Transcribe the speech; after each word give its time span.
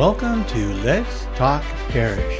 Welcome 0.00 0.46
to 0.46 0.72
Let's 0.76 1.26
Talk 1.36 1.62
Parish. 1.90 2.38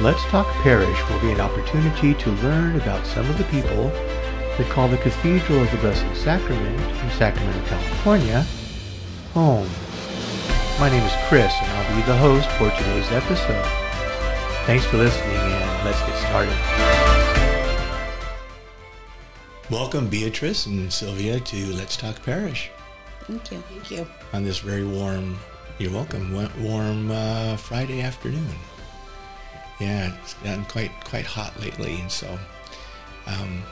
Let's 0.00 0.24
Talk 0.30 0.46
Parish 0.62 1.10
will 1.10 1.20
be 1.20 1.30
an 1.30 1.42
opportunity 1.42 2.14
to 2.14 2.30
learn 2.30 2.76
about 2.76 3.06
some 3.06 3.28
of 3.28 3.36
the 3.36 3.44
people 3.44 3.90
that 4.56 4.66
call 4.70 4.88
the 4.88 4.96
Cathedral 4.96 5.60
of 5.60 5.70
the 5.72 5.76
Blessed 5.76 6.06
Sacrament 6.16 6.80
in 6.80 7.10
Sacramento, 7.10 7.66
California, 7.66 8.46
home. 9.34 9.68
My 10.80 10.88
name 10.88 11.02
is 11.02 11.12
Chris, 11.28 11.52
and 11.60 11.70
I'll 11.70 11.96
be 11.96 12.02
the 12.06 12.16
host 12.16 12.48
for 12.52 12.70
today's 12.70 13.12
episode. 13.12 13.66
Thanks 14.64 14.86
for 14.86 14.96
listening, 14.96 15.36
and 15.36 15.84
let's 15.84 16.00
get 16.00 16.16
started. 16.30 17.01
Welcome, 19.72 20.08
Beatrice 20.08 20.66
and 20.66 20.92
Sylvia, 20.92 21.40
to 21.40 21.72
Let's 21.72 21.96
Talk 21.96 22.22
Parish 22.22 22.70
Thank 23.22 23.50
you. 23.50 23.58
Thank 23.70 23.90
you. 23.90 24.06
on 24.34 24.44
this 24.44 24.58
very 24.58 24.84
warm, 24.84 25.38
you're 25.78 25.90
welcome, 25.90 26.30
warm 26.62 27.10
uh, 27.10 27.56
Friday 27.56 28.02
afternoon. 28.02 28.54
Yeah, 29.80 30.12
it's 30.20 30.34
gotten 30.34 30.66
quite 30.66 30.90
quite 31.04 31.24
hot 31.24 31.58
lately, 31.58 31.94
and 32.02 32.12
so 32.12 32.38
um, 33.26 33.62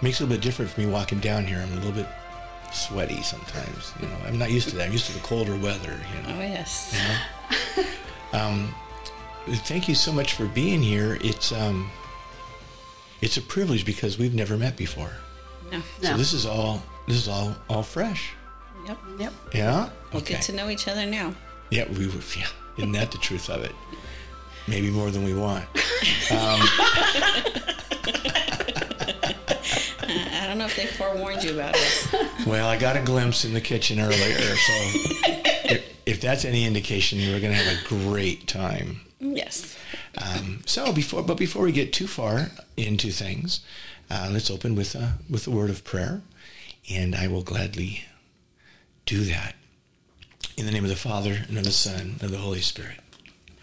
makes 0.00 0.20
it 0.20 0.22
a 0.22 0.26
little 0.26 0.36
bit 0.36 0.42
different 0.44 0.70
for 0.70 0.80
me 0.80 0.86
walking 0.86 1.18
down 1.18 1.44
here. 1.44 1.58
I'm 1.58 1.72
a 1.72 1.74
little 1.74 1.90
bit 1.90 2.08
sweaty 2.72 3.20
sometimes. 3.22 3.94
You 4.00 4.06
know, 4.06 4.16
I'm 4.26 4.38
not 4.38 4.52
used 4.52 4.68
to 4.68 4.76
that. 4.76 4.86
I'm 4.86 4.92
used 4.92 5.06
to 5.06 5.12
the 5.12 5.26
colder 5.26 5.56
weather. 5.56 5.98
You 6.14 6.22
know. 6.22 6.38
Oh, 6.38 6.40
yes. 6.40 6.96
Um, 8.32 8.72
thank 9.48 9.88
you 9.88 9.96
so 9.96 10.12
much 10.12 10.34
for 10.34 10.46
being 10.46 10.82
here. 10.82 11.18
It's 11.20 11.50
um, 11.50 11.90
it's 13.20 13.36
a 13.36 13.42
privilege 13.42 13.84
because 13.84 14.18
we've 14.18 14.34
never 14.34 14.56
met 14.56 14.76
before. 14.76 15.10
No. 15.72 15.82
So 16.02 16.16
this 16.16 16.32
is 16.32 16.46
all 16.46 16.82
this 17.06 17.16
is 17.16 17.28
all 17.28 17.54
all 17.68 17.82
fresh. 17.82 18.32
Yep. 18.86 18.98
Yep. 19.18 19.32
Yeah. 19.54 19.90
We'll 20.12 20.22
get 20.22 20.42
to 20.42 20.52
know 20.52 20.68
each 20.68 20.86
other 20.88 21.06
now. 21.06 21.34
Yeah, 21.70 21.88
we 21.92 22.06
were. 22.06 22.12
Yeah, 22.36 22.46
isn't 22.78 22.92
that 22.92 23.10
the 23.10 23.18
truth 23.18 23.48
of 23.48 23.64
it? 23.64 23.72
Maybe 24.68 24.90
more 24.90 25.10
than 25.10 25.24
we 25.24 25.32
want. 25.32 25.64
Um, 25.64 25.68
I 30.02 30.44
don't 30.46 30.58
know 30.58 30.66
if 30.66 30.76
they 30.76 30.86
forewarned 30.86 31.42
you 31.42 31.54
about 31.54 31.72
this. 31.74 32.14
Well, 32.46 32.68
I 32.68 32.76
got 32.76 32.96
a 32.96 33.00
glimpse 33.02 33.44
in 33.44 33.54
the 33.54 33.60
kitchen 33.60 33.98
earlier, 34.00 34.56
so 34.56 34.72
if 36.06 36.20
that's 36.20 36.44
any 36.44 36.64
indication, 36.64 37.18
we're 37.18 37.40
going 37.40 37.52
to 37.52 37.58
have 37.58 37.84
a 37.84 37.88
great 37.88 38.46
time. 38.46 39.00
Yes. 39.18 39.76
Um, 40.16 40.62
so 40.64 40.92
before, 40.92 41.22
but 41.22 41.36
before 41.36 41.64
we 41.64 41.72
get 41.72 41.92
too 41.92 42.06
far 42.06 42.50
into 42.76 43.10
things, 43.10 43.60
uh, 44.08 44.28
let's 44.32 44.50
open 44.50 44.76
with 44.76 44.94
a 44.94 45.14
with 45.28 45.46
a 45.46 45.50
word 45.50 45.68
of 45.68 45.84
prayer, 45.84 46.22
and 46.88 47.14
I 47.14 47.26
will 47.26 47.42
gladly 47.42 48.04
do 49.04 49.24
that. 49.24 49.56
In 50.56 50.64
the 50.64 50.72
name 50.72 50.84
of 50.84 50.90
the 50.90 50.96
Father 50.96 51.44
and 51.48 51.58
of 51.58 51.64
the 51.64 51.70
Son 51.70 52.00
and 52.14 52.22
of 52.22 52.30
the 52.30 52.38
Holy 52.38 52.60
Spirit. 52.60 53.00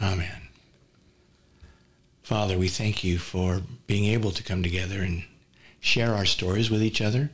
Amen. 0.02 0.50
Father, 2.24 2.58
we 2.58 2.68
thank 2.68 3.04
you 3.04 3.18
for 3.18 3.62
being 3.88 4.06
able 4.06 4.32
to 4.32 4.44
come 4.44 4.64
together 4.64 5.02
and 5.02 5.24
share 5.80 6.14
our 6.14 6.26
stories 6.26 6.70
with 6.70 6.84
each 6.84 7.02
other. 7.02 7.32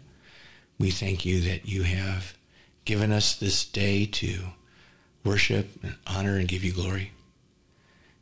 We 0.77 0.91
thank 0.91 1.25
you 1.25 1.41
that 1.41 1.67
you 1.67 1.83
have 1.83 2.35
given 2.85 3.11
us 3.11 3.35
this 3.35 3.65
day 3.65 4.05
to 4.05 4.53
worship 5.23 5.83
and 5.83 5.95
honor 6.07 6.37
and 6.37 6.47
give 6.47 6.63
you 6.63 6.71
glory. 6.71 7.11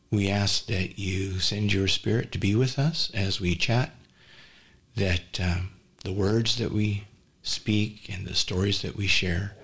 We 0.09 0.29
ask 0.29 0.65
that 0.67 0.97
you 0.97 1.39
send 1.39 1.73
your 1.73 1.87
spirit 1.87 2.31
to 2.31 2.37
be 2.37 2.55
with 2.55 2.79
us 2.79 3.11
as 3.13 3.41
we 3.41 3.55
chat, 3.55 3.91
that 4.95 5.39
um, 5.39 5.71
the 6.03 6.13
words 6.13 6.57
that 6.57 6.71
we 6.71 7.03
speak 7.43 8.09
and 8.09 8.25
the 8.25 8.35
stories 8.35 8.81
that 8.81 8.95
we 8.95 9.07
share 9.07 9.55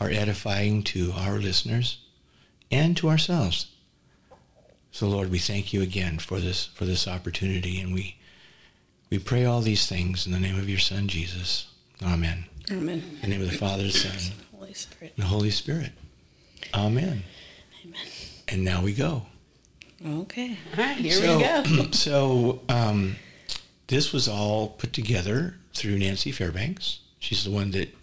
are 0.00 0.10
edifying 0.10 0.82
to 0.82 1.12
our 1.16 1.38
listeners 1.38 1.98
and 2.70 2.96
to 2.96 3.08
ourselves. 3.08 3.66
So 4.90 5.08
Lord, 5.08 5.30
we 5.30 5.38
thank 5.38 5.72
you 5.72 5.80
again 5.82 6.18
for 6.18 6.40
this 6.40 6.66
for 6.66 6.84
this 6.84 7.08
opportunity 7.08 7.80
and 7.80 7.94
we 7.94 8.16
we 9.10 9.18
pray 9.18 9.44
all 9.44 9.60
these 9.60 9.86
things 9.86 10.26
in 10.26 10.32
the 10.32 10.40
name 10.40 10.58
of 10.58 10.68
your 10.68 10.78
son 10.78 11.08
Jesus. 11.08 11.66
Amen. 12.02 12.46
Amen. 12.70 13.02
In 13.22 13.30
the 13.30 13.36
name 13.36 13.42
of 13.42 13.50
the 13.50 13.56
Father, 13.58 13.84
the 13.84 13.90
Son, 13.90 14.34
the 14.50 14.56
Holy 14.56 14.74
Spirit. 14.74 15.12
and 15.16 15.24
the 15.24 15.28
Holy 15.28 15.50
Spirit. 15.50 15.92
Amen. 16.74 17.22
Amen. 17.84 18.00
And 18.48 18.64
now 18.64 18.82
we 18.82 18.92
go. 18.92 19.22
Okay. 20.06 20.58
All 20.76 20.84
right, 20.84 20.96
here 20.96 21.12
so, 21.12 21.36
we 21.38 21.76
go. 21.76 21.90
so 21.92 22.60
um, 22.68 23.16
this 23.86 24.12
was 24.12 24.28
all 24.28 24.68
put 24.68 24.92
together 24.92 25.54
through 25.74 25.98
Nancy 25.98 26.32
Fairbanks. 26.32 27.00
She's 27.18 27.44
the 27.44 27.50
one 27.50 27.70
that 27.72 27.94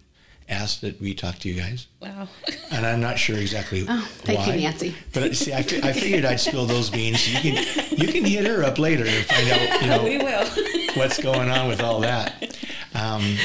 asked 0.48 0.80
that 0.80 1.00
we 1.00 1.14
talk 1.14 1.38
to 1.38 1.48
you 1.48 1.54
guys, 1.60 1.86
Wow. 2.00 2.26
and 2.72 2.84
I'm 2.84 3.00
not 3.00 3.18
sure 3.20 3.36
exactly 3.36 3.86
Oh, 3.88 4.08
thank 4.22 4.40
you, 4.46 4.52
why. 4.54 4.58
Nancy. 4.58 4.94
But 5.12 5.36
see, 5.36 5.52
I, 5.52 5.58
I 5.58 5.92
figured 5.92 6.24
I'd 6.24 6.40
spill 6.40 6.66
those 6.66 6.90
beans. 6.90 7.28
You 7.32 7.38
can 7.40 7.64
you 7.96 8.08
can 8.08 8.24
hit 8.24 8.46
her 8.46 8.64
up 8.64 8.78
later 8.78 9.04
and 9.06 9.24
find 9.26 9.48
out 9.50 10.02
we 10.04 10.12
you 10.12 10.18
know 10.18 10.24
will. 10.24 10.46
what's 10.94 11.22
going 11.22 11.50
on 11.50 11.68
with 11.68 11.80
all 11.80 12.00
that. 12.00 12.56
Um, 12.94 13.36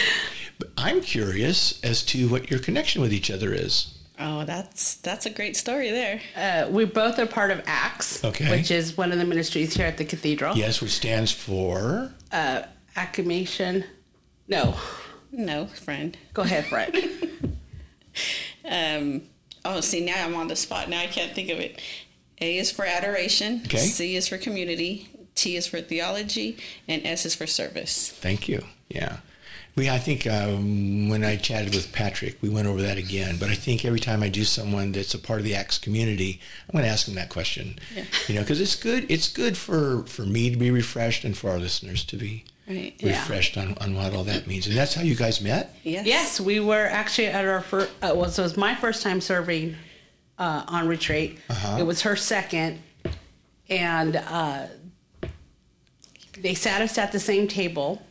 but 0.57 0.69
I'm 0.77 1.01
curious 1.01 1.79
as 1.83 2.01
to 2.05 2.27
what 2.27 2.49
your 2.49 2.59
connection 2.59 3.01
with 3.03 3.13
each 3.13 3.29
other 3.29 3.53
is. 3.53 3.93
Oh, 4.17 4.45
that's 4.45 4.95
that's 4.95 5.25
a 5.25 5.29
great 5.29 5.57
story 5.57 5.91
there. 5.91 6.21
Uh, 6.35 6.69
we 6.71 6.85
both 6.85 7.19
are 7.19 7.25
part 7.25 7.51
of 7.51 7.61
ACTS, 7.67 8.23
Okay. 8.23 8.49
which 8.49 8.71
is 8.71 8.95
one 8.97 9.11
of 9.11 9.17
the 9.17 9.25
ministries 9.25 9.73
here 9.75 9.85
at 9.85 9.97
the 9.97 10.05
cathedral. 10.05 10.55
Yes, 10.55 10.81
which 10.81 10.91
stands 10.91 11.31
for 11.31 12.13
Uh, 12.31 12.63
acclamation. 12.95 13.83
No, 14.47 14.75
No, 15.31 15.65
friend. 15.67 16.17
go 16.33 16.43
ahead, 16.43 16.65
Fred. 16.67 16.95
Um. 18.63 19.23
Oh, 19.63 19.81
see, 19.81 20.05
now 20.05 20.23
I'm 20.25 20.35
on 20.35 20.47
the 20.47 20.55
spot. 20.55 20.89
Now 20.89 21.01
I 21.01 21.07
can't 21.07 21.33
think 21.33 21.49
of 21.49 21.59
it. 21.59 21.81
A 22.39 22.57
is 22.57 22.71
for 22.71 22.85
adoration. 22.85 23.61
Okay. 23.65 23.77
C 23.77 24.15
is 24.15 24.27
for 24.27 24.37
community. 24.37 25.09
T 25.35 25.55
is 25.55 25.67
for 25.67 25.81
theology, 25.81 26.57
and 26.87 27.05
S 27.05 27.25
is 27.25 27.35
for 27.35 27.45
service. 27.47 28.09
Thank 28.09 28.47
you. 28.47 28.63
Yeah. 28.89 29.17
We, 29.75 29.89
I 29.89 29.97
think 29.97 30.25
um, 30.25 31.09
when 31.09 31.25
I 31.25 31.35
chatted 31.35 31.75
with 31.75 31.91
Patrick, 31.91 32.37
we 32.41 32.47
went 32.47 32.67
over 32.67 32.81
that 32.81 32.97
again. 32.97 33.35
But 33.37 33.49
I 33.49 33.55
think 33.55 33.83
every 33.83 33.99
time 33.99 34.23
I 34.23 34.29
do 34.29 34.45
someone 34.45 34.93
that's 34.93 35.13
a 35.13 35.19
part 35.19 35.39
of 35.39 35.45
the 35.45 35.53
Acts 35.53 35.77
community, 35.77 36.39
I'm 36.69 36.73
going 36.73 36.85
to 36.85 36.89
ask 36.89 37.05
them 37.05 37.15
that 37.15 37.27
question. 37.29 37.77
Yeah. 37.93 38.05
You 38.27 38.35
know, 38.35 38.41
because 38.41 38.61
it's 38.61 38.75
good. 38.75 39.05
It's 39.09 39.29
good 39.31 39.57
for 39.57 40.03
for 40.03 40.21
me 40.21 40.49
to 40.49 40.55
be 40.55 40.71
refreshed 40.71 41.25
and 41.25 41.37
for 41.37 41.49
our 41.49 41.59
listeners 41.59 42.03
to 42.05 42.15
be 42.17 42.45
Right. 42.67 42.95
Yeah. 42.97 43.19
refreshed 43.19 43.57
on, 43.57 43.77
on 43.79 43.93
what 43.95 44.13
all 44.15 44.23
that 44.23 44.47
means. 44.47 44.65
And 44.65 44.75
that's 44.75 44.95
how 44.95 45.03
you 45.03 45.15
guys 45.15 45.39
met. 45.39 45.75
Yes. 45.83 46.07
yes, 46.07 46.41
we 46.41 46.59
were 46.59 46.87
actually 46.87 47.27
at 47.27 47.45
our 47.45 47.61
first. 47.61 47.91
Uh, 48.01 48.13
well, 48.15 48.29
so 48.29 48.41
it 48.41 48.45
was 48.45 48.57
my 48.57 48.73
first 48.73 49.03
time 49.03 49.21
serving 49.21 49.75
uh, 50.39 50.63
on 50.67 50.87
retreat. 50.87 51.37
Uh-huh. 51.47 51.77
It 51.79 51.83
was 51.83 52.01
her 52.01 52.15
second, 52.15 52.81
and 53.69 54.15
uh, 54.15 54.65
they 56.39 56.55
sat 56.55 56.81
us 56.81 56.97
at 56.97 57.11
the 57.11 57.19
same 57.19 57.47
table. 57.47 58.01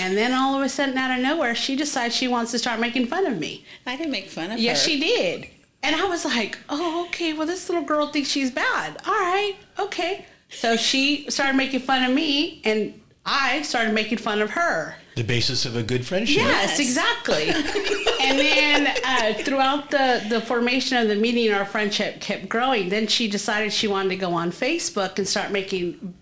And 0.00 0.16
then 0.16 0.32
all 0.32 0.54
of 0.56 0.62
a 0.62 0.68
sudden, 0.68 0.96
out 0.98 1.16
of 1.16 1.22
nowhere, 1.22 1.54
she 1.54 1.76
decides 1.76 2.14
she 2.14 2.28
wants 2.28 2.50
to 2.52 2.58
start 2.58 2.80
making 2.80 3.06
fun 3.06 3.26
of 3.26 3.38
me. 3.38 3.64
I 3.86 3.96
didn't 3.96 4.12
make 4.12 4.28
fun 4.28 4.50
of 4.50 4.58
Yes, 4.58 4.84
her. 4.84 4.90
Yes, 4.90 5.00
she 5.00 5.16
did. 5.16 5.48
And 5.82 5.94
I 5.96 6.04
was 6.06 6.24
like, 6.24 6.58
oh, 6.68 7.06
okay, 7.06 7.32
well, 7.32 7.46
this 7.46 7.68
little 7.68 7.84
girl 7.84 8.08
thinks 8.08 8.28
she's 8.28 8.50
bad. 8.50 8.96
All 9.06 9.12
right, 9.14 9.54
okay. 9.78 10.26
So 10.50 10.76
she 10.76 11.30
started 11.30 11.56
making 11.56 11.80
fun 11.80 12.02
of 12.04 12.12
me, 12.14 12.60
and 12.64 13.00
I 13.24 13.62
started 13.62 13.94
making 13.94 14.18
fun 14.18 14.42
of 14.42 14.50
her. 14.50 14.96
The 15.14 15.22
basis 15.22 15.64
of 15.64 15.76
a 15.76 15.82
good 15.82 16.04
friendship. 16.04 16.36
Yes, 16.38 16.78
Yes. 16.78 16.80
exactly. 16.80 17.48
and 18.20 18.38
then 18.38 18.86
uh, 19.04 19.34
throughout 19.44 19.90
the, 19.90 20.22
the 20.28 20.40
formation 20.40 20.98
of 20.98 21.08
the 21.08 21.14
meeting, 21.16 21.52
our 21.52 21.64
friendship 21.64 22.20
kept 22.20 22.48
growing. 22.48 22.88
Then 22.90 23.06
she 23.06 23.28
decided 23.28 23.72
she 23.72 23.88
wanted 23.88 24.10
to 24.10 24.16
go 24.16 24.32
on 24.34 24.50
Facebook 24.50 25.18
and 25.18 25.26
start 25.26 25.52
making 25.52 26.14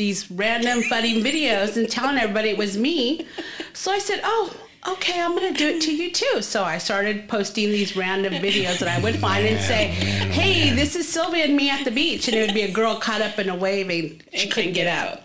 these 0.00 0.30
random 0.30 0.80
funny 0.84 1.22
videos 1.22 1.76
and 1.76 1.86
telling 1.86 2.16
everybody 2.16 2.48
it 2.48 2.56
was 2.56 2.74
me. 2.78 3.26
So 3.74 3.92
I 3.92 3.98
said, 3.98 4.22
oh, 4.24 4.56
okay, 4.88 5.20
I'm 5.20 5.36
going 5.36 5.52
to 5.52 5.58
do 5.58 5.68
it 5.76 5.82
to 5.82 5.94
you 5.94 6.10
too. 6.10 6.40
So 6.40 6.64
I 6.64 6.78
started 6.78 7.28
posting 7.28 7.68
these 7.68 7.94
random 7.94 8.32
videos 8.32 8.78
that 8.78 8.88
I 8.88 8.98
would 9.02 9.16
find 9.16 9.46
and 9.46 9.60
say, 9.60 9.88
hey, 9.88 10.74
this 10.74 10.96
is 10.96 11.06
Sylvia 11.06 11.44
and 11.44 11.54
me 11.54 11.68
at 11.68 11.84
the 11.84 11.90
beach. 11.90 12.28
And 12.28 12.36
it 12.38 12.46
would 12.46 12.54
be 12.54 12.62
a 12.62 12.72
girl 12.72 12.98
caught 12.98 13.20
up 13.20 13.38
in 13.38 13.50
a 13.50 13.54
wave 13.54 13.90
and 13.90 14.22
she 14.32 14.44
And 14.44 14.52
couldn't 14.52 14.72
get 14.72 14.86
out. 14.86 15.20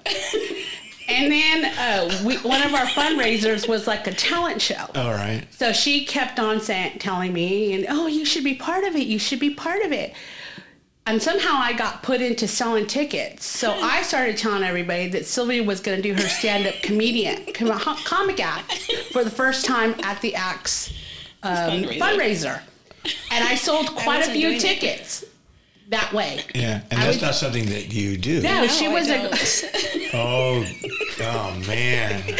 And 1.08 1.32
then 1.32 1.66
uh, 1.78 2.24
we, 2.26 2.36
one 2.40 2.62
of 2.62 2.74
our 2.74 2.88
fundraisers 2.88 3.70
was 3.70 3.88
like 3.88 4.08
a 4.08 4.14
talent 4.14 4.62
show. 4.62 4.88
All 4.96 5.14
right. 5.14 5.44
So 5.52 5.72
she 5.72 6.04
kept 6.04 6.38
on 6.38 6.60
saying, 6.60 7.00
telling 7.00 7.32
me, 7.32 7.74
and 7.74 7.86
oh, 7.88 8.08
you 8.08 8.26
should 8.26 8.44
be 8.44 8.56
part 8.56 8.84
of 8.84 8.96
it. 8.98 9.08
You 9.08 9.20
should 9.20 9.40
be 9.40 9.52
part 9.52 9.84
of 9.84 9.94
it. 9.94 10.14
And 11.08 11.22
somehow 11.22 11.52
I 11.54 11.74
got 11.74 12.02
put 12.02 12.20
into 12.20 12.48
selling 12.48 12.88
tickets. 12.88 13.46
So 13.46 13.72
I 13.72 14.02
started 14.02 14.38
telling 14.38 14.64
everybody 14.64 15.08
that 15.10 15.28
Sylvia 15.28 15.64
was 15.64 15.80
going 15.80 16.02
to 16.02 16.02
do 16.02 16.16
her 16.20 16.28
stand-up 16.28 16.76
comedian 16.82 17.46
com- 17.54 17.80
comic 18.06 18.44
act 18.44 18.92
for 19.12 19.24
the 19.24 19.30
first 19.30 19.66
time 19.66 19.94
at 20.02 20.20
the 20.22 20.34
Acts 20.34 20.92
um, 21.44 21.84
Fundraiser. 21.84 22.00
fundraiser. 22.00 22.62
And 23.32 23.44
I 23.44 23.54
sold 23.56 23.88
quite 23.96 24.28
a 24.28 24.32
few 24.32 24.60
tickets. 24.60 25.24
it. 25.24 25.30
Tickets 25.90 25.90
that 25.92 26.14
way. 26.14 26.42
Yeah, 26.54 26.82
and 26.92 27.00
I 27.00 27.06
that's 27.06 27.16
was- 27.18 27.22
not 27.22 27.36
something 27.36 27.66
that 27.68 27.94
you 27.94 28.18
do. 28.18 28.42
No, 28.42 28.62
No, 28.62 28.68
she 28.68 28.88
was 28.88 29.08
a 29.10 29.30
don't. 29.30 29.66
Oh, 30.14 30.66
oh 31.22 31.64
man. 31.68 32.24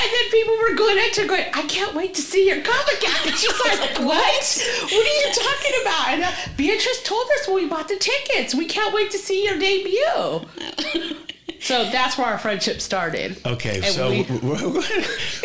And 0.00 0.06
then 0.12 0.30
people 0.30 0.54
were 0.58 0.74
going 0.76 0.96
at 0.98 1.16
her 1.16 1.26
going, 1.26 1.46
I 1.52 1.62
can't 1.62 1.92
wait 1.92 2.14
to 2.14 2.22
see 2.22 2.46
your 2.46 2.62
comic 2.62 3.08
act. 3.08 3.26
And 3.26 3.36
she's 3.36 3.60
like, 3.64 3.98
what? 3.98 4.62
What 4.82 4.92
are 4.92 4.94
you 4.94 5.32
talking 5.34 5.72
about? 5.82 6.08
And 6.10 6.22
uh, 6.22 6.30
Beatrice 6.56 7.02
told 7.02 7.26
us 7.40 7.48
when 7.48 7.56
we 7.56 7.66
bought 7.68 7.88
the 7.88 7.96
tickets, 7.96 8.54
we 8.54 8.66
can't 8.66 8.94
wait 8.94 9.10
to 9.10 9.18
see 9.18 9.44
your 9.44 9.58
debut. 9.58 10.46
so 11.60 11.90
that's 11.90 12.16
where 12.16 12.28
our 12.28 12.38
friendship 12.38 12.80
started. 12.80 13.44
Okay, 13.44 13.76
And 13.76 13.86
so 13.86 14.10
we- 14.10 14.22
we're, 14.22 14.72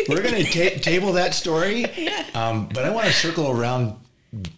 we're 0.08 0.22
going 0.22 0.44
to 0.44 0.70
ta- 0.70 0.78
table 0.80 1.12
that 1.14 1.34
story, 1.34 1.86
um, 2.34 2.68
but 2.72 2.84
I 2.84 2.90
want 2.90 3.06
to 3.08 3.12
circle 3.12 3.50
around 3.50 3.96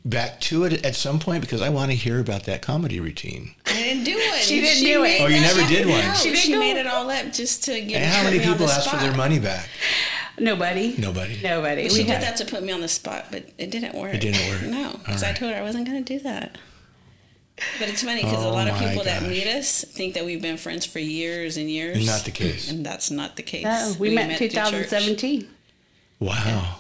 back 0.05 0.41
to 0.41 0.65
it 0.65 0.85
at 0.85 0.95
some 0.95 1.19
point 1.19 1.41
because 1.41 1.61
I 1.61 1.69
want 1.69 1.91
to 1.91 1.97
hear 1.97 2.21
about 2.21 2.45
that 2.45 2.63
comedy 2.63 3.01
routine. 3.01 3.55
I 3.67 3.75
didn't 3.75 4.05
do 4.05 4.15
it. 4.17 4.43
She 4.43 4.61
didn't 4.61 4.85
do 4.85 5.05
it. 5.05 5.21
Oh, 5.21 5.27
you 5.27 5.41
that- 5.41 5.57
never 5.57 5.69
did 5.69 5.87
one. 5.87 6.01
No, 6.05 6.15
She 6.15 6.35
she, 6.37 6.57
made 6.57 6.77
it 6.77 6.87
all 6.87 7.11
up 7.11 7.33
just 7.33 7.65
to 7.65 7.81
get. 7.81 8.03
And 8.03 8.13
how 8.13 8.25
many 8.25 8.39
people 8.39 8.67
the 8.67 8.73
asked 8.73 8.91
for 8.91 8.97
their 8.97 9.15
money 9.15 9.39
back? 9.39 9.69
Nobody. 10.39 10.95
Nobody. 10.99 11.41
Nobody. 11.43 11.89
She 11.89 12.03
We 12.03 12.05
did 12.05 12.21
that 12.21 12.37
to 12.39 12.45
put 12.45 12.63
me 12.63 12.73
on 12.73 12.81
the 12.81 12.89
spot, 12.89 13.27
but 13.31 13.45
it 13.59 13.71
didn't 13.71 13.95
work. 13.95 14.15
It 14.15 14.21
didn't 14.21 14.49
work. 14.51 14.63
No, 14.63 14.99
because 14.99 15.23
All 15.23 15.31
I 15.31 15.33
told 15.33 15.53
her 15.53 15.59
I 15.59 15.63
wasn't 15.63 15.87
going 15.87 16.05
to 16.05 16.19
do 16.19 16.23
that. 16.25 16.59
But 17.79 17.89
it's 17.89 18.03
funny 18.03 18.23
because 18.23 18.45
Oh 18.45 18.51
a 18.51 18.53
lot 18.53 18.69
of 18.69 18.75
my 18.75 18.89
people 18.89 19.05
that 19.05 19.23
meet 19.23 19.47
us 19.47 19.83
think 19.83 20.13
that 20.15 20.27
we've 20.27 20.43
been 20.43 20.59
friends 20.59 20.85
for 20.85 20.99
years 20.99 21.57
and 21.57 21.71
years. 21.71 22.07
Not 22.07 22.21
the 22.25 22.31
case. 22.31 22.71
And 22.71 22.85
that's 22.85 23.11
not 23.11 23.37
the 23.37 23.43
case. 23.43 23.65
No, 23.65 23.95
we, 23.99 24.15
met 24.15 24.37
through 24.37 24.47
in 24.47 24.53
2017. 24.53 25.49
Wow. 26.21 26.77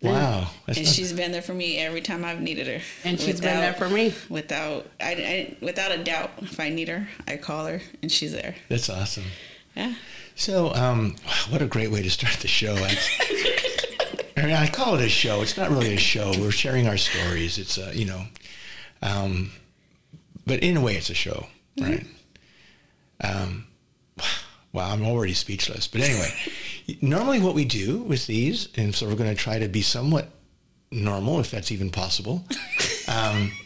Wow. 0.00 0.48
That's 0.66 0.78
And 0.78 0.86
not- 0.86 0.94
she's 0.94 1.12
been 1.12 1.32
there 1.32 1.42
for 1.42 1.54
me 1.54 1.78
every 1.78 2.00
time 2.00 2.24
I've 2.24 2.40
needed 2.40 2.66
her. 2.68 2.80
And 3.04 3.18
she's 3.20 3.40
been 3.40 3.60
there 3.60 3.74
for 3.74 3.88
me. 3.88 4.14
Without, 4.28 4.86
I, 5.00 5.10
I, 5.12 5.56
without 5.60 5.90
a 5.90 6.02
doubt, 6.04 6.30
if 6.40 6.60
I 6.60 6.68
need 6.68 6.88
her, 6.88 7.08
I 7.26 7.36
call 7.36 7.66
her 7.66 7.80
and 8.02 8.10
she's 8.10 8.32
there. 8.32 8.54
that's 8.68 8.88
awesome. 8.88 9.24
Yeah. 9.74 9.94
So, 10.36 10.72
um, 10.74 11.16
what 11.48 11.62
a 11.62 11.66
great 11.66 11.90
way 11.90 12.02
to 12.02 12.10
start 12.10 12.34
the 12.34 12.48
show. 12.48 12.74
That's- 12.76 13.08
I 14.36 14.42
mean, 14.42 14.54
I 14.54 14.68
call 14.68 14.94
it 14.94 15.04
a 15.04 15.08
show. 15.08 15.42
It's 15.42 15.56
not 15.56 15.68
really 15.70 15.94
a 15.94 15.98
show. 15.98 16.32
We're 16.38 16.52
sharing 16.52 16.86
our 16.86 16.96
stories. 16.96 17.58
It's 17.58 17.76
a, 17.76 17.92
you 17.96 18.04
know, 18.04 18.22
um, 19.02 19.50
but 20.46 20.60
in 20.62 20.76
a 20.76 20.80
way, 20.80 20.94
it's 20.94 21.10
a 21.10 21.14
show, 21.14 21.46
right? 21.80 22.06
Um, 23.20 23.66
wow, 24.78 24.92
I'm 24.92 25.04
already 25.04 25.34
speechless. 25.34 25.88
But 25.88 26.02
anyway, 26.02 26.30
normally 27.02 27.40
what 27.40 27.54
we 27.54 27.64
do 27.64 27.98
with 27.98 28.26
these, 28.28 28.68
and 28.76 28.94
so 28.94 29.06
we're 29.08 29.16
going 29.16 29.34
to 29.34 29.40
try 29.40 29.58
to 29.58 29.68
be 29.68 29.82
somewhat 29.82 30.28
normal, 30.92 31.40
if 31.40 31.50
that's 31.50 31.72
even 31.72 31.90
possible. 31.90 32.44
Um, 33.08 33.52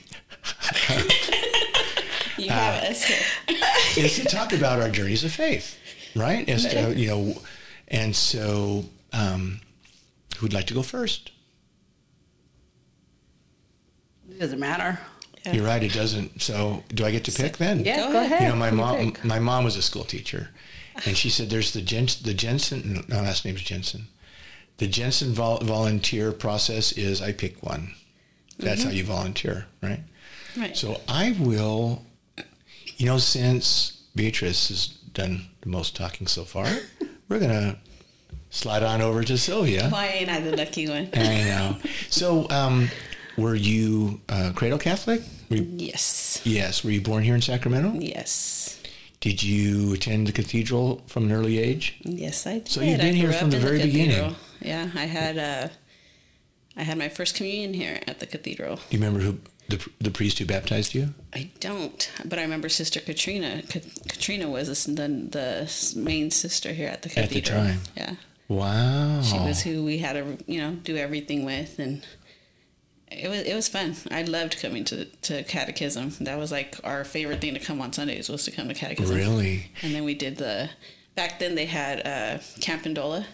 You 2.38 2.48
Uh, 2.48 2.54
have 2.54 2.84
us 2.90 3.04
here. 3.04 3.58
is 4.04 4.16
to 4.16 4.24
talk 4.24 4.52
about 4.54 4.80
our 4.80 4.88
journeys 4.90 5.22
of 5.22 5.30
faith, 5.32 5.76
right? 6.16 6.48
As 6.48 6.64
to, 6.66 6.92
you 6.98 7.06
know, 7.06 7.34
and 7.88 8.16
so 8.16 8.84
um, 9.12 9.60
who'd 10.38 10.52
like 10.54 10.66
to 10.68 10.74
go 10.74 10.82
first? 10.82 11.30
It 14.30 14.40
doesn't 14.40 14.58
matter. 14.58 14.98
Yeah. 15.44 15.52
You're 15.52 15.66
right. 15.66 15.82
It 15.82 15.92
doesn't. 15.92 16.40
So 16.40 16.82
do 16.88 17.04
I 17.04 17.10
get 17.12 17.24
to 17.24 17.32
pick 17.32 17.58
then? 17.58 17.84
Yeah, 17.84 17.96
Go 18.06 18.12
go, 18.12 18.18
ahead. 18.20 18.32
ahead. 18.32 18.42
You 18.42 18.48
know, 18.48 18.56
my 18.56 18.70
You 18.70 18.76
mom. 18.76 18.96
pick. 19.12 19.24
My 19.24 19.38
mom 19.38 19.62
was 19.64 19.76
a 19.76 19.82
school 19.82 20.04
teacher, 20.04 20.48
and 21.06 21.16
she 21.16 21.30
said 21.30 21.50
there's 21.50 21.72
the 21.72 21.82
Jens, 21.82 22.20
the 22.22 22.34
Jensen. 22.34 23.04
No, 23.08 23.16
last 23.16 23.44
name's 23.44 23.62
Jensen. 23.62 24.08
The 24.78 24.86
Jensen 24.86 25.32
vol- 25.32 25.58
volunteer 25.58 26.32
process 26.32 26.92
is 26.92 27.20
I 27.22 27.32
pick 27.32 27.62
one. 27.62 27.94
That's 28.58 28.82
how 28.84 28.90
you 28.90 29.04
volunteer, 29.04 29.66
right? 29.82 30.00
Right. 30.56 30.76
So 30.76 31.00
I 31.08 31.36
will. 31.38 32.04
You 32.96 33.06
know, 33.06 33.18
since 33.18 34.02
Beatrice 34.14 34.68
has 34.68 34.86
done 34.86 35.46
the 35.62 35.68
most 35.68 35.96
talking 35.96 36.26
so 36.26 36.44
far, 36.44 36.66
we're 37.28 37.40
gonna 37.40 37.78
slide 38.50 38.82
on 38.82 39.00
over 39.00 39.24
to 39.24 39.36
Sylvia. 39.38 39.88
Why 39.88 40.06
ain't 40.08 40.30
I 40.30 40.40
the 40.40 40.56
lucky 40.56 40.88
one? 40.88 41.08
I 41.14 41.44
know. 41.44 41.76
So, 42.10 42.48
um, 42.50 42.88
were 43.36 43.54
you 43.54 44.20
uh, 44.28 44.52
cradle 44.54 44.78
Catholic? 44.78 45.22
You, 45.48 45.66
Yes. 45.76 46.40
yes. 46.44 46.84
Were 46.84 46.90
you 46.90 47.00
born 47.00 47.22
here 47.24 47.34
in 47.34 47.40
Sacramento? 47.42 47.92
Yes. 47.98 48.78
Did 49.22 49.40
you 49.42 49.94
attend 49.94 50.26
the 50.26 50.32
cathedral 50.32 51.00
from 51.06 51.26
an 51.26 51.32
early 51.32 51.58
age? 51.58 51.94
Yes, 52.02 52.44
I 52.44 52.54
did. 52.54 52.69
So 52.69 52.80
you've 52.80 53.00
been 53.00 53.14
here 53.14 53.32
from 53.32 53.50
the 53.50 53.58
very 53.58 53.80
beginning. 53.80 54.34
Yeah, 54.60 54.90
I 54.96 55.04
had 55.04 55.38
uh, 55.38 55.69
I 56.76 56.82
had 56.82 56.98
my 56.98 57.08
first 57.08 57.36
communion 57.36 57.72
here 57.72 58.00
at 58.08 58.19
the 58.19 58.26
cathedral. 58.26 58.76
Do 58.76 58.82
you 58.90 58.98
remember 58.98 59.20
who 59.20 59.38
the, 59.69 59.88
the 60.00 60.10
priest 60.10 60.40
who 60.40 60.44
baptized 60.46 60.92
you? 60.92 61.14
I 61.32 61.50
don't, 61.60 62.10
but 62.24 62.40
I 62.40 62.42
remember 62.42 62.69
Sister 62.69 62.98
Katrina. 62.98 63.62
Ka- 63.69 63.78
Katrina 64.08 64.50
was 64.50 64.66
the, 64.86 64.92
the 65.06 66.00
main 66.00 66.32
sister 66.32 66.72
here 66.72 66.88
at 66.88 67.02
the 67.02 67.08
cathedral. 67.08 67.60
At 67.60 67.66
the 67.66 67.72
time. 67.74 67.80
Yeah, 67.96 68.14
Wow. 68.48 69.22
she 69.22 69.38
was 69.38 69.62
who 69.62 69.84
we 69.84 69.98
had 69.98 70.14
to 70.14 70.36
you 70.52 70.60
know 70.60 70.72
do 70.82 70.96
everything 70.96 71.44
with, 71.44 71.78
and 71.78 72.04
it 73.16 73.28
was 73.28 73.40
it 73.42 73.54
was 73.54 73.68
fun. 73.68 73.94
I 74.10 74.22
loved 74.22 74.60
coming 74.60 74.84
to 74.84 75.04
to 75.04 75.42
catechism. 75.44 76.10
That 76.20 76.38
was 76.38 76.50
like 76.52 76.76
our 76.84 77.04
favorite 77.04 77.40
thing 77.40 77.54
to 77.54 77.60
come 77.60 77.80
on 77.80 77.92
Sundays 77.92 78.28
was 78.28 78.44
to 78.44 78.50
come 78.50 78.68
to 78.68 78.74
catechism. 78.74 79.16
Really? 79.16 79.70
And 79.82 79.94
then 79.94 80.04
we 80.04 80.14
did 80.14 80.36
the. 80.36 80.70
Back 81.14 81.38
then 81.38 81.54
they 81.54 81.66
had 81.66 82.06
uh, 82.06 82.38
Camp 82.60 82.84
Pendola. 82.84 83.26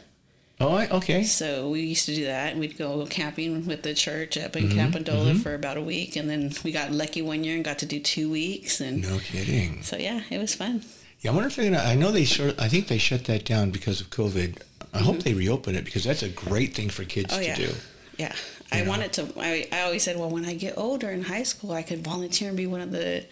Oh, 0.60 0.74
I, 0.74 0.88
okay. 0.88 1.22
So 1.22 1.70
we 1.70 1.82
used 1.82 2.06
to 2.06 2.14
do 2.16 2.24
that. 2.24 2.56
We'd 2.56 2.76
go 2.76 3.06
camping 3.06 3.64
with 3.66 3.84
the 3.84 3.94
church 3.94 4.36
up 4.36 4.52
Mm-hmm, 4.54 4.70
in 4.72 4.76
Camp 4.76 4.94
Pendola 4.96 5.40
for 5.40 5.54
about 5.54 5.76
a 5.76 5.80
week, 5.82 6.16
and 6.16 6.28
then 6.28 6.50
we 6.64 6.72
got 6.72 6.90
lucky 6.90 7.22
one 7.22 7.44
year 7.44 7.54
and 7.54 7.64
got 7.64 7.78
to 7.78 7.86
do 7.86 8.00
two 8.00 8.28
weeks. 8.28 8.80
And 8.80 9.02
No 9.02 9.18
kidding. 9.20 9.82
so 9.84 9.96
yeah, 9.96 10.22
it 10.30 10.38
was 10.38 10.56
fun. 10.56 10.82
Yeah, 11.20 11.30
I 11.30 11.34
wonder 11.34 11.46
if 11.48 11.54
they're 11.56 11.70
gonna. 11.70 11.82
I 11.84 11.94
know 11.94 12.10
they 12.10 12.24
short. 12.24 12.60
I 12.60 12.68
think 12.68 12.88
they 12.88 12.98
shut 12.98 13.24
that 13.26 13.44
down 13.44 13.70
because 13.70 14.00
of 14.00 14.10
COVID. 14.10 14.60
I 14.92 14.98
hope 14.98 15.22
they 15.22 15.34
reopen 15.34 15.76
it 15.76 15.84
because 15.84 16.02
that's 16.02 16.22
a 16.24 16.28
great 16.28 16.74
thing 16.74 16.88
for 16.88 17.04
kids 17.04 17.32
Mm-hmm. 17.32 17.38
Oh 17.38 17.54
to 17.54 17.62
yeah, 17.62 17.68
do. 17.68 17.74
yeah. 18.18 18.34
I 18.72 18.82
wanted 18.82 19.12
to. 19.14 19.28
I, 19.38 19.66
I 19.72 19.80
always 19.82 20.02
said, 20.02 20.16
well, 20.18 20.30
when 20.30 20.44
I 20.44 20.54
get 20.54 20.74
older 20.76 21.10
in 21.10 21.22
high 21.22 21.42
school, 21.44 21.72
I 21.72 21.82
could 21.82 22.04
volunteer 22.04 22.48
and 22.48 22.56
be 22.56 22.66
one 22.66 22.80
of 22.80 22.90
the 22.92 23.24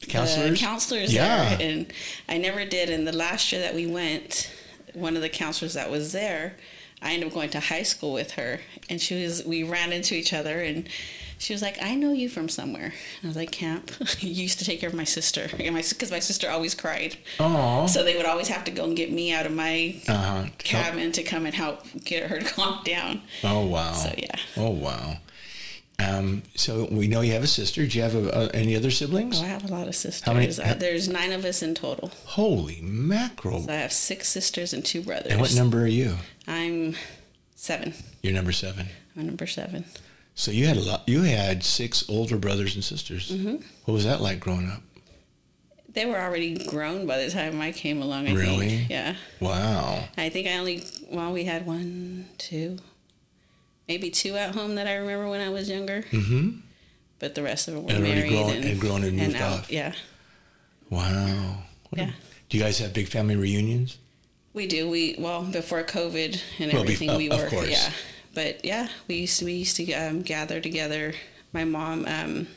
the 0.00 0.06
Counselors? 0.06 0.58
counselors 0.60 1.14
Yeah. 1.14 1.56
there. 1.56 1.68
And 1.70 1.92
I 2.28 2.36
never 2.38 2.64
did. 2.66 2.90
And 2.90 3.06
the 3.06 3.12
last 3.16 3.50
year 3.52 3.62
that 3.62 3.74
we 3.74 3.86
went, 3.86 4.50
one 4.92 5.16
of 5.16 5.22
the 5.22 5.28
counselors 5.30 5.74
that 5.74 5.90
was 5.90 6.12
there, 6.12 6.56
I 7.00 7.12
ended 7.14 7.28
up 7.28 7.34
going 7.34 7.48
to 7.50 7.60
high 7.60 7.82
school 7.84 8.12
with 8.12 8.32
her, 8.32 8.60
and 8.90 9.00
she 9.00 9.22
was. 9.22 9.44
We 9.44 9.62
ran 9.62 9.92
into 9.92 10.14
each 10.14 10.32
other, 10.34 10.60
and 10.60 10.88
she 11.44 11.52
was 11.52 11.62
like, 11.62 11.76
"I 11.82 11.94
know 11.94 12.12
you 12.12 12.28
from 12.28 12.48
somewhere." 12.48 12.86
And 12.86 13.24
I 13.24 13.26
was 13.28 13.36
like, 13.36 13.50
"Camp." 13.52 13.90
you 14.20 14.30
used 14.30 14.58
to 14.60 14.64
take 14.64 14.80
care 14.80 14.88
of 14.88 14.94
my 14.94 15.04
sister, 15.04 15.48
and 15.60 15.74
my 15.74 15.82
because 15.88 16.10
my 16.10 16.18
sister 16.20 16.48
always 16.50 16.74
cried, 16.74 17.16
Oh. 17.38 17.86
so 17.86 18.02
they 18.02 18.16
would 18.16 18.26
always 18.26 18.48
have 18.48 18.64
to 18.64 18.70
go 18.70 18.84
and 18.84 18.96
get 18.96 19.12
me 19.12 19.32
out 19.32 19.46
of 19.46 19.52
my 19.52 20.00
Uh-huh. 20.08 20.46
cabin 20.58 21.12
to 21.12 21.22
come 21.22 21.44
and 21.46 21.54
help 21.54 21.82
get 22.04 22.28
her 22.30 22.38
to 22.40 22.44
calm 22.54 22.80
down. 22.84 23.22
Oh 23.42 23.66
wow. 23.66 23.92
So, 23.92 24.12
yeah. 24.16 24.36
Oh 24.56 24.70
wow. 24.70 25.18
Um, 25.98 26.42
so 26.56 26.88
we 26.90 27.06
know 27.06 27.20
you 27.20 27.32
have 27.34 27.44
a 27.44 27.46
sister. 27.46 27.86
Do 27.86 27.96
you 27.96 28.02
have 28.02 28.16
a, 28.16 28.34
uh, 28.36 28.48
any 28.52 28.74
other 28.74 28.90
siblings? 28.90 29.40
Oh, 29.40 29.44
I 29.44 29.46
have 29.46 29.64
a 29.64 29.68
lot 29.72 29.86
of 29.86 29.94
sisters. 29.94 30.24
How 30.24 30.32
many- 30.34 30.48
There's 30.48 31.08
nine 31.08 31.30
of 31.30 31.44
us 31.44 31.62
in 31.62 31.74
total. 31.76 32.10
Holy 32.24 32.80
mackerel! 32.82 33.62
So 33.62 33.70
I 33.72 33.76
have 33.76 33.92
six 33.92 34.26
sisters 34.28 34.72
and 34.72 34.84
two 34.84 35.02
brothers. 35.02 35.30
And 35.30 35.40
what 35.40 35.54
number 35.54 35.82
are 35.82 35.86
you? 35.86 36.16
I'm 36.48 36.96
seven. 37.54 37.94
You're 38.22 38.32
number 38.34 38.50
seven. 38.52 38.88
I'm 39.16 39.26
number 39.26 39.46
seven. 39.46 39.84
So 40.34 40.50
you 40.50 40.66
had 40.66 40.76
a 40.76 40.80
lot. 40.80 41.02
You 41.08 41.22
had 41.22 41.62
six 41.62 42.08
older 42.08 42.36
brothers 42.36 42.74
and 42.74 42.82
sisters. 42.84 43.30
Mm-hmm. 43.30 43.56
What 43.84 43.94
was 43.94 44.04
that 44.04 44.20
like 44.20 44.40
growing 44.40 44.68
up? 44.68 44.82
They 45.92 46.06
were 46.06 46.18
already 46.20 46.54
grown 46.66 47.06
by 47.06 47.18
the 47.24 47.30
time 47.30 47.60
I 47.60 47.70
came 47.70 48.02
along. 48.02 48.26
I 48.26 48.34
Really? 48.34 48.68
think. 48.68 48.90
Yeah. 48.90 49.14
Wow. 49.38 50.04
I 50.16 50.28
think 50.28 50.48
I 50.48 50.58
only 50.58 50.82
well 51.10 51.32
we 51.32 51.44
had 51.44 51.66
one, 51.66 52.26
two, 52.36 52.78
maybe 53.86 54.10
two 54.10 54.34
at 54.34 54.56
home 54.56 54.74
that 54.74 54.88
I 54.88 54.96
remember 54.96 55.28
when 55.28 55.40
I 55.40 55.50
was 55.50 55.70
younger. 55.70 56.02
Mm-hmm. 56.10 56.58
But 57.20 57.36
the 57.36 57.42
rest 57.44 57.68
of 57.68 57.74
them 57.74 57.84
were 57.84 57.92
And 57.92 58.02
married 58.02 58.28
grown- 58.30 58.50
and, 58.50 58.64
and 58.64 58.80
grown 58.80 59.04
and 59.04 59.16
moved 59.16 59.36
out. 59.36 59.60
off. 59.60 59.70
Yeah, 59.72 59.92
Wow. 60.90 61.62
What 61.90 62.00
a- 62.00 62.04
Yeah. 62.06 62.10
do 62.48 62.58
you 62.58 62.62
guys 62.62 62.78
have 62.80 62.92
big 62.92 63.08
family 63.08 63.36
reunions? 63.36 63.98
we 64.52 64.66
do. 64.68 64.88
We 64.88 65.14
well 65.18 65.42
before 65.42 65.82
COVID 65.84 66.40
and 66.60 66.72
Well, 66.72 66.82
bef- 66.82 66.84
everything, 66.84 67.16
we 67.16 67.28
of 67.30 67.40
were 67.40 67.48
course. 67.48 67.70
yeah. 67.70 67.90
But 68.34 68.64
yeah, 68.64 68.88
we 69.08 69.16
used 69.16 69.38
to 69.38 69.44
we 69.44 69.52
used 69.52 69.76
to 69.76 69.92
um, 69.92 70.22
gather 70.22 70.60
together. 70.60 71.14
My 71.52 71.64
mom 71.64 72.04
um, 72.06 72.48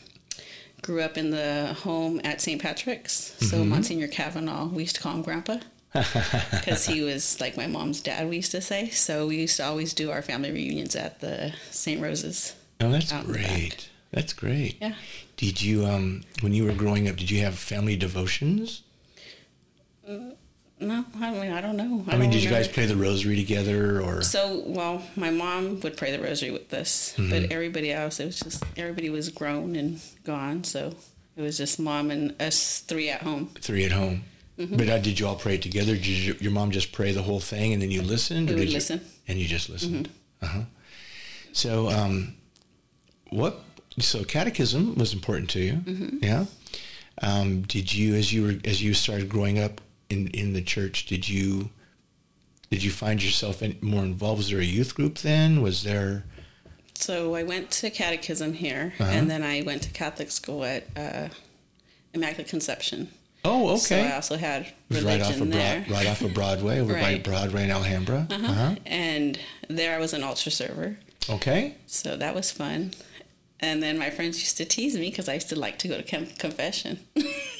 grew 0.81 1.01
up 1.01 1.17
in 1.17 1.29
the 1.31 1.75
home 1.83 2.19
at 2.23 2.41
St. 2.41 2.61
Patrick's, 2.61 3.35
so 3.39 3.57
Mm-hmm. 3.57 3.69
Monsignor 3.69 4.07
Kavanaugh. 4.07 4.65
We 4.67 4.83
used 4.83 4.95
to 4.95 5.01
call 5.01 5.13
him 5.13 5.21
Grandpa. 5.21 5.57
because 5.93 6.85
he 6.85 7.01
was 7.01 7.39
like 7.39 7.57
my 7.57 7.65
mom's 7.65 8.01
dad. 8.01 8.29
We 8.29 8.35
used 8.37 8.51
to 8.51 8.61
say 8.61 8.89
so. 8.89 9.25
We 9.27 9.37
used 9.37 9.57
to 9.57 9.65
always 9.65 9.93
do 9.93 10.11
our 10.11 10.21
family 10.21 10.51
reunions 10.51 10.95
at 10.95 11.21
the 11.21 11.53
St. 11.71 11.99
Roses. 12.01 12.55
Oh, 12.81 12.91
that's 12.91 13.11
Out 13.11 13.25
in 13.25 13.31
the 13.31 13.39
great. 13.39 13.89
That's 14.11 14.33
great. 14.33 14.77
Yeah. 14.79 14.93
Did 15.37 15.61
you, 15.61 15.85
um, 15.85 16.23
when 16.41 16.53
you 16.53 16.65
were 16.65 16.73
growing 16.73 17.07
up, 17.07 17.15
did 17.15 17.31
you 17.31 17.41
have 17.41 17.57
family 17.57 17.95
devotions? 17.95 18.83
No, 20.79 21.03
I 21.19 21.31
mean 21.31 21.51
I 21.51 21.59
don't 21.61 21.75
know. 21.75 22.03
I, 22.07 22.11
mean, 22.17 22.29
don't 22.29 22.29
did 22.31 22.43
you 22.43 22.49
guys 22.49 22.67
remember. 22.67 22.73
play 22.73 22.85
the 22.85 22.95
rosary 22.97 23.35
together, 23.35 23.99
or 24.01 24.21
So 24.21 24.63
well, 24.65 25.01
my 25.15 25.31
mom 25.31 25.79
would 25.81 25.97
pray 25.97 26.11
the 26.15 26.21
rosary 26.21 26.51
with 26.51 26.71
us, 26.73 27.13
Mm-hmm. 27.17 27.29
but 27.31 27.51
everybody 27.51 27.91
else, 27.91 28.19
it 28.19 28.25
was 28.25 28.39
just 28.39 28.63
everybody 28.77 29.09
was 29.09 29.29
grown 29.29 29.75
and 29.75 29.99
gone. 30.23 30.63
So 30.63 30.93
it 31.35 31.41
was 31.41 31.57
just 31.57 31.79
mom 31.79 32.11
and 32.11 32.39
us 32.41 32.79
three 32.81 33.09
at 33.09 33.21
home. 33.23 33.49
three 33.59 33.85
at 33.85 33.91
home? 33.91 34.23
But 34.59 34.89
uh, 34.89 34.97
did 34.97 35.19
you 35.19 35.27
all 35.27 35.35
pray 35.35 35.57
together? 35.57 35.93
Did 35.93 36.07
you, 36.07 36.35
your 36.39 36.51
mom 36.51 36.71
just 36.71 36.91
pray 36.91 37.11
the 37.11 37.21
whole 37.21 37.39
thing 37.39 37.73
and 37.73 37.81
then 37.81 37.91
you 37.91 38.01
listened? 38.01 38.49
We 38.49 38.55
or 38.55 38.57
did 38.57 38.69
you- 38.69 38.73
listen. 38.75 39.01
and 39.27 39.37
you 39.39 39.47
just 39.47 39.69
listened. 39.69 40.09
Uh 40.41 40.45
huh. 40.47 40.61
So, 41.53 41.89
um, 41.89 42.35
what? 43.29 43.61
So, 43.99 44.23
catechism 44.23 44.95
was 44.95 45.13
important 45.13 45.49
to 45.51 45.59
you. 45.59 46.19
Yeah. 46.21 46.45
Um, 47.21 47.61
did 47.63 47.91
you, 47.93 48.13
as 48.15 48.31
you 48.31 48.43
were, 48.43 48.53
as 48.65 48.81
you 48.81 48.93
started 48.93 49.27
growing 49.29 49.57
up 49.59 49.81
in 50.09 50.27
in 50.29 50.53
the 50.53 50.61
church, 50.61 51.05
did 51.05 51.27
you, 51.29 51.69
did 52.69 52.83
you 52.83 52.91
find 52.91 53.23
yourself 53.23 53.61
in, 53.61 53.77
more 53.81 54.03
involved? 54.03 54.37
Was 54.39 54.49
there 54.49 54.59
a 54.59 54.63
youth 54.65 54.95
group 54.95 55.19
then? 55.19 55.61
Was 55.61 55.83
there? 55.83 56.23
So 56.95 57.35
I 57.35 57.43
went 57.43 57.69
to 57.71 57.89
catechism 57.89 58.53
here, 58.53 58.93
Uh-huh. 58.99 59.11
and 59.11 59.29
then 59.29 59.43
I 59.43 59.61
went 59.61 59.83
to 59.83 59.89
Catholic 59.89 60.31
school 60.31 60.63
at 60.63 60.85
uh, 60.95 61.27
Immaculate 62.13 62.47
Conception. 62.49 63.09
Oh, 63.45 63.69
okay 63.75 63.79
So 63.79 63.95
I 63.97 64.13
also 64.15 64.35
had 64.35 64.73
religion 64.89 65.07
right 65.07 65.21
off 65.21 65.39
of 65.41 65.51
there. 65.51 65.81
Broad, 65.87 65.91
right 65.97 66.07
off 66.07 66.21
of 66.21 66.33
Broadway, 66.33 66.79
over 66.79 66.93
by 66.93 67.19
Broadway 67.23 67.63
in 67.65 67.71
Alhambra. 67.71 68.27
Uh-huh. 68.29 68.45
Uh-huh. 68.51 68.75
And 68.85 69.39
there 69.69 69.95
I 69.95 69.99
was 69.99 70.13
an 70.13 70.23
altar 70.23 70.49
server. 70.49 70.97
Okay. 71.29 71.75
So 71.85 72.17
that 72.17 72.33
was 72.33 72.51
fun. 72.51 72.91
And 73.59 73.81
then 73.81 73.97
my 73.97 74.09
friends 74.09 74.39
used 74.39 74.57
to 74.57 74.65
tease 74.65 74.95
me 74.95 75.09
because 75.09 75.29
I 75.29 75.35
used 75.35 75.49
to 75.49 75.59
like 75.59 75.77
to 75.79 75.87
go 75.87 75.97
to 75.97 76.03
com- 76.03 76.27
confession. 76.37 76.99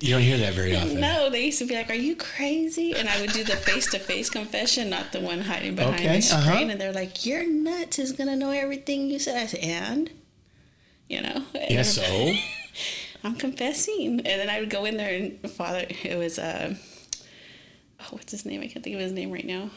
You 0.00 0.14
don't 0.14 0.22
hear 0.22 0.38
that 0.38 0.54
very 0.54 0.74
often. 0.80 1.00
no, 1.00 1.28
they 1.28 1.44
used 1.46 1.58
to 1.58 1.66
be 1.66 1.74
like, 1.74 1.90
"Are 1.90 1.94
you 1.94 2.16
crazy?" 2.16 2.94
And 2.94 3.08
I 3.08 3.20
would 3.20 3.32
do 3.32 3.44
the 3.44 3.56
face-to-face 3.56 4.30
confession, 4.30 4.88
not 4.88 5.12
the 5.12 5.20
one 5.20 5.40
hiding 5.42 5.74
behind 5.74 5.96
Okay, 5.96 6.16
the 6.16 6.22
screen. 6.22 6.40
uh-huh. 6.42 6.58
And 6.70 6.80
they're 6.80 6.92
like, 6.92 7.26
"You're 7.26 7.46
nuts! 7.46 7.98
Is 7.98 8.12
gonna 8.12 8.36
know 8.36 8.50
everything 8.50 9.08
you 9.10 9.18
said." 9.18 9.36
I 9.36 9.46
said, 9.46 9.60
"And." 9.60 10.10
You 11.08 11.20
know. 11.20 11.42
Yeah. 11.54 11.82
So. 11.82 12.32
I'm 13.24 13.36
confessing. 13.36 14.18
And 14.20 14.26
then 14.26 14.48
I 14.50 14.60
would 14.60 14.70
go 14.70 14.84
in 14.84 14.96
there 14.96 15.14
and 15.14 15.50
Father, 15.50 15.84
it 16.02 16.18
was, 16.18 16.38
uh, 16.40 16.74
oh, 18.00 18.06
what's 18.10 18.32
his 18.32 18.44
name? 18.44 18.62
I 18.62 18.66
can't 18.66 18.82
think 18.82 18.94
of 18.96 19.00
his 19.02 19.12
name 19.12 19.30
right 19.30 19.46
now. 19.46 19.70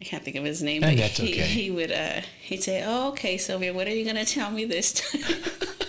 I 0.00 0.04
can't 0.04 0.22
think 0.22 0.36
of 0.36 0.44
his 0.44 0.62
name. 0.62 0.82
And 0.82 0.94
but 0.96 1.00
that's 1.02 1.16
he, 1.16 1.32
okay. 1.32 1.42
he 1.42 1.70
would, 1.70 1.90
uh, 1.90 2.20
he'd 2.42 2.62
say, 2.62 2.82
oh, 2.84 3.08
okay, 3.10 3.38
Sylvia, 3.38 3.72
what 3.72 3.86
are 3.86 3.94
you 3.94 4.04
going 4.04 4.16
to 4.22 4.26
tell 4.30 4.50
me 4.50 4.64
this 4.66 4.92
time? 4.92 5.22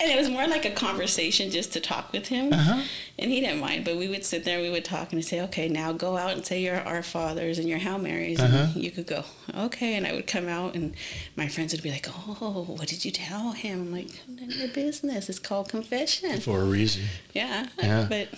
and 0.00 0.10
it 0.10 0.16
was 0.16 0.30
more 0.30 0.46
like 0.46 0.64
a 0.64 0.70
conversation 0.70 1.50
just 1.50 1.72
to 1.74 1.80
talk 1.80 2.12
with 2.12 2.28
him. 2.28 2.52
Uh-huh. 2.52 2.82
And 3.18 3.30
he 3.30 3.40
didn't 3.40 3.60
mind, 3.60 3.84
but 3.84 3.96
we 3.96 4.08
would 4.08 4.24
sit 4.24 4.44
there, 4.44 4.60
we 4.62 4.70
would 4.70 4.84
talk 4.84 5.12
and 5.12 5.22
say, 5.22 5.42
okay, 5.42 5.68
now 5.68 5.92
go 5.92 6.16
out 6.16 6.32
and 6.32 6.44
say 6.44 6.62
your 6.62 6.80
Our 6.80 7.02
Fathers 7.02 7.58
and 7.58 7.68
your 7.68 7.78
Hail 7.78 7.98
Marys. 7.98 8.40
Uh-huh. 8.40 8.68
And 8.74 8.82
you 8.82 8.90
could 8.90 9.06
go, 9.06 9.24
okay. 9.54 9.94
And 9.96 10.06
I 10.06 10.12
would 10.14 10.26
come 10.26 10.48
out 10.48 10.74
and 10.74 10.94
my 11.36 11.48
friends 11.48 11.72
would 11.72 11.82
be 11.82 11.90
like, 11.90 12.06
oh, 12.08 12.64
what 12.66 12.88
did 12.88 13.04
you 13.04 13.10
tell 13.10 13.52
him? 13.52 13.80
I'm 13.80 13.92
like, 13.92 14.08
none 14.26 14.50
of 14.50 14.56
your 14.56 14.68
business. 14.68 15.28
It's 15.28 15.38
called 15.38 15.68
confession. 15.68 16.40
For 16.40 16.60
a 16.60 16.64
reason. 16.64 17.04
Yeah. 17.34 17.68
Yeah. 17.78 18.06
But 18.08 18.28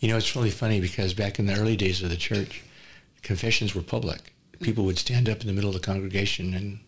You 0.00 0.08
know, 0.08 0.16
it's 0.16 0.36
really 0.36 0.50
funny 0.50 0.80
because 0.80 1.12
back 1.14 1.38
in 1.38 1.46
the 1.46 1.54
early 1.58 1.76
days 1.76 2.02
of 2.02 2.10
the 2.10 2.16
church, 2.16 2.62
confessions 3.22 3.74
were 3.74 3.82
public. 3.82 4.32
People 4.60 4.84
would 4.84 4.98
stand 4.98 5.28
up 5.28 5.40
in 5.40 5.46
the 5.48 5.52
middle 5.52 5.70
of 5.70 5.74
the 5.74 5.84
congregation 5.84 6.54
and 6.54 6.78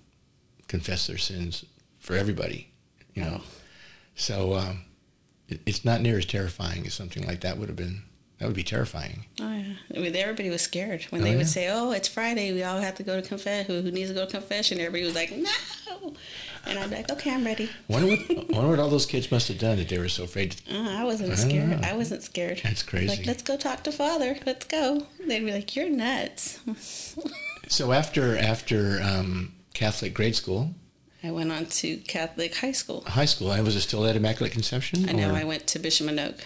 confess 0.68 1.06
their 1.08 1.18
sins 1.18 1.64
for 1.98 2.14
everybody, 2.14 2.70
you 3.14 3.22
know. 3.22 3.40
So 4.20 4.54
um, 4.54 4.84
it, 5.48 5.60
it's 5.66 5.84
not 5.84 6.00
near 6.02 6.18
as 6.18 6.26
terrifying 6.26 6.86
as 6.86 6.94
something 6.94 7.26
like 7.26 7.40
that 7.40 7.56
would 7.58 7.68
have 7.68 7.76
been. 7.76 8.02
That 8.38 8.46
would 8.46 8.56
be 8.56 8.62
terrifying. 8.64 9.26
Oh 9.40 9.52
yeah, 9.52 9.74
I 9.94 9.98
mean, 9.98 10.16
everybody 10.16 10.48
was 10.48 10.62
scared 10.62 11.04
when 11.10 11.20
Oh, 11.20 11.24
they 11.24 11.32
yeah? 11.32 11.36
would 11.38 11.48
say, 11.48 11.68
"Oh, 11.70 11.90
it's 11.92 12.08
Friday. 12.08 12.52
We 12.52 12.62
all 12.62 12.80
have 12.80 12.94
to 12.96 13.02
go 13.02 13.20
to 13.20 13.26
confess. 13.26 13.66
Who, 13.66 13.82
who 13.82 13.90
needs 13.90 14.08
to 14.10 14.14
go 14.14 14.24
to 14.24 14.30
confession?" 14.30 14.78
Everybody 14.80 15.04
was 15.04 15.14
like, 15.14 15.30
"No," 15.30 16.14
and 16.66 16.78
I'm 16.78 16.90
like, 16.90 17.10
"Okay, 17.10 17.34
I'm 17.34 17.44
ready." 17.44 17.68
Wonder 17.88 18.08
what, 18.16 18.48
wonder 18.50 18.68
what 18.70 18.78
all 18.78 18.88
those 18.88 19.04
kids 19.04 19.30
must 19.30 19.48
have 19.48 19.58
done 19.58 19.76
that 19.76 19.90
they 19.90 19.98
were 19.98 20.08
so 20.08 20.24
afraid. 20.24 20.52
To, 20.52 20.74
Uh, 20.74 21.00
I 21.00 21.04
wasn't 21.04 21.32
I 21.32 21.34
scared. 21.34 21.68
know. 21.68 21.80
I 21.82 21.94
wasn't 21.94 22.22
scared. 22.22 22.60
That's 22.64 22.82
crazy. 22.82 23.08
Like, 23.08 23.26
let's 23.26 23.42
go 23.42 23.58
talk 23.58 23.84
to 23.84 23.92
Father. 23.92 24.38
Let's 24.46 24.64
go. 24.64 25.06
They'd 25.26 25.44
be 25.44 25.52
like, 25.52 25.76
"You're 25.76 25.90
nuts." 25.90 26.60
so 27.68 27.92
after 27.92 28.38
after 28.38 29.02
um, 29.02 29.52
Catholic 29.74 30.14
grade 30.14 30.34
school, 30.36 30.70
I 31.22 31.30
went 31.30 31.52
on 31.52 31.66
to 31.66 31.96
Catholic 31.98 32.54
high 32.56 32.72
school. 32.72 33.02
high 33.06 33.26
school, 33.26 33.52
and 33.52 33.64
was 33.64 33.76
it 33.76 33.82
still 33.82 34.06
at 34.06 34.16
Immaculate 34.16 34.52
Conception? 34.52 35.08
I 35.08 35.12
know 35.12 35.30
or- 35.30 35.36
I 35.36 35.44
went 35.44 35.66
to 35.68 35.78
Bishop 35.78 36.06
Manogue. 36.06 36.38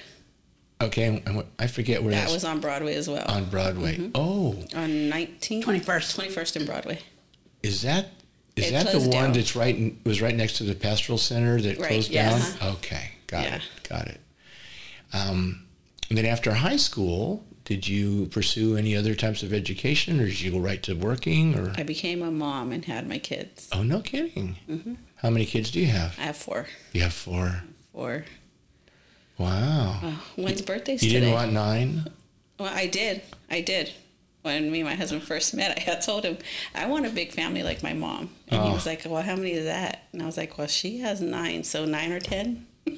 Okay, 0.80 1.04
and- 1.04 1.22
and 1.26 1.36
what- 1.36 1.46
I 1.58 1.68
forget 1.68 2.02
where 2.02 2.12
That 2.12 2.30
was 2.30 2.44
on 2.44 2.60
Broadway 2.60 2.94
as 2.96 3.08
well. 3.08 3.24
on 3.28 3.44
Broadway. 3.44 4.10
Oh, 4.14 4.56
on 4.74 5.08
19th 5.08 5.64
21st. 5.64 6.14
21st 6.16 6.56
in 6.56 6.66
Broadway. 6.66 6.98
Is 7.62 7.82
that 7.82 8.10
is 8.56 8.68
It 8.68 8.70
that 8.72 8.92
the 8.92 9.00
one 9.00 9.10
down. 9.10 9.32
that's 9.32 9.56
right 9.56 9.74
in, 9.74 9.98
was 10.04 10.20
right 10.20 10.34
next 10.34 10.58
to 10.58 10.64
the 10.64 10.74
pastoral 10.76 11.18
center 11.18 11.60
that 11.60 11.78
Right, 11.78 11.88
closed 11.88 12.10
yes. 12.10 12.52
down? 12.54 12.68
Okay, 12.74 13.10
got 13.26 13.44
Yeah. 13.44 13.54
it, 13.56 13.62
got 13.88 14.06
it. 14.08 14.20
Um, 15.12 15.64
and 16.08 16.18
then 16.18 16.26
after 16.26 16.52
high 16.54 16.76
school, 16.76 17.44
did 17.64 17.88
you 17.88 18.26
pursue 18.26 18.76
any 18.76 18.94
other 18.96 19.14
types 19.14 19.42
of 19.42 19.52
education, 19.52 20.20
or 20.20 20.26
did 20.26 20.40
you 20.40 20.50
go 20.52 20.58
right 20.58 20.82
to 20.82 20.94
working? 20.94 21.54
Or 21.58 21.72
I 21.76 21.82
became 21.82 22.22
a 22.22 22.30
mom 22.30 22.72
and 22.72 22.84
had 22.84 23.08
my 23.08 23.18
kids. 23.18 23.68
oh, 23.72 23.82
no 23.82 24.00
kidding. 24.00 24.56
Mm-hmm. 24.68 24.94
How 25.16 25.30
many 25.30 25.46
kids 25.46 25.70
do 25.70 25.80
you 25.80 25.86
have? 25.86 26.18
I 26.18 26.22
have 26.24 26.36
four. 26.36 26.66
You 26.92 27.00
have 27.02 27.14
four. 27.14 27.62
Four. 27.92 28.24
Wow. 29.38 29.98
Uh, 30.02 30.12
when's 30.36 30.62
birthdays 30.62 31.02
you 31.02 31.08
today? 31.10 31.20
didn't 31.20 31.34
want 31.34 31.52
nine? 31.52 32.04
Well, 32.58 32.72
I 32.72 32.86
did. 32.86 33.22
I 33.50 33.60
did. 33.62 33.92
When 34.42 34.70
me 34.70 34.80
and 34.80 34.88
my 34.88 34.94
husband 34.94 35.22
first 35.22 35.54
met, 35.54 35.76
I 35.76 35.80
had 35.80 36.02
told 36.02 36.24
him 36.24 36.36
I 36.74 36.86
want 36.86 37.06
a 37.06 37.10
big 37.10 37.32
family 37.32 37.62
like 37.62 37.82
my 37.82 37.94
mom, 37.94 38.30
and 38.48 38.62
he 38.62 38.68
Oh. 38.68 38.74
was 38.74 38.84
like, 38.84 39.02
"Well, 39.06 39.22
how 39.22 39.36
many 39.36 39.52
is 39.52 39.64
that?" 39.64 40.02
And 40.12 40.22
I 40.22 40.26
was 40.26 40.36
like, 40.36 40.58
"Well, 40.58 40.66
she 40.66 40.98
has 40.98 41.20
nine, 41.22 41.64
so 41.64 41.86
nine 41.86 42.12
or 42.12 42.20
ten. 42.20 42.66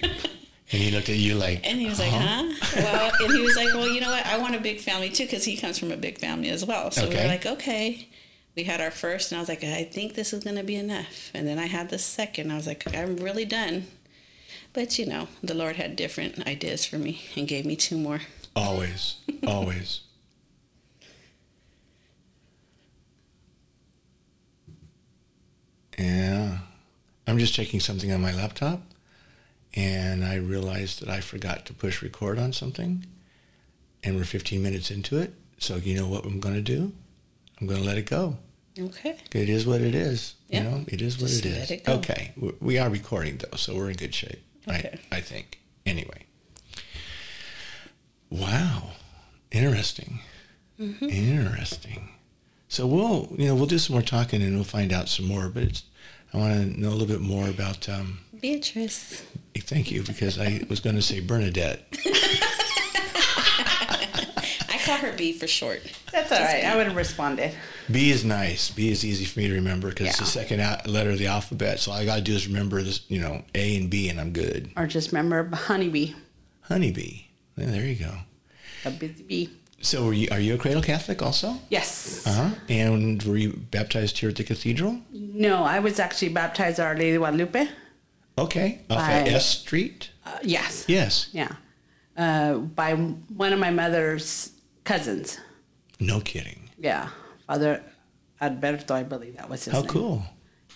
And 0.73 0.82
he 0.82 0.90
looked 0.90 1.08
at 1.08 1.16
you 1.16 1.35
like, 1.37 1.61
And 1.64 1.78
he 1.78 1.87
was 1.87 2.00
like, 2.00 2.11
"Huh?" 2.11 2.44
Well, 2.76 3.12
and 3.20 3.32
he 3.32 3.40
was 3.40 3.54
like, 3.56 3.73
"Well, 3.73 3.88
you 3.88 4.00
know 4.00 4.11
what? 4.11 4.26
I 4.26 4.37
want 4.38 4.56
a 4.56 4.61
big 4.61 4.80
family 4.80 5.11
too, 5.11 5.25
because 5.25 5.44
he 5.44 5.56
comes 5.56 5.78
from 5.78 5.92
a 5.92 5.96
big 5.96 6.18
family 6.18 6.49
as 6.50 6.64
well." 6.64 6.90
So 6.90 7.02
we 7.02 7.11
Okay. 7.14 7.23
were 7.23 7.28
like, 7.28 7.46
"Okay." 7.46 8.08
We 8.56 8.64
had 8.64 8.80
our 8.80 8.90
first, 8.90 9.30
and 9.30 9.37
I 9.37 9.40
was 9.40 9.49
like, 9.49 9.62
"I 9.62 9.85
think 9.85 10.14
this 10.14 10.32
is 10.32 10.42
going 10.42 10.56
to 10.56 10.64
be 10.64 10.75
enough." 10.76 11.30
And 11.35 11.46
then 11.46 11.58
I 11.58 11.66
had 11.66 11.90
the 11.90 11.99
second. 11.99 12.50
I 12.50 12.56
was 12.56 12.66
like, 12.66 12.82
"I'm 12.96 13.16
really 13.16 13.44
done." 13.44 13.87
But 14.73 14.99
you 14.99 15.06
know, 15.06 15.28
the 15.42 15.54
Lord 15.54 15.76
had 15.76 15.94
different 15.94 16.46
ideas 16.46 16.85
for 16.85 16.99
me 16.99 17.23
and 17.37 17.46
gave 17.46 17.64
me 17.64 17.76
two 17.76 17.96
more. 17.96 18.23
always, 18.56 19.16
always. 19.46 20.00
Yeah. 25.99 26.58
I'm 27.26 27.38
just 27.38 27.54
checking 27.54 27.80
something 27.80 28.12
on 28.12 28.20
my 28.20 28.32
laptop 28.32 28.80
and 29.76 30.25
I 30.25 30.37
realized 30.37 31.00
that 31.02 31.09
I 31.11 31.21
forgot 31.21 31.66
to 31.66 31.75
push 31.75 32.02
record 32.02 32.38
on 32.38 32.52
something 32.52 33.04
and 34.02 34.16
we're 34.16 34.25
15 34.25 34.62
minutes 34.62 34.90
into 34.90 35.18
it. 35.18 35.35
So 35.59 35.76
you 35.76 35.95
know 35.95 36.09
what 36.09 36.25
I'm 36.25 36.40
going 36.40 36.54
to 36.54 36.61
do? 36.62 36.92
I'm 37.61 37.66
going 37.66 37.80
to 37.80 37.87
let 37.87 37.99
it 37.99 38.06
go. 38.06 38.38
Okay. 38.78 39.16
It 39.33 39.49
is 39.49 39.66
what 39.66 39.80
it 39.80 39.95
is. 39.95 40.35
Yeah. 40.49 40.62
You 40.64 40.71
know, 40.71 40.85
it 40.88 41.00
is 41.02 41.18
what 41.18 41.28
Just 41.28 41.45
it 41.47 41.52
let 41.59 41.71
it 41.71 41.85
go. 41.85 41.92
Okay. 41.95 42.33
We- 42.37 42.52
We 42.61 42.78
are 42.78 42.88
recording 42.90 43.38
though, 43.38 43.56
so 43.56 43.75
we're 43.75 43.90
in 43.90 43.97
good 43.97 44.14
shape. 44.14 44.42
Okay. 44.68 44.99
I, 45.12 45.16
I 45.16 45.21
think. 45.21 45.61
Anyway. 45.87 46.25
Wow. 48.30 48.90
Interesting. 49.50 50.21
Mm-hmm. 50.80 51.09
Interesting. 51.09 52.09
So 52.68 52.87
we'll, 52.87 53.28
you 53.38 53.47
know, 53.47 53.54
we'll 53.54 53.66
do 53.66 53.78
some 53.78 53.95
more 53.95 54.02
talking 54.02 54.42
and 54.42 54.54
we'll 54.54 54.64
find 54.64 54.92
out 54.92 55.09
some 55.09 55.26
more. 55.26 55.49
But 55.49 55.62
it's, 55.62 55.83
I 56.35 56.38
want 56.38 56.54
to 56.75 56.80
know 56.80 56.88
a 56.88 56.90
little 56.90 57.06
bit 57.06 57.21
more 57.21 57.49
about. 57.49 57.88
Um, 57.88 58.18
Beatrice. 58.40 59.23
Thank 59.59 59.91
you 59.91 60.03
because 60.03 60.39
I 60.39 60.63
was 60.69 60.81
going 60.81 60.97
to 60.97 61.03
say 61.03 61.21
Bernadette. 61.21 61.85
I 64.69 64.79
call 64.85 64.97
her 64.99 65.13
B 65.17 65.33
for 65.33 65.47
short. 65.47 65.83
That's 66.13 66.31
all 66.33 66.39
right. 66.39 66.65
I 66.65 66.77
would 66.77 66.87
have 66.87 66.97
responded. 66.97 67.55
B 67.91 68.11
is 68.11 68.25
nice. 68.25 68.71
B 68.71 68.91
is 68.91 69.05
easy 69.05 69.25
for 69.25 69.41
me 69.41 69.49
to 69.49 69.55
remember 69.55 69.89
because 69.91 70.09
it's 70.09 70.19
the 70.19 70.27
second 70.27 70.59
letter 70.87 71.11
of 71.11 71.19
the 71.19 71.27
alphabet. 71.27 71.81
So 71.81 71.93
all 71.93 71.99
I 71.99 72.05
got 72.05 72.17
to 72.17 72.23
do 72.23 72.35
is 72.35 72.47
remember 72.47 72.83
this, 72.83 73.03
you 73.09 73.21
know, 73.21 73.43
A 73.55 73.77
and 73.77 73.91
B, 73.91 74.09
and 74.09 74.21
I'm 74.21 74.33
good. 74.33 74.71
Or 74.77 74.87
just 74.87 75.13
remember 75.13 75.55
honeybee, 75.55 76.15
Honeybee. 76.63 77.23
Yeah, 77.57 77.67
there 77.67 77.87
you 77.87 77.95
go. 77.97 78.13
a 78.85 78.91
busy 78.91 79.23
bee. 79.23 79.51
So 79.81 80.07
were 80.07 80.13
you, 80.15 80.29
are 80.31 80.41
you 80.41 80.55
a 80.55 80.59
cradle 80.59 80.83
Catholic 80.83 81.23
also? 81.23 81.55
Yes. 81.69 82.27
Uh 82.27 82.33
huh. 82.33 82.55
And 82.69 83.23
were 83.23 83.37
you 83.37 83.53
baptized 83.71 84.19
here 84.19 84.31
at 84.31 84.37
the 84.37 84.45
cathedral? 84.45 85.01
No, 85.13 85.63
I 85.65 85.79
was 85.81 86.01
actually 86.01 86.31
baptized 86.31 86.81
Our 86.81 86.95
Lady 86.97 87.15
of 87.15 87.21
Guadalupe. 87.21 87.69
Okay. 88.38 88.81
Off 88.90 88.99
By- 88.99 89.12
S 89.28 89.47
Street? 89.61 90.11
Uh, 90.25 90.38
yes. 90.43 90.85
Yes. 90.88 91.28
Yeah. 91.33 91.52
Uh, 92.16 92.55
by 92.59 92.95
one 92.95 93.52
of 93.52 93.59
my 93.59 93.71
mother's 93.71 94.52
cousins. 94.85 95.38
No 96.00 96.21
kidding. 96.21 96.69
Yeah. 96.78 97.09
Father 97.47 97.83
Alberto, 98.40 98.95
I 98.95 99.02
believe 99.02 99.37
that 99.37 99.49
was 99.49 99.64
his 99.64 99.73
How 99.73 99.81
name. 99.81 99.88
cool. 99.88 100.23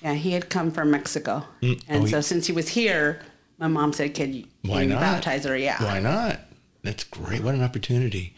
Yeah, 0.02 0.14
he 0.14 0.32
had 0.32 0.48
come 0.48 0.70
from 0.70 0.90
Mexico. 0.90 1.44
Mm, 1.62 1.82
And 1.88 2.04
oh, 2.04 2.06
so 2.06 2.16
he- 2.16 2.22
since 2.22 2.46
he 2.46 2.52
was 2.52 2.68
here, 2.68 3.20
my 3.58 3.68
mom 3.68 3.92
said, 3.92 4.14
Can 4.14 4.32
you, 4.32 4.44
Why 4.62 4.80
can 4.80 4.90
not? 4.90 5.00
baptize 5.00 5.44
her? 5.44 5.56
Yeah. 5.56 5.82
Why 5.82 6.00
not? 6.00 6.40
That's 6.82 7.04
great. 7.04 7.42
What 7.42 7.54
an 7.54 7.62
opportunity. 7.62 8.34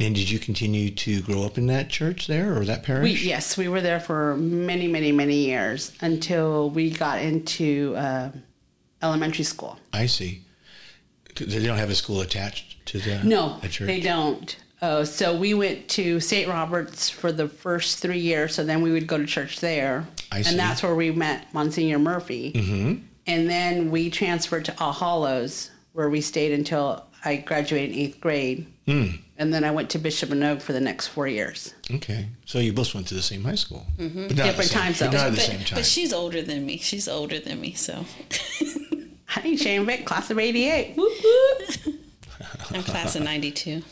And 0.00 0.16
did 0.16 0.28
you 0.28 0.40
continue 0.40 0.90
to 0.90 1.22
grow 1.22 1.44
up 1.44 1.56
in 1.58 1.68
that 1.68 1.90
church 1.90 2.26
there 2.26 2.56
or 2.58 2.64
that 2.64 2.80
We, 2.80 2.84
parish? 2.86 3.24
yes, 3.24 3.56
we 3.56 3.68
were 3.68 3.80
there 3.80 4.00
for 4.00 4.36
many, 4.36 4.88
many, 4.88 5.12
many 5.12 5.36
years 5.46 5.92
until 6.00 6.70
we 6.70 6.90
got 6.90 7.22
into 7.22 7.94
uh, 7.96 8.30
elementary 9.04 9.44
school. 9.44 9.78
I 9.92 10.06
see. 10.06 10.40
They 11.36 11.64
don't 11.66 11.78
have 11.78 11.90
a 11.90 11.94
school 11.94 12.20
attached 12.20 12.86
to 12.86 12.98
the 12.98 13.20
No, 13.24 13.58
a 13.62 13.68
church. 13.68 13.86
they 13.86 14.00
don't. 14.00 14.56
Uh, 14.80 15.04
so 15.04 15.34
we 15.36 15.54
went 15.54 15.88
to 15.88 16.20
St. 16.20 16.48
Robert's 16.48 17.08
for 17.10 17.32
the 17.32 17.48
first 17.48 17.98
three 18.00 18.18
years. 18.18 18.54
So 18.54 18.64
then 18.64 18.82
we 18.82 18.92
would 18.92 19.06
go 19.06 19.16
to 19.18 19.26
church 19.26 19.60
there, 19.60 20.06
I 20.30 20.42
see. 20.42 20.50
and 20.50 20.58
that's 20.58 20.82
where 20.82 20.94
we 20.94 21.10
met 21.10 21.52
Monsignor 21.54 21.98
Murphy. 21.98 22.52
Mm-hmm. 22.54 22.94
And 23.26 23.48
then 23.50 23.90
we 23.90 24.10
transferred 24.10 24.64
to 24.66 24.74
All 24.78 24.92
Hallows, 24.92 25.70
where 25.92 26.10
we 26.10 26.20
stayed 26.20 26.52
until 26.52 27.06
I 27.24 27.36
graduated 27.36 27.92
in 27.96 27.98
eighth 28.02 28.20
grade. 28.20 28.66
Mm. 28.86 29.20
And 29.38 29.52
then 29.52 29.64
I 29.64 29.70
went 29.70 29.88
to 29.90 29.98
Bishop 29.98 30.28
Manogue 30.28 30.60
for 30.60 30.74
the 30.74 30.80
next 30.80 31.08
four 31.08 31.26
years. 31.26 31.72
Okay, 31.90 32.28
so 32.44 32.58
you 32.58 32.72
both 32.74 32.94
went 32.94 33.08
to 33.08 33.14
the 33.14 33.22
same 33.22 33.42
high 33.42 33.54
school, 33.56 33.86
Mm-hmm. 33.98 34.28
but 34.28 34.36
not 34.36 34.44
Different 34.46 34.70
same- 34.70 34.80
times, 34.82 34.98
but 35.00 35.10
though. 35.10 35.16
not 35.16 35.26
at 35.28 35.30
the 35.30 35.36
but, 35.38 35.44
same 35.46 35.60
time. 35.60 35.76
but 35.78 35.86
she's 35.86 36.12
older 36.12 36.42
than 36.42 36.66
me. 36.66 36.76
She's 36.76 37.08
older 37.08 37.40
than 37.40 37.60
me, 37.60 37.72
so 37.72 38.04
I 39.36 39.40
ain't 39.44 39.60
Shane 39.60 39.84
Vick, 39.86 40.04
class 40.06 40.30
of 40.30 40.38
'88. 40.38 40.96
I'm 42.72 42.82
class 42.82 43.16
of 43.16 43.22
'92. 43.22 43.82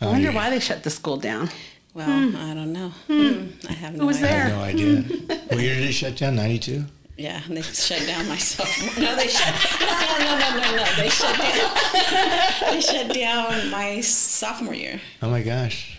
I 0.00 0.06
wonder 0.06 0.32
why 0.32 0.50
they 0.50 0.60
shut 0.60 0.82
the 0.82 0.90
school 0.90 1.16
down. 1.16 1.48
Well, 1.94 2.06
hmm. 2.30 2.36
I 2.36 2.54
don't 2.54 2.72
know. 2.72 2.88
Hmm, 3.06 3.28
hmm. 3.28 3.66
I 3.68 3.72
have 3.72 3.94
no 3.94 4.06
was 4.06 4.16
idea. 4.22 4.28
I 4.28 4.32
have 4.32 4.48
there? 4.48 4.56
no 4.56 4.62
idea. 4.64 5.02
Hmm. 5.02 5.28
what 5.48 5.60
year 5.60 5.74
did 5.74 5.84
it 5.88 5.92
shut 5.92 6.16
down? 6.16 6.36
Ninety 6.36 6.58
two. 6.58 6.84
Yeah, 7.16 7.40
they 7.48 7.62
shut 7.62 8.04
down 8.08 8.28
my 8.28 8.36
sophomore. 8.36 8.90
No, 9.04 9.14
they 9.16 9.28
shut. 9.28 9.54
No, 9.80 9.86
no, 10.18 10.38
no, 10.38 10.60
no, 10.60 10.76
no. 10.76 10.84
They 10.96 11.08
shut 11.08 11.38
down. 11.38 12.72
they 12.72 12.80
shut 12.80 13.14
down 13.14 13.70
my 13.70 14.00
sophomore 14.00 14.74
year. 14.74 15.00
Oh 15.22 15.30
my 15.30 15.42
gosh! 15.42 15.96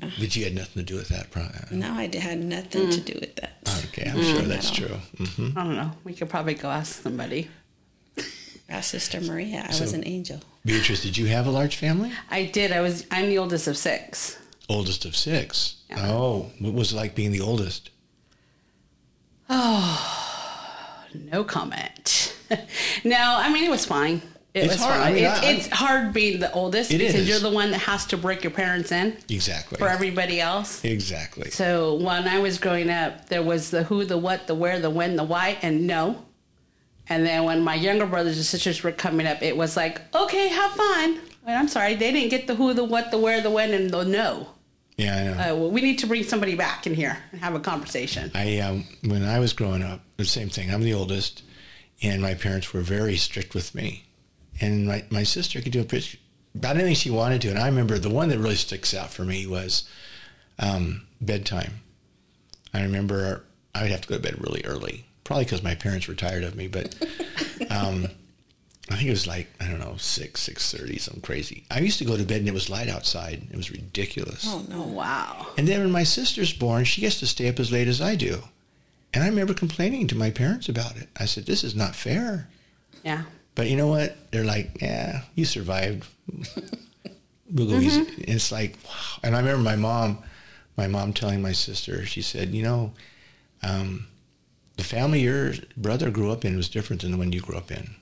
But 0.00 0.34
you 0.34 0.42
had 0.44 0.54
nothing 0.56 0.84
to 0.84 0.92
do 0.92 0.96
with 0.96 1.08
that, 1.10 1.30
probably. 1.30 1.76
No, 1.76 1.92
I 1.92 2.08
d- 2.08 2.18
had 2.18 2.42
nothing 2.42 2.90
to 2.90 3.00
do 3.00 3.14
with 3.20 3.36
that. 3.36 3.52
Okay, 3.86 4.10
I'm 4.10 4.20
sure 4.20 4.42
that's 4.42 4.72
at 4.72 4.82
all. 4.90 4.98
true. 5.18 5.26
hmm 5.26 5.56
I 5.58 5.62
don't 5.64 5.76
know. 5.76 5.92
We 6.04 6.12
could 6.14 6.28
probably 6.28 6.54
go 6.54 6.68
ask 6.68 7.00
somebody. 7.02 7.48
Ask 8.68 8.90
Sister 8.90 9.20
Maria. 9.20 9.64
I 9.64 9.80
was 9.80 9.92
an 9.92 10.02
angel. 10.06 10.40
Beatrice, 10.64 11.02
did 11.02 11.16
you 11.16 11.26
have 11.26 11.46
a 11.46 11.50
large 11.50 11.76
family? 11.76 12.10
I 12.30 12.44
did. 12.46 12.72
I 12.72 12.80
was. 12.80 13.06
I'm 13.10 13.28
the 13.28 13.38
oldest 13.38 13.68
of 13.68 13.76
six. 13.76 14.36
Oldest 14.68 15.04
of 15.04 15.14
six. 15.16 15.76
Yeah. 15.88 16.08
Oh, 16.10 16.50
what 16.58 16.74
was 16.74 16.92
it 16.92 16.96
like 16.96 17.14
being 17.14 17.30
the 17.30 17.40
oldest? 17.40 17.90
Oh, 19.48 21.08
no 21.14 21.44
comment. 21.44 22.34
no, 23.04 23.16
I 23.38 23.52
mean 23.52 23.64
it 23.64 23.70
was 23.70 23.86
fine. 23.86 24.20
It 24.54 24.64
It's 24.64 24.74
was 24.74 24.82
hard. 24.82 25.00
I 25.00 25.12
mean, 25.12 25.24
It- 25.24 25.28
I- 25.28 25.42
I- 25.46 25.50
it's 25.52 25.66
hard 25.68 26.12
being 26.12 26.40
the 26.40 26.50
oldest 26.52 26.90
It 26.90 26.98
because 26.98 27.14
is. 27.14 27.28
you're 27.28 27.38
the 27.38 27.50
one 27.50 27.70
that 27.72 27.80
has 27.82 28.06
to 28.06 28.16
break 28.16 28.42
your 28.42 28.50
parents 28.52 28.90
in 28.90 29.16
Exactly. 29.28 29.78
for 29.78 29.86
everybody 29.88 30.40
else. 30.40 30.82
Exactly. 30.84 31.50
So 31.50 31.94
when 31.94 32.26
I 32.26 32.38
was 32.40 32.58
growing 32.58 32.90
up, 32.90 33.28
there 33.28 33.42
was 33.42 33.70
the 33.70 33.84
who, 33.84 34.04
the 34.04 34.16
what, 34.18 34.46
the 34.46 34.54
where, 34.54 34.80
the 34.80 34.90
when, 34.90 35.14
the 35.16 35.24
why, 35.24 35.58
and 35.62 35.86
no. 35.86 36.24
And 37.08 37.24
then 37.24 37.44
when 37.44 37.62
my 37.62 37.74
younger 37.74 38.06
brothers 38.06 38.36
and 38.36 38.44
sisters 38.44 38.82
were 38.82 38.92
coming 38.92 39.26
up, 39.26 39.42
it 39.42 39.56
was 39.56 39.76
like, 39.76 40.02
okay, 40.14 40.48
have 40.48 40.72
fun. 40.72 41.20
Well, 41.46 41.58
I'm 41.58 41.68
sorry, 41.68 41.94
they 41.94 42.10
didn't 42.10 42.30
get 42.30 42.46
the 42.46 42.56
who, 42.56 42.74
the 42.74 42.84
what, 42.84 43.10
the 43.10 43.18
where, 43.18 43.40
the 43.40 43.50
when, 43.50 43.72
and 43.72 43.90
the 43.90 44.04
no. 44.04 44.48
Yeah, 44.96 45.16
I 45.16 45.24
know. 45.24 45.32
Uh, 45.32 45.60
well, 45.60 45.70
we 45.70 45.82
need 45.82 45.98
to 46.00 46.06
bring 46.06 46.24
somebody 46.24 46.56
back 46.56 46.86
in 46.86 46.94
here 46.94 47.18
and 47.30 47.40
have 47.40 47.54
a 47.54 47.60
conversation. 47.60 48.30
I 48.34 48.58
um, 48.60 48.84
when 49.04 49.24
I 49.24 49.38
was 49.38 49.52
growing 49.52 49.82
up, 49.82 50.00
the 50.16 50.24
same 50.24 50.48
thing. 50.48 50.72
I'm 50.72 50.82
the 50.82 50.94
oldest, 50.94 51.42
and 52.02 52.22
my 52.22 52.34
parents 52.34 52.72
were 52.72 52.80
very 52.80 53.16
strict 53.16 53.54
with 53.54 53.74
me, 53.74 54.04
and 54.60 54.86
my 54.86 55.04
my 55.10 55.22
sister 55.22 55.60
could 55.60 55.72
do 55.72 55.82
a 55.82 55.84
pretty, 55.84 56.18
about 56.54 56.76
anything 56.76 56.94
she 56.94 57.10
wanted 57.10 57.42
to. 57.42 57.50
And 57.50 57.58
I 57.58 57.66
remember 57.66 57.98
the 57.98 58.10
one 58.10 58.30
that 58.30 58.38
really 58.38 58.54
sticks 58.56 58.94
out 58.94 59.10
for 59.10 59.24
me 59.24 59.46
was 59.46 59.88
um, 60.58 61.06
bedtime. 61.20 61.82
I 62.72 62.82
remember 62.82 63.44
I 63.74 63.82
would 63.82 63.90
have 63.90 64.00
to 64.02 64.08
go 64.08 64.16
to 64.16 64.22
bed 64.22 64.40
really 64.40 64.62
early, 64.64 65.05
probably 65.26 65.44
because 65.44 65.62
my 65.62 65.74
parents 65.74 66.06
were 66.06 66.14
tired 66.14 66.44
of 66.44 66.54
me. 66.54 66.68
But 66.68 66.94
um, 67.70 68.06
I 68.88 68.94
think 68.94 69.08
it 69.08 69.10
was 69.10 69.26
like 69.26 69.48
I 69.60 69.66
don't 69.66 69.80
know 69.80 69.96
six 69.98 70.40
six 70.40 70.72
thirty, 70.72 70.98
something 70.98 71.20
crazy. 71.22 71.64
I 71.70 71.80
used 71.80 71.98
to 71.98 72.04
go 72.04 72.16
to 72.16 72.24
bed 72.24 72.38
and 72.38 72.48
it 72.48 72.54
was 72.54 72.70
light 72.70 72.88
outside. 72.88 73.42
It 73.50 73.56
was 73.56 73.70
ridiculous. 73.70 74.44
Oh 74.46 74.64
no. 74.68 74.82
wow. 74.82 75.48
And 75.58 75.66
then 75.68 75.80
when 75.80 75.90
my 75.90 76.04
sister's 76.04 76.52
born, 76.52 76.84
she 76.84 77.02
gets 77.02 77.18
to 77.18 77.26
stay 77.26 77.48
up 77.48 77.60
as 77.60 77.72
late 77.72 77.88
as 77.88 78.00
I 78.00 78.14
do. 78.14 78.38
And 79.12 79.24
I 79.24 79.28
remember 79.28 79.54
complaining 79.54 80.06
to 80.08 80.14
my 80.14 80.30
parents 80.30 80.68
about 80.68 80.96
it. 80.96 81.08
I 81.18 81.24
said, 81.24 81.46
this 81.46 81.64
is 81.64 81.74
not 81.74 81.94
fair. 81.96 82.48
Yeah. 83.02 83.22
But 83.54 83.68
you 83.70 83.76
know 83.76 83.86
what? 83.86 84.14
They're 84.30 84.44
like, 84.44 84.82
yeah, 84.82 85.22
you 85.34 85.46
survived. 85.46 86.06
we'll 87.50 87.66
go 87.66 87.78
easy. 87.78 88.00
And 88.00 88.28
it's 88.28 88.52
like, 88.52 88.76
wow. 88.84 89.20
And 89.22 89.34
I 89.34 89.38
remember 89.38 89.62
my 89.62 89.76
mom, 89.76 90.18
my 90.76 90.86
mom 90.86 91.14
telling 91.14 91.40
my 91.40 91.52
sister, 91.52 92.04
she 92.04 92.20
said, 92.20 92.50
you 92.50 92.62
know, 92.62 92.92
um, 93.62 94.06
the 94.76 94.84
family 94.84 95.20
your 95.20 95.54
brother 95.76 96.10
grew 96.10 96.30
up 96.30 96.44
in 96.44 96.56
was 96.56 96.68
different 96.68 97.02
than 97.02 97.10
the 97.12 97.16
one 97.18 97.32
you 97.32 97.40
grew 97.40 97.56
up 97.56 97.70
in. 97.70 97.94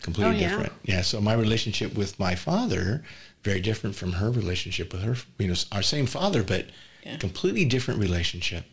Completely 0.00 0.36
Oh, 0.36 0.38
yeah. 0.38 0.48
different. 0.48 0.72
Yeah. 0.84 1.02
So 1.02 1.20
my 1.20 1.32
relationship 1.34 1.94
with 1.94 2.18
my 2.18 2.34
father, 2.34 3.02
very 3.42 3.60
different 3.60 3.96
from 3.96 4.12
her 4.12 4.30
relationship 4.30 4.92
with 4.92 5.02
her. 5.02 5.16
You 5.38 5.48
know, 5.48 5.54
our 5.72 5.82
same 5.82 6.06
father, 6.06 6.42
but 6.42 6.66
Yeah. 7.04 7.16
completely 7.16 7.64
different 7.64 7.98
relationship. 8.00 8.64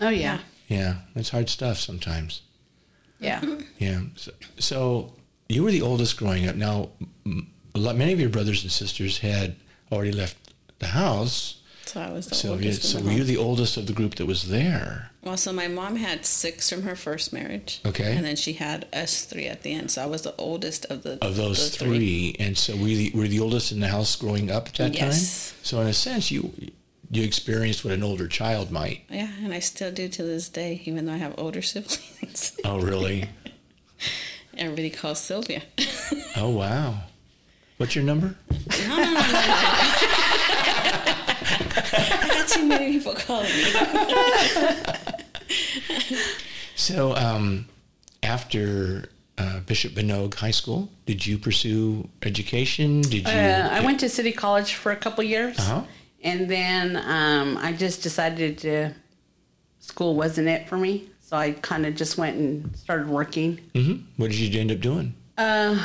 Oh, 0.00 0.08
yeah. 0.10 0.38
Yeah. 0.68 0.98
It's 1.16 1.30
hard 1.30 1.48
stuff 1.48 1.78
sometimes. 1.78 2.42
Yeah. 3.20 3.42
Yeah. 3.78 4.00
So, 4.16 4.32
so 4.58 5.12
you 5.48 5.62
were 5.64 5.70
the 5.72 5.82
oldest 5.82 6.16
growing 6.16 6.46
up. 6.48 6.56
Now, 6.56 6.90
lot, 7.74 7.96
many 7.96 8.12
of 8.12 8.20
your 8.20 8.28
brothers 8.28 8.62
and 8.62 8.70
sisters 8.72 9.18
had 9.18 9.56
already 9.90 10.12
left 10.12 10.36
the 10.80 10.88
house. 10.88 11.57
So 11.88 12.00
I 12.02 12.10
was 12.12 12.26
the 12.26 12.34
So, 12.34 12.50
oldest. 12.50 12.82
so 12.82 13.00
were 13.00 13.12
you 13.12 13.24
the 13.24 13.38
oldest 13.38 13.78
of 13.78 13.86
the 13.86 13.94
group 13.94 14.16
that 14.16 14.26
was 14.26 14.48
there? 14.50 15.10
Well, 15.22 15.38
so 15.38 15.52
my 15.54 15.68
mom 15.68 15.96
had 15.96 16.26
six 16.26 16.68
from 16.68 16.82
her 16.82 16.94
first 16.94 17.32
marriage. 17.32 17.80
Okay. 17.86 18.14
And 18.14 18.24
then 18.26 18.36
she 18.36 18.52
had 18.52 18.86
us 18.92 19.24
three 19.24 19.46
at 19.46 19.62
the 19.62 19.72
end. 19.72 19.90
So 19.90 20.02
I 20.02 20.06
was 20.06 20.20
the 20.22 20.34
oldest 20.36 20.84
of 20.86 21.02
the 21.02 21.18
Of 21.24 21.36
those 21.36 21.70
the 21.78 21.84
three. 21.86 22.36
and 22.38 22.58
so 22.58 22.76
we 22.76 23.10
were 23.14 23.26
the 23.26 23.40
oldest 23.40 23.72
in 23.72 23.80
the 23.80 23.88
house 23.88 24.16
growing 24.16 24.50
up 24.50 24.68
at 24.68 24.74
that 24.74 24.94
Yes. 24.94 25.50
time? 25.52 25.58
So 25.62 25.80
in 25.80 25.86
a 25.86 25.94
sense, 25.94 26.30
you 26.30 26.52
you 27.10 27.22
experienced 27.22 27.86
what 27.86 27.94
an 27.94 28.02
older 28.02 28.28
child 28.28 28.70
might. 28.70 29.00
Yeah, 29.08 29.30
and 29.42 29.54
I 29.54 29.60
still 29.60 29.90
do 29.90 30.08
to 30.08 30.22
this 30.22 30.50
day, 30.50 30.82
even 30.84 31.06
though 31.06 31.14
I 31.14 31.16
have 31.16 31.34
older 31.38 31.62
siblings. 31.72 32.54
Oh, 32.66 32.80
really? 32.80 33.30
Everybody 34.58 34.90
calls 34.90 35.18
Sylvia. 35.20 35.62
oh, 36.36 36.50
wow. 36.50 37.04
What's 37.78 37.94
your 37.94 38.04
number? 38.04 38.36
no, 38.50 38.88
no, 38.88 39.04
no, 39.04 39.04
no, 39.04 39.12
no. 39.12 40.17
I 41.92 42.28
got 42.28 42.48
too 42.48 42.66
many 42.66 42.92
people 42.92 43.14
calling 43.14 43.46
me. 43.46 43.72
So 46.76 47.14
um, 47.16 47.66
after 48.22 49.08
uh, 49.36 49.60
Bishop 49.60 49.92
Manogue 49.94 50.34
High 50.34 50.52
School, 50.52 50.88
did 51.06 51.26
you 51.26 51.36
pursue 51.38 52.08
education? 52.22 53.00
Did 53.02 53.26
you? 53.26 53.32
Uh, 53.34 53.68
I 53.72 53.80
went 53.84 53.98
to 54.00 54.08
City 54.08 54.30
College 54.32 54.74
for 54.74 54.92
a 54.92 54.96
couple 54.96 55.24
years, 55.24 55.58
Uh-huh. 55.58 55.82
and 56.22 56.48
then 56.48 56.96
um, 56.96 57.56
I 57.58 57.72
just 57.72 58.02
decided 58.02 58.58
to 58.58 58.92
school 59.80 60.14
wasn't 60.14 60.48
it 60.48 60.68
for 60.68 60.76
me, 60.76 61.08
so 61.20 61.36
I 61.36 61.52
kind 61.52 61.84
of 61.84 61.96
just 61.96 62.16
went 62.16 62.36
and 62.36 62.76
started 62.76 63.08
working. 63.08 63.58
hmm 63.74 63.96
What 64.16 64.30
did 64.30 64.38
you 64.38 64.60
end 64.60 64.70
up 64.70 64.80
doing? 64.80 65.14
Uh, 65.36 65.84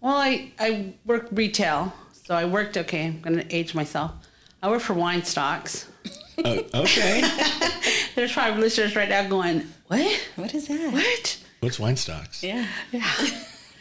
well, 0.00 0.16
I 0.16 0.52
I 0.58 0.92
worked 1.06 1.32
retail, 1.32 1.92
so 2.12 2.34
I 2.34 2.44
worked. 2.44 2.76
Okay, 2.76 3.06
I'm 3.06 3.20
gonna 3.22 3.46
age 3.50 3.74
myself. 3.74 4.12
I 4.64 4.68
worked 4.70 4.84
for 4.86 4.94
Weinstock's. 4.94 5.86
Oh, 6.42 6.62
okay. 6.74 7.20
There's 8.14 8.32
probably 8.32 8.62
listeners 8.62 8.96
right 8.96 9.10
now 9.10 9.28
going, 9.28 9.66
"What? 9.88 10.20
What 10.36 10.54
is 10.54 10.68
that? 10.68 10.90
What?" 10.90 11.38
What's 11.60 11.78
Weinstock's? 11.78 12.42
Yeah. 12.42 12.66
Yeah. 12.90 13.10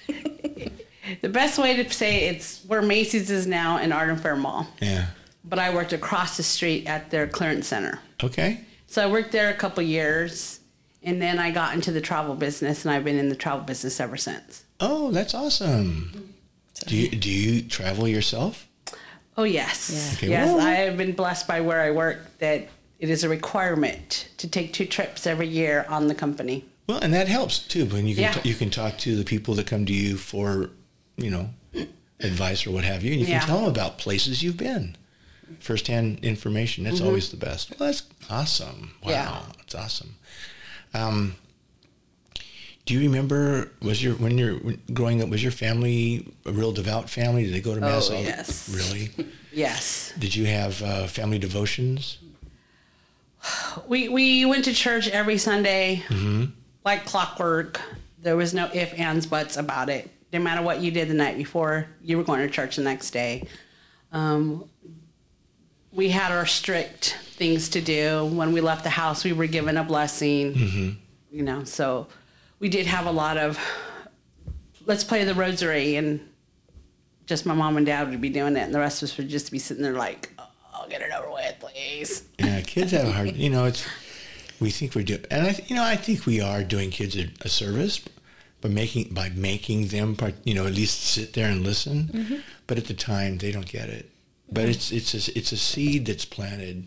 The 1.21 1.29
best 1.29 1.57
way 1.59 1.81
to 1.83 1.89
say 1.93 2.27
it's 2.29 2.63
where 2.65 2.81
Macy's 2.81 3.29
is 3.29 3.45
now 3.45 3.77
in 3.77 3.91
Arden 3.91 4.15
Fair 4.17 4.37
Mall, 4.37 4.65
Yeah. 4.81 5.07
but 5.43 5.59
I 5.59 5.73
worked 5.73 5.91
across 5.91 6.37
the 6.37 6.43
street 6.43 6.87
at 6.87 7.11
their 7.11 7.27
clearance 7.27 7.67
center. 7.67 7.99
Okay. 8.23 8.61
So 8.87 9.03
I 9.03 9.11
worked 9.11 9.33
there 9.33 9.49
a 9.49 9.53
couple 9.53 9.83
years, 9.83 10.61
and 11.03 11.21
then 11.21 11.39
I 11.39 11.51
got 11.51 11.75
into 11.75 11.91
the 11.91 11.99
travel 11.99 12.35
business, 12.35 12.85
and 12.85 12.93
I've 12.93 13.03
been 13.03 13.19
in 13.19 13.27
the 13.27 13.35
travel 13.35 13.63
business 13.65 13.99
ever 13.99 14.15
since. 14.15 14.63
Oh, 14.79 15.11
that's 15.11 15.33
awesome. 15.33 16.33
Do 16.87 16.95
you 16.95 17.09
do 17.09 17.29
you 17.29 17.61
travel 17.61 18.07
yourself? 18.07 18.67
Oh 19.37 19.43
yes, 19.43 19.89
Yeah. 19.93 20.17
Okay, 20.17 20.29
yes. 20.29 20.47
well- 20.47 20.59
I 20.61 20.71
have 20.75 20.97
been 20.97 21.13
blessed 21.13 21.47
by 21.47 21.61
where 21.61 21.81
I 21.81 21.91
work 21.91 22.37
that 22.39 22.67
it 22.99 23.09
is 23.09 23.23
a 23.23 23.29
requirement 23.29 24.27
to 24.37 24.47
take 24.47 24.73
two 24.73 24.85
trips 24.85 25.25
every 25.27 25.47
year 25.47 25.85
on 25.89 26.07
the 26.07 26.15
company. 26.15 26.65
Well, 26.87 26.99
and 26.99 27.13
that 27.13 27.27
helps 27.27 27.59
too. 27.59 27.85
When 27.85 28.07
you 28.07 28.15
can 28.15 28.23
Yeah. 28.23 28.33
t- 28.33 28.47
you 28.49 28.55
can 28.55 28.69
talk 28.69 28.97
to 28.99 29.15
the 29.15 29.23
people 29.23 29.55
that 29.55 29.67
come 29.67 29.85
to 29.85 29.93
you 29.93 30.17
for, 30.17 30.69
you 31.17 31.29
know, 31.29 31.49
advice 32.19 32.65
or 32.67 32.71
what 32.71 32.83
have 32.83 33.03
you, 33.03 33.11
and 33.13 33.21
you 33.21 33.27
can 33.27 33.41
tell 33.41 33.61
them 33.61 33.69
about 33.69 33.97
places 33.97 34.43
you've 34.43 34.57
been, 34.57 34.95
firsthand 35.59 36.19
information. 36.23 36.83
That's 36.83 37.01
always 37.01 37.29
the 37.29 37.37
best. 37.37 37.71
Well, 37.79 37.87
that's 37.89 38.03
awesome. 38.29 38.91
Wow, 39.03 39.09
Mm-hmm. 39.09 39.09
Yeah. 39.09 39.41
that's 39.57 39.75
awesome. 39.75 40.15
Um, 40.93 41.35
do 42.85 42.93
you 42.93 42.99
remember 43.01 43.69
was 43.81 44.03
your 44.03 44.15
when 44.15 44.37
you're 44.37 44.55
when- 44.55 44.81
growing 44.93 45.21
up 45.21 45.29
was 45.29 45.41
your 45.41 45.51
family 45.51 46.27
a 46.45 46.51
real 46.51 46.71
devout 46.71 47.09
family? 47.09 47.45
Did 47.45 47.53
they 47.53 47.61
go 47.61 47.75
to 47.75 47.81
mass? 47.81 48.09
Oh, 48.09 48.15
all 48.15 48.21
yes. 48.23 48.69
Really? 48.75 49.11
Yes, 49.55 50.11
Did 50.17 50.35
you 50.35 50.45
have 50.47 50.81
uh, 50.81 51.05
family 51.05 51.37
devotions? 51.37 52.17
we 53.87 54.09
we 54.09 54.45
went 54.45 54.65
to 54.65 54.73
church 54.73 55.07
every 55.09 55.37
Sunday, 55.37 56.01
Mm-hmm. 56.07 56.45
like 56.83 57.05
clockwork. 57.05 57.79
There 58.21 58.35
was 58.35 58.53
no 58.55 58.69
if, 58.73 58.97
ands, 58.97 59.25
buts 59.27 59.57
about 59.57 59.89
it. 59.89 60.09
no 60.31 60.39
matter 60.39 60.61
what 60.63 60.79
you 60.81 60.89
did 60.91 61.07
the 61.09 61.13
night 61.13 61.37
before, 61.37 61.85
you 62.01 62.17
were 62.17 62.23
going 62.23 62.39
to 62.47 62.49
church 62.51 62.77
the 62.77 62.81
next 62.83 63.11
day. 63.11 63.45
Um, 64.11 64.67
we 65.91 66.09
had 66.09 66.31
our 66.31 66.45
strict 66.47 67.17
things 67.33 67.69
to 67.69 67.81
do. 67.81 68.25
When 68.25 68.53
we 68.53 68.61
left 68.61 68.83
the 68.83 68.89
house, 68.89 69.23
we 69.23 69.33
were 69.33 69.45
given 69.47 69.77
a 69.77 69.83
blessing. 69.83 70.97
You 71.31 71.43
know, 71.43 71.63
so 71.63 72.07
we 72.63 72.69
did 72.69 72.85
have 72.85 73.05
a 73.07 73.11
lot 73.11 73.35
of 73.37 73.59
let's 74.85 75.03
play 75.03 75.25
the 75.25 75.33
rosary, 75.33 75.97
and 75.97 76.21
just 77.25 77.45
my 77.45 77.53
mom 77.53 77.75
and 77.75 77.85
dad 77.85 78.09
would 78.09 78.21
be 78.21 78.29
doing 78.29 78.55
it, 78.55 78.61
and 78.61 78.73
the 78.73 78.79
rest 78.79 79.03
of 79.03 79.09
us 79.09 79.17
would 79.17 79.27
just 79.27 79.51
be 79.51 79.59
sitting 79.59 79.83
there 79.83 79.91
like, 79.91 80.31
"Oh, 80.39 80.47
I'll 80.73 80.87
get 80.87 81.01
it 81.01 81.11
over 81.11 81.29
with, 81.29 81.55
please." 81.59 82.23
Yeah, 82.39 82.61
kids 82.61 82.93
have 82.93 83.09
a 83.09 83.11
hard. 83.11 83.35
You 83.35 83.49
know, 83.49 83.65
it's 83.65 83.85
we 84.61 84.71
think 84.71 84.95
we're 84.95 85.03
doing, 85.03 85.25
and 85.29 85.45
I, 85.47 85.59
you 85.67 85.75
know, 85.75 85.83
I 85.83 85.97
think 85.97 86.25
we 86.25 86.39
are 86.39 86.63
doing 86.63 86.89
kids 86.89 87.17
a, 87.17 87.27
a 87.41 87.49
service, 87.49 87.99
by 88.61 88.69
making 88.69 89.13
by 89.13 89.27
making 89.35 89.87
them, 89.87 90.15
part, 90.15 90.35
you 90.45 90.53
know, 90.53 90.65
at 90.65 90.73
least 90.73 91.01
sit 91.01 91.33
there 91.33 91.51
and 91.51 91.63
listen. 91.63 92.07
Mm-hmm. 92.13 92.35
But 92.65 92.77
at 92.77 92.85
the 92.85 92.93
time, 92.93 93.39
they 93.39 93.51
don't 93.51 93.67
get 93.67 93.89
it. 93.89 94.09
But 94.49 94.69
it's 94.69 94.89
it's 94.89 95.13
a, 95.13 95.37
it's 95.37 95.51
a 95.51 95.57
seed 95.57 96.05
that's 96.05 96.23
planted 96.23 96.85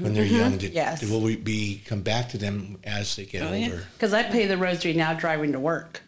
when 0.00 0.12
they're 0.14 0.24
young 0.24 0.58
that, 0.58 0.62
Mm-hmm. 0.68 0.74
Yes. 0.74 1.00
that 1.00 1.10
will 1.10 1.36
be 1.36 1.82
come 1.86 2.00
back 2.02 2.28
to 2.30 2.38
them 2.38 2.78
as 2.84 3.14
they 3.16 3.24
get 3.24 3.42
Oh, 3.42 3.52
older. 3.54 3.84
Because 3.94 4.12
I 4.12 4.22
pray 4.24 4.46
the 4.46 4.56
rosary 4.58 4.94
now 4.94 5.14
driving 5.14 5.52
to 5.52 5.60
work. 5.60 6.02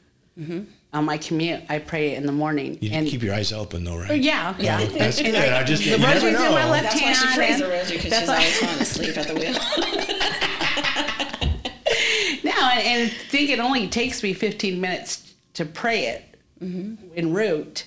On 0.92 1.04
my 1.04 1.18
commute, 1.18 1.60
I 1.68 1.78
pray 1.78 2.12
it 2.12 2.16
in 2.16 2.26
the 2.26 2.32
morning. 2.32 2.78
You 2.80 2.90
and 2.92 3.06
keep 3.06 3.22
your 3.22 3.32
eyes 3.34 3.52
open, 3.52 3.84
though, 3.84 3.96
right? 3.98 4.20
Yeah, 4.20 4.54
yeah. 4.58 4.78
No, 4.78 4.86
that's 4.86 5.22
good. 5.22 5.34
I 5.36 5.62
just 5.62 5.84
the 5.84 5.90
you 5.90 5.98
never 5.98 6.14
rosary's 6.14 6.34
in 6.34 6.52
my 6.52 6.64
know. 6.64 6.70
left 6.70 6.84
That's 6.96 7.00
why 7.02 7.12
she 7.12 7.34
prays 7.36 7.58
the 7.60 7.68
rosary 7.68 7.96
because 7.98 8.18
she's 8.18 8.28
why- 8.28 8.34
always 8.34 8.58
falling 8.58 8.80
asleep 8.80 9.16
at 9.16 9.26
the 9.28 9.34
wheel. 9.34 9.54
No, 12.42 12.52
and, 12.52 12.80
and 12.86 13.10
I 13.10 13.14
think 13.28 13.50
it 13.50 13.58
only 13.60 13.86
takes 13.88 14.22
me 14.22 14.32
15 14.32 14.80
minutes 14.80 15.32
to 15.54 15.64
pray 15.64 16.06
it 16.06 16.24
Mm-hmm. 16.62 17.06
en 17.16 17.32
route. 17.32 17.86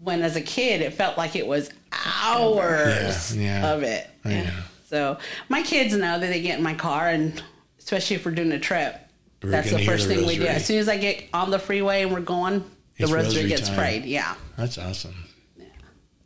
When 0.00 0.22
as 0.22 0.34
a 0.34 0.40
kid, 0.40 0.80
it 0.80 0.92
felt 0.94 1.16
like 1.16 1.36
it 1.36 1.46
was 1.46 1.70
hours 1.92 3.36
Yeah, 3.36 3.60
yeah. 3.60 3.72
of 3.72 3.82
it. 3.84 4.08
I 4.24 4.28
know. 4.30 4.50
So 4.92 5.16
my 5.48 5.62
kids 5.62 5.96
know 5.96 6.18
that 6.18 6.26
they 6.26 6.42
get 6.42 6.58
in 6.58 6.62
my 6.62 6.74
car, 6.74 7.08
and 7.08 7.42
especially 7.78 8.16
if 8.16 8.26
we're 8.26 8.32
doing 8.32 8.52
a 8.52 8.60
trip, 8.60 9.00
We're 9.42 9.48
that's 9.48 9.70
the 9.70 9.82
first 9.86 10.06
the 10.06 10.16
thing 10.16 10.26
we 10.26 10.36
do. 10.36 10.44
As 10.44 10.66
soon 10.66 10.80
as 10.80 10.86
I 10.86 10.98
get 10.98 11.24
on 11.32 11.50
the 11.50 11.58
freeway 11.58 12.02
and 12.02 12.12
we're 12.12 12.20
going, 12.20 12.62
the 12.98 13.06
rosary 13.06 13.22
rosary 13.22 13.48
gets 13.48 13.68
time. 13.68 13.78
prayed. 13.78 14.04
Yeah, 14.04 14.34
That's 14.58 14.76
awesome. 14.76 15.14
Yeah. 15.56 15.64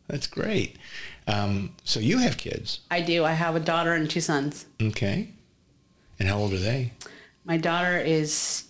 That's 0.08 0.26
great. 0.26 0.78
Um, 1.28 1.76
so 1.84 2.00
you 2.00 2.18
have 2.18 2.38
kids, 2.38 2.80
I 2.90 3.02
do. 3.02 3.24
I 3.24 3.34
have 3.34 3.54
a 3.54 3.60
daughter 3.60 3.92
and 3.92 4.10
two 4.10 4.20
sons. 4.20 4.66
okay? 4.82 5.28
And 6.18 6.28
how 6.28 6.38
old 6.38 6.52
are 6.52 6.58
they? 6.58 6.92
My 7.44 7.58
daughter 7.58 7.98
is 7.98 8.64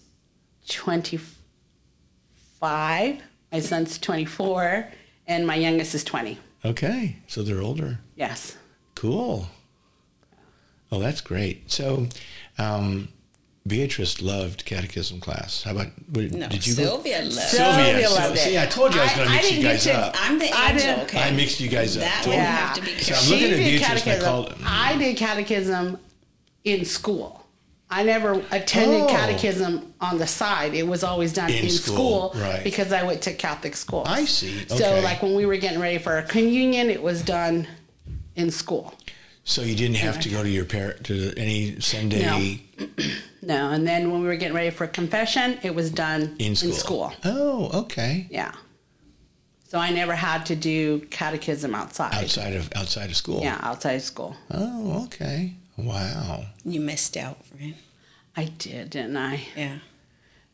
25. 0.68 3.22
My 3.50 3.60
son's 3.60 3.98
24. 3.98 4.88
And 5.26 5.46
my 5.46 5.54
youngest 5.54 5.94
is 5.94 6.04
20. 6.04 6.38
Okay, 6.66 7.16
so 7.28 7.42
they're 7.42 7.62
older. 7.62 8.00
Yes. 8.14 8.58
Cool. 8.94 9.48
Oh, 10.92 11.00
that's 11.00 11.20
great. 11.20 11.70
So, 11.70 12.06
um, 12.58 13.08
Beatrice 13.66 14.22
loved 14.22 14.64
catechism 14.64 15.18
class. 15.20 15.64
How 15.64 15.72
about 15.72 15.88
what, 16.10 16.30
No, 16.30 16.46
did 16.48 16.64
you? 16.64 16.76
go- 16.76 16.82
Sylvia 16.84 17.22
loved 17.22 17.32
So- 17.32 17.40
Sylvia. 17.56 17.84
Sylvia 17.84 18.10
loved 18.10 18.36
it. 18.36 18.40
see, 18.40 18.58
I 18.58 18.66
told 18.66 18.94
you 18.94 19.00
I 19.00 19.04
was 19.04 19.12
going 19.14 19.26
to 19.28 19.34
mix 19.34 19.44
you 19.50 19.50
didn't 19.56 19.62
get 19.62 19.72
guys 19.72 19.84
to- 19.84 19.98
up. 19.98 20.16
I'm 20.20 20.38
the 20.38 20.52
I 20.56 20.70
angel, 20.70 20.86
did- 20.94 20.98
okay? 21.04 21.18
I 21.22 21.30
mixed 21.32 21.60
you 21.60 21.68
guys 21.68 21.96
up. 21.96 22.02
That 22.04 22.16
totally. 22.18 22.36
one 22.36 22.44
Yeah. 22.44 22.56
have 22.56 22.76
to 22.76 22.80
be 22.82 22.86
So 22.86 22.94
I'm 22.94 23.04
careful. 23.04 23.30
looking 23.32 23.46
at 23.52 23.56
did 23.56 23.64
Beatrice 23.64 23.82
and 23.82 23.92
I 23.98 24.00
catechism. 24.02 24.24
called- 24.24 24.54
I 24.64 24.96
did 24.96 25.16
catechism 25.16 25.98
in 26.62 26.84
school. 26.84 27.42
I 27.90 28.02
never 28.04 28.42
attended 28.52 29.02
Oh. 29.02 29.06
catechism 29.08 29.94
on 30.00 30.18
the 30.18 30.26
side. 30.28 30.74
It 30.74 30.86
was 30.86 31.02
always 31.04 31.32
done 31.32 31.50
In 31.50 31.64
in, 31.64 31.70
school, 31.70 32.30
school, 32.32 32.40
right. 32.42 32.62
because 32.64 32.92
I 32.92 33.02
went 33.04 33.22
to 33.22 33.32
Catholic 33.32 33.76
school. 33.76 34.04
I 34.06 34.24
see. 34.24 34.62
Okay. 34.70 34.76
So, 34.78 35.00
like 35.00 35.22
when 35.22 35.34
we 35.34 35.44
were 35.46 35.56
getting 35.56 35.78
ready 35.80 35.98
for 35.98 36.12
our 36.14 36.22
communion, 36.22 36.88
it 36.90 37.02
was 37.02 37.22
done 37.22 37.66
in 38.36 38.50
school. 38.50 38.92
So 39.48 39.62
you 39.62 39.76
didn't 39.76 39.96
have 39.96 40.18
to 40.20 40.28
go 40.28 40.42
to 40.42 40.48
your 40.48 40.64
parent 40.64 41.04
to 41.04 41.32
any 41.36 41.80
Sunday 41.80 42.62
No, 43.42 43.70
and 43.70 43.86
then 43.86 44.10
when 44.10 44.20
we 44.22 44.26
were 44.26 44.34
getting 44.34 44.56
ready 44.56 44.70
for 44.70 44.88
confession, 44.88 45.58
it 45.62 45.72
was 45.72 45.88
done 45.88 46.34
in 46.40 46.56
school. 46.56 47.12
Oh, 47.24 47.82
okay. 47.82 48.26
Yeah. 48.28 48.52
So 49.68 49.78
I 49.78 49.90
never 49.90 50.16
had 50.16 50.46
to 50.46 50.56
do 50.56 50.98
catechism 51.10 51.72
outside. 51.72 52.12
Outside 52.14 52.54
of 52.56 52.70
outside 52.74 53.08
of 53.08 53.16
school. 53.16 53.40
Yeah, 53.42 53.58
outside 53.62 53.94
of 53.94 54.02
school. 54.02 54.36
Oh, 54.50 55.04
okay. 55.04 55.54
Wow. 55.76 56.46
You 56.64 56.80
missed 56.80 57.16
out, 57.16 57.44
friend. 57.44 57.74
I 58.36 58.46
did, 58.46 58.90
didn't 58.90 59.16
I? 59.16 59.46
Yeah, 59.56 59.78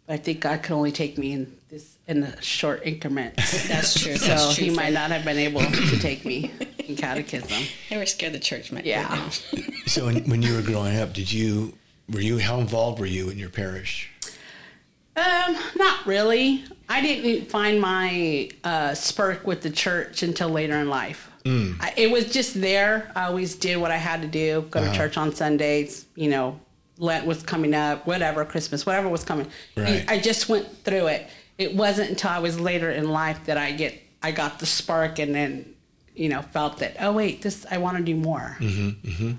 But 0.06 0.14
I 0.14 0.16
think 0.18 0.40
God 0.40 0.62
could 0.62 0.74
only 0.74 0.92
take 0.92 1.16
me 1.16 1.32
in 1.32 1.56
this 1.70 1.96
in 2.12 2.20
the 2.20 2.40
short 2.40 2.82
increments. 2.86 3.66
that's 3.68 4.00
true. 4.00 4.14
so 4.16 4.26
That's 4.28 4.54
true. 4.54 4.66
he 4.66 4.70
might 4.70 4.92
not 4.92 5.10
have 5.10 5.24
been 5.24 5.38
able 5.38 5.60
to 5.62 5.98
take 5.98 6.24
me 6.24 6.52
in 6.86 6.94
catechism. 6.96 7.64
They 7.90 7.96
were 7.96 8.06
scared 8.06 8.32
the 8.34 8.38
church, 8.38 8.70
might. 8.72 8.86
Yeah. 8.86 9.30
So 9.86 10.06
when, 10.06 10.22
when 10.30 10.40
you 10.42 10.54
were 10.54 10.62
growing 10.62 10.96
up, 10.98 11.12
did 11.12 11.32
you 11.32 11.76
were 12.08 12.20
you 12.20 12.38
how 12.38 12.58
involved 12.60 12.98
were 13.00 13.06
you 13.06 13.28
in 13.30 13.38
your 13.38 13.50
parish? 13.50 14.08
Um, 15.14 15.56
not 15.76 16.06
really. 16.06 16.64
I 16.88 17.02
didn't 17.02 17.50
find 17.50 17.80
my 17.80 18.48
uh, 18.64 18.94
spark 18.94 19.46
with 19.46 19.60
the 19.62 19.70
church 19.70 20.22
until 20.22 20.48
later 20.48 20.74
in 20.76 20.88
life. 20.88 21.30
Mm. 21.44 21.76
I, 21.80 21.92
it 21.96 22.10
was 22.10 22.32
just 22.32 22.58
there. 22.60 23.10
I 23.14 23.24
always 23.26 23.54
did 23.56 23.76
what 23.76 23.90
I 23.90 23.96
had 23.98 24.22
to 24.22 24.28
do. 24.28 24.66
Go 24.70 24.80
Uh-huh. 24.80 24.90
to 24.92 24.96
church 24.96 25.16
on 25.18 25.34
Sundays. 25.34 26.06
You 26.14 26.30
know, 26.30 26.58
Lent 26.98 27.26
was 27.26 27.42
coming 27.42 27.74
up. 27.74 28.06
Whatever, 28.06 28.44
Christmas, 28.46 28.86
whatever 28.86 29.08
was 29.08 29.22
coming. 29.24 29.48
Right. 29.76 30.04
I 30.08 30.18
just 30.18 30.48
went 30.48 30.66
through 30.84 31.08
it. 31.08 31.28
It 31.62 31.74
wasn't 31.74 32.10
until 32.10 32.30
I 32.30 32.38
was 32.40 32.58
later 32.58 32.90
in 32.90 33.08
life 33.08 33.44
that 33.46 33.56
I 33.56 33.72
get 33.72 34.00
I 34.22 34.32
got 34.32 34.58
the 34.58 34.66
spark 34.66 35.18
and 35.18 35.34
then 35.34 35.74
you 36.14 36.28
know 36.28 36.42
felt 36.42 36.78
that 36.78 36.96
oh 37.00 37.12
wait 37.12 37.42
this 37.42 37.64
I 37.70 37.78
want 37.78 37.96
to 37.98 38.02
do 38.02 38.14
more. 38.14 38.56
Mm-hmm. 38.60 39.08
mm-hmm. 39.08 39.32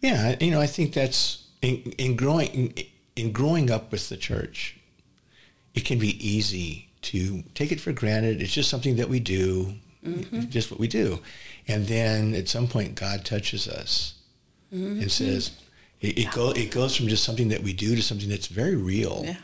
Yeah, 0.00 0.36
you 0.38 0.50
know, 0.50 0.60
I 0.60 0.66
think 0.66 0.92
that's 0.92 1.44
in, 1.62 1.76
in 1.96 2.14
growing 2.14 2.48
in, 2.48 2.74
in 3.16 3.32
growing 3.32 3.70
up 3.70 3.90
with 3.90 4.10
the 4.10 4.18
church. 4.18 4.76
It 5.74 5.86
can 5.86 5.98
be 5.98 6.12
easy 6.24 6.88
to 7.02 7.42
take 7.54 7.72
it 7.72 7.80
for 7.80 7.92
granted. 7.92 8.42
It's 8.42 8.52
just 8.52 8.68
something 8.68 8.96
that 8.96 9.08
we 9.08 9.18
do, 9.18 9.74
mm-hmm. 10.06 10.50
just 10.50 10.70
what 10.70 10.78
we 10.78 10.88
do, 10.88 11.20
and 11.66 11.86
then 11.86 12.34
at 12.34 12.48
some 12.48 12.68
point, 12.68 12.96
God 12.96 13.24
touches 13.24 13.66
us 13.66 14.14
and 14.70 14.98
mm-hmm. 14.98 15.08
says, 15.08 15.52
it, 16.02 16.18
it 16.18 16.32
go 16.32 16.50
it 16.50 16.70
goes 16.70 16.94
from 16.94 17.08
just 17.08 17.24
something 17.24 17.48
that 17.48 17.62
we 17.62 17.72
do 17.72 17.96
to 17.96 18.02
something 18.02 18.28
that's 18.28 18.48
very 18.48 18.76
real 18.76 19.22
Yeah. 19.24 19.36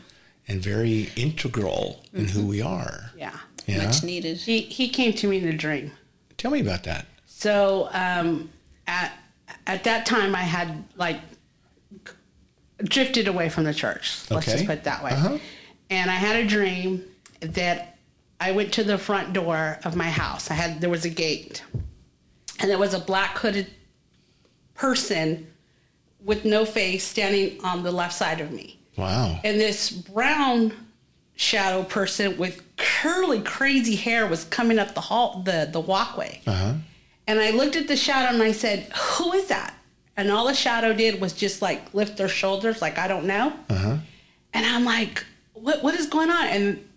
And 0.51 0.61
very 0.61 1.09
integral 1.15 2.03
in 2.13 2.27
who 2.27 2.45
we 2.45 2.61
are. 2.61 3.11
Yeah. 3.17 3.37
Yeah. 3.67 3.85
Much 3.85 4.03
needed. 4.03 4.37
He 4.37 4.61
he 4.61 4.89
came 4.89 5.13
to 5.13 5.27
me 5.27 5.37
in 5.37 5.47
a 5.47 5.53
dream. 5.53 5.91
Tell 6.37 6.51
me 6.51 6.59
about 6.59 6.83
that. 6.83 7.05
So 7.25 7.89
um, 7.93 8.49
at 8.85 9.13
at 9.65 9.83
that 9.85 10.05
time, 10.05 10.35
I 10.35 10.41
had 10.43 10.83
like 10.97 11.19
drifted 12.83 13.27
away 13.27 13.49
from 13.49 13.63
the 13.63 13.73
church. 13.73 14.29
Let's 14.29 14.47
Okay. 14.47 14.57
just 14.57 14.65
put 14.65 14.79
it 14.79 14.83
that 14.83 15.03
way. 15.03 15.11
Uh-huh. 15.11 15.37
And 15.89 16.11
I 16.11 16.15
had 16.15 16.35
a 16.35 16.47
dream 16.47 17.03
that 17.39 17.97
I 18.39 18.51
went 18.51 18.73
to 18.73 18.83
the 18.83 18.97
front 18.97 19.33
door 19.33 19.79
of 19.85 19.95
my 19.95 20.09
house. 20.09 20.51
I 20.51 20.55
had 20.55 20.81
there 20.81 20.89
was 20.89 21.05
a 21.05 21.09
gate, 21.09 21.63
and 22.59 22.69
there 22.69 22.79
was 22.79 22.93
a 22.93 22.99
black 22.99 23.37
hooded 23.37 23.67
person 24.73 25.47
with 26.23 26.43
no 26.43 26.65
face 26.65 27.03
standing 27.05 27.63
on 27.63 27.83
the 27.83 27.91
left 27.91 28.13
side 28.13 28.41
of 28.41 28.51
me 28.51 28.80
Wow. 28.97 29.39
and 29.43 29.59
this 29.59 29.89
brown 29.89 30.73
shadow 31.35 31.83
person 31.83 32.37
with 32.37 32.61
curly 32.77 33.41
crazy 33.41 33.95
hair 33.95 34.27
was 34.27 34.43
coming 34.45 34.77
up 34.79 34.93
the 34.93 35.01
hall 35.01 35.41
the 35.45 35.67
the 35.71 35.79
walkway 35.79 36.41
Uh 36.45 36.51
huh. 36.53 36.73
and 37.27 37.39
i 37.39 37.49
looked 37.51 37.75
at 37.75 37.87
the 37.87 37.95
shadow 37.97 38.33
and 38.33 38.43
i 38.43 38.51
said 38.51 38.91
who 39.17 39.31
is 39.33 39.47
that 39.47 39.73
and 40.17 40.29
all 40.29 40.45
the 40.47 40.53
shadow 40.53 40.93
did 40.93 41.19
was 41.21 41.33
just 41.33 41.61
like 41.61 41.93
lift 41.93 42.17
their 42.17 42.27
shoulders 42.27 42.81
like 42.81 42.97
i 42.99 43.07
don't 43.07 43.25
know 43.25 43.53
Uh 43.69 43.75
huh. 43.75 43.97
and 44.53 44.65
i'm 44.65 44.83
like 44.85 45.25
what 45.53 45.81
what 45.83 45.95
is 45.95 46.05
going 46.07 46.29
on 46.29 46.45
and 46.47 46.87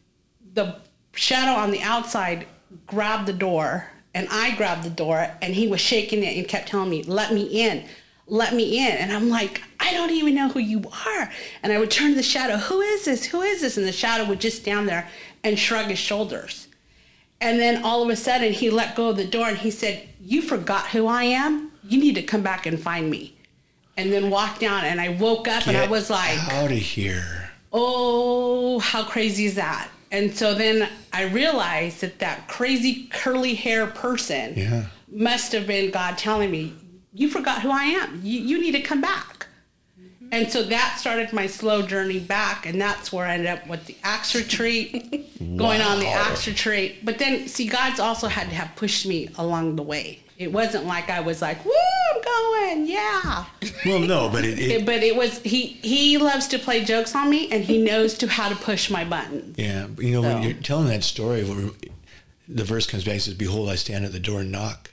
the 0.52 0.76
shadow 1.14 1.52
on 1.52 1.70
the 1.70 1.80
outside 1.80 2.46
grabbed 2.86 3.26
the 3.26 3.32
door 3.32 3.86
and 4.14 4.28
i 4.30 4.54
grabbed 4.56 4.82
the 4.82 4.90
door 4.90 5.30
and 5.40 5.54
he 5.54 5.68
was 5.68 5.80
shaking 5.80 6.22
it 6.22 6.36
and 6.36 6.46
kept 6.48 6.68
telling 6.68 6.90
me 6.90 7.02
let 7.04 7.32
me 7.32 7.42
in 7.44 7.84
let 8.26 8.54
me 8.54 8.78
in. 8.78 8.92
And 8.92 9.12
i'm 9.12 9.28
like 9.28 9.62
i 9.80 9.92
don't 9.92 10.10
even 10.10 10.34
know 10.34 10.48
who 10.48 10.60
you 10.60 10.82
are. 11.06 11.30
And 11.62 11.72
i 11.72 11.78
would 11.78 11.90
turn 11.90 12.10
to 12.10 12.16
the 12.16 12.22
shadow 12.22 12.56
who 12.56 12.80
is 12.80 13.04
this? 13.04 13.24
Who 13.26 13.42
is 13.42 13.60
this? 13.60 13.76
And 13.76 13.86
the 13.86 13.92
shadow 13.92 14.24
would 14.28 14.40
just 14.40 14.58
stand 14.62 14.88
there 14.88 15.08
and 15.42 15.58
shrug 15.58 15.86
his 15.86 15.98
shoulders. 15.98 16.68
And 17.40 17.60
then 17.60 17.84
all 17.84 18.02
of 18.02 18.08
a 18.08 18.16
sudden 18.16 18.52
he 18.52 18.70
let 18.70 18.96
go 18.96 19.10
of 19.10 19.16
the 19.16 19.26
door 19.26 19.48
and 19.48 19.58
he 19.58 19.70
said 19.70 20.08
you 20.20 20.40
forgot 20.42 20.86
who 20.88 21.06
i 21.06 21.24
am? 21.24 21.70
You 21.86 21.98
need 22.00 22.14
to 22.14 22.22
come 22.22 22.42
back 22.42 22.64
and 22.66 22.80
find 22.80 23.10
me. 23.10 23.36
And 23.96 24.10
then 24.12 24.30
walked 24.30 24.60
down 24.60 24.84
and 24.84 25.00
i 25.00 25.10
woke 25.10 25.46
up 25.48 25.66
and 25.66 25.76
i 25.76 25.86
was 25.86 26.08
like 26.10 26.38
out 26.52 26.70
of 26.72 26.78
here. 26.78 27.50
oh, 27.72 28.78
how 28.78 29.04
crazy 29.04 29.44
is 29.46 29.54
that? 29.56 29.88
And 30.10 30.34
so 30.34 30.54
then 30.54 30.88
I 31.12 31.24
realized 31.24 32.00
that 32.00 32.20
that 32.20 32.46
crazy 32.48 33.08
curly 33.12 33.54
hair 33.54 33.86
person 33.88 34.54
Yeah. 34.56 34.84
must 35.10 35.52
have 35.52 35.66
been 35.66 35.90
God 35.90 36.16
telling 36.16 36.50
me, 36.52 36.72
you 37.14 37.28
forgot 37.28 37.62
who 37.62 37.70
I 37.70 37.84
am. 37.84 38.20
You, 38.22 38.40
you 38.40 38.60
need 38.60 38.72
to 38.72 38.80
come 38.82 39.00
back. 39.00 39.46
And 40.32 40.50
so 40.50 40.64
that 40.64 40.96
started 40.98 41.32
my 41.32 41.46
slow 41.46 41.82
journey 41.82 42.18
back, 42.18 42.66
and 42.66 42.80
that's 42.80 43.12
where 43.12 43.24
I 43.26 43.34
ended 43.34 43.46
up 43.48 43.68
with 43.68 43.84
the 43.86 43.94
Acts 44.02 44.34
retreat, 44.34 44.92
going 45.56 45.80
on 45.80 46.00
the 46.00 46.08
Acts 46.08 46.46
retreat. 46.48 47.04
But 47.04 47.18
then, 47.18 47.46
see, 47.46 47.68
God's 47.68 48.00
also 48.00 48.26
had 48.26 48.48
to 48.48 48.54
have 48.56 48.74
pushed 48.74 49.06
me 49.06 49.28
along 49.36 49.76
the 49.76 49.82
way. 49.84 50.20
It 50.36 50.50
wasn't 50.50 50.86
like 50.86 51.08
I 51.08 51.20
was 51.20 51.40
like, 51.40 51.64
"Woo, 51.64 51.70
I'm 52.14 52.22
going, 52.22 52.86
yeah." 52.88 53.44
Well, 53.86 54.00
no, 54.00 54.28
but 54.28 54.44
it, 54.44 54.58
it 54.58 54.70
It- 54.70 54.86
but 54.90 55.02
it 55.04 55.14
was 55.14 55.38
he. 55.42 55.78
He 55.82 56.18
loves 56.18 56.48
to 56.48 56.58
play 56.58 56.82
jokes 56.84 57.14
on 57.14 57.30
me, 57.30 57.48
and 57.52 57.62
he 57.62 57.80
knows 57.80 58.14
to 58.18 58.26
how 58.26 58.48
to 58.48 58.56
push 58.56 58.90
my 58.90 59.04
buttons. 59.04 59.56
yeah. 59.56 59.86
You 59.98 60.10
know, 60.14 60.22
when 60.22 60.42
you're 60.42 60.54
telling 60.54 60.88
that 60.88 61.04
story, 61.04 61.44
where 61.44 61.70
the 62.48 62.64
verse 62.64 62.86
comes 62.88 63.04
back 63.04 63.12
and 63.12 63.22
says, 63.22 63.34
"Behold, 63.34 63.68
I 63.68 63.76
stand 63.76 64.04
at 64.04 64.10
the 64.10 64.18
door 64.18 64.40
and 64.40 64.50
knock." 64.50 64.90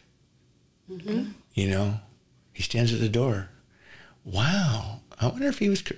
Mm-hmm. 0.92 1.32
You 1.56 1.68
know, 1.70 2.00
he 2.54 2.64
stands 2.64 2.94
at 2.94 3.00
the 3.00 3.10
door. 3.10 3.50
Wow. 4.26 5.00
I 5.20 5.28
wonder 5.28 5.48
if 5.48 5.60
he 5.60 5.70
was 5.70 5.82
cur- 5.82 5.96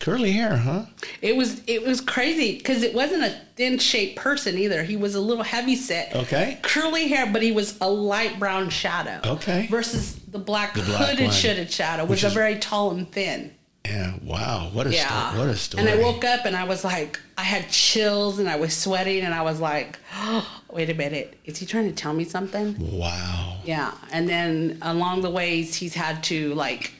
curly 0.00 0.32
hair, 0.32 0.56
huh? 0.58 0.86
It 1.22 1.36
was 1.36 1.62
it 1.66 1.86
was 1.86 2.00
crazy 2.00 2.56
because 2.58 2.82
it 2.82 2.94
wasn't 2.94 3.22
a 3.24 3.40
thin 3.56 3.78
shaped 3.78 4.16
person 4.16 4.58
either. 4.58 4.82
He 4.82 4.96
was 4.96 5.14
a 5.14 5.20
little 5.20 5.44
heavy 5.44 5.76
set, 5.76 6.14
Okay. 6.14 6.58
curly 6.62 7.08
hair, 7.08 7.26
but 7.32 7.42
he 7.42 7.52
was 7.52 7.78
a 7.80 7.88
light 7.88 8.38
brown 8.38 8.70
shadow. 8.70 9.20
Okay. 9.34 9.66
Versus 9.70 10.14
the 10.30 10.38
black, 10.38 10.74
The 10.74 10.82
black 10.82 11.10
hooded, 11.10 11.26
one, 11.26 11.66
shadow, 11.68 12.02
which 12.04 12.18
was 12.22 12.24
a 12.24 12.26
is- 12.28 12.32
very 12.34 12.58
tall 12.58 12.90
and 12.90 13.10
thin. 13.10 13.52
Yeah. 13.86 14.14
Wow. 14.22 14.70
What 14.72 14.86
a 14.86 14.92
Yeah. 14.92 15.30
sto- 15.30 15.38
what 15.38 15.48
a 15.48 15.56
story. 15.56 15.80
And 15.82 15.90
I 15.90 16.02
woke 16.02 16.24
up 16.24 16.46
and 16.46 16.56
I 16.56 16.64
was 16.64 16.84
like, 16.84 17.20
I 17.36 17.42
had 17.42 17.68
chills 17.70 18.38
and 18.38 18.48
I 18.48 18.56
was 18.56 18.74
sweating 18.74 19.22
and 19.22 19.34
I 19.34 19.42
was 19.42 19.60
like, 19.60 19.98
oh, 20.16 20.60
wait 20.70 20.88
a 20.90 20.94
minute, 20.94 21.38
is 21.44 21.58
he 21.58 21.66
trying 21.66 21.86
to 21.88 21.94
tell 21.94 22.12
me 22.14 22.24
something? 22.24 22.76
Wow. 22.98 23.58
Yeah. 23.64 23.92
And 24.10 24.28
then 24.28 24.78
along 24.82 25.20
the 25.22 25.30
ways, 25.30 25.74
he's 25.74 25.94
had 25.94 26.22
to 26.24 26.54
like, 26.54 26.92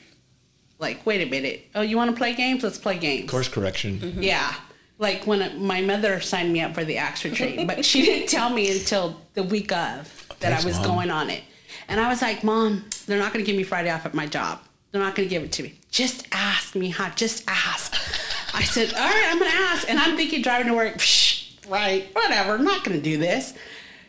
like, 0.79 1.07
wait 1.07 1.27
a 1.27 1.31
minute. 1.31 1.66
Oh, 1.75 1.81
you 1.81 1.97
want 1.97 2.11
to 2.11 2.16
play 2.16 2.35
games? 2.35 2.62
Let's 2.62 2.79
play 2.79 2.99
games. 2.99 3.31
Course 3.31 3.49
correction. 3.49 3.99
Mm-hmm. 4.01 4.23
Yeah. 4.23 4.55
Like 4.99 5.27
when 5.27 5.40
it- 5.40 5.59
my 5.59 5.81
mother 5.81 6.20
signed 6.20 6.53
me 6.53 6.61
up 6.61 6.75
for 6.75 6.85
the 6.85 6.99
Acts 6.99 7.25
retreat, 7.25 7.66
but 7.66 7.85
she 7.85 8.03
didn't 8.03 8.29
tell 8.38 8.51
me 8.51 8.70
until 8.70 9.20
the 9.33 9.42
week 9.42 9.73
of 9.73 10.27
that 10.40 10.51
Thanks, 10.51 10.64
I 10.64 10.66
was 10.66 10.77
Mom. 10.79 10.87
going 10.87 11.11
on 11.11 11.31
it. 11.31 11.42
And 11.88 11.99
I 11.99 12.09
was 12.09 12.20
like, 12.20 12.44
Mom, 12.44 12.85
they're 13.07 13.18
not 13.18 13.33
going 13.33 13.44
to 13.44 13.51
give 13.51 13.57
me 13.57 13.62
Friday 13.64 13.90
off 13.90 14.05
at 14.07 14.12
my 14.14 14.27
job. 14.27 14.61
They're 14.94 15.02
not 15.02 15.16
going 15.16 15.28
to 15.28 15.35
give 15.35 15.42
it 15.42 15.50
to 15.50 15.64
me. 15.64 15.74
Just 15.90 16.28
ask 16.30 16.76
me, 16.76 16.90
huh? 16.90 17.11
Just 17.16 17.42
ask. 17.48 17.92
I 18.54 18.62
said, 18.62 18.94
All 18.94 19.00
right, 19.00 19.26
I'm 19.26 19.40
going 19.40 19.50
to 19.50 19.57
ask. 19.57 19.90
And 19.90 19.98
I'm 19.98 20.16
thinking 20.16 20.40
driving 20.40 20.68
to 20.68 20.74
work, 20.74 21.02
right, 21.66 22.09
whatever, 22.12 22.52
I'm 22.52 22.62
not 22.64 22.85
going 22.85 22.96
to 22.96 23.02
do 23.02 23.18
this. 23.18 23.54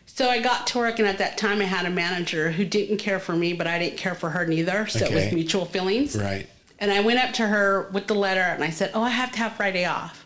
So 0.05 0.29
I 0.29 0.39
got 0.43 0.67
to 0.67 0.77
work, 0.77 0.99
and 0.99 1.07
at 1.07 1.17
that 1.17 1.39
time, 1.39 1.59
I 1.59 1.63
had 1.63 1.87
a 1.87 1.89
manager 1.89 2.51
who 2.51 2.65
didn't 2.65 2.97
care 2.97 3.17
for 3.17 3.35
me, 3.35 3.53
but 3.53 3.65
I 3.65 3.79
didn't 3.79 3.97
care 3.97 4.13
for 4.13 4.29
her 4.29 4.45
neither. 4.45 4.85
So 4.85 5.05
it 5.05 5.11
was 5.11 5.33
mutual 5.33 5.65
feelings. 5.65 6.15
Right. 6.15 6.47
And 6.77 6.91
I 6.91 6.99
went 6.99 7.17
up 7.17 7.33
to 7.33 7.47
her 7.47 7.89
with 7.91 8.05
the 8.05 8.13
letter 8.13 8.41
and 8.41 8.63
I 8.63 8.69
said, 8.69 8.91
Oh, 8.93 9.01
I 9.01 9.09
have 9.09 9.31
to 9.31 9.39
have 9.39 9.53
Friday 9.53 9.85
off 9.85 10.24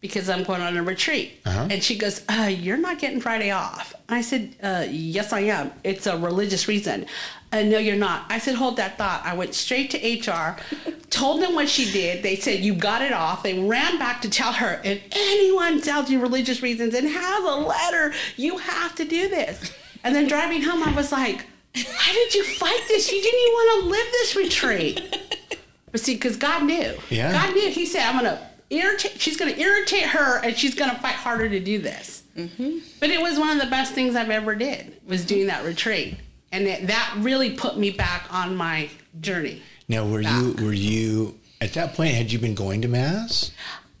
because 0.00 0.28
I'm 0.28 0.44
going 0.44 0.60
on 0.60 0.76
a 0.76 0.82
retreat. 0.82 1.40
Uh-huh. 1.44 1.68
And 1.70 1.82
she 1.82 1.96
goes, 1.98 2.22
uh, 2.28 2.50
You're 2.50 2.76
not 2.76 2.98
getting 2.98 3.20
Friday 3.20 3.50
off. 3.50 3.94
I 4.08 4.20
said, 4.20 4.54
uh, 4.62 4.86
Yes, 4.88 5.32
I 5.32 5.40
am. 5.40 5.72
It's 5.84 6.06
a 6.06 6.16
religious 6.16 6.68
reason. 6.68 7.06
Uh, 7.50 7.62
no, 7.62 7.78
you're 7.78 7.96
not. 7.96 8.26
I 8.28 8.38
said, 8.38 8.54
Hold 8.54 8.76
that 8.76 8.96
thought. 8.98 9.22
I 9.24 9.34
went 9.34 9.54
straight 9.54 9.90
to 9.90 10.30
HR, 10.30 10.56
told 11.10 11.42
them 11.42 11.54
what 11.54 11.68
she 11.68 11.90
did. 11.90 12.22
They 12.22 12.36
said, 12.36 12.60
You 12.60 12.74
got 12.74 13.02
it 13.02 13.12
off. 13.12 13.42
They 13.42 13.58
ran 13.58 13.98
back 13.98 14.22
to 14.22 14.30
tell 14.30 14.52
her, 14.52 14.80
If 14.84 15.02
anyone 15.10 15.80
tells 15.80 16.10
you 16.10 16.20
religious 16.20 16.62
reasons 16.62 16.94
and 16.94 17.08
has 17.08 17.44
a 17.44 17.56
letter, 17.56 18.14
you 18.36 18.58
have 18.58 18.94
to 18.96 19.04
do 19.04 19.28
this. 19.28 19.72
And 20.04 20.14
then 20.14 20.28
driving 20.28 20.62
home, 20.62 20.82
I 20.84 20.94
was 20.94 21.10
like, 21.10 21.44
Why 21.74 22.12
did 22.12 22.34
you 22.34 22.44
fight 22.44 22.84
this? 22.86 23.10
You 23.10 23.20
didn't 23.20 23.40
even 23.40 23.52
want 23.52 23.82
to 23.82 23.90
live 23.90 24.06
this 24.12 24.36
retreat. 24.36 25.16
But 25.90 26.02
see, 26.02 26.14
because 26.14 26.36
God 26.36 26.64
knew. 26.64 26.94
Yeah. 27.08 27.32
God 27.32 27.54
knew. 27.54 27.70
He 27.70 27.86
said, 27.86 28.02
I'm 28.02 28.22
going 28.22 28.36
to 28.36 28.47
irritate, 28.70 29.20
she's 29.20 29.36
going 29.36 29.54
to 29.54 29.60
irritate 29.60 30.04
her 30.04 30.44
and 30.44 30.56
she's 30.56 30.74
going 30.74 30.90
to 30.90 30.96
fight 31.00 31.14
harder 31.14 31.48
to 31.48 31.60
do 31.60 31.78
this. 31.78 32.22
Mm-hmm. 32.36 32.78
But 33.00 33.10
it 33.10 33.20
was 33.20 33.38
one 33.38 33.50
of 33.50 33.62
the 33.62 33.70
best 33.70 33.94
things 33.94 34.14
I've 34.14 34.30
ever 34.30 34.54
did, 34.54 35.00
was 35.06 35.24
doing 35.24 35.46
that 35.48 35.64
retreat. 35.64 36.16
And 36.52 36.66
it, 36.66 36.86
that 36.86 37.14
really 37.18 37.50
put 37.50 37.76
me 37.76 37.90
back 37.90 38.32
on 38.32 38.56
my 38.56 38.88
journey. 39.20 39.62
Now, 39.88 40.06
were 40.06 40.20
you 40.20 40.54
were 40.60 40.72
you 40.72 41.38
at 41.60 41.72
that 41.74 41.94
point? 41.94 42.14
Had 42.14 42.30
you 42.30 42.38
been 42.38 42.54
going 42.54 42.82
to 42.82 42.88
mass? 42.88 43.52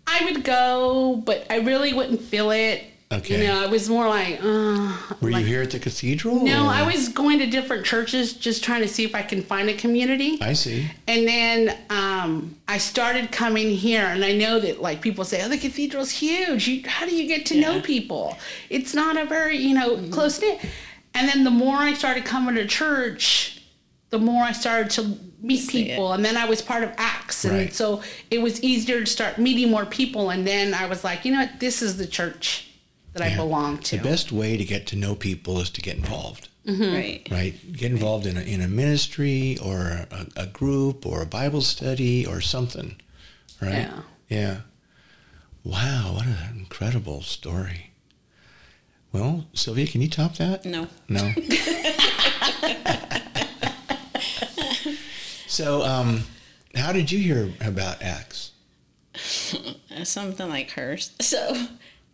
I 0.06 0.24
would 0.24 0.44
go, 0.44 1.22
but 1.24 1.46
I 1.50 1.58
really 1.58 1.92
wouldn't 1.92 2.22
feel 2.22 2.50
it. 2.50 2.84
Okay. 3.10 3.40
You 3.40 3.46
know, 3.48 3.62
I 3.62 3.66
was 3.66 3.88
more 3.88 4.06
like, 4.06 4.38
uh, 4.42 4.92
Were 5.22 5.30
like- 5.30 5.40
you 5.40 5.46
here 5.46 5.62
at 5.62 5.70
the 5.70 5.78
cathedral? 5.78 6.44
No, 6.44 6.66
or- 6.66 6.70
I 6.70 6.82
was 6.82 7.08
going 7.08 7.38
to 7.38 7.46
different 7.46 7.86
churches 7.86 8.34
just 8.34 8.62
trying 8.62 8.82
to 8.82 8.88
see 8.88 9.02
if 9.02 9.14
I 9.14 9.22
can 9.22 9.42
find 9.42 9.70
a 9.70 9.74
community. 9.74 10.36
I 10.42 10.52
see. 10.52 10.86
And 11.06 11.26
then 11.26 11.74
um, 11.88 12.56
I 12.68 12.76
started 12.76 13.32
coming 13.32 13.70
here, 13.70 14.04
and 14.04 14.22
I 14.24 14.32
know 14.32 14.60
that 14.60 14.82
like 14.82 15.00
people 15.00 15.24
say, 15.24 15.42
"Oh, 15.42 15.48
the 15.48 15.56
cathedral's 15.56 16.10
huge. 16.10 16.68
You, 16.68 16.82
how 16.86 17.06
do 17.06 17.14
you 17.16 17.26
get 17.26 17.46
to 17.46 17.58
know 17.58 17.80
people? 17.80 18.36
It's 18.68 18.92
not 18.92 19.16
a 19.16 19.24
very 19.24 19.56
you 19.56 19.74
know 19.74 19.96
close 20.10 20.38
knit." 20.40 20.60
And 21.14 21.28
then 21.30 21.44
the 21.44 21.50
more 21.50 21.76
I 21.76 21.94
started 21.94 22.26
coming 22.26 22.56
to 22.56 22.66
church, 22.66 23.62
the 24.10 24.18
more 24.18 24.44
I 24.44 24.52
started 24.52 24.90
to 24.90 25.18
meet 25.40 25.60
See 25.60 25.80
it. 25.82 25.88
people, 25.92 26.12
and 26.12 26.22
then 26.22 26.36
I 26.36 26.44
was 26.44 26.60
part 26.60 26.84
of 26.84 26.90
Acts, 26.98 27.46
and 27.46 27.54
Right. 27.54 27.72
so 27.74 28.02
it 28.30 28.42
was 28.42 28.62
easier 28.62 29.00
to 29.00 29.06
start 29.06 29.38
meeting 29.38 29.70
more 29.70 29.86
people. 29.86 30.28
And 30.28 30.46
then 30.46 30.74
I 30.74 30.84
was 30.86 31.04
like, 31.04 31.24
you 31.24 31.32
know 31.32 31.38
what, 31.40 31.58
this 31.58 31.80
is 31.80 31.96
the 31.96 32.06
church 32.06 32.67
that 33.18 33.32
I 33.32 33.36
belong 33.36 33.78
to. 33.78 33.96
The 33.96 34.02
best 34.02 34.32
way 34.32 34.56
to 34.56 34.64
get 34.64 34.86
to 34.88 34.96
know 34.96 35.14
people 35.14 35.60
is 35.60 35.70
to 35.70 35.80
get 35.80 35.96
involved, 35.96 36.48
Right. 36.66 37.26
right? 37.30 37.54
Get 37.72 37.90
involved 37.90 38.26
in 38.26 38.36
a, 38.36 38.40
in 38.40 38.60
a 38.60 38.68
ministry 38.68 39.58
or 39.62 40.06
a, 40.10 40.26
a 40.36 40.46
group 40.46 41.04
or 41.06 41.22
a 41.22 41.26
Bible 41.26 41.60
study 41.62 42.26
or 42.26 42.40
something, 42.40 42.96
right? 43.60 43.88
Yeah. 43.88 44.00
Yeah. 44.28 44.56
Wow, 45.64 46.12
what 46.14 46.26
an 46.26 46.56
incredible 46.58 47.22
story. 47.22 47.90
Well, 49.12 49.46
Sylvia, 49.54 49.86
can 49.86 50.00
you 50.02 50.08
top 50.08 50.36
that? 50.36 50.64
No. 50.64 50.86
No. 51.08 51.32
so, 55.46 55.82
um, 55.82 56.24
how 56.74 56.92
did 56.92 57.10
you 57.10 57.18
hear 57.18 57.50
about 57.60 58.02
Acts? 58.02 58.52
Something 60.04 60.48
like 60.48 60.70
hers. 60.72 61.12
So 61.20 61.66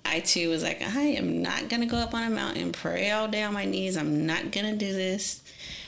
I 0.04 0.20
too 0.20 0.50
was 0.50 0.62
like, 0.62 0.82
I 0.82 1.02
am 1.02 1.42
not 1.42 1.68
gonna 1.68 1.86
go 1.86 1.96
up 1.96 2.14
on 2.14 2.22
a 2.22 2.34
mountain, 2.34 2.72
pray 2.72 3.10
all 3.10 3.28
day 3.28 3.42
on 3.42 3.54
my 3.54 3.64
knees. 3.64 3.96
I'm 3.96 4.26
not 4.26 4.50
gonna 4.52 4.76
do 4.76 4.92
this. 4.92 5.42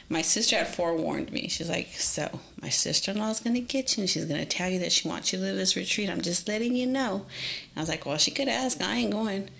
My 0.08 0.22
sister 0.22 0.56
had 0.56 0.68
forewarned 0.68 1.32
me. 1.32 1.48
She's 1.48 1.68
like, 1.68 1.88
So 1.94 2.40
my 2.62 2.68
sister 2.68 3.10
in 3.10 3.18
law 3.18 3.30
is 3.30 3.40
gonna 3.40 3.60
get 3.60 3.96
you 3.96 4.02
and 4.02 4.10
she's 4.10 4.24
gonna 4.24 4.46
tell 4.46 4.70
you 4.70 4.78
that 4.80 4.92
she 4.92 5.08
wants 5.08 5.32
you 5.32 5.38
to 5.38 5.44
live 5.44 5.56
this 5.56 5.76
retreat. 5.76 6.08
I'm 6.08 6.22
just 6.22 6.48
letting 6.48 6.74
you 6.74 6.86
know. 6.86 7.14
And 7.14 7.76
I 7.76 7.80
was 7.80 7.88
like, 7.88 8.06
Well, 8.06 8.18
she 8.18 8.30
could 8.30 8.48
ask, 8.48 8.80
I 8.80 8.96
ain't 8.96 9.12
going. 9.12 9.50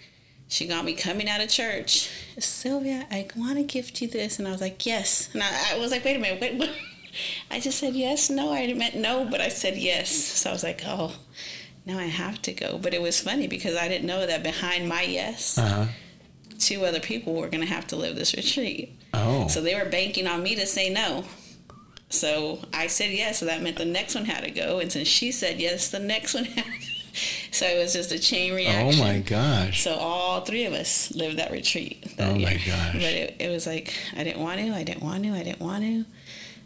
She 0.48 0.66
got 0.66 0.84
me 0.84 0.94
coming 0.94 1.28
out 1.28 1.40
of 1.40 1.48
church. 1.48 2.08
Sylvia, 2.38 3.06
I 3.10 3.26
want 3.36 3.56
to 3.56 3.64
gift 3.64 4.00
you 4.00 4.08
this. 4.08 4.38
And 4.38 4.46
I 4.46 4.52
was 4.52 4.60
like, 4.60 4.86
yes. 4.86 5.28
And 5.34 5.42
I, 5.42 5.74
I 5.74 5.78
was 5.78 5.90
like, 5.90 6.04
wait 6.04 6.16
a 6.16 6.20
minute, 6.20 6.40
wait, 6.40 6.54
what? 6.54 6.70
I 7.50 7.60
just 7.60 7.78
said 7.78 7.94
yes, 7.94 8.30
no. 8.30 8.52
I 8.52 8.72
meant 8.74 8.94
no, 8.94 9.24
but 9.24 9.40
I 9.40 9.48
said 9.48 9.76
yes. 9.76 10.10
So 10.10 10.50
I 10.50 10.52
was 10.52 10.62
like, 10.62 10.82
oh, 10.86 11.12
now 11.86 11.98
I 11.98 12.04
have 12.06 12.42
to 12.42 12.52
go. 12.52 12.78
But 12.78 12.92
it 12.94 13.00
was 13.00 13.20
funny 13.20 13.46
because 13.46 13.76
I 13.76 13.88
didn't 13.88 14.06
know 14.06 14.26
that 14.26 14.42
behind 14.42 14.88
my 14.88 15.02
yes, 15.02 15.56
Uh-huh. 15.56 15.86
two 16.58 16.84
other 16.84 17.00
people 17.00 17.34
were 17.34 17.48
going 17.48 17.62
to 17.66 17.72
have 17.72 17.86
to 17.88 17.96
live 17.96 18.16
this 18.16 18.34
retreat. 18.34 18.98
Oh. 19.14 19.48
So 19.48 19.60
they 19.62 19.74
were 19.74 19.84
banking 19.88 20.26
on 20.26 20.42
me 20.42 20.54
to 20.56 20.66
say 20.66 20.90
no. 20.90 21.24
So 22.08 22.60
I 22.72 22.86
said 22.86 23.10
yes, 23.12 23.38
so 23.40 23.46
that 23.46 23.62
meant 23.62 23.76
the 23.76 23.84
next 23.84 24.14
one 24.14 24.24
had 24.26 24.44
to 24.44 24.50
go. 24.50 24.78
And 24.78 24.90
since 24.92 25.08
she 25.08 25.32
said 25.32 25.58
yes, 25.60 25.90
the 25.90 25.98
next 25.98 26.34
one 26.34 26.44
had 26.44 26.64
to. 26.64 26.70
So 27.50 27.64
it 27.64 27.78
was 27.78 27.94
just 27.94 28.12
a 28.12 28.18
chain 28.18 28.52
reaction. 28.54 29.00
oh 29.00 29.02
my 29.02 29.20
gosh. 29.20 29.82
So 29.82 29.94
all 29.94 30.42
three 30.42 30.66
of 30.66 30.74
us 30.74 31.10
lived 31.14 31.38
that 31.38 31.50
retreat. 31.50 32.14
That 32.18 32.28
Oh 32.28 32.34
my 32.34 32.50
year. 32.50 32.60
gosh. 32.66 32.92
But 32.92 33.02
it, 33.04 33.36
it 33.38 33.48
was 33.48 33.66
like 33.66 33.94
I 34.14 34.22
didn't 34.22 34.42
want 34.42 34.60
to, 34.60 34.70
I 34.74 34.82
didn't 34.82 35.02
want 35.02 35.22
to, 35.24 35.30
I 35.30 35.42
didn't 35.42 35.60
want 35.60 35.82
to, 35.82 36.04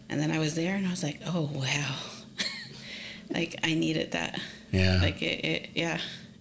and 0.08 0.20
then 0.20 0.32
I 0.32 0.40
was 0.40 0.56
there 0.56 0.74
and 0.74 0.84
I 0.88 0.90
was 0.90 1.04
like, 1.04 1.20
oh 1.24 1.48
wow, 1.54 1.94
like 3.30 3.54
I 3.62 3.74
needed 3.74 4.10
that. 4.10 4.40
Yeah. 4.72 4.98
Like 5.02 5.20
it, 5.22 5.44
it, 5.44 5.70
yeah, 5.74 5.98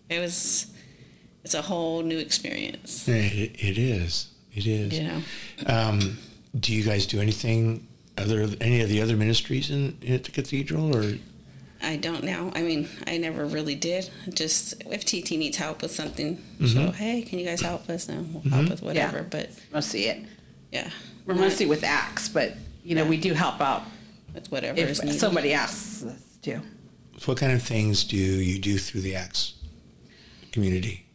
it 0.09 0.19
was. 0.19 0.67
It's 1.43 1.53
a 1.53 1.61
whole 1.61 2.01
new 2.03 2.17
experience. 2.19 3.07
It, 3.07 3.55
it 3.57 3.77
is. 3.77 4.27
It 4.53 4.67
is. 4.67 4.97
You 4.99 5.07
know. 5.07 5.21
Um, 5.67 6.17
do 6.59 6.73
you 6.73 6.83
guys 6.83 7.05
do 7.05 7.19
anything 7.21 7.87
other 8.17 8.47
any 8.59 8.81
of 8.81 8.89
the 8.89 9.01
other 9.01 9.15
ministries 9.15 9.69
in 9.71 9.97
at 10.07 10.25
the 10.25 10.31
cathedral 10.31 10.95
or 10.95 11.13
I 11.81 11.95
don't 11.95 12.25
now. 12.25 12.51
I 12.53 12.61
mean, 12.61 12.89
I 13.07 13.17
never 13.17 13.45
really 13.45 13.75
did. 13.75 14.09
Just 14.33 14.73
if 14.91 15.05
TT 15.05 15.31
needs 15.37 15.55
help 15.57 15.81
with 15.81 15.91
something, 15.91 16.35
Mm-hmm. 16.59 16.67
so 16.67 16.91
hey, 16.91 17.21
can 17.21 17.39
you 17.39 17.45
guys 17.45 17.61
help 17.61 17.89
us? 17.89 18.09
And 18.09 18.33
we'll 18.33 18.53
help 18.53 18.69
with 18.69 18.81
whatever. 18.81 19.19
Yeah. 19.19 19.23
But 19.31 19.49
mostly 19.73 20.07
it. 20.07 20.25
yeah, 20.73 20.89
We're 21.25 21.35
not 21.35 21.41
mostly 21.41 21.65
with 21.67 21.85
Acts, 21.85 22.27
but 22.27 22.53
you 22.83 22.95
know 22.95 23.05
we 23.05 23.15
do 23.17 23.33
help 23.33 23.61
out 23.61 23.83
with 24.33 24.51
whatever 24.51 24.77
if 24.79 24.97
somebody 24.97 25.53
asks 25.53 26.03
us 26.03 26.21
to. 26.43 26.59
What 27.27 27.37
kind 27.37 27.51
of 27.51 27.61
things 27.61 28.03
do 28.03 28.17
you 28.17 28.59
do 28.59 28.77
through 28.77 29.01
the 29.01 29.15
Acts 29.15 29.53
community? 30.51 31.05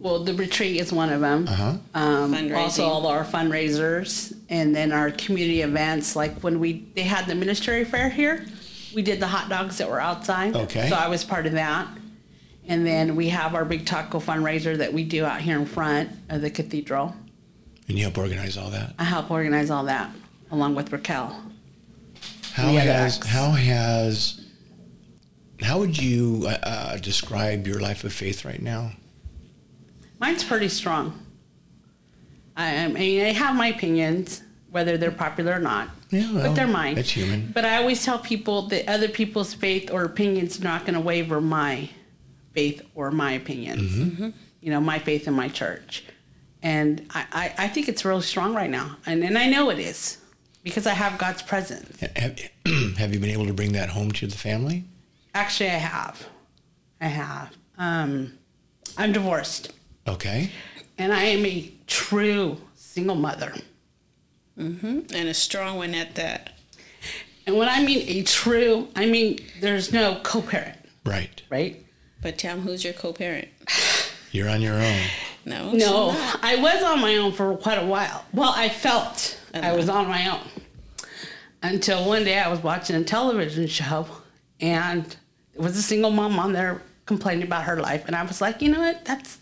Well, 0.00 0.22
the 0.22 0.34
retreat 0.34 0.80
is 0.80 0.92
one 0.92 1.10
of 1.10 1.20
them. 1.20 1.48
Uh-huh. 1.48 1.76
Um, 1.94 2.54
also, 2.54 2.84
all 2.84 3.06
our 3.06 3.24
fundraisers, 3.24 4.36
and 4.48 4.74
then 4.74 4.92
our 4.92 5.10
community 5.10 5.62
events. 5.62 6.14
Like 6.14 6.40
when 6.40 6.60
we 6.60 6.86
they 6.94 7.02
had 7.02 7.26
the 7.26 7.34
ministry 7.34 7.84
fair 7.84 8.08
here, 8.08 8.46
we 8.94 9.02
did 9.02 9.18
the 9.18 9.26
hot 9.26 9.48
dogs 9.48 9.78
that 9.78 9.88
were 9.88 10.00
outside. 10.00 10.54
Okay. 10.54 10.88
So 10.88 10.94
I 10.94 11.08
was 11.08 11.24
part 11.24 11.46
of 11.46 11.52
that. 11.52 11.88
And 12.68 12.86
then 12.86 13.16
we 13.16 13.30
have 13.30 13.54
our 13.54 13.64
big 13.64 13.86
taco 13.86 14.20
fundraiser 14.20 14.76
that 14.76 14.92
we 14.92 15.02
do 15.02 15.24
out 15.24 15.40
here 15.40 15.58
in 15.58 15.64
front 15.64 16.10
of 16.28 16.42
the 16.42 16.50
cathedral. 16.50 17.16
And 17.88 17.96
you 17.96 18.04
help 18.04 18.18
organize 18.18 18.58
all 18.58 18.68
that. 18.70 18.94
I 18.98 19.04
help 19.04 19.30
organize 19.30 19.70
all 19.70 19.84
that 19.84 20.10
along 20.50 20.74
with 20.74 20.92
Raquel. 20.92 21.42
How 22.52 22.72
has 22.72 23.16
acts. 23.16 23.26
how 23.26 23.52
has 23.52 24.47
how 25.62 25.78
would 25.78 25.98
you 25.98 26.44
uh, 26.46 26.58
uh, 26.62 26.96
describe 26.98 27.66
your 27.66 27.80
life 27.80 28.04
of 28.04 28.12
faith 28.12 28.44
right 28.44 28.62
now? 28.62 28.92
Mine's 30.20 30.44
pretty 30.44 30.68
strong. 30.68 31.18
I, 32.56 32.84
I 32.84 32.88
mean, 32.88 33.24
I 33.24 33.32
have 33.32 33.56
my 33.56 33.68
opinions, 33.68 34.42
whether 34.70 34.96
they're 34.96 35.10
popular 35.10 35.54
or 35.54 35.60
not. 35.60 35.90
Yeah, 36.10 36.32
well, 36.32 36.48
but 36.48 36.54
they're 36.54 36.66
mine. 36.66 36.94
that's 36.94 37.10
human. 37.10 37.52
But 37.52 37.64
I 37.64 37.76
always 37.76 38.04
tell 38.04 38.18
people 38.18 38.62
that 38.68 38.88
other 38.88 39.08
people's 39.08 39.54
faith 39.54 39.90
or 39.90 40.04
opinions 40.04 40.60
are 40.60 40.64
not 40.64 40.82
going 40.82 40.94
to 40.94 41.00
waver 41.00 41.40
my 41.40 41.90
faith 42.52 42.82
or 42.94 43.10
my 43.10 43.32
opinions. 43.32 43.92
Mm-hmm. 43.92 44.30
You 44.60 44.70
know, 44.70 44.80
my 44.80 44.98
faith 44.98 45.28
in 45.28 45.34
my 45.34 45.48
church. 45.48 46.04
And 46.62 47.06
I, 47.10 47.26
I, 47.32 47.64
I 47.64 47.68
think 47.68 47.88
it's 47.88 48.04
really 48.04 48.22
strong 48.22 48.54
right 48.54 48.70
now. 48.70 48.96
And, 49.06 49.22
and 49.22 49.38
I 49.38 49.48
know 49.48 49.70
it 49.70 49.78
is 49.78 50.18
because 50.64 50.86
I 50.86 50.94
have 50.94 51.18
God's 51.18 51.42
presence. 51.42 52.00
Have, 52.16 52.40
have 52.98 53.14
you 53.14 53.20
been 53.20 53.30
able 53.30 53.46
to 53.46 53.52
bring 53.52 53.72
that 53.72 53.90
home 53.90 54.10
to 54.12 54.26
the 54.26 54.36
family? 54.36 54.84
Actually, 55.34 55.70
I 55.70 55.74
have. 55.78 56.26
I 57.00 57.06
have. 57.08 57.54
Um, 57.76 58.34
I'm 58.96 59.12
divorced. 59.12 59.72
Okay. 60.06 60.50
And 60.96 61.12
I 61.12 61.24
am 61.24 61.44
a 61.46 61.70
true 61.86 62.58
single 62.74 63.14
mother. 63.16 63.52
Mm-hmm. 64.58 65.00
And 65.14 65.28
a 65.28 65.34
strong 65.34 65.76
one 65.76 65.94
at 65.94 66.14
that. 66.16 66.50
And 67.46 67.56
when 67.56 67.68
I 67.68 67.84
mean 67.84 68.06
a 68.08 68.22
true, 68.24 68.88
I 68.96 69.06
mean 69.06 69.38
there's 69.60 69.92
no 69.92 70.20
co 70.22 70.42
parent, 70.42 70.76
Right. 71.04 71.40
right? 71.50 71.84
But 72.20 72.36
tell 72.36 72.56
'em 72.56 72.62
who's 72.62 72.82
your 72.84 72.92
co-parent. 72.94 73.48
You're 74.32 74.48
on 74.48 74.60
your 74.60 74.74
own. 74.74 75.00
No, 75.46 75.72
No. 75.72 76.36
I 76.42 76.56
was 76.56 76.82
on 76.82 77.00
my 77.00 77.16
own 77.16 77.32
for 77.32 77.56
quite 77.56 77.78
a 77.78 77.86
while. 77.86 78.24
Well, 78.34 78.52
I 78.54 78.68
felt 78.68 79.38
I 79.54 79.72
was 79.72 79.88
on 79.88 80.08
my 80.08 80.28
own 80.28 80.46
until 81.62 82.04
one 82.06 82.24
day 82.24 82.38
I 82.38 82.48
was 82.48 82.60
watching 82.62 82.96
a 82.96 83.04
television 83.04 83.66
show 83.68 84.06
and 84.60 85.04
there 85.54 85.62
was 85.62 85.76
a 85.76 85.82
single 85.82 86.10
mom 86.10 86.38
on 86.38 86.52
there 86.52 86.82
complaining 87.06 87.44
about 87.44 87.64
her 87.64 87.80
life. 87.80 88.04
And 88.06 88.14
I 88.16 88.22
was 88.22 88.40
like, 88.40 88.60
you 88.62 88.70
know 88.70 88.80
what? 88.80 89.04
That's, 89.04 89.38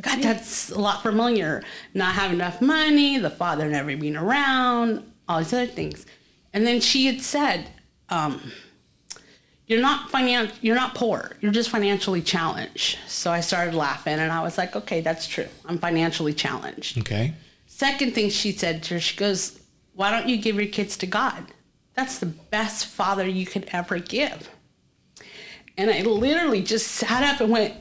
God, 0.00 0.18
it. 0.18 0.22
that's 0.22 0.70
a 0.70 0.78
lot 0.80 1.02
familiar. 1.02 1.62
Not 1.94 2.14
having 2.14 2.36
enough 2.36 2.60
money, 2.60 3.18
the 3.18 3.30
father 3.30 3.68
never 3.68 3.96
being 3.96 4.16
around, 4.16 5.10
all 5.28 5.38
these 5.38 5.52
other 5.52 5.66
things. 5.66 6.06
And 6.52 6.66
then 6.66 6.80
she 6.80 7.06
had 7.06 7.20
said, 7.20 7.68
um, 8.08 8.52
you're 9.66 9.80
not 9.82 10.10
finan- 10.10 10.50
you're 10.62 10.74
not 10.74 10.94
poor 10.94 11.32
you're 11.42 11.52
just 11.52 11.68
financially 11.68 12.22
challenged 12.22 12.96
so 13.06 13.30
i 13.30 13.40
started 13.40 13.74
laughing 13.74 14.14
and 14.14 14.32
i 14.32 14.40
was 14.42 14.56
like 14.56 14.74
okay 14.74 15.02
that's 15.02 15.26
true 15.26 15.46
i'm 15.66 15.76
financially 15.78 16.32
challenged 16.32 16.96
Okay. 17.00 17.34
second 17.66 18.14
thing 18.14 18.30
she 18.30 18.50
said 18.52 18.82
to 18.84 18.94
her 18.94 19.00
she 19.00 19.14
goes 19.14 19.60
why 19.94 20.10
don't 20.10 20.26
you 20.26 20.38
give 20.38 20.56
your 20.56 20.68
kids 20.68 20.96
to 20.96 21.06
god 21.06 21.44
that's 21.98 22.20
the 22.20 22.26
best 22.26 22.86
father 22.86 23.26
you 23.26 23.44
could 23.44 23.68
ever 23.72 23.98
give 23.98 24.48
and 25.76 25.90
i 25.90 26.00
literally 26.02 26.62
just 26.62 26.86
sat 26.86 27.24
up 27.24 27.40
and 27.40 27.50
went 27.50 27.74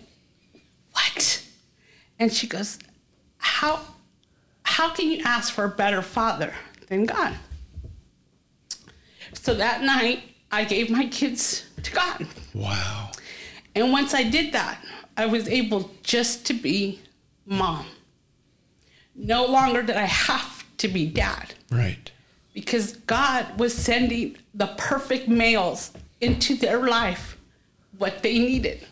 what 0.94 1.44
and 2.18 2.34
she 2.34 2.48
goes 2.48 2.80
how 3.38 3.80
how 4.64 4.90
can 4.90 5.12
you 5.12 5.22
ask 5.24 5.54
for 5.54 5.66
a 5.66 5.70
better 5.70 6.02
father 6.02 6.52
than 6.88 7.06
god 7.06 7.36
so 9.34 9.54
that 9.54 9.84
night 9.84 10.24
i 10.52 10.64
gave 10.64 10.90
my 10.90 11.06
kids 11.06 11.66
to 11.84 11.92
god 11.92 12.26
Wow. 12.56 13.12
and 13.76 13.92
once 13.92 14.16
I 14.16 14.24
did 14.24 14.52
that, 14.54 14.84
I 15.16 15.28
was 15.28 15.48
able 15.48 15.92
just 16.02 16.48
to 16.48 16.54
be 16.56 17.00
mom. 17.46 17.86
No 19.14 19.46
longer 19.46 19.84
did 19.84 19.96
I 19.96 20.06
have 20.06 20.66
to 20.78 20.88
be 20.88 21.06
dad 21.06 21.54
Right. 21.72 22.10
Because 22.58 22.94
God 23.06 23.60
was 23.60 23.72
sending 23.72 24.36
the 24.56 24.66
perfect 24.80 25.28
males 25.28 25.92
into 26.22 26.56
their 26.56 26.88
life 26.88 27.38
what 28.00 28.24
they 28.24 28.40
needed. 28.40 28.84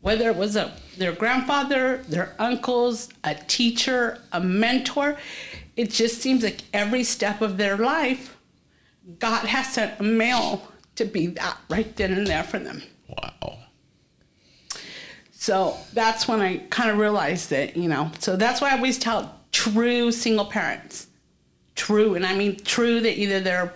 Whether 0.00 0.30
it 0.30 0.36
was 0.36 0.56
a 0.56 0.72
their 0.96 1.12
grandfather, 1.12 1.98
their 2.08 2.34
uncles, 2.38 3.10
a 3.22 3.34
teacher, 3.34 4.22
a 4.32 4.40
mentor, 4.40 5.18
it 5.76 5.90
just 5.90 6.22
seems 6.22 6.42
like 6.42 6.62
every 6.72 7.04
step 7.04 7.42
of 7.42 7.58
their 7.58 7.76
life, 7.76 8.38
God 9.18 9.44
has 9.44 9.74
sent 9.74 10.00
a 10.00 10.02
male 10.02 10.66
to 10.94 11.04
be 11.04 11.26
that 11.26 11.58
right 11.68 11.94
then 11.96 12.14
and 12.14 12.26
there 12.26 12.42
for 12.42 12.58
them. 12.58 12.82
Wow. 13.06 13.58
So 15.30 15.76
that's 15.92 16.26
when 16.26 16.40
I 16.40 16.56
kind 16.70 16.88
of 16.88 16.96
realized 16.96 17.50
that, 17.50 17.76
you 17.76 17.90
know, 17.90 18.10
so 18.18 18.34
that's 18.36 18.62
why 18.62 18.70
I 18.70 18.76
always 18.76 18.96
tell 18.96 19.40
true 19.52 20.10
single 20.10 20.46
parents, 20.46 21.08
true, 21.74 22.14
and 22.14 22.24
I 22.26 22.34
mean 22.34 22.56
true 22.56 23.00
that 23.00 23.18
either 23.18 23.40
their 23.40 23.74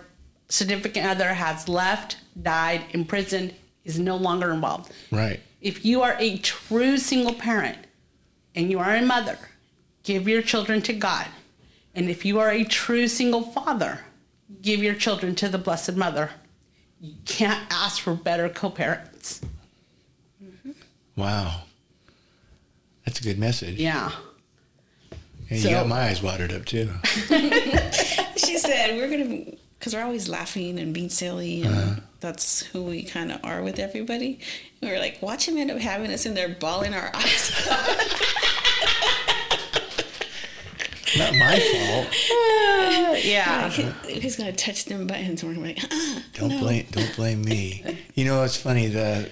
significant 0.49 1.05
other 1.05 1.33
has 1.33 1.69
left, 1.69 2.17
died, 2.41 2.83
imprisoned, 2.91 3.53
is 3.85 3.99
no 3.99 4.17
longer 4.17 4.51
involved. 4.51 4.91
Right. 5.11 5.39
If 5.61 5.85
you 5.85 6.01
are 6.01 6.15
a 6.19 6.37
true 6.37 6.97
single 6.97 7.33
parent 7.33 7.77
and 8.55 8.69
you 8.69 8.79
are 8.79 8.95
a 8.95 9.01
mother, 9.01 9.37
give 10.03 10.27
your 10.27 10.41
children 10.41 10.81
to 10.83 10.93
God. 10.93 11.27
And 11.95 12.09
if 12.09 12.23
you 12.23 12.39
are 12.39 12.49
a 12.49 12.63
true 12.63 13.07
single 13.07 13.41
father, 13.41 14.01
give 14.61 14.81
your 14.81 14.95
children 14.95 15.35
to 15.35 15.49
the 15.49 15.57
Blessed 15.57 15.95
Mother. 15.95 16.31
You 17.01 17.15
can't 17.25 17.65
ask 17.71 18.01
for 18.01 18.13
better 18.13 18.49
co 18.49 18.69
parents. 18.69 19.41
Wow. 21.15 21.63
That's 23.05 23.19
a 23.19 23.23
good 23.23 23.39
message. 23.39 23.79
Yeah. 23.79 24.11
And 25.49 25.59
So- 25.59 25.69
you 25.69 25.75
got 25.75 25.87
my 25.87 26.01
eyes 26.03 26.21
watered 26.21 26.51
up 26.53 26.65
too. 26.65 26.89
She 28.37 28.57
said 28.57 28.95
we're 28.95 29.09
gonna 29.09 29.45
because 29.77 29.93
we're 29.93 30.01
always 30.03 30.27
laughing 30.29 30.79
and 30.79 30.93
being 30.93 31.09
silly, 31.09 31.61
and 31.63 32.01
that's 32.19 32.61
who 32.63 32.83
we 32.83 33.03
kind 33.03 33.31
of 33.31 33.39
are 33.43 33.61
with 33.61 33.79
everybody. 33.79 34.39
And 34.81 34.89
we 34.89 34.95
were 34.95 34.99
like, 35.01 35.21
watch 35.21 35.47
him 35.47 35.57
end 35.57 35.71
up 35.71 35.77
having 35.79 36.11
us 36.11 36.25
in 36.25 36.33
there 36.35 36.49
bawling 36.49 36.93
our 36.93 37.11
eyes. 37.13 37.51
Not 41.17 41.33
my 41.35 41.59
fault. 41.59 42.07
Yeah. 43.25 43.69
He- 43.69 44.19
He's 44.19 44.35
gonna 44.35 44.53
touch 44.53 44.85
them 44.85 45.07
buttons. 45.07 45.41
And 45.43 45.57
we're 45.57 45.63
like, 45.65 45.83
uh, 45.83 46.19
Don't 46.33 46.49
no. 46.49 46.59
blame 46.59 46.85
don't 46.91 47.15
blame 47.15 47.41
me. 47.43 47.83
You 48.15 48.25
know, 48.25 48.43
it's 48.43 48.57
funny 48.57 48.87
the 48.87 49.29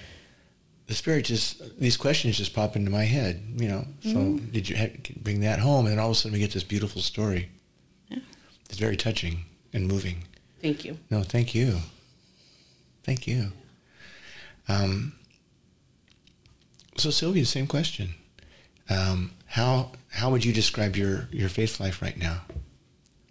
the 0.88 0.94
spirit 0.94 1.24
just 1.26 1.78
these 1.78 1.96
questions 1.96 2.36
just 2.38 2.52
pop 2.54 2.74
into 2.74 2.90
my 2.90 3.04
head. 3.04 3.42
You 3.56 3.68
know, 3.68 3.84
so 4.02 4.08
Mm-hmm. 4.16 4.50
did 4.50 4.68
you 4.68 4.76
ha- 4.76 4.96
bring 5.22 5.40
that 5.40 5.60
home? 5.60 5.86
And 5.86 5.92
then 5.92 5.98
all 6.00 6.10
of 6.10 6.16
a 6.16 6.18
sudden 6.18 6.32
we 6.32 6.40
get 6.40 6.52
this 6.52 6.64
beautiful 6.64 7.00
story. 7.02 7.48
Yeah. 8.10 8.18
It's 8.68 8.78
very 8.78 8.96
touching 8.96 9.44
and 9.72 9.86
moving. 9.86 10.24
Thank 10.60 10.84
you. 10.84 10.98
No, 11.10 11.22
thank 11.22 11.54
you. 11.54 11.78
Thank 13.04 13.26
you. 13.28 13.52
Um, 14.68 15.12
so 16.96 17.10
Sylvia, 17.10 17.44
same 17.46 17.66
question. 17.66 18.14
Um, 18.90 19.30
how 19.46 19.92
how 20.10 20.30
would 20.30 20.44
you 20.44 20.52
describe 20.52 20.96
your 20.96 21.28
your 21.30 21.48
faith 21.48 21.78
life 21.80 22.02
right 22.02 22.16
now? 22.18 22.42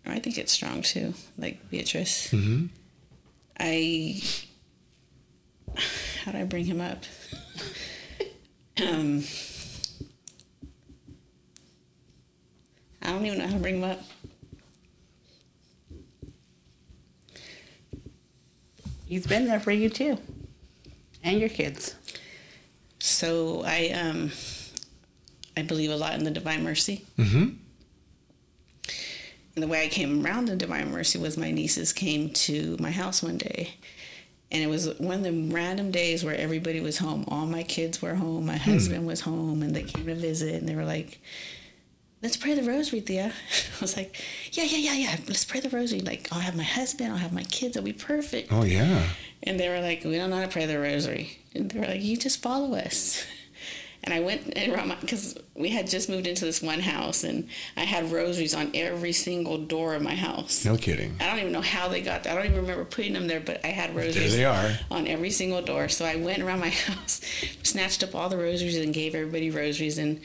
I 0.05 0.19
think 0.19 0.37
it's 0.37 0.53
strong 0.53 0.83
too, 0.83 1.13
like 1.37 1.69
Beatrice. 1.69 2.29
hmm 2.31 2.67
I 3.59 4.21
how 6.23 6.31
do 6.31 6.37
I 6.37 6.43
bring 6.45 6.65
him 6.65 6.79
up? 6.81 7.03
Um, 8.83 9.23
I 13.01 13.09
don't 13.11 13.25
even 13.25 13.39
know 13.39 13.47
how 13.47 13.53
to 13.53 13.59
bring 13.59 13.77
him 13.77 13.83
up. 13.83 14.01
He's 19.05 19.25
been 19.25 19.45
there 19.47 19.59
for 19.59 19.71
you 19.71 19.89
too. 19.89 20.17
And 21.23 21.39
your 21.39 21.49
kids. 21.49 21.95
So 22.99 23.63
I 23.65 23.89
um 23.89 24.31
I 25.55 25.61
believe 25.63 25.91
a 25.91 25.95
lot 25.95 26.13
in 26.15 26.23
the 26.23 26.31
divine 26.31 26.63
mercy. 26.63 27.05
hmm 27.15 27.49
And 29.55 29.63
the 29.63 29.67
way 29.67 29.83
I 29.83 29.87
came 29.87 30.25
around 30.25 30.45
the 30.45 30.55
divine 30.55 30.91
mercy 30.91 31.17
was 31.17 31.37
my 31.37 31.51
nieces 31.51 31.93
came 31.93 32.29
to 32.31 32.77
my 32.79 32.91
house 32.91 33.23
one 33.23 33.37
day. 33.37 33.75
And 34.51 34.63
it 34.63 34.67
was 34.67 34.97
one 34.97 35.17
of 35.17 35.23
the 35.23 35.53
random 35.53 35.91
days 35.91 36.23
where 36.23 36.35
everybody 36.35 36.79
was 36.79 36.97
home. 36.97 37.25
All 37.27 37.45
my 37.45 37.63
kids 37.63 38.01
were 38.01 38.15
home. 38.15 38.45
My 38.45 38.57
hmm. 38.57 38.71
husband 38.71 39.05
was 39.05 39.21
home, 39.21 39.61
and 39.61 39.75
they 39.75 39.83
came 39.83 40.05
to 40.05 40.15
visit. 40.15 40.55
And 40.55 40.67
they 40.67 40.75
were 40.75 40.85
like, 40.85 41.19
"Let's 42.23 42.37
pray 42.37 42.53
the 42.53 42.63
rosary, 42.63 43.01
Tía." 43.01 43.31
I 43.77 43.81
was 43.81 43.97
like, 43.97 44.21
"Yeah, 44.53 44.63
yeah, 44.63 44.77
yeah, 44.77 44.93
yeah. 44.93 45.17
Let's 45.27 45.43
pray 45.43 45.59
the 45.59 45.69
rosary. 45.69 46.01
Like, 46.01 46.29
I'll 46.31 46.39
have 46.39 46.55
my 46.55 46.63
husband. 46.63 47.11
I'll 47.11 47.17
have 47.17 47.33
my 47.33 47.43
kids. 47.43 47.75
It'll 47.75 47.85
be 47.85 47.93
perfect." 47.93 48.51
Oh 48.51 48.63
yeah. 48.63 49.03
And 49.43 49.59
they 49.59 49.69
were 49.69 49.81
like, 49.81 50.03
"We 50.03 50.17
don't 50.17 50.29
know 50.29 50.37
how 50.37 50.43
to 50.43 50.47
pray 50.47 50.65
the 50.65 50.79
rosary." 50.79 51.39
And 51.53 51.69
they 51.69 51.79
were 51.79 51.87
like, 51.87 52.01
"You 52.01 52.15
just 52.15 52.41
follow 52.41 52.75
us." 52.75 53.25
And 54.07 54.13
I 54.13 54.21
went 54.21 54.57
around 54.57 54.95
because 55.01 55.37
we 55.53 55.67
had 55.67 55.85
just 55.85 56.07
moved 56.07 56.27
into 56.27 56.45
this 56.45 56.61
one 56.61 56.79
house, 56.79 57.25
and 57.25 57.49
I 57.75 57.81
had 57.81 58.09
rosaries 58.09 58.55
on 58.55 58.71
every 58.73 59.11
single 59.11 59.57
door 59.57 59.95
of 59.95 60.01
my 60.01 60.15
house. 60.15 60.63
No 60.63 60.77
kidding. 60.77 61.17
I 61.19 61.25
don't 61.27 61.39
even 61.39 61.51
know 61.51 61.59
how 61.59 61.89
they 61.89 62.01
got 62.01 62.23
there. 62.23 62.31
I 62.31 62.35
don't 62.37 62.45
even 62.45 62.61
remember 62.61 62.85
putting 62.85 63.11
them 63.11 63.27
there, 63.27 63.41
but 63.41 63.65
I 63.65 63.67
had 63.67 63.93
rosaries. 63.93 64.31
There 64.31 64.37
they 64.37 64.45
are. 64.45 64.79
On 64.89 65.07
every 65.07 65.29
single 65.29 65.61
door. 65.61 65.89
So 65.89 66.05
I 66.05 66.15
went 66.15 66.41
around 66.41 66.61
my 66.61 66.69
house, 66.87 67.19
snatched 67.63 68.01
up 68.01 68.15
all 68.15 68.29
the 68.29 68.37
rosaries, 68.37 68.77
and 68.77 68.93
gave 68.93 69.13
everybody 69.13 69.51
rosaries. 69.51 69.97
And 69.97 70.21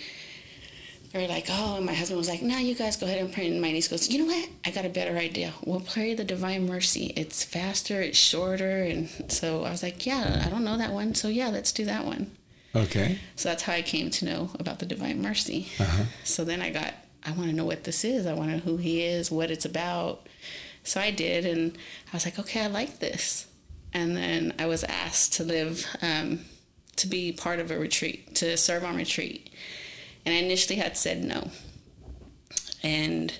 they 1.12 1.20
were 1.20 1.26
like, 1.26 1.46
oh, 1.50 1.78
and 1.78 1.84
my 1.84 1.92
husband 1.92 2.18
was 2.18 2.28
like, 2.28 2.42
no, 2.42 2.58
you 2.58 2.76
guys 2.76 2.96
go 2.96 3.06
ahead 3.06 3.18
and 3.18 3.32
pray. 3.32 3.48
And 3.48 3.60
my 3.60 3.72
niece 3.72 3.88
goes, 3.88 4.08
you 4.08 4.20
know 4.20 4.32
what? 4.32 4.48
I 4.64 4.70
got 4.70 4.84
a 4.84 4.90
better 4.90 5.16
idea. 5.18 5.54
We'll 5.64 5.80
pray 5.80 6.14
the 6.14 6.22
Divine 6.22 6.66
Mercy. 6.66 7.12
It's 7.16 7.42
faster, 7.42 8.00
it's 8.00 8.16
shorter. 8.16 8.84
And 8.84 9.08
so 9.26 9.64
I 9.64 9.72
was 9.72 9.82
like, 9.82 10.06
yeah, 10.06 10.40
I 10.46 10.50
don't 10.50 10.62
know 10.62 10.78
that 10.78 10.92
one. 10.92 11.16
So 11.16 11.26
yeah, 11.26 11.48
let's 11.48 11.72
do 11.72 11.84
that 11.86 12.06
one. 12.06 12.30
Okay. 12.74 13.18
So 13.36 13.48
that's 13.48 13.62
how 13.62 13.74
I 13.74 13.82
came 13.82 14.10
to 14.10 14.24
know 14.24 14.50
about 14.58 14.78
the 14.78 14.86
Divine 14.86 15.20
Mercy. 15.20 15.68
Uh-huh. 15.78 16.04
So 16.24 16.44
then 16.44 16.62
I 16.62 16.70
got, 16.70 16.94
I 17.24 17.32
want 17.32 17.50
to 17.50 17.56
know 17.56 17.64
what 17.64 17.84
this 17.84 18.04
is. 18.04 18.26
I 18.26 18.32
want 18.32 18.50
to 18.50 18.56
know 18.56 18.62
who 18.62 18.76
he 18.78 19.02
is, 19.02 19.30
what 19.30 19.50
it's 19.50 19.64
about. 19.64 20.26
So 20.84 21.00
I 21.00 21.10
did, 21.10 21.46
and 21.46 21.76
I 22.12 22.16
was 22.16 22.24
like, 22.24 22.38
okay, 22.38 22.64
I 22.64 22.66
like 22.66 22.98
this. 22.98 23.46
And 23.92 24.16
then 24.16 24.54
I 24.58 24.66
was 24.66 24.84
asked 24.84 25.34
to 25.34 25.44
live, 25.44 25.86
um, 26.00 26.40
to 26.96 27.06
be 27.06 27.30
part 27.30 27.60
of 27.60 27.70
a 27.70 27.78
retreat, 27.78 28.34
to 28.36 28.56
serve 28.56 28.84
on 28.84 28.96
retreat. 28.96 29.50
And 30.24 30.34
I 30.34 30.38
initially 30.38 30.78
had 30.78 30.96
said 30.96 31.22
no. 31.22 31.50
And 32.82 33.32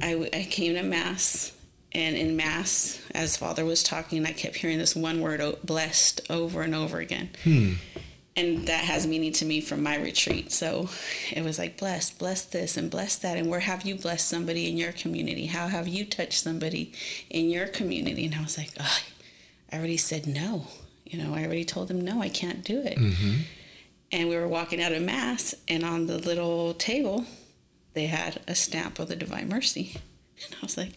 I, 0.00 0.28
I 0.32 0.46
came 0.48 0.74
to 0.74 0.82
Mass, 0.82 1.52
and 1.92 2.16
in 2.16 2.36
Mass, 2.36 3.00
as 3.14 3.36
Father 3.36 3.64
was 3.64 3.82
talking, 3.82 4.26
I 4.26 4.32
kept 4.32 4.56
hearing 4.56 4.78
this 4.78 4.94
one 4.94 5.20
word, 5.20 5.40
blessed, 5.64 6.20
over 6.30 6.60
and 6.60 6.74
over 6.74 6.98
again. 6.98 7.30
Hmm 7.42 7.74
and 8.36 8.66
that 8.66 8.84
has 8.84 9.06
meaning 9.06 9.32
to 9.32 9.44
me 9.46 9.60
from 9.60 9.82
my 9.82 9.96
retreat. 9.96 10.52
So 10.52 10.90
it 11.32 11.42
was 11.42 11.58
like, 11.58 11.78
bless, 11.78 12.10
bless 12.10 12.44
this 12.44 12.76
and 12.76 12.90
bless 12.90 13.16
that. 13.16 13.38
And 13.38 13.48
where 13.48 13.60
have 13.60 13.86
you 13.86 13.94
blessed 13.94 14.28
somebody 14.28 14.68
in 14.68 14.76
your 14.76 14.92
community? 14.92 15.46
How 15.46 15.68
have 15.68 15.88
you 15.88 16.04
touched 16.04 16.42
somebody 16.42 16.92
in 17.30 17.48
your 17.48 17.66
community? 17.66 18.26
And 18.26 18.34
I 18.34 18.42
was 18.42 18.58
like, 18.58 18.70
oh, 18.78 18.98
I 19.72 19.76
already 19.78 19.96
said 19.96 20.26
no. 20.26 20.66
You 21.06 21.22
know, 21.22 21.34
I 21.34 21.44
already 21.44 21.64
told 21.64 21.88
them, 21.88 22.02
no, 22.02 22.20
I 22.20 22.28
can't 22.28 22.62
do 22.62 22.82
it. 22.82 22.98
Mm-hmm. 22.98 23.40
And 24.12 24.28
we 24.28 24.36
were 24.36 24.48
walking 24.48 24.82
out 24.82 24.92
of 24.92 25.02
Mass, 25.02 25.54
and 25.68 25.84
on 25.84 26.06
the 26.06 26.18
little 26.18 26.74
table, 26.74 27.24
they 27.94 28.06
had 28.06 28.40
a 28.46 28.54
stamp 28.54 28.98
of 28.98 29.08
the 29.08 29.16
Divine 29.16 29.48
Mercy. 29.48 29.96
And 30.44 30.54
I 30.54 30.58
was 30.62 30.76
like, 30.76 30.92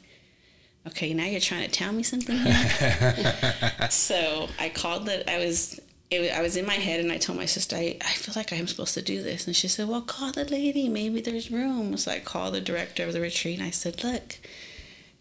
okay, 0.87 1.13
now 1.13 1.25
you're 1.25 1.39
trying 1.39 1.63
to 1.63 1.71
tell 1.71 1.91
me 1.91 2.03
something 2.03 2.37
so 3.89 4.49
I 4.59 4.69
called 4.69 5.05
that 5.05 5.29
I 5.29 5.39
was 5.39 5.79
it, 6.11 6.33
I 6.33 6.41
was 6.41 6.57
in 6.57 6.65
my 6.65 6.75
head 6.75 6.99
and 6.99 7.11
I 7.11 7.17
told 7.17 7.37
my 7.37 7.45
sister, 7.45 7.75
I, 7.75 7.97
I 8.01 8.13
feel 8.13 8.33
like 8.35 8.51
I'm 8.51 8.67
supposed 8.67 8.95
to 8.95 9.01
do 9.01 9.21
this. 9.21 9.45
And 9.45 9.55
she 9.55 9.67
said, 9.67 9.87
Well, 9.87 10.01
call 10.01 10.31
the 10.31 10.45
lady. 10.45 10.89
Maybe 10.89 11.21
there's 11.21 11.51
room. 11.51 11.97
So 11.97 12.11
I 12.11 12.19
called 12.19 12.55
the 12.55 12.61
director 12.61 13.03
of 13.05 13.13
the 13.13 13.21
retreat 13.21 13.59
and 13.59 13.67
I 13.67 13.71
said, 13.71 14.03
Look, 14.03 14.37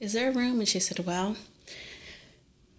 is 0.00 0.12
there 0.12 0.30
a 0.30 0.34
room? 0.34 0.60
And 0.60 0.68
she 0.68 0.80
said, 0.80 1.00
Well, 1.00 1.36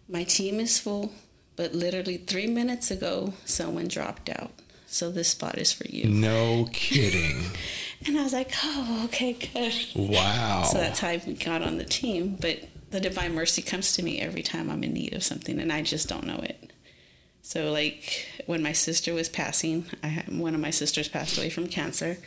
my 0.07 0.23
team 0.23 0.59
is 0.59 0.79
full, 0.79 1.13
but 1.55 1.73
literally 1.73 2.17
three 2.17 2.47
minutes 2.47 2.89
ago, 2.89 3.33
someone 3.45 3.87
dropped 3.87 4.29
out. 4.29 4.51
So 4.87 5.11
this 5.11 5.29
spot 5.29 5.59
is 5.59 5.71
for 5.71 5.87
you. 5.87 6.09
No 6.09 6.67
kidding. 6.73 7.43
and 8.07 8.17
I 8.17 8.23
was 8.23 8.33
like, 8.33 8.51
Oh, 8.63 9.03
okay, 9.05 9.33
good. 9.33 9.73
Wow. 9.95 10.63
So 10.63 10.79
that's 10.79 10.99
how 10.99 11.09
I 11.09 11.17
got 11.17 11.61
on 11.61 11.77
the 11.77 11.85
team. 11.85 12.37
But 12.41 12.69
the 12.89 12.99
Divine 12.99 13.35
Mercy 13.35 13.61
comes 13.61 13.93
to 13.93 14.03
me 14.03 14.19
every 14.19 14.41
time 14.41 14.71
I'm 14.71 14.83
in 14.83 14.93
need 14.93 15.13
of 15.13 15.23
something 15.23 15.59
and 15.59 15.71
I 15.71 15.83
just 15.83 16.09
don't 16.09 16.25
know 16.25 16.39
it. 16.39 16.68
So, 17.41 17.71
like 17.71 18.27
when 18.45 18.61
my 18.61 18.73
sister 18.73 19.13
was 19.13 19.29
passing, 19.29 19.85
I 20.03 20.07
had, 20.07 20.37
one 20.37 20.53
of 20.53 20.61
my 20.61 20.69
sisters 20.69 21.07
passed 21.07 21.37
away 21.37 21.49
from 21.49 21.67
cancer, 21.67 22.17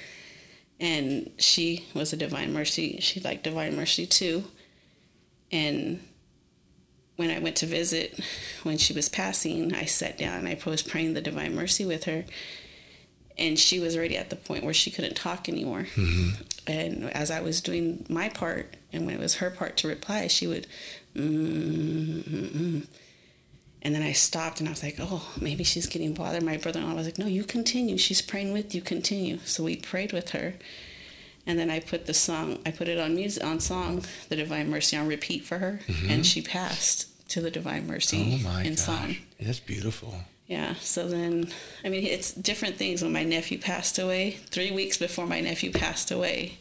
and 0.80 1.30
she 1.38 1.86
was 1.94 2.12
a 2.12 2.16
Divine 2.16 2.52
Mercy. 2.52 2.98
She 3.00 3.20
liked 3.20 3.44
Divine 3.44 3.76
Mercy 3.76 4.06
too. 4.06 4.44
And 5.52 6.00
when 7.16 7.30
I 7.30 7.38
went 7.38 7.56
to 7.56 7.66
visit, 7.66 8.18
when 8.62 8.78
she 8.78 8.92
was 8.92 9.08
passing, 9.08 9.74
I 9.74 9.84
sat 9.84 10.18
down 10.18 10.38
and 10.38 10.48
I 10.48 10.58
was 10.64 10.82
praying 10.82 11.14
the 11.14 11.20
Divine 11.20 11.54
Mercy 11.54 11.84
with 11.84 12.04
her. 12.04 12.24
And 13.38 13.58
she 13.58 13.78
was 13.78 13.96
already 13.96 14.16
at 14.16 14.30
the 14.30 14.36
point 14.36 14.64
where 14.64 14.74
she 14.74 14.90
couldn't 14.90 15.14
talk 15.14 15.48
anymore. 15.48 15.86
Mm-hmm. 15.94 16.42
And 16.66 17.10
as 17.10 17.30
I 17.30 17.40
was 17.40 17.60
doing 17.60 18.04
my 18.08 18.28
part, 18.28 18.76
and 18.92 19.06
when 19.06 19.14
it 19.14 19.20
was 19.20 19.36
her 19.36 19.50
part 19.50 19.76
to 19.78 19.88
reply, 19.88 20.26
she 20.26 20.46
would, 20.46 20.66
mm-hmm. 21.14 22.80
And 23.85 23.95
then 23.95 24.03
I 24.03 24.12
stopped 24.12 24.61
and 24.61 24.68
I 24.68 24.72
was 24.72 24.83
like, 24.83 24.97
oh, 25.01 25.28
maybe 25.41 25.64
she's 25.64 25.87
getting 25.87 26.14
bothered. 26.14 26.45
My 26.45 26.57
brother 26.57 26.78
in 26.78 26.89
law 26.89 26.95
was 26.95 27.07
like, 27.07 27.18
no, 27.18 27.26
you 27.26 27.43
continue. 27.43 27.99
She's 27.99 28.22
praying 28.22 28.53
with 28.53 28.74
you, 28.74 28.80
continue. 28.80 29.39
So 29.45 29.64
we 29.64 29.76
prayed 29.76 30.12
with 30.12 30.30
her. 30.30 30.55
And 31.45 31.59
then 31.59 31.68
I 31.68 31.80
put 31.80 32.07
the 32.07 32.14
song, 32.14 32.61
I 32.64 32.70
put 32.70 32.87
it 32.87 32.99
on 32.99 33.16
music, 33.16 33.45
on 33.45 33.59
song, 33.59 34.05
The 34.28 34.37
Divine 34.37 34.70
Mercy, 34.70 34.97
on 34.97 35.09
repeat 35.09 35.45
for 35.45 35.59
her. 35.59 35.80
Mm-hmm. 35.89 36.11
And 36.11 36.24
she 36.24 36.41
passed 36.41 37.28
to 37.30 37.41
the 37.41 37.51
Divine 37.51 37.89
Mercy 37.89 38.41
oh 38.41 38.49
my 38.49 38.62
in 38.62 38.74
gosh. 38.74 38.85
song. 38.85 39.16
That's 39.41 39.59
beautiful. 39.59 40.14
Yeah. 40.47 40.74
So 40.74 41.09
then, 41.09 41.49
I 41.85 41.89
mean, 41.89 42.05
it's 42.05 42.33
different 42.33 42.76
things. 42.76 43.03
When 43.03 43.12
my 43.12 43.24
nephew 43.24 43.59
passed 43.59 43.99
away, 43.99 44.33
three 44.51 44.70
weeks 44.70 44.97
before 44.97 45.26
my 45.26 45.41
nephew 45.41 45.72
passed 45.72 46.12
away, 46.12 46.59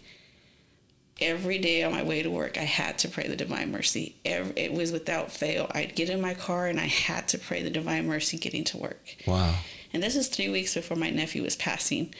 every 1.21 1.57
day 1.57 1.83
on 1.83 1.91
my 1.91 2.03
way 2.03 2.23
to 2.23 2.29
work, 2.29 2.57
I 2.57 2.63
had 2.63 2.97
to 2.99 3.07
pray 3.07 3.27
the 3.27 3.35
Divine 3.35 3.71
Mercy. 3.71 4.15
it 4.23 4.73
was 4.73 4.91
without 4.91 5.31
fail. 5.31 5.69
I'd 5.73 5.95
get 5.95 6.09
in 6.09 6.21
my 6.21 6.33
car 6.33 6.67
and 6.67 6.79
I 6.79 6.87
had 6.87 7.27
to 7.29 7.37
pray 7.37 7.61
the 7.63 7.69
Divine 7.69 8.07
Mercy 8.07 8.37
getting 8.37 8.63
to 8.65 8.77
work. 8.77 9.15
Wow. 9.25 9.55
And 9.93 10.01
this 10.01 10.15
is 10.15 10.27
three 10.27 10.49
weeks 10.49 10.73
before 10.73 10.97
my 10.97 11.09
nephew 11.09 11.43
was 11.43 11.55
passing. 11.55 12.13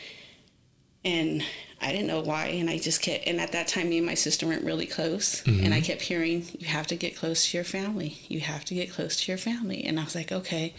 And 1.03 1.43
I 1.81 1.91
didn't 1.91 2.07
know 2.07 2.21
why. 2.21 2.47
And 2.47 2.69
I 2.69 2.77
just 2.77 3.01
kept, 3.01 3.27
and 3.27 3.39
at 3.39 3.53
that 3.53 3.67
time, 3.67 3.89
me 3.89 3.97
and 3.97 4.05
my 4.05 4.13
sister 4.13 4.45
weren't 4.45 4.63
really 4.63 4.85
close. 4.85 5.41
Mm-hmm. 5.43 5.65
And 5.65 5.73
I 5.73 5.81
kept 5.81 6.01
hearing, 6.01 6.45
you 6.59 6.67
have 6.67 6.87
to 6.87 6.95
get 6.95 7.15
close 7.15 7.49
to 7.49 7.57
your 7.57 7.63
family. 7.63 8.19
You 8.27 8.41
have 8.41 8.65
to 8.65 8.75
get 8.75 8.91
close 8.91 9.19
to 9.21 9.31
your 9.31 9.39
family. 9.39 9.83
And 9.83 9.99
I 9.99 10.03
was 10.03 10.15
like, 10.15 10.31
okay, 10.31 10.75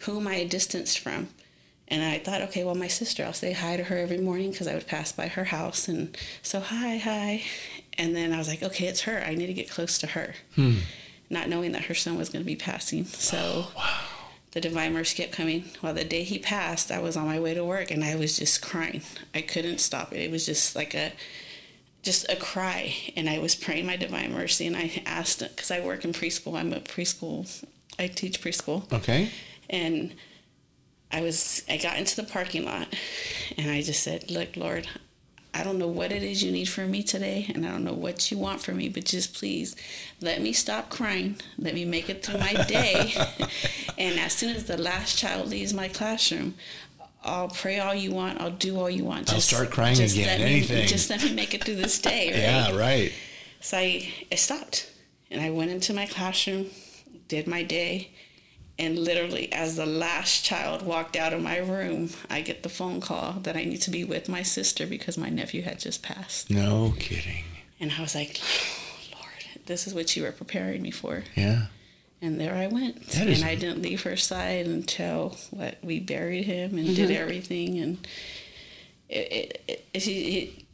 who 0.00 0.18
am 0.18 0.28
I 0.28 0.44
distanced 0.44 0.98
from? 0.98 1.28
And 1.90 2.04
I 2.04 2.18
thought, 2.18 2.42
okay, 2.42 2.64
well, 2.64 2.74
my 2.74 2.86
sister, 2.86 3.24
I'll 3.24 3.32
say 3.32 3.52
hi 3.52 3.78
to 3.78 3.84
her 3.84 3.96
every 3.96 4.18
morning 4.18 4.50
because 4.50 4.68
I 4.68 4.74
would 4.74 4.86
pass 4.86 5.10
by 5.10 5.28
her 5.28 5.44
house. 5.44 5.88
And 5.88 6.16
so, 6.42 6.60
hi, 6.60 6.98
hi. 6.98 7.42
And 7.96 8.14
then 8.14 8.32
I 8.32 8.38
was 8.38 8.46
like, 8.46 8.62
okay, 8.62 8.86
it's 8.86 9.02
her. 9.02 9.22
I 9.26 9.34
need 9.34 9.46
to 9.46 9.54
get 9.54 9.70
close 9.70 9.98
to 9.98 10.08
her. 10.08 10.34
Hmm. 10.54 10.80
Not 11.30 11.48
knowing 11.48 11.72
that 11.72 11.86
her 11.86 11.94
son 11.94 12.18
was 12.18 12.28
going 12.28 12.42
to 12.42 12.46
be 12.46 12.56
passing. 12.56 13.06
So, 13.06 13.38
oh, 13.38 13.72
wow. 13.76 14.00
the 14.52 14.60
Divine 14.60 14.92
Mercy 14.92 15.22
kept 15.22 15.34
coming. 15.34 15.64
Well, 15.82 15.94
the 15.94 16.04
day 16.04 16.24
he 16.24 16.38
passed, 16.38 16.92
I 16.92 17.00
was 17.00 17.16
on 17.16 17.26
my 17.26 17.40
way 17.40 17.54
to 17.54 17.64
work 17.64 17.90
and 17.90 18.04
I 18.04 18.16
was 18.16 18.38
just 18.38 18.60
crying. 18.60 19.02
I 19.34 19.40
couldn't 19.40 19.78
stop 19.78 20.12
it. 20.12 20.18
It 20.18 20.30
was 20.30 20.44
just 20.44 20.76
like 20.76 20.94
a, 20.94 21.12
just 22.02 22.30
a 22.30 22.36
cry. 22.36 22.94
And 23.16 23.30
I 23.30 23.38
was 23.38 23.54
praying 23.54 23.86
my 23.86 23.96
Divine 23.96 24.32
Mercy. 24.32 24.66
And 24.66 24.76
I 24.76 25.02
asked, 25.06 25.40
because 25.40 25.70
I 25.70 25.80
work 25.80 26.04
in 26.04 26.12
preschool, 26.12 26.58
I'm 26.58 26.72
a 26.74 26.80
preschool, 26.80 27.64
I 27.98 28.08
teach 28.08 28.42
preschool. 28.42 28.90
Okay. 28.92 29.30
And 29.70 30.14
I 31.10 31.22
was 31.22 31.64
I 31.68 31.78
got 31.78 31.98
into 31.98 32.16
the 32.16 32.24
parking 32.24 32.64
lot 32.64 32.94
and 33.56 33.70
I 33.70 33.82
just 33.82 34.02
said, 34.02 34.30
"Look, 34.30 34.56
Lord, 34.56 34.86
I 35.54 35.64
don't 35.64 35.78
know 35.78 35.88
what 35.88 36.12
it 36.12 36.22
is 36.22 36.42
you 36.42 36.52
need 36.52 36.68
from 36.68 36.90
me 36.90 37.02
today, 37.02 37.50
and 37.54 37.66
I 37.66 37.70
don't 37.70 37.84
know 37.84 37.94
what 37.94 38.30
you 38.30 38.38
want 38.38 38.60
from 38.60 38.76
me, 38.76 38.88
but 38.88 39.04
just 39.04 39.34
please 39.34 39.74
let 40.20 40.40
me 40.40 40.52
stop 40.52 40.90
crying. 40.90 41.36
Let 41.58 41.74
me 41.74 41.84
make 41.84 42.08
it 42.08 42.24
through 42.24 42.38
my 42.38 42.52
day. 42.64 43.14
and 43.98 44.20
as 44.20 44.34
soon 44.34 44.54
as 44.54 44.64
the 44.64 44.76
last 44.76 45.18
child 45.18 45.48
leaves 45.48 45.72
my 45.72 45.88
classroom, 45.88 46.54
I'll 47.24 47.48
pray 47.48 47.80
all 47.80 47.94
you 47.94 48.12
want. 48.12 48.40
I'll 48.40 48.50
do 48.50 48.78
all 48.78 48.90
you 48.90 49.04
want. 49.04 49.26
Just, 49.26 49.52
I'll 49.52 49.58
start 49.58 49.70
crying 49.72 49.96
just 49.96 50.16
again. 50.16 50.40
Anything. 50.40 50.82
Me, 50.82 50.86
just 50.86 51.10
let 51.10 51.24
me 51.24 51.32
make 51.32 51.54
it 51.54 51.64
through 51.64 51.76
this 51.76 51.98
day. 51.98 52.28
Right? 52.28 52.38
yeah, 52.38 52.76
right. 52.76 53.12
So 53.60 53.78
I, 53.78 54.12
I 54.30 54.36
stopped 54.36 54.90
and 55.30 55.40
I 55.40 55.50
went 55.50 55.70
into 55.70 55.92
my 55.92 56.06
classroom, 56.06 56.66
did 57.26 57.46
my 57.46 57.62
day, 57.62 58.10
and 58.78 58.96
literally, 58.96 59.52
as 59.52 59.74
the 59.74 59.86
last 59.86 60.44
child 60.44 60.82
walked 60.82 61.16
out 61.16 61.32
of 61.32 61.42
my 61.42 61.58
room, 61.58 62.10
I 62.30 62.42
get 62.42 62.62
the 62.62 62.68
phone 62.68 63.00
call 63.00 63.32
that 63.42 63.56
I 63.56 63.64
need 63.64 63.82
to 63.82 63.90
be 63.90 64.04
with 64.04 64.28
my 64.28 64.42
sister 64.42 64.86
because 64.86 65.18
my 65.18 65.28
nephew 65.28 65.62
had 65.62 65.80
just 65.80 66.02
passed. 66.02 66.48
No 66.48 66.94
kidding. 66.98 67.44
And 67.80 67.90
I 67.90 68.00
was 68.00 68.14
like, 68.14 68.40
oh, 68.40 69.16
Lord, 69.16 69.66
this 69.66 69.88
is 69.88 69.94
what 69.94 70.14
you 70.16 70.22
were 70.22 70.30
preparing 70.30 70.80
me 70.80 70.92
for. 70.92 71.24
Yeah. 71.34 71.66
And 72.22 72.40
there 72.40 72.54
I 72.54 72.68
went. 72.68 73.04
That 73.08 73.22
and 73.22 73.30
is... 73.30 73.42
I 73.42 73.56
didn't 73.56 73.82
leave 73.82 74.02
her 74.02 74.16
side 74.16 74.66
until 74.66 75.36
what 75.50 75.78
we 75.82 75.98
buried 75.98 76.44
him 76.44 76.78
and 76.78 76.86
mm-hmm. 76.86 76.94
did 76.94 77.10
everything. 77.10 77.78
And 77.78 78.06
it, 79.08 79.60
it, 79.66 79.88
it, 79.92 80.06
it, 80.06 80.64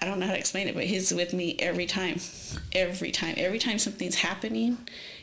I 0.00 0.06
don't 0.06 0.18
know 0.18 0.26
how 0.26 0.32
to 0.32 0.38
explain 0.38 0.68
it, 0.68 0.74
but 0.74 0.84
he's 0.84 1.12
with 1.12 1.34
me 1.34 1.56
every 1.58 1.86
time. 1.86 2.20
Every 2.72 3.10
time. 3.10 3.34
Every 3.36 3.58
time 3.58 3.78
something's 3.78 4.16
happening 4.16 4.78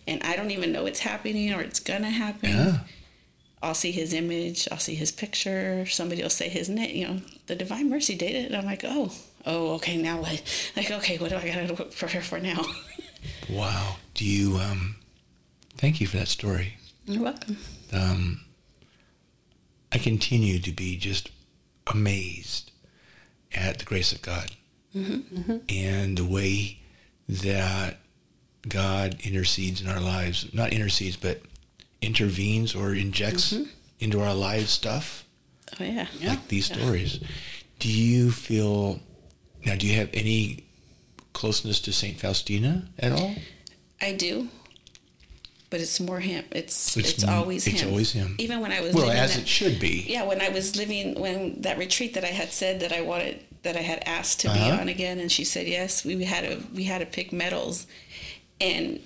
and 0.08 0.22
I 0.24 0.36
don't 0.36 0.52
even 0.52 0.72
know 0.72 0.86
it's 0.86 1.00
happening 1.00 1.54
or 1.54 1.62
it's 1.62 1.80
gonna 1.80 2.10
happen. 2.10 2.50
Yeah. 2.50 2.78
I'll 3.64 3.76
see 3.76 3.92
his 3.92 4.14
image, 4.14 4.68
I'll 4.72 4.80
see 4.80 4.96
his 4.96 5.12
picture, 5.12 5.86
somebody 5.86 6.24
will 6.24 6.32
say 6.32 6.50
his 6.50 6.68
name, 6.68 6.96
you 6.96 7.08
know, 7.08 7.22
the 7.46 7.56
Divine 7.56 7.90
Mercy 7.90 8.16
did 8.16 8.32
it. 8.36 8.48
And 8.48 8.56
I'm 8.56 8.66
like, 8.66 8.82
oh, 8.84 9.12
oh, 9.46 9.76
okay, 9.76 9.98
now 9.98 10.22
what? 10.22 10.42
Like, 10.76 10.90
okay, 10.90 11.18
what 11.18 11.30
do 11.30 11.36
I 11.36 11.48
gotta 11.48 11.86
prepare 11.98 12.22
for 12.22 12.40
now? 12.40 12.66
wow. 13.50 13.98
Do 14.16 14.26
you, 14.26 14.58
um, 14.58 14.96
thank 15.78 16.02
you 16.02 16.08
for 16.08 16.18
that 16.18 16.28
story. 16.28 16.78
You're 17.06 17.24
welcome. 17.24 17.58
Um, 17.94 18.42
I 19.92 20.00
continue 20.00 20.58
to 20.60 20.72
be 20.72 20.98
just 20.98 21.30
amazed 21.88 22.72
at 23.54 23.80
the 23.80 23.86
grace 23.86 24.12
of 24.12 24.22
God 24.22 24.52
and 24.94 26.18
the 26.18 26.26
way 26.26 26.80
that 27.28 27.98
God 28.68 29.18
intercedes 29.24 29.82
in 29.82 29.88
our 29.90 30.00
lives. 30.00 30.48
Not 30.54 30.72
intercedes, 30.74 31.16
but 31.18 31.42
intervenes 32.02 32.76
or 32.76 32.94
injects 32.94 33.54
into 34.00 34.22
our 34.22 34.34
lives 34.34 34.72
stuff 34.72 35.26
Oh 35.80 35.84
yeah. 35.84 36.08
like 36.24 36.48
these 36.48 36.66
stories. 36.66 37.20
Do 37.80 37.90
you 37.90 38.32
feel 38.32 39.00
now? 39.66 39.76
Do 39.76 39.88
you 39.88 39.98
have 39.98 40.10
any 40.14 40.66
closeness 41.34 41.80
to 41.82 41.94
Saint 41.94 42.20
Faustina 42.20 42.88
at 43.00 43.12
all? 43.12 43.36
I 44.02 44.14
do. 44.14 44.50
But 45.70 45.80
it's 45.80 46.00
more 46.02 46.20
him. 46.20 46.44
It's 46.52 46.98
It's 46.98 47.12
it's, 47.14 47.24
always 47.24 47.66
it's 47.66 47.82
him. 47.82 47.90
always 47.90 48.12
him. 48.12 48.36
Even 48.40 48.60
when 48.60 48.72
I 48.74 48.82
was 48.82 48.94
Well, 48.94 49.10
as 49.10 49.36
that- 49.36 49.44
it 49.44 49.48
should 49.48 49.80
be. 49.80 50.06
Yeah, 50.08 50.24
when 50.24 50.42
I 50.42 50.50
was 50.50 50.76
living 50.76 51.20
when 51.20 51.62
that 51.62 51.78
retreat 51.78 52.14
that 52.16 52.26
I 52.26 52.34
had 52.34 52.52
said 52.52 52.82
that 52.82 52.92
I 52.92 53.02
wanted 53.02 53.40
that 53.64 53.78
I 53.78 53.82
had 53.82 54.02
asked 54.06 54.42
to 54.42 54.48
be 54.48 54.60
Uh-huh. 54.60 54.82
on 54.82 54.90
again, 54.90 55.20
and 55.20 55.32
she 55.32 55.44
said 55.46 55.68
yes. 55.68 56.04
We 56.04 56.24
had 56.26 56.44
to 56.44 56.68
we 56.76 56.84
had 56.86 57.00
to 57.00 57.06
pick 57.06 57.32
medals, 57.32 57.88
and 58.62 59.00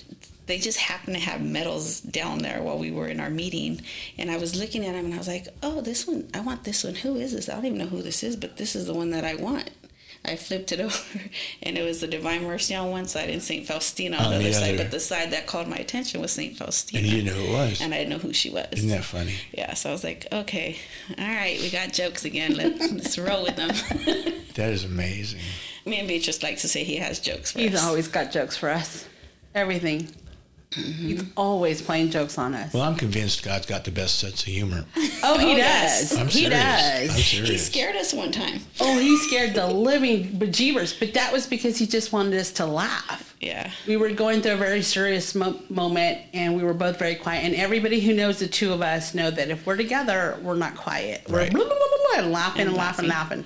they 0.48 0.60
just 0.60 0.78
happened 0.78 1.16
to 1.16 1.22
have 1.24 1.42
medals 1.42 2.02
down 2.02 2.40
there 2.40 2.62
while 2.62 2.78
we 2.78 2.92
were 2.92 3.08
in 3.08 3.20
our 3.20 3.32
meeting. 3.32 3.82
And 4.18 4.30
I 4.30 4.38
was 4.38 4.56
looking 4.56 4.86
at 4.86 4.94
them, 4.94 5.06
and 5.06 5.14
I 5.14 5.18
was 5.18 5.28
like, 5.28 5.48
"Oh, 5.64 5.82
this 5.82 6.06
one! 6.06 6.28
I 6.34 6.42
want 6.42 6.64
this 6.66 6.84
one. 6.84 6.96
Who 6.96 7.16
is 7.16 7.34
this? 7.34 7.50
I 7.50 7.56
don't 7.56 7.66
even 7.66 7.78
know 7.80 7.88
who 7.88 8.02
this 8.04 8.22
is, 8.24 8.36
but 8.36 8.58
this 8.58 8.76
is 8.76 8.86
the 8.86 8.94
one 8.94 9.10
that 9.12 9.24
I 9.26 9.36
want." 9.36 9.72
I 10.28 10.36
flipped 10.38 10.72
it 10.72 10.80
over, 10.88 10.98
and 11.62 11.78
it 11.78 11.84
was 11.84 12.02
the 12.02 12.08
Divine 12.08 12.44
Mercy 12.44 12.74
on 12.74 12.90
one 12.90 13.08
side 13.08 13.30
and 13.30 13.44
Saint 13.44 13.68
Faustina 13.68 14.18
on 14.18 14.26
On 14.26 14.32
the 14.34 14.38
the 14.40 14.50
other 14.50 14.54
side. 14.60 14.78
But 14.78 14.90
the 14.90 15.00
side 15.00 15.30
that 15.32 15.46
called 15.46 15.68
my 15.68 15.76
attention 15.78 16.20
was 16.20 16.32
Saint 16.32 16.58
Faustina, 16.58 17.04
And 17.04 17.08
you 17.12 17.22
didn't 17.22 17.36
know 17.38 17.46
who 17.46 17.52
it 17.54 17.58
was. 17.70 17.82
and 17.82 17.94
I 17.94 17.98
didn't 18.00 18.10
know 18.10 18.18
who 18.18 18.34
she 18.34 18.50
was. 18.50 18.66
Isn't 18.72 18.90
that 18.90 19.04
funny? 19.04 19.36
Yeah, 19.52 19.76
so 19.76 19.90
I 19.90 19.92
was 19.94 20.04
like, 20.04 20.26
okay, 20.32 20.78
all 21.18 21.28
right, 21.28 21.60
we 21.62 21.70
got 21.70 21.94
jokes 21.94 22.26
again. 22.26 22.56
Let's, 22.56 22.92
let's 22.92 23.18
roll 23.20 23.44
with 23.44 23.56
them. 23.56 23.70
That 24.56 24.72
is 24.74 24.84
amazing. 24.84 25.42
Me 25.86 26.00
and 26.00 26.08
Beatrice 26.08 26.42
like 26.42 26.58
to 26.60 26.68
say 26.68 26.84
he 26.84 26.96
has 26.96 27.20
jokes 27.20 27.52
for 27.52 27.60
He's 27.60 27.76
us. 27.76 27.84
always 27.84 28.08
got 28.08 28.32
jokes 28.32 28.58
for 28.58 28.70
us. 28.70 29.06
Everything. 29.56 30.08
Mm-hmm. 30.72 31.08
He's 31.08 31.24
always 31.38 31.82
playing 31.82 32.10
jokes 32.10 32.38
on 32.38 32.54
us. 32.54 32.74
Well, 32.74 32.84
I'm 32.84 32.96
convinced 32.96 33.44
God's 33.44 33.66
got 33.66 33.86
the 33.86 33.92
best 33.92 34.20
sense 34.20 34.42
of 34.42 34.48
humor. 34.50 34.84
oh, 35.24 35.38
he 35.38 35.54
Oh, 35.54 35.56
yes. 35.56 36.10
does. 36.10 36.20
I'm 36.20 36.28
he 36.28 36.40
serious. 36.42 36.60
does. 36.60 37.10
I'm 37.40 37.46
he 37.46 37.58
scared 37.58 37.96
us 37.96 38.14
one 38.14 38.32
time. 38.34 38.60
Oh, 38.82 39.00
he 39.00 39.18
scared 39.20 39.54
the 39.54 39.68
living 39.74 40.26
bejeebers, 40.38 41.00
but 41.00 41.14
that 41.14 41.32
was 41.32 41.48
because 41.48 41.78
he 41.78 41.88
just 41.88 42.12
wanted 42.12 42.34
us 42.38 42.52
to 42.54 42.66
laugh. 42.66 43.34
Yeah. 43.40 43.72
We 43.88 43.96
were 43.96 44.10
going 44.12 44.42
through 44.42 44.54
a 44.54 44.58
very 44.58 44.82
serious 44.82 45.34
mo- 45.34 45.62
moment, 45.70 46.20
and 46.34 46.58
we 46.58 46.64
were 46.64 46.74
both 46.74 47.00
very 47.00 47.16
quiet. 47.16 47.46
And 47.46 47.56
everybody 47.56 48.02
who 48.02 48.14
knows 48.14 48.40
the 48.40 48.48
two 48.48 48.74
of 48.74 48.82
us 48.82 49.14
know 49.14 49.32
that 49.32 49.50
if 49.50 49.66
we're 49.66 49.78
together, 49.78 50.38
we're 50.42 50.56
not 50.56 50.76
quiet. 50.76 51.24
We're 51.30 51.38
Right. 51.38 51.52
blah, 51.54 51.64
blah, 51.64 51.70
blah, 51.74 51.78
blah, 51.88 52.12
blah, 52.16 52.24
and 52.24 52.32
laughing 52.34 52.62
and, 52.62 52.70
And 52.72 52.78
laughing, 52.78 53.08
laughing. 53.08 53.46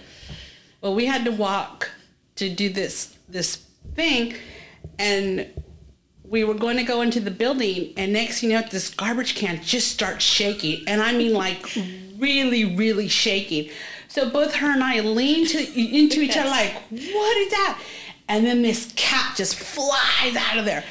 Well, 0.82 0.96
we 0.96 1.06
had 1.06 1.26
to 1.26 1.32
walk 1.32 1.92
to 2.38 2.50
do 2.50 2.70
this 2.70 3.16
this 3.28 3.58
thing, 3.94 4.34
and 4.98 5.46
we 6.30 6.44
were 6.44 6.54
going 6.54 6.78
to 6.78 6.84
go 6.84 7.02
into 7.02 7.20
the 7.20 7.32
building, 7.32 7.94
and 7.98 8.14
next 8.14 8.44
you 8.44 8.50
know, 8.50 8.62
this 8.70 8.90
garbage 8.90 9.36
can 9.36 9.62
just 9.64 9.90
starts 9.90 10.24
shaking, 10.24 10.84
and 10.88 11.02
I 11.02 11.12
mean 11.12 11.34
like 11.34 11.66
really, 12.18 12.76
really 12.76 13.08
shaking. 13.08 13.70
So 14.08 14.30
both 14.30 14.56
her 14.56 14.72
and 14.72 14.84
I 14.84 15.00
leaned 15.00 15.50
to, 15.50 15.60
into 15.60 16.22
each 16.22 16.38
other 16.38 16.50
like, 16.50 16.74
"What 16.90 17.38
is 17.38 17.52
that?" 17.52 17.82
And 18.28 18.46
then 18.46 18.62
this 18.62 18.92
cat 18.96 19.36
just 19.36 19.56
flies 19.56 20.36
out 20.36 20.58
of 20.58 20.66
there. 20.66 20.84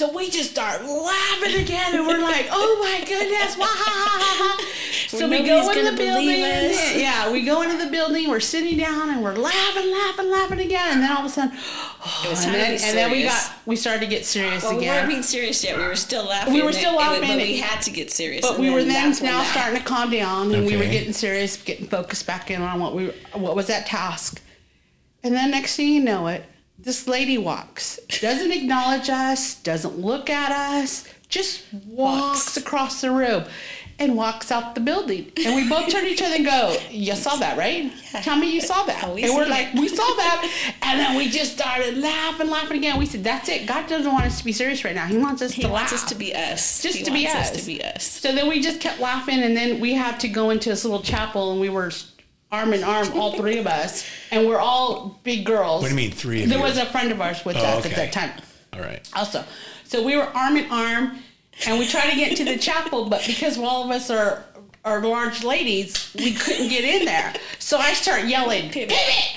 So 0.00 0.10
we 0.16 0.30
just 0.30 0.52
start 0.52 0.82
laughing 0.82 1.60
again, 1.60 1.94
and 1.94 2.06
we're 2.06 2.22
like, 2.22 2.48
"Oh 2.50 2.78
my 2.80 3.06
goodness!" 3.06 3.58
Wah, 3.58 3.66
ha, 3.68 3.76
ha, 3.76 4.18
ha, 4.18 4.56
ha. 4.56 4.66
So 5.08 5.28
we 5.28 5.42
go 5.44 5.68
in 5.68 5.74
gonna 5.74 5.90
the 5.90 5.96
building. 5.98 6.42
us. 6.42 6.96
Yeah, 6.96 7.30
we 7.30 7.42
go 7.42 7.60
into 7.60 7.76
the 7.76 7.90
building. 7.90 8.30
We're 8.30 8.40
sitting 8.40 8.78
down, 8.78 9.10
and 9.10 9.22
we're 9.22 9.34
laughing, 9.34 9.92
laughing, 9.92 10.30
laughing 10.30 10.60
again. 10.60 10.92
And 10.94 11.02
then 11.02 11.12
all 11.12 11.18
of 11.18 11.26
a 11.26 11.28
sudden, 11.28 11.52
oh, 11.54 12.22
It 12.24 12.30
was 12.30 12.46
and, 12.46 12.54
then, 12.54 12.70
and 12.82 12.96
then 12.96 13.10
we 13.10 13.24
got 13.24 13.52
we 13.66 13.76
started 13.76 14.00
to 14.00 14.06
get 14.06 14.24
serious 14.24 14.62
Well, 14.62 14.78
we 14.78 14.86
weren't 14.86 15.06
being 15.06 15.22
serious 15.22 15.62
yet. 15.62 15.76
We 15.76 15.84
were 15.84 15.96
still 15.96 16.24
laughing. 16.24 16.54
We 16.54 16.62
were 16.62 16.72
still 16.72 16.98
and 16.98 17.16
it- 17.16 17.20
laughing. 17.20 17.36
But 17.36 17.46
we 17.46 17.58
had 17.58 17.82
to 17.82 17.90
get 17.90 18.10
serious. 18.10 18.40
But 18.40 18.58
we 18.58 18.70
were 18.70 18.82
then 18.82 19.14
now 19.20 19.42
starting 19.44 19.76
to 19.80 19.84
calm 19.84 20.10
down, 20.10 20.54
and 20.54 20.64
we 20.64 20.78
were 20.78 20.84
getting 20.84 21.12
serious, 21.12 21.58
getting 21.58 21.88
focused 21.88 22.26
back 22.26 22.50
in 22.50 22.62
on 22.62 22.80
what 22.80 22.94
we 22.94 23.08
what 23.34 23.54
was 23.54 23.66
that 23.66 23.84
task. 23.84 24.40
And 25.22 25.34
then 25.34 25.50
next 25.50 25.76
thing 25.76 25.88
you 25.88 26.00
know 26.02 26.28
it, 26.28 26.46
this 26.82 27.06
lady 27.06 27.38
walks, 27.38 27.98
doesn't 28.20 28.52
acknowledge 28.52 29.08
us, 29.10 29.54
doesn't 29.62 29.98
look 29.98 30.30
at 30.30 30.50
us, 30.50 31.06
just 31.28 31.62
walks, 31.72 31.86
Walks. 32.46 32.56
across 32.56 33.00
the 33.02 33.10
room 33.10 33.44
and 33.98 34.16
walks 34.16 34.50
out 34.50 34.74
the 34.74 34.80
building. 34.80 35.30
And 35.44 35.54
we 35.54 35.68
both 35.68 35.90
turn 35.90 36.04
to 36.04 36.08
each 36.10 36.22
other 36.22 36.36
and 36.36 36.44
go, 36.44 36.74
You 36.90 37.14
saw 37.14 37.36
that, 37.36 37.58
right? 37.58 37.92
Yeah. 38.14 38.20
Tell 38.22 38.36
me 38.36 38.50
you 38.52 38.60
saw 38.62 38.82
that. 38.84 39.04
Oh, 39.04 39.14
we 39.14 39.24
and 39.24 39.34
we're 39.34 39.46
like. 39.46 39.74
We 39.74 39.88
saw 39.88 40.02
that. 40.16 40.74
And 40.82 40.98
then 40.98 41.16
we 41.16 41.28
just 41.28 41.52
started 41.52 41.98
laughing, 41.98 42.48
laughing 42.48 42.78
again. 42.78 42.98
We 42.98 43.04
said, 43.06 43.22
That's 43.22 43.48
it. 43.50 43.66
God 43.68 43.86
doesn't 43.88 44.10
want 44.10 44.24
us 44.24 44.38
to 44.38 44.44
be 44.44 44.52
serious 44.52 44.84
right 44.84 44.94
now. 44.94 45.06
He 45.06 45.18
wants 45.18 45.42
us 45.42 45.52
He 45.52 45.62
to 45.62 45.68
wants 45.68 45.92
laugh. 45.92 46.02
us 46.02 46.08
to 46.08 46.14
be 46.14 46.34
us. 46.34 46.82
Just 46.82 46.96
He 46.96 47.04
to 47.04 47.10
be 47.12 47.28
us. 47.28 47.34
us. 47.52 47.60
To 47.60 47.66
be 47.66 47.84
us. 47.84 48.02
So 48.04 48.34
then 48.34 48.48
we 48.48 48.60
just 48.62 48.80
kept 48.80 49.00
laughing, 49.00 49.42
and 49.42 49.54
then 49.54 49.80
we 49.80 49.92
had 49.92 50.18
to 50.20 50.28
go 50.28 50.48
into 50.48 50.70
this 50.70 50.82
little 50.84 51.02
chapel, 51.02 51.52
and 51.52 51.60
we 51.60 51.68
were 51.68 51.90
arm 52.52 52.72
in 52.72 52.82
arm, 52.84 53.08
all 53.14 53.36
three 53.36 53.58
of 53.58 53.66
us, 53.66 54.04
and 54.30 54.46
we're 54.46 54.58
all 54.58 55.20
big 55.22 55.44
girls. 55.44 55.82
What 55.82 55.88
do 55.88 55.94
you 55.94 56.00
mean, 56.00 56.10
three 56.10 56.42
of 56.42 56.48
There 56.48 56.58
you? 56.58 56.64
was 56.64 56.78
a 56.78 56.86
friend 56.86 57.12
of 57.12 57.20
ours 57.20 57.44
with 57.44 57.56
Oh, 57.56 57.60
us 57.60 57.86
okay. 57.86 57.90
at 57.90 57.96
that 57.96 58.12
time, 58.12 58.32
All 58.72 58.80
right. 58.80 59.00
also. 59.14 59.44
So 59.84 60.02
we 60.02 60.16
were 60.16 60.24
arm 60.24 60.56
in 60.56 60.70
arm, 60.70 61.18
and 61.66 61.78
we 61.78 61.86
tried 61.86 62.10
to 62.10 62.16
get 62.16 62.30
into 62.30 62.44
the 62.44 62.58
chapel, 62.58 63.08
but 63.08 63.24
because 63.26 63.58
all 63.58 63.84
of 63.84 63.90
us 63.90 64.10
are 64.10 64.44
are 64.82 65.02
large 65.02 65.44
ladies, 65.44 66.10
we 66.14 66.32
couldn't 66.32 66.68
get 66.68 66.82
in 66.84 67.04
there. 67.04 67.34
So 67.58 67.76
I 67.76 67.92
start 67.92 68.24
yelling, 68.24 68.70
Pivot. 68.70 68.96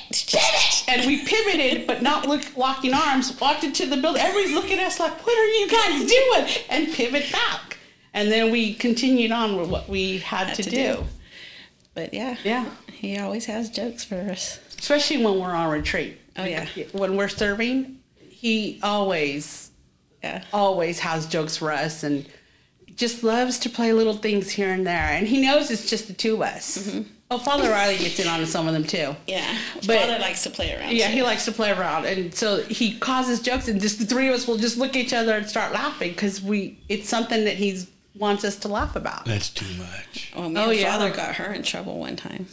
pivot, 0.09 0.83
and 0.87 1.05
we 1.05 1.25
pivoted, 1.25 1.85
but 1.85 2.01
not 2.01 2.25
look, 2.29 2.55
locking 2.55 2.93
arms. 2.93 3.37
Walked 3.41 3.65
into 3.65 3.85
the 3.85 3.97
building. 3.97 4.21
Everybody's 4.21 4.55
looking 4.55 4.79
at 4.79 4.87
us 4.87 4.99
like, 5.01 5.25
"What 5.25 5.37
are 5.37 5.47
you 5.47 5.67
guys 5.69 6.09
doing?" 6.09 6.65
And 6.69 6.93
pivot 6.93 7.29
back. 7.31 7.77
And 8.13 8.31
then 8.31 8.51
we 8.51 8.73
continued 8.73 9.31
on 9.33 9.57
with 9.57 9.69
what 9.69 9.89
we 9.89 10.19
had, 10.19 10.47
Had 10.47 10.55
to, 10.57 10.63
to 10.63 10.69
do. 10.69 10.75
do. 10.77 11.03
But 11.93 12.13
yeah. 12.13 12.37
Yeah. 12.45 12.65
He 13.03 13.17
always 13.17 13.45
has 13.47 13.69
jokes 13.69 14.05
for 14.05 14.15
us. 14.15 14.59
Especially 14.79 15.17
when 15.23 15.37
we're 15.37 15.51
on 15.51 15.69
retreat. 15.69 16.19
Oh, 16.37 16.45
yeah. 16.45 16.65
When 16.93 17.17
we're 17.17 17.27
serving, 17.27 17.99
he 18.29 18.79
always, 18.81 19.71
Yeah. 20.23 20.41
always 20.53 20.99
has 20.99 21.25
jokes 21.25 21.57
for 21.57 21.69
us 21.69 22.03
and 22.03 22.25
just 22.95 23.21
loves 23.21 23.59
to 23.59 23.69
play 23.69 23.91
little 23.91 24.13
things 24.13 24.51
here 24.51 24.71
and 24.71 24.87
there. 24.87 25.09
And 25.09 25.27
he 25.27 25.41
knows 25.45 25.69
it's 25.69 25.89
just 25.89 26.07
the 26.07 26.13
two 26.13 26.35
of 26.35 26.41
us. 26.43 26.77
Mm-hmm. 26.77 27.01
Oh, 27.29 27.39
Father 27.39 27.69
Riley 27.69 27.97
gets 27.97 28.19
in 28.19 28.27
on 28.27 28.45
some 28.45 28.67
of 28.67 28.73
them 28.73 28.85
too. 28.85 29.15
Yeah. 29.27 29.57
But- 29.85 29.99
Father 29.99 30.19
likes 30.19 30.43
to 30.43 30.49
play 30.49 30.73
around. 30.73 30.93
Yeah, 30.95 31.07
too. 31.09 31.13
he 31.15 31.23
likes 31.23 31.43
to 31.45 31.51
play 31.51 31.71
around, 31.71 32.05
and 32.05 32.33
so 32.33 32.61
he 32.63 32.97
causes 32.99 33.41
jokes, 33.41 33.67
and 33.67 33.81
just 33.81 33.99
the 33.99 34.05
three 34.05 34.29
of 34.29 34.35
us 34.35 34.47
will 34.47 34.57
just 34.57 34.77
look 34.77 34.91
at 34.91 34.95
each 34.97 35.13
other 35.13 35.35
and 35.35 35.49
start 35.49 35.73
laughing 35.73 36.11
because 36.11 36.41
we 36.41 36.79
it's 36.87 37.09
something 37.09 37.43
that 37.43 37.57
he 37.57 37.83
wants 38.15 38.43
us 38.45 38.55
to 38.57 38.67
laugh 38.69 38.95
about. 38.95 39.25
That's 39.25 39.49
too 39.49 39.65
much. 39.77 40.31
Well, 40.35 40.49
me 40.49 40.61
Oh, 40.61 40.69
and 40.69 40.79
yeah. 40.79 40.91
Father 40.97 41.09
got 41.11 41.35
her 41.35 41.51
in 41.51 41.63
trouble 41.63 41.97
one 41.99 42.15
time. 42.15 42.47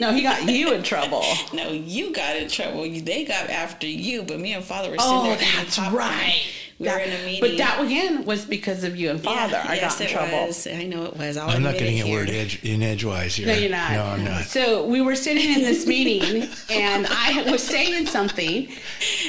No, 0.00 0.12
he 0.12 0.22
got 0.22 0.48
you 0.48 0.72
in 0.72 0.82
trouble. 0.82 1.22
No, 1.52 1.68
you 1.70 2.12
got 2.12 2.34
in 2.36 2.48
trouble. 2.48 2.84
You- 2.84 3.00
They 3.00 3.24
got 3.24 3.48
after 3.48 3.86
you, 3.86 4.22
but 4.24 4.40
me 4.40 4.52
and 4.52 4.64
Father 4.64 4.90
were 4.90 4.98
sitting 4.98 5.12
Oh, 5.12 5.22
there 5.24 5.34
eating 5.36 5.48
that's 5.56 5.78
right. 5.78 6.42
We 6.80 6.86
That- 6.86 6.94
were 6.96 7.00
in 7.04 7.12
a 7.12 7.24
meeting. 7.24 7.40
But 7.40 7.56
that 7.58 7.80
again 7.84 8.24
was 8.24 8.44
because 8.44 8.82
of 8.82 8.96
you 8.96 9.10
and 9.10 9.22
Yeah, 9.22 9.30
Father. 9.48 9.62
I 9.64 9.76
yes, 9.76 9.92
got 9.92 10.00
in 10.00 10.06
it 10.08 10.10
trouble. 10.10 10.46
Was. 10.48 10.66
I 10.66 10.82
know 10.82 11.04
it 11.04 11.16
was. 11.16 11.36
I'll 11.36 11.48
I'm 11.48 11.62
not 11.62 11.76
admit 11.76 11.78
getting 11.78 11.98
it 11.98 12.06
a 12.08 12.10
word 12.10 12.28
edge, 12.30 12.64
in 12.64 12.82
edgewise 12.82 13.36
here. 13.36 13.46
No, 13.46 13.52
you're 13.54 13.70
not. 13.70 13.92
No, 13.92 14.02
I'm 14.04 14.24
not. 14.24 14.42
So 14.46 14.84
we 14.84 15.00
were 15.00 15.14
sitting 15.14 15.48
in 15.54 15.60
this 15.62 15.86
meeting, 15.86 16.48
and 16.70 17.06
I 17.08 17.48
was 17.48 17.62
saying 17.62 18.06
something, 18.06 18.68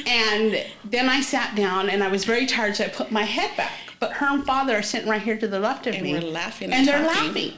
and 0.07 0.65
then 0.83 1.07
I 1.07 1.21
sat 1.21 1.55
down, 1.55 1.89
and 1.91 2.03
I 2.03 2.07
was 2.07 2.25
very 2.25 2.47
tired, 2.47 2.75
so 2.75 2.85
I 2.85 2.87
put 2.87 3.11
my 3.11 3.23
head 3.23 3.55
back. 3.55 3.71
But 3.99 4.13
her 4.13 4.25
and 4.27 4.43
father 4.45 4.75
are 4.77 4.81
sitting 4.81 5.07
right 5.07 5.21
here 5.21 5.37
to 5.37 5.47
the 5.47 5.59
left 5.59 5.85
of 5.85 5.93
me. 5.93 5.99
And 5.99 6.07
me, 6.07 6.13
we're 6.13 6.21
laughing 6.31 6.71
and 6.71 6.79
and 6.79 6.87
they're 6.87 7.05
laughing. 7.07 7.53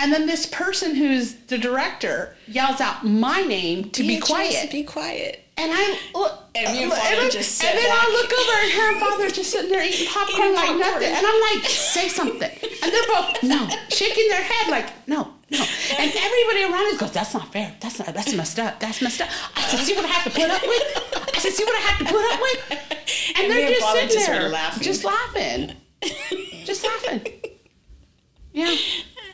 And 0.00 0.12
then 0.12 0.26
this 0.26 0.46
person 0.46 0.94
who's 0.94 1.34
the 1.34 1.58
director 1.58 2.34
yells 2.48 2.80
out 2.80 3.04
my 3.04 3.42
name 3.42 3.90
to 3.90 4.02
be 4.02 4.18
quiet. 4.18 4.70
Be 4.70 4.82
quiet. 4.82 5.44
And 5.58 5.70
I 5.74 5.98
look, 6.14 6.32
And 6.54 6.72
me 6.74 6.84
and 6.84 6.90
Father 6.92 7.26
I- 7.26 7.28
just 7.28 7.62
and 7.62 7.76
then 7.78 7.84
I 7.86 8.04
look 8.16 8.32
over 8.32 8.62
and 8.64 8.72
her 8.72 8.92
and 8.92 9.00
father 9.00 9.26
are 9.26 9.30
just 9.30 9.50
sitting 9.52 9.70
there 9.70 9.84
eating 9.86 10.06
popcorn 10.06 10.40
Eating 10.40 10.54
like 10.54 10.64
popcorn. 10.68 10.80
nothing. 10.80 11.12
And 11.12 11.26
I'm 11.26 11.40
like, 11.54 11.68
say 11.68 12.08
something. 12.08 12.50
And 12.82 12.92
they're 12.92 13.06
both 13.08 13.42
no, 13.42 13.68
shaking 13.90 14.28
their 14.30 14.42
head 14.42 14.70
like 14.70 15.06
no, 15.06 15.34
no. 15.50 15.58
And 15.98 16.12
everybody 16.16 16.62
around 16.64 16.94
us 16.94 16.98
goes, 16.98 17.12
that's 17.12 17.34
not 17.34 17.52
fair. 17.52 17.76
That's 17.80 17.98
not. 17.98 18.14
That's 18.14 18.32
messed 18.34 18.58
up. 18.58 18.80
That's 18.80 19.02
messed 19.02 19.20
up. 19.20 19.28
I 19.54 19.60
said, 19.62 19.80
see 19.80 19.94
what 19.96 20.06
I 20.06 20.08
have 20.08 20.32
to 20.32 20.40
put 20.40 20.48
up 20.50 20.62
with. 20.62 21.34
I 21.36 21.38
said, 21.40 21.52
see 21.52 21.64
what 21.64 21.74
I 21.76 21.80
have 21.80 21.98
to 21.98 22.04
put 22.06 22.32
up 22.32 22.40
with. 22.40 22.86
And, 23.36 23.44
And 23.46 23.52
they're 23.52 23.70
just 23.70 23.92
sitting 23.92 24.08
just 24.10 24.26
there, 24.26 24.48
laughing. 24.48 24.82
just 24.82 25.04
laughing, 25.04 25.72
just 26.64 26.84
laughing. 26.84 27.26
Yeah, 28.52 28.74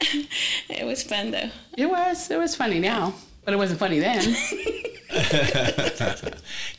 It 0.69 0.85
was 0.85 1.03
fun 1.03 1.31
though. 1.31 1.51
it 1.77 1.87
was. 1.87 2.31
It 2.31 2.39
was 2.39 2.55
funny 2.55 2.79
now, 2.81 3.15
but 3.45 3.55
it 3.55 3.57
wasn't 3.57 3.79
funny 3.79 3.99
then. 3.99 4.21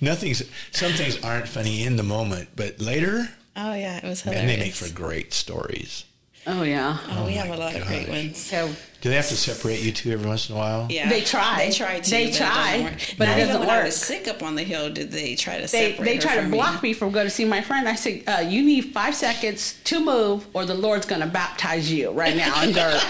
Nothing's. 0.01 0.43
Some 0.71 0.91
things 0.91 1.23
aren't 1.23 1.47
funny 1.47 1.83
in 1.83 1.95
the 1.95 2.03
moment, 2.03 2.49
but 2.55 2.79
later, 2.79 3.29
Oh 3.57 3.73
yeah, 3.73 3.97
it 3.97 4.03
was 4.03 4.23
man, 4.23 4.35
And 4.35 4.49
they 4.49 4.57
make 4.57 4.75
for 4.75 4.93
great 4.93 5.33
stories. 5.33 6.05
Oh 6.45 6.61
yeah. 6.61 6.99
Oh, 7.09 7.25
we 7.25 7.33
oh, 7.33 7.41
have 7.41 7.49
a 7.49 7.57
lot 7.57 7.75
of 7.75 7.87
great 7.87 8.07
ones. 8.07 8.37
So 8.37 8.69
Do 9.07 9.11
they 9.11 9.15
have 9.15 9.29
to 9.29 9.37
separate 9.37 9.81
you 9.83 9.93
two 9.93 10.11
every 10.11 10.27
once 10.27 10.49
in 10.49 10.55
a 10.55 10.59
while? 10.59 10.85
Yeah, 10.89 11.07
They 11.07 11.21
try. 11.21 11.55
They 11.67 11.71
try 11.71 12.01
to. 12.01 12.11
They 12.11 12.25
but 12.25 12.33
it 12.33 12.37
try, 12.37 12.71
doesn't 12.71 12.83
work. 12.83 13.15
but 13.17 13.23
it 13.23 13.29
Not 13.31 13.37
even 13.37 13.47
doesn't 13.47 13.59
when 13.61 13.69
I 13.69 13.77
work. 13.77 13.85
was 13.85 13.95
sick 13.95 14.27
up 14.27 14.43
on 14.43 14.55
the 14.55 14.63
hill, 14.63 14.89
did 14.89 15.11
they 15.13 15.35
try 15.35 15.61
to 15.61 15.61
they 15.61 15.91
separate 15.93 16.05
they 16.05 16.15
her 16.15 16.21
try 16.21 16.43
to 16.43 16.49
block 16.49 16.83
me 16.83 16.91
from 16.91 17.11
going 17.13 17.25
to 17.25 17.29
see 17.29 17.45
my 17.45 17.61
friend. 17.61 17.87
I 17.87 17.95
said, 17.95 18.23
uh, 18.27 18.41
"You 18.41 18.61
need 18.63 18.91
five 18.93 19.15
seconds 19.15 19.79
to 19.85 20.01
move, 20.03 20.45
or 20.53 20.65
the 20.65 20.73
Lord's 20.73 21.05
going 21.05 21.21
to 21.21 21.27
baptize 21.27 21.89
you 21.89 22.11
right 22.11 22.35
now 22.35 22.61
in 22.63 22.73
dirt." 22.73 23.01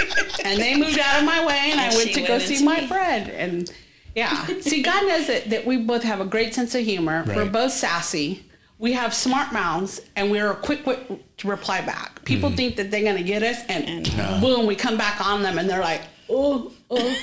and 0.44 0.60
they 0.60 0.76
moved 0.76 0.98
out 0.98 1.20
of 1.20 1.24
my 1.24 1.42
way, 1.46 1.58
and, 1.70 1.80
And 1.80 1.92
I 1.92 1.96
went 1.96 2.08
she 2.08 2.12
to 2.20 2.28
go 2.28 2.38
see 2.38 2.56
into 2.56 2.66
my 2.66 2.82
me. 2.82 2.86
friend. 2.86 3.30
And 3.30 3.72
yeah, 4.14 4.44
see, 4.60 4.82
God 4.82 5.08
knows 5.08 5.28
that, 5.28 5.48
that 5.48 5.64
we 5.64 5.78
both 5.78 6.02
have 6.02 6.20
a 6.20 6.26
great 6.26 6.52
sense 6.52 6.74
of 6.74 6.84
humor. 6.84 7.24
We're 7.26 7.48
both 7.48 7.72
sassy. 7.72 8.44
We 8.78 8.92
have 8.92 9.12
smart 9.12 9.52
mouths, 9.52 10.00
and 10.14 10.30
we're 10.30 10.54
quick 10.54 10.84
to 10.84 11.48
reply 11.48 11.80
back. 11.80 12.24
People 12.24 12.50
hmm. 12.50 12.56
think 12.56 12.76
that 12.76 12.90
they're 12.90 13.02
going 13.02 13.16
to 13.16 13.22
get 13.24 13.42
us, 13.42 13.58
and 13.68 13.84
And- 13.88 14.16
No. 14.16 14.38
boom, 14.40 14.66
we 14.66 14.76
come 14.76 14.96
back 14.96 15.24
on 15.24 15.42
them, 15.42 15.58
and 15.58 15.68
they're 15.68 15.80
like, 15.80 16.02
"Oh, 16.28 16.72
oh." 16.90 17.16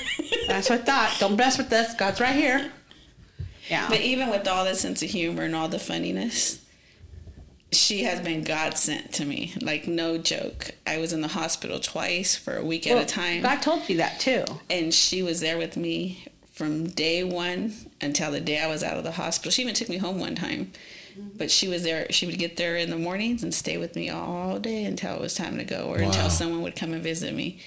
That's 0.48 0.68
what 0.68 0.80
I 0.80 0.84
thought. 0.84 1.16
Don't 1.18 1.36
mess 1.36 1.56
with 1.58 1.72
us. 1.72 1.94
God's 1.94 2.20
right 2.20 2.34
here. 2.34 2.70
Yeah. 3.68 3.88
But 3.88 4.00
even 4.00 4.30
with 4.30 4.46
all 4.46 4.64
that 4.64 4.76
sense 4.76 5.02
of 5.02 5.10
humor 5.10 5.42
and 5.42 5.54
all 5.56 5.68
the 5.68 5.78
funniness, 5.78 6.60
she 7.72 8.04
has 8.04 8.20
been 8.20 8.42
God 8.44 8.76
sent 8.78 9.12
to 9.14 9.24
me. 9.24 9.52
Like 9.60 9.88
no 9.88 10.18
joke. 10.18 10.70
I 10.86 10.98
was 10.98 11.12
in 11.12 11.20
the 11.20 11.28
hospital 11.28 11.80
twice 11.80 12.36
for 12.36 12.56
a 12.56 12.64
week 12.64 12.86
at 12.86 12.96
a 12.96 13.04
time, 13.04 13.42
God 13.42 13.62
told 13.62 13.88
you 13.88 13.96
that 13.96 14.20
too. 14.20 14.44
and 14.70 14.94
she 14.94 15.22
was 15.22 15.40
there 15.40 15.58
with 15.58 15.76
me 15.76 16.24
from 16.52 16.86
day 16.88 17.22
one 17.22 17.74
until 18.00 18.30
the 18.30 18.40
day 18.40 18.60
I 18.60 18.66
was 18.66 18.82
out 18.82 18.96
of 18.96 19.04
the 19.04 19.12
hospital. 19.12 19.50
She 19.50 19.62
even 19.62 19.74
took 19.74 19.88
me 19.88 19.98
home 19.98 20.18
one 20.18 20.34
time. 20.34 20.72
Mm-hmm. 21.18 21.38
But 21.38 21.50
she 21.50 21.68
was 21.68 21.82
there. 21.82 22.06
She 22.10 22.26
would 22.26 22.38
get 22.38 22.56
there 22.56 22.76
in 22.76 22.90
the 22.90 22.96
mornings 22.98 23.42
and 23.42 23.54
stay 23.54 23.76
with 23.78 23.96
me 23.96 24.10
all 24.10 24.58
day 24.58 24.84
until 24.84 25.14
it 25.14 25.20
was 25.20 25.34
time 25.34 25.56
to 25.58 25.64
go, 25.64 25.86
or 25.86 25.98
Wow. 25.98 26.06
until 26.06 26.28
someone 26.30 26.62
would 26.62 26.76
come 26.76 26.92
and 26.92 27.02
visit 27.02 27.34
me. 27.34 27.58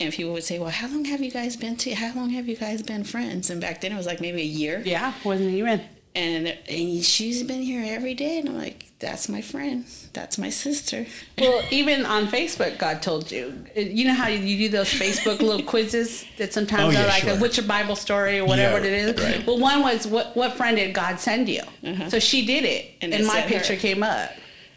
And 0.00 0.12
people 0.12 0.32
would 0.32 0.44
say, 0.44 0.58
"Well, 0.58 0.70
how 0.70 0.88
long 0.88 1.04
have 1.06 1.20
you 1.22 1.30
guys 1.30 1.56
been 1.56 1.76
to? 1.76 1.94
How 1.94 2.14
long 2.14 2.30
have 2.30 2.48
you 2.48 2.56
guys 2.56 2.82
been 2.82 3.04
friends?" 3.04 3.50
And 3.50 3.60
back 3.60 3.80
then 3.80 3.92
it 3.92 3.96
was 3.96 4.06
like 4.06 4.20
maybe 4.20 4.40
a 4.42 4.44
year 4.44 4.82
Yeah, 4.84 5.14
wasn't 5.24 5.50
it 5.54 5.58
even. 5.58 5.80
And 6.14 6.48
and 6.68 7.04
she's 7.04 7.42
been 7.42 7.62
here 7.62 7.82
every 7.96 8.12
day 8.14 8.38
and 8.38 8.48
i'm 8.50 8.58
like 8.58 8.86
that's 8.98 9.28
my 9.28 9.40
friend 9.40 9.84
that's 10.12 10.36
my 10.38 10.50
sister 10.50 11.06
Well, 11.38 11.62
even 11.70 12.04
on 12.04 12.26
Facebook, 12.28 12.76
God 12.78 13.00
told 13.02 13.32
you. 13.32 13.64
You 13.74 14.04
know 14.04 14.12
how 14.14 14.28
you 14.28 14.58
do 14.58 14.68
those 14.68 14.92
Facebook 14.92 15.40
little 15.40 15.62
quizzes 15.74 16.24
that 16.36 16.52
sometimes 16.52 16.82
Oh, 16.82 16.88
are 16.98 17.02
yeah, 17.02 17.06
like, 17.06 17.22
sure. 17.22 17.36
"What's 17.40 17.56
your 17.56 17.66
Bible 17.66 17.96
story?" 17.96 18.38
or 18.38 18.44
whatever 18.44 18.78
Yeah, 18.78 18.92
it 18.92 19.18
is. 19.18 19.24
right. 19.24 19.46
Well, 19.46 19.58
one 19.58 19.82
was, 19.82 20.06
"What 20.06 20.36
what 20.36 20.52
friend 20.58 20.76
did 20.76 20.92
God 20.94 21.18
send 21.18 21.48
you?" 21.48 21.62
Uh-huh. 21.82 22.10
So 22.10 22.18
she 22.18 22.44
did 22.44 22.64
it, 22.64 22.90
And 23.00 23.12
and, 23.14 23.26
my 23.26 23.40
picture 23.40 23.72
her. 23.74 23.80
came 23.80 24.02
up. 24.02 24.30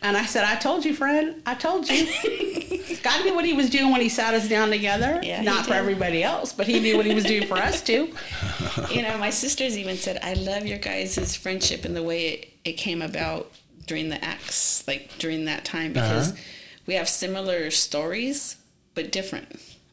And 0.06 0.16
I 0.16 0.26
said, 0.26 0.44
"I 0.44 0.56
told 0.56 0.86
you, 0.86 0.94
friend. 0.94 1.42
I 1.46 1.56
told 1.56 1.90
you." 1.90 2.06
God 3.04 3.26
knew 3.26 3.34
what 3.36 3.44
He 3.46 3.54
was 3.54 3.70
doing 3.70 3.92
when 3.92 4.02
He 4.02 4.10
sat 4.10 4.34
us 4.36 4.48
down 4.48 4.70
together. 4.70 5.20
Yeah, 5.24 5.42
Not 5.42 5.66
for 5.66 5.74
everybody 5.74 6.22
else, 6.24 6.54
but 6.54 6.68
He 6.68 6.80
knew 6.80 6.96
what 6.98 7.06
He 7.06 7.14
was 7.16 7.24
doing 7.24 7.48
for 7.48 7.56
us 7.58 7.82
too. 7.82 8.14
you 8.92 9.02
know 9.02 9.18
my 9.18 9.30
sisters 9.30 9.78
even 9.78 9.96
said 9.96 10.20
i 10.22 10.34
love 10.34 10.66
your 10.66 10.78
guys' 10.78 11.36
friendship 11.36 11.86
and 11.86 11.96
the 11.96 12.04
way 12.04 12.28
it, 12.34 12.50
it 12.66 12.74
came 12.74 13.02
about 13.02 13.52
during 13.88 14.10
the 14.10 14.24
acts 14.24 14.86
like 14.88 15.10
during 15.18 15.46
that 15.46 15.64
time 15.64 15.94
because 15.94 16.32
Uh-huh. 16.32 16.42
we 16.88 16.94
have 16.96 17.08
similar 17.08 17.72
stories 17.72 18.58
but 18.96 19.12
different 19.12 19.48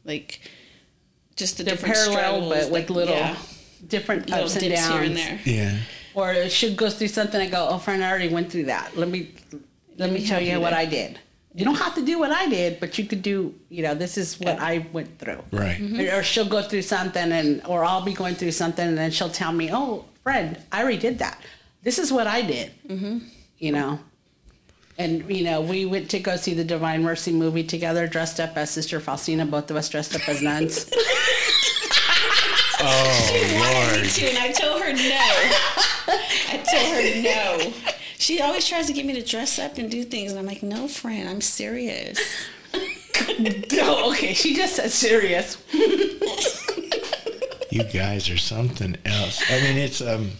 like 0.05 0.41
just 1.37 1.57
the 1.57 1.63
They're 1.63 1.75
different 1.75 1.95
parallel, 1.95 2.13
struggles, 2.19 2.49
but 2.53 2.71
with 2.71 2.71
like, 2.71 2.89
little 2.89 3.15
yeah, 3.15 3.35
different 3.87 4.29
little 4.29 4.45
ups 4.45 4.53
and 4.55 4.61
dips 4.65 4.75
downs. 4.81 4.93
here 4.93 5.03
and 5.03 5.15
there 5.17 5.39
Yeah. 5.45 5.77
Or 6.13 6.49
she 6.49 6.75
goes 6.75 6.95
through 6.97 7.07
something 7.07 7.41
and 7.41 7.51
go, 7.51 7.67
"Oh, 7.71 7.79
friend, 7.79 8.03
I 8.03 8.09
already 8.09 8.29
went 8.29 8.51
through 8.51 8.65
that. 8.65 8.95
Let 8.95 9.09
me 9.09 9.31
let, 9.97 10.11
me 10.11 10.19
me 10.19 10.27
tell 10.27 10.41
you 10.41 10.53
you 10.53 10.59
what 10.59 10.71
there." 10.71 10.79
I 10.79 10.85
did. 10.85 11.19
You 11.55 11.65
don't 11.65 11.75
have 11.75 11.93
to 11.95 12.03
do 12.03 12.17
what 12.17 12.31
I 12.31 12.49
did, 12.49 12.79
but 12.79 12.97
you 12.97 13.05
could 13.05 13.21
do. 13.21 13.53
You 13.69 13.83
know, 13.83 13.93
this 13.93 14.17
is 14.17 14.39
what 14.39 14.59
I 14.59 14.87
went 14.91 15.19
through. 15.19 15.43
Right. 15.51 15.79
Or, 15.79 16.19
or 16.19 16.23
she'll 16.23 16.49
go 16.49 16.63
through 16.63 16.81
something, 16.81 17.31
and 17.31 17.61
or 17.67 17.85
I'll 17.85 18.03
be 18.03 18.13
going 18.13 18.35
through 18.35 18.51
something, 18.51 18.87
and 18.87 18.97
then 18.97 19.11
she'll 19.11 19.29
tell 19.29 19.51
me, 19.51 19.69
"Oh, 19.71 20.05
friend, 20.23 20.57
I 20.71 20.81
already 20.81 20.97
did 20.97 21.19
that. 21.19 21.39
This 21.83 21.99
is 21.99 22.11
what 22.11 22.27
I 22.27 22.41
did." 22.41 22.71
Mm-hmm. 22.87 23.19
You 23.59 23.71
know. 23.71 23.99
And 24.97 25.27
you 25.29 25.43
know, 25.43 25.61
we 25.61 25.85
went 25.85 26.09
to 26.11 26.19
go 26.19 26.35
see 26.35 26.53
the 26.53 26.63
Divine 26.63 27.01
Mercy 27.03 27.31
movie 27.31 27.63
together, 27.63 28.07
dressed 28.07 28.39
up 28.39 28.55
as 28.57 28.69
Sister 28.69 28.99
Faustina. 28.99 29.45
Both 29.45 29.71
of 29.71 29.77
us 29.77 29.89
dressed 29.89 30.15
up 30.15 30.27
as 30.29 30.41
nuns. 30.41 30.91
Oh 32.85 33.29
wanted 33.31 33.51
me 33.51 33.59
Lord. 33.59 34.09
to, 34.09 34.25
and 34.27 34.37
I 34.37 34.51
told 34.51 34.81
her 34.81 34.91
no. 34.91 35.31
I 36.49 36.57
told 36.69 36.89
her 36.99 37.21
no. 37.21 37.92
She 38.23 38.39
always 38.39 38.65
tries 38.65 38.87
to 38.87 38.93
get 38.93 39.05
me 39.05 39.11
to 39.15 39.21
dress 39.21 39.59
up 39.59 39.77
and 39.77 39.91
do 39.91 40.05
things, 40.05 40.31
and 40.31 40.39
I'm 40.39 40.45
like, 40.45 40.63
no, 40.63 40.87
friend, 40.87 41.27
I'm 41.27 41.41
serious. 41.41 42.17
no, 43.73 44.11
okay, 44.11 44.33
she 44.33 44.55
just 44.55 44.77
said 44.77 44.91
serious. 44.91 45.57
You 47.69 47.83
guys 47.83 48.29
are 48.29 48.37
something 48.37 48.95
else. 49.03 49.43
I 49.51 49.59
mean, 49.61 49.77
it's 49.77 49.99
um. 50.01 50.31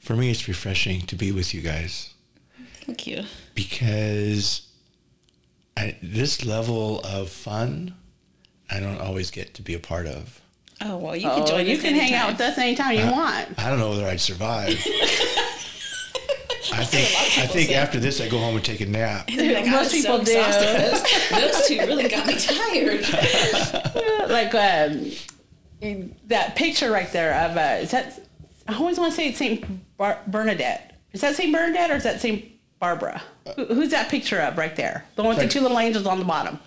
For 0.00 0.16
me, 0.16 0.30
it's 0.30 0.48
refreshing 0.48 1.02
to 1.02 1.16
be 1.16 1.32
with 1.32 1.52
you 1.54 1.60
guys 1.60 2.12
Thank 2.86 3.06
you. 3.06 3.24
because 3.54 4.66
I, 5.76 5.96
this 6.02 6.44
level 6.46 7.00
of 7.00 7.28
fun, 7.30 7.94
I 8.70 8.80
don't 8.80 9.00
always 9.00 9.30
get 9.30 9.52
to 9.54 9.62
be 9.62 9.74
a 9.74 9.78
part 9.78 10.06
of. 10.06 10.40
Oh 10.80 10.96
well, 10.96 11.14
you 11.16 11.22
can 11.28 11.42
Oh, 11.42 11.46
join. 11.46 11.66
you 11.66 11.76
us 11.76 11.82
can 11.82 11.94
hang 11.94 12.14
out 12.14 12.32
with 12.32 12.40
us 12.40 12.56
anytime 12.58 12.96
you 12.98 13.10
want. 13.10 13.48
I 13.58 13.68
don't 13.68 13.78
know 13.78 13.90
whether 13.90 14.06
I'd 14.06 14.20
survive. 14.20 14.78
I 16.72 16.84
think 16.84 17.10
a 17.10 17.14
lot 17.14 17.26
of 17.26 17.42
I 17.42 17.46
think 17.46 17.68
say. 17.68 17.74
after 17.74 18.00
this, 18.00 18.20
I 18.20 18.28
go 18.28 18.38
home 18.38 18.56
and 18.56 18.64
take 18.64 18.80
a 18.80 18.86
nap. 18.86 19.28
Like, 19.30 19.66
Most 19.66 19.92
people 19.92 20.18
so 20.18 20.24
do. 20.24 20.34
Those, 20.34 21.02
those 21.30 21.68
two 21.68 21.78
really 21.78 22.08
got 22.08 22.26
me 22.26 22.36
tired. 22.38 23.00
like 24.30 24.54
um, 24.54 25.10
that 26.26 26.56
picture 26.56 26.90
right 26.90 27.10
there 27.12 27.34
of 27.34 27.56
uh, 27.56 27.82
is 27.82 27.90
that 27.90 28.20
I 28.66 28.76
always 28.76 28.98
want 28.98 29.12
to 29.12 29.16
say 29.16 29.28
it's 29.28 29.38
Saint 29.38 29.64
Bar- 29.96 30.20
Bernadette. 30.26 30.98
Is 31.12 31.20
that 31.20 31.34
Saint 31.36 31.52
Bernadette 31.52 31.90
or 31.90 31.96
is 31.96 32.04
that 32.04 32.20
Saint 32.20 32.44
Barbara? 32.80 33.22
Who, 33.56 33.66
who's 33.66 33.90
that 33.90 34.08
picture 34.08 34.40
of 34.40 34.56
right 34.56 34.74
there? 34.74 35.04
The 35.16 35.22
one 35.22 35.36
with 35.36 35.44
the 35.44 35.50
two 35.50 35.60
little 35.60 35.78
angels 35.78 36.06
on 36.06 36.18
the 36.18 36.24
bottom. 36.24 36.58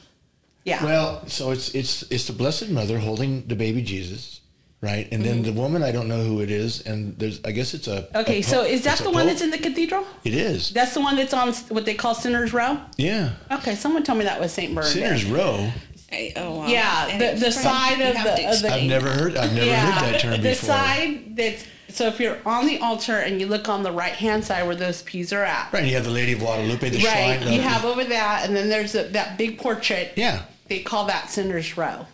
Yeah. 0.63 0.83
Well, 0.83 1.25
so 1.27 1.51
it's 1.51 1.73
it's 1.73 2.03
it's 2.11 2.27
the 2.27 2.33
Blessed 2.33 2.69
Mother 2.69 2.99
holding 2.99 3.47
the 3.47 3.55
baby 3.55 3.81
Jesus, 3.81 4.41
right? 4.81 5.07
And 5.11 5.23
then 5.23 5.43
the 5.43 5.51
woman, 5.53 5.83
I 5.83 5.91
don't 5.91 6.07
know 6.07 6.23
who 6.23 6.41
it 6.41 6.51
is, 6.51 6.81
and 6.81 7.17
there's 7.17 7.39
I 7.45 7.51
guess 7.51 7.73
it's 7.73 7.87
a 7.87 8.03
Mm-hmm. 8.03 8.17
okay, 8.17 8.39
a 8.39 8.43
so 8.43 8.63
is 8.63 8.83
that 8.83 8.93
it's 8.93 9.01
a 9.01 9.03
the 9.05 9.11
one 9.11 9.25
that's 9.27 9.41
in 9.41 9.49
the 9.51 9.57
cathedral? 9.57 10.05
It 10.23 10.33
is. 10.33 10.71
That's 10.71 10.93
the 10.93 11.01
one 11.01 11.15
that's 11.15 11.33
on 11.33 11.53
what 11.69 11.85
they 11.85 11.93
call 11.95 12.13
Sinner's 12.15 12.53
Row. 12.53 12.79
Yeah, 12.97 13.31
Okay, 13.51 13.75
someone 13.75 14.03
told 14.03 14.19
me 14.19 14.25
that 14.25 14.39
was 14.39 14.51
Saint 14.53 14.73
Bernadette. 14.75 14.93
Sinner's 14.93 15.25
Row. 15.25 15.71
Hey, 16.09 16.31
oh 16.37 16.59
wow. 16.59 16.67
Yeah, 16.67 17.17
the- 17.17 17.39
the 17.39 17.51
side 17.51 17.99
of 17.99 18.13
the- 18.23 18.49
of 18.49 18.61
the- 18.61 18.73
I've 18.73 18.83
never 18.83 19.09
heard 19.09 19.35
I've 19.35 19.53
never 19.53 19.75
heard 19.75 20.13
that 20.13 20.21
term 20.21 20.31
the 20.41 20.49
before. 20.49 20.69
side 20.69 21.35
that's 21.35 21.65
so 21.89 22.07
if 22.07 22.19
you're 22.19 22.37
on 22.45 22.67
the 22.67 22.77
altar 22.79 23.17
and 23.17 23.41
you 23.41 23.47
look 23.47 23.67
on 23.67 23.81
the 23.83 23.91
right 23.91 24.13
hand 24.13 24.45
side 24.45 24.65
where 24.67 24.75
those 24.75 25.01
pews 25.01 25.33
are 25.33 25.43
at, 25.43 25.71
Right, 25.73 25.79
and 25.81 25.87
you 25.89 25.95
have 25.95 26.05
the 26.05 26.11
Lady 26.11 26.33
of 26.33 26.39
Guadalupe, 26.39 26.89
the 26.89 26.97
right, 27.03 27.37
shrine. 27.39 27.45
the- 27.45 27.53
you 27.55 27.61
have 27.61 27.83
over 27.85 28.03
that, 28.03 28.45
and 28.45 28.55
then 28.55 28.69
there's 28.69 28.93
a, 28.95 29.03
that 29.09 29.37
big 29.37 29.57
portrait. 29.57 30.13
yeah, 30.15 30.43
They 30.67 30.79
call 30.79 31.05
that 31.05 31.29
Sinner's 31.31 31.75
Row. 31.75 32.05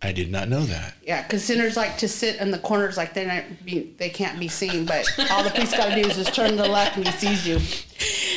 I 0.00 0.12
did 0.12 0.30
not 0.30 0.48
know 0.48 0.62
that. 0.62 0.94
Yeah, 1.02 1.22
because 1.22 1.44
sinners 1.44 1.76
like 1.76 1.98
to 1.98 2.08
sit 2.08 2.36
in 2.36 2.52
the 2.52 2.58
corners 2.58 2.96
like 2.96 3.14
they're 3.14 3.26
not 3.26 3.64
be, 3.64 3.94
they 3.98 4.10
can't 4.10 4.38
be 4.38 4.46
seen, 4.46 4.86
but 4.86 5.04
all 5.30 5.42
the 5.42 5.50
priest 5.50 5.76
got 5.76 5.92
to 5.92 6.00
do 6.00 6.08
is 6.08 6.14
just 6.14 6.32
turn 6.34 6.50
to 6.50 6.56
the 6.56 6.68
left 6.68 6.96
and 6.96 7.06
he 7.06 7.12
sees 7.14 7.44
you. 7.44 7.58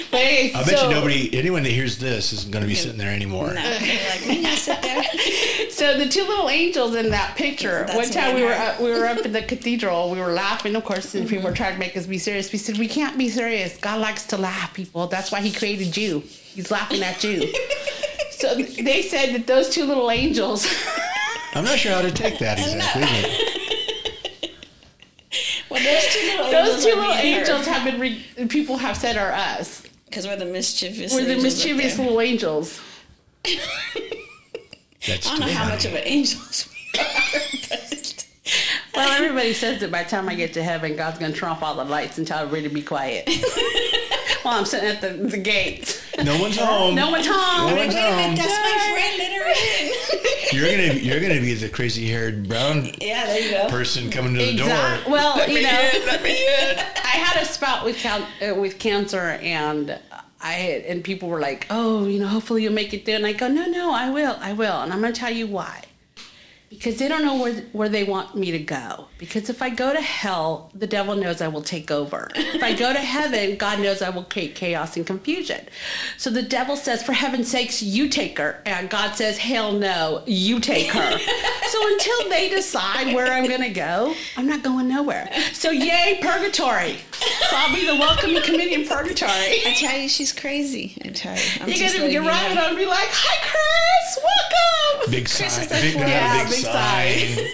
But 0.09 0.21
anyway, 0.21 0.53
I 0.55 0.63
bet 0.63 0.79
so, 0.79 0.89
you 0.89 0.95
nobody, 0.95 1.37
anyone 1.37 1.61
that 1.61 1.69
hears 1.69 1.99
this, 1.99 2.33
isn't 2.33 2.51
going 2.51 2.63
to 2.63 2.67
be 2.67 2.73
sitting 2.73 2.97
there 2.97 3.13
anymore. 3.13 3.53
No, 3.53 3.61
like 3.61 4.25
we 4.25 4.43
sit 4.55 4.81
there. 4.81 5.03
So 5.71 5.97
the 5.97 6.07
two 6.07 6.23
little 6.23 6.49
angels 6.49 6.93
in 6.95 7.09
that 7.09 7.35
picture. 7.35 7.85
That's 7.87 7.95
one 7.95 8.09
time 8.09 8.35
we 8.35 8.43
were 8.43 8.51
up, 8.51 8.79
we 8.79 8.91
were 8.91 9.07
up 9.07 9.19
in 9.19 9.31
the 9.31 9.41
cathedral. 9.41 10.11
We 10.11 10.19
were 10.19 10.33
laughing, 10.33 10.75
of 10.75 10.83
course, 10.83 11.15
and 11.15 11.23
people 11.23 11.39
mm-hmm. 11.39 11.47
were 11.47 11.55
trying 11.55 11.73
to 11.73 11.79
make 11.79 11.97
us 11.97 12.05
be 12.05 12.19
serious. 12.19 12.51
We 12.51 12.59
said 12.59 12.77
we 12.77 12.87
can't 12.87 13.17
be 13.17 13.29
serious. 13.29 13.77
God 13.77 13.99
likes 13.99 14.25
to 14.27 14.37
laugh, 14.37 14.73
people. 14.75 15.07
That's 15.07 15.31
why 15.31 15.41
He 15.41 15.51
created 15.51 15.97
you. 15.97 16.19
He's 16.19 16.69
laughing 16.69 17.01
at 17.01 17.23
you. 17.23 17.51
so 18.31 18.53
they 18.53 19.01
said 19.01 19.33
that 19.33 19.47
those 19.47 19.69
two 19.69 19.85
little 19.85 20.11
angels. 20.11 20.67
I'm 21.53 21.63
not 21.65 21.77
sure 21.79 21.91
how 21.93 22.01
to 22.01 22.11
take 22.11 22.37
that 22.39 22.59
exactly. 22.59 23.01
but- 23.01 24.51
Well, 25.69 25.81
those 25.81 26.05
two 26.13 26.19
little 26.27 26.51
Those 26.51 26.67
angels 26.67 26.83
two 26.83 26.89
little 26.95 27.03
me 27.03 27.11
and 27.11 27.29
her. 27.35 27.39
angels 27.53 27.65
have 27.67 27.85
been. 27.85 27.99
Re- 28.01 28.25
people 28.49 28.75
have 28.77 28.97
said 28.97 29.15
are 29.17 29.31
us. 29.31 29.83
Because 30.05 30.27
we're 30.27 30.35
the 30.35 30.43
mischievous. 30.45 31.13
We're 31.13 31.23
the 31.23 31.41
mischievous 31.41 31.97
little 31.97 32.19
angels. 32.19 32.81
That's 35.07 35.27
I 35.27 35.31
don't 35.31 35.39
know 35.39 35.47
how 35.53 35.69
much 35.69 35.85
of 35.85 35.93
an 35.93 36.01
angels 36.03 36.67
we 36.93 36.99
are, 36.99 37.05
but 37.69 38.25
Well, 38.93 39.09
everybody 39.23 39.53
says 39.53 39.79
that 39.79 39.89
by 39.91 40.03
the 40.03 40.09
time 40.09 40.27
I 40.27 40.35
get 40.35 40.53
to 40.55 40.63
heaven, 40.63 40.97
God's 40.97 41.17
going 41.19 41.31
to 41.31 41.37
turn 41.39 41.49
all 41.61 41.75
the 41.75 41.85
lights 41.85 42.17
and 42.17 42.27
tell 42.27 42.39
everybody 42.39 42.67
to 42.67 42.73
be 42.73 42.81
quiet. 42.81 43.23
While 44.43 44.57
I'm 44.59 44.65
sitting 44.65 44.89
at 44.89 45.01
the, 45.01 45.09
the 45.09 45.37
gate. 45.37 46.01
No 46.23 46.39
one's 46.41 46.57
home. 46.57 46.95
No 46.95 47.11
one's 47.11 47.27
home. 47.27 47.69
No 47.69 47.75
wait 47.75 47.85
one's 47.87 47.93
a 47.95 47.97
minute, 47.97 48.25
home. 48.27 48.35
that's 48.35 48.59
my 48.59 48.91
friend. 48.93 49.17
Let 49.17 49.31
her 49.33 49.49
in. 49.49 49.93
You're 50.53 50.69
gonna 50.69 50.99
you're 50.99 51.19
gonna 51.21 51.39
be 51.39 51.53
the 51.53 51.69
crazy 51.69 52.07
haired 52.09 52.49
brown 52.49 52.89
yeah, 52.99 53.25
there 53.25 53.39
you 53.39 53.51
go. 53.51 53.69
person 53.69 54.09
coming 54.09 54.33
to 54.33 54.39
the 54.39 54.51
Exact- 54.51 55.05
door. 55.05 55.13
well, 55.13 55.37
Let 55.37 55.47
you 55.47 55.55
me 55.55 55.63
know. 55.63 55.69
in, 55.95 56.05
let 56.05 56.21
me 56.23 56.31
in. 56.31 56.77
I 56.79 57.15
had 57.17 57.41
a 57.41 57.45
spout 57.45 57.85
with 57.85 57.95
cal- 57.97 58.27
uh, 58.45 58.55
with 58.55 58.77
cancer, 58.77 59.39
and 59.41 59.97
I 60.41 60.83
and 60.87 61.03
people 61.05 61.29
were 61.29 61.39
like, 61.39 61.67
"Oh, 61.69 62.05
you 62.05 62.19
know, 62.19 62.27
hopefully 62.27 62.63
you'll 62.63 62.73
make 62.73 62.93
it 62.93 63.05
through." 63.05 63.13
And 63.15 63.25
I 63.25 63.31
go, 63.33 63.47
"No, 63.47 63.65
no, 63.67 63.93
I 63.93 64.09
will, 64.09 64.35
I 64.41 64.51
will." 64.51 64.81
And 64.81 64.91
I'm 64.91 64.99
going 64.99 65.13
to 65.13 65.19
tell 65.19 65.31
you 65.31 65.47
why. 65.47 65.83
Because 66.81 66.97
they 66.97 67.07
don't 67.07 67.23
know 67.23 67.39
where 67.39 67.53
where 67.73 67.89
they 67.89 68.03
want 68.03 68.35
me 68.35 68.49
to 68.49 68.57
go. 68.57 69.05
Because 69.19 69.51
if 69.51 69.61
I 69.61 69.69
go 69.69 69.93
to 69.93 70.01
hell, 70.01 70.71
the 70.73 70.87
devil 70.87 71.15
knows 71.15 71.39
I 71.39 71.47
will 71.47 71.61
take 71.61 71.91
over. 71.91 72.31
If 72.33 72.63
I 72.63 72.73
go 72.73 72.91
to 72.91 72.97
heaven, 72.97 73.55
God 73.55 73.79
knows 73.81 74.01
I 74.01 74.09
will 74.09 74.23
create 74.23 74.55
chaos 74.55 74.97
and 74.97 75.05
confusion. 75.05 75.67
So 76.17 76.31
the 76.31 76.41
devil 76.41 76.75
says, 76.75 77.03
"For 77.03 77.13
heaven's 77.13 77.51
sakes, 77.51 77.83
you 77.83 78.09
take 78.09 78.39
her," 78.39 78.63
and 78.65 78.89
God 78.89 79.15
says, 79.15 79.37
"Hell 79.37 79.73
no, 79.73 80.23
you 80.25 80.59
take 80.59 80.87
her." 80.87 81.19
so 81.69 81.87
until 81.93 82.29
they 82.29 82.49
decide 82.49 83.13
where 83.13 83.31
I'm 83.31 83.47
going 83.47 83.61
to 83.61 83.69
go, 83.69 84.15
I'm 84.35 84.47
not 84.47 84.63
going 84.63 84.87
nowhere. 84.87 85.29
So 85.53 85.69
yay, 85.69 86.17
purgatory! 86.19 86.97
So 87.11 87.55
I'll 87.57 87.75
be 87.75 87.85
the 87.85 87.95
welcoming 87.95 88.41
committee 88.41 88.73
in 88.73 88.87
purgatory. 88.87 89.31
I 89.67 89.75
tell 89.77 89.99
you, 89.99 90.09
she's 90.09 90.33
crazy. 90.33 90.97
I 91.05 91.09
tell 91.09 91.35
you. 91.35 91.41
I'm 91.61 91.69
You're 91.69 91.77
gonna 91.77 91.89
letting 91.91 92.01
get 92.01 92.11
you 92.11 92.27
right 92.27 92.55
know. 92.55 92.67
and 92.69 92.75
be 92.75 92.87
like, 92.87 93.09
"Hi, 93.11 93.37
Chris, 93.47 94.17
welcome." 94.23 94.80
Big 95.09 95.25
Chris 95.29 95.53
sign. 95.53 95.69
like, 95.69 95.81
Big, 95.81 95.95
yeah, 95.95 96.43
big, 96.43 96.51
big 96.51 96.65
sign. 96.65 97.47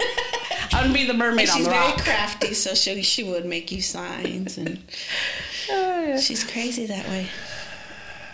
I'm 0.72 0.82
gonna 0.84 0.94
be 0.94 1.06
the 1.06 1.14
mermaid 1.14 1.42
And 1.48 1.50
on 1.50 1.56
she's 1.56 1.64
the 1.66 1.70
very 1.72 1.86
rock. 1.86 1.98
crafty, 2.02 2.54
so 2.54 2.74
she 2.74 3.02
she 3.02 3.24
would 3.24 3.44
make 3.46 3.72
you 3.72 3.80
signs, 3.82 4.58
and 4.58 4.78
she's 6.22 6.44
crazy 6.44 6.86
that 6.86 7.06
way. 7.08 7.26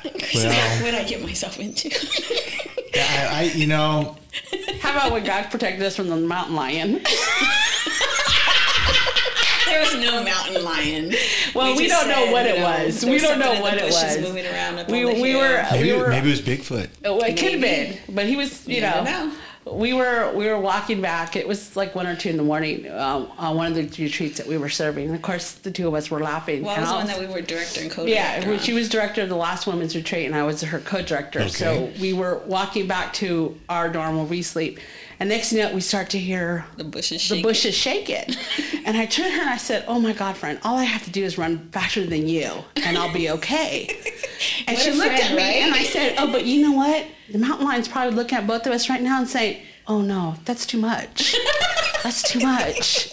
Chris 0.02 0.34
is 0.34 0.44
Well- 0.44 0.82
what 0.84 0.94
I 0.94 1.04
get 1.04 1.22
myself 1.22 1.58
into? 1.58 1.90
I, 2.96 3.28
I, 3.30 3.42
you 3.54 3.66
know, 3.66 4.16
How 4.80 4.92
about 4.92 5.12
when 5.12 5.24
God 5.24 5.50
protected 5.50 5.82
us 5.84 5.96
from 5.96 6.08
the 6.08 6.16
mountain 6.16 6.54
lion? 6.56 7.00
there 9.74 9.98
was 9.98 10.04
no 10.04 10.24
mountain 10.24 10.64
lion. 10.64 11.14
Well, 11.54 11.76
we, 11.76 11.86
just 11.86 12.06
don't 12.06 12.08
know 12.26 12.32
what 12.32 12.46
it 12.46 12.60
was. 12.60 13.02
there 13.02 13.12
We 13.12 13.18
don't 13.18 13.38
know 13.38 13.60
what 13.60 13.74
it 13.74 13.84
was. 13.84 14.20
Moving 14.20 14.46
around 14.46 14.78
up 14.78 14.88
We 14.88 15.02
the 15.02 15.22
we 15.22 15.36
were 15.36 15.64
maybe, 15.70 15.92
we 15.92 15.98
were 15.98 16.08
maybe 16.08 16.28
it 16.28 16.30
was 16.30 16.42
Bigfoot. 16.42 16.88
Well, 17.02 17.20
it 17.20 17.36
could 17.36 17.52
have 17.52 17.60
been, 17.60 17.98
but 18.08 18.26
he 18.26 18.36
was, 18.36 18.66
you 18.66 18.80
never 18.80 19.04
know, 19.04 19.26
know. 19.26 19.72
we 19.72 19.92
were 19.92 20.32
we 20.34 20.46
were 20.48 20.58
walking 20.58 21.00
back. 21.00 21.36
It 21.36 21.46
was 21.46 21.76
like 21.76 21.94
one 21.94 22.08
or 22.08 22.16
two 22.16 22.30
in 22.30 22.36
the 22.36 22.42
morning 22.42 22.90
um, 22.90 23.30
on 23.38 23.56
one 23.56 23.66
of 23.68 23.74
the 23.74 24.02
retreats 24.02 24.38
that 24.38 24.48
we 24.48 24.58
were 24.58 24.68
serving. 24.68 25.06
And 25.06 25.14
of 25.14 25.22
course, 25.22 25.52
the 25.52 25.70
two 25.70 25.86
of 25.86 25.94
us 25.94 26.10
were 26.10 26.20
laughing. 26.20 26.62
Well, 26.64 26.72
I 26.72 26.74
and 26.74 26.82
was 26.82 26.90
the 26.90 26.96
one 26.96 27.06
that 27.06 27.20
we 27.20 27.26
were 27.26 27.40
director 27.40 27.82
and 27.82 27.90
co-director. 27.90 28.42
yeah, 28.44 28.52
on. 28.52 28.58
she 28.58 28.72
was 28.72 28.88
director 28.88 29.22
of 29.22 29.28
the 29.28 29.36
last 29.36 29.66
women's 29.68 29.94
retreat, 29.94 30.26
and 30.26 30.34
I 30.34 30.42
was 30.42 30.62
her 30.62 30.80
co-director. 30.80 31.48
So 31.48 31.92
we 32.00 32.12
were 32.12 32.38
walking 32.46 32.88
back 32.88 33.12
to 33.14 33.56
our 33.68 33.88
dorm 33.88 34.16
where 34.16 34.26
we 34.26 34.42
sleep, 34.42 34.80
and 35.20 35.28
next 35.28 35.50
thing 35.50 35.58
you 35.58 35.64
know, 35.64 35.74
we 35.74 35.80
start 35.80 36.10
to 36.10 36.18
hear 36.18 36.64
the 36.76 36.84
bushes 36.84 37.22
the 37.22 37.36
shaking. 37.36 37.42
bushes 37.42 37.74
shaking. 37.74 38.34
and 38.84 38.96
I 38.96 39.06
turned 39.06 39.28
to 39.30 39.34
her 39.36 39.40
and 39.42 39.50
I 39.50 39.56
said, 39.56 39.84
"Oh 39.88 39.98
my 40.00 40.12
God, 40.12 40.36
friend, 40.36 40.58
all 40.62 40.76
I 40.76 40.84
have 40.84 41.04
to 41.04 41.10
do 41.10 41.24
is 41.24 41.38
run 41.38 41.68
faster 41.70 42.04
than 42.04 42.28
you, 42.28 42.50
and 42.76 42.96
I'll 42.98 43.12
be 43.12 43.30
okay." 43.30 43.88
And 44.66 44.76
What 44.76 44.84
she 44.84 44.90
looked 44.92 45.16
friend, 45.16 45.22
at 45.22 45.30
me, 45.36 45.42
right? 45.42 45.62
and 45.62 45.74
I 45.74 45.84
said, 45.84 46.16
"Oh, 46.18 46.30
but 46.30 46.44
you 46.44 46.60
know 46.62 46.72
what? 46.72 47.06
The 47.30 47.38
mountain 47.38 47.66
lion's 47.66 47.88
probably 47.88 48.14
looking 48.14 48.36
at 48.38 48.46
both 48.46 48.66
of 48.66 48.72
us 48.72 48.88
right 48.90 49.00
now 49.02 49.18
and 49.18 49.28
saying." 49.28 49.62
Oh 49.86 50.00
no, 50.00 50.36
that's 50.46 50.64
too 50.66 50.78
much. 50.78 51.34
That's 52.02 52.22
too 52.22 52.40
much. 52.40 53.10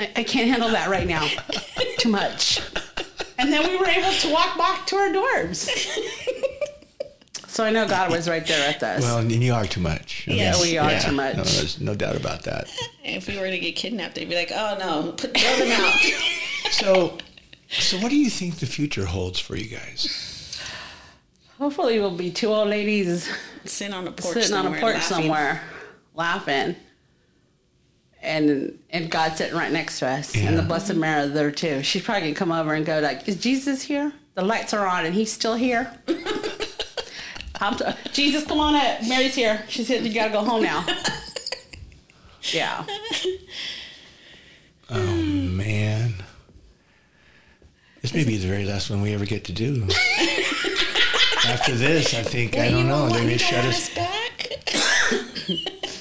I, 0.00 0.10
I 0.16 0.24
can't 0.24 0.48
handle 0.50 0.70
that 0.70 0.88
right 0.88 1.06
now. 1.06 1.26
Too 1.98 2.08
much. 2.08 2.60
And 3.38 3.52
then 3.52 3.68
we 3.68 3.76
were 3.76 3.86
able 3.86 4.10
to 4.10 4.32
walk 4.32 4.56
back 4.56 4.86
to 4.86 4.96
our 4.96 5.08
dorms. 5.08 5.68
So 7.54 7.62
I 7.62 7.70
know 7.70 7.86
God 7.86 8.10
was 8.10 8.28
right 8.28 8.44
there 8.44 8.66
with 8.66 8.82
us. 8.82 9.00
Well, 9.00 9.18
and 9.18 9.30
you 9.30 9.54
are 9.54 9.64
too 9.64 9.78
much. 9.78 10.26
I 10.28 10.32
Yeah, 10.32 10.60
we 10.60 10.76
are 10.76 10.98
too 10.98 11.12
much. 11.12 11.36
No, 11.36 11.44
there's 11.44 11.80
no 11.80 11.94
doubt 11.94 12.16
about 12.16 12.42
that. 12.42 12.68
If 13.04 13.28
we 13.28 13.38
were 13.38 13.48
to 13.48 13.58
get 13.60 13.76
kidnapped, 13.76 14.16
they'd 14.16 14.28
be 14.28 14.34
like, 14.34 14.50
"Oh 14.52 14.76
no, 14.80 15.12
put 15.12 15.38
throw 15.38 15.56
them 15.64 15.80
out." 15.80 15.94
So, 16.72 17.18
so 17.68 17.98
what 17.98 18.08
do 18.10 18.16
you 18.16 18.28
think 18.28 18.56
the 18.56 18.66
future 18.66 19.04
holds 19.04 19.38
for 19.38 19.54
you 19.54 19.68
guys? 19.68 20.60
Hopefully, 21.58 22.00
we'll 22.00 22.16
be 22.16 22.32
two 22.32 22.48
old 22.48 22.68
ladies 22.68 23.30
Sitting 23.64 23.94
on 23.94 24.08
a 24.08 24.10
porch 24.10 24.34
sitting 24.34 24.56
on 24.56 24.64
somewhere 24.64 24.78
a 24.78 24.80
porch 24.80 24.94
laughing. 24.94 25.16
somewhere, 25.16 25.62
laughing, 26.14 26.76
and 28.20 28.78
and 28.90 29.08
God 29.12 29.36
sitting 29.36 29.56
right 29.56 29.70
next 29.70 30.00
to 30.00 30.08
us, 30.08 30.34
and 30.34 30.58
the 30.58 30.62
Blessed 30.62 30.94
Mary 30.96 31.28
there 31.28 31.52
too. 31.52 31.84
She's 31.84 32.02
probably 32.02 32.22
gonna 32.22 32.34
come 32.34 32.50
over 32.50 32.74
and 32.74 32.84
go 32.84 32.98
like, 32.98 33.28
"Is 33.28 33.36
Jesus 33.36 33.82
here? 33.82 34.12
The 34.34 34.42
lights 34.42 34.74
are 34.74 34.88
on, 34.88 35.06
and 35.06 35.14
he's 35.14 35.30
still 35.30 35.54
here." 35.54 35.96
I'm 37.60 37.76
t- 37.76 37.84
Jesus, 38.12 38.44
come 38.44 38.60
on 38.60 38.74
up. 38.74 39.02
Mary's 39.06 39.34
here. 39.34 39.62
She 39.68 39.84
said 39.84 40.04
you 40.04 40.12
gotta 40.12 40.32
go 40.32 40.44
home 40.44 40.62
now. 40.62 40.84
Yeah. 42.52 42.84
Oh 44.90 45.02
man, 45.16 46.12
this 48.02 48.12
may 48.12 48.22
be 48.24 48.36
the 48.36 48.46
very 48.46 48.66
last 48.66 48.90
one 48.90 49.00
we 49.00 49.14
ever 49.14 49.24
get 49.24 49.44
to 49.44 49.52
do. 49.52 49.84
After 51.46 51.72
this, 51.74 52.12
I 52.14 52.22
think 52.22 52.58
I 52.58 52.70
don't 52.70 52.86
know. 52.86 53.06
They 53.06 53.12
want 53.12 53.22
may 53.24 53.28
me 53.28 53.32
to 53.32 53.38
shut 53.38 53.64
us. 53.64 53.88
us 53.88 53.94
back. 53.94 54.50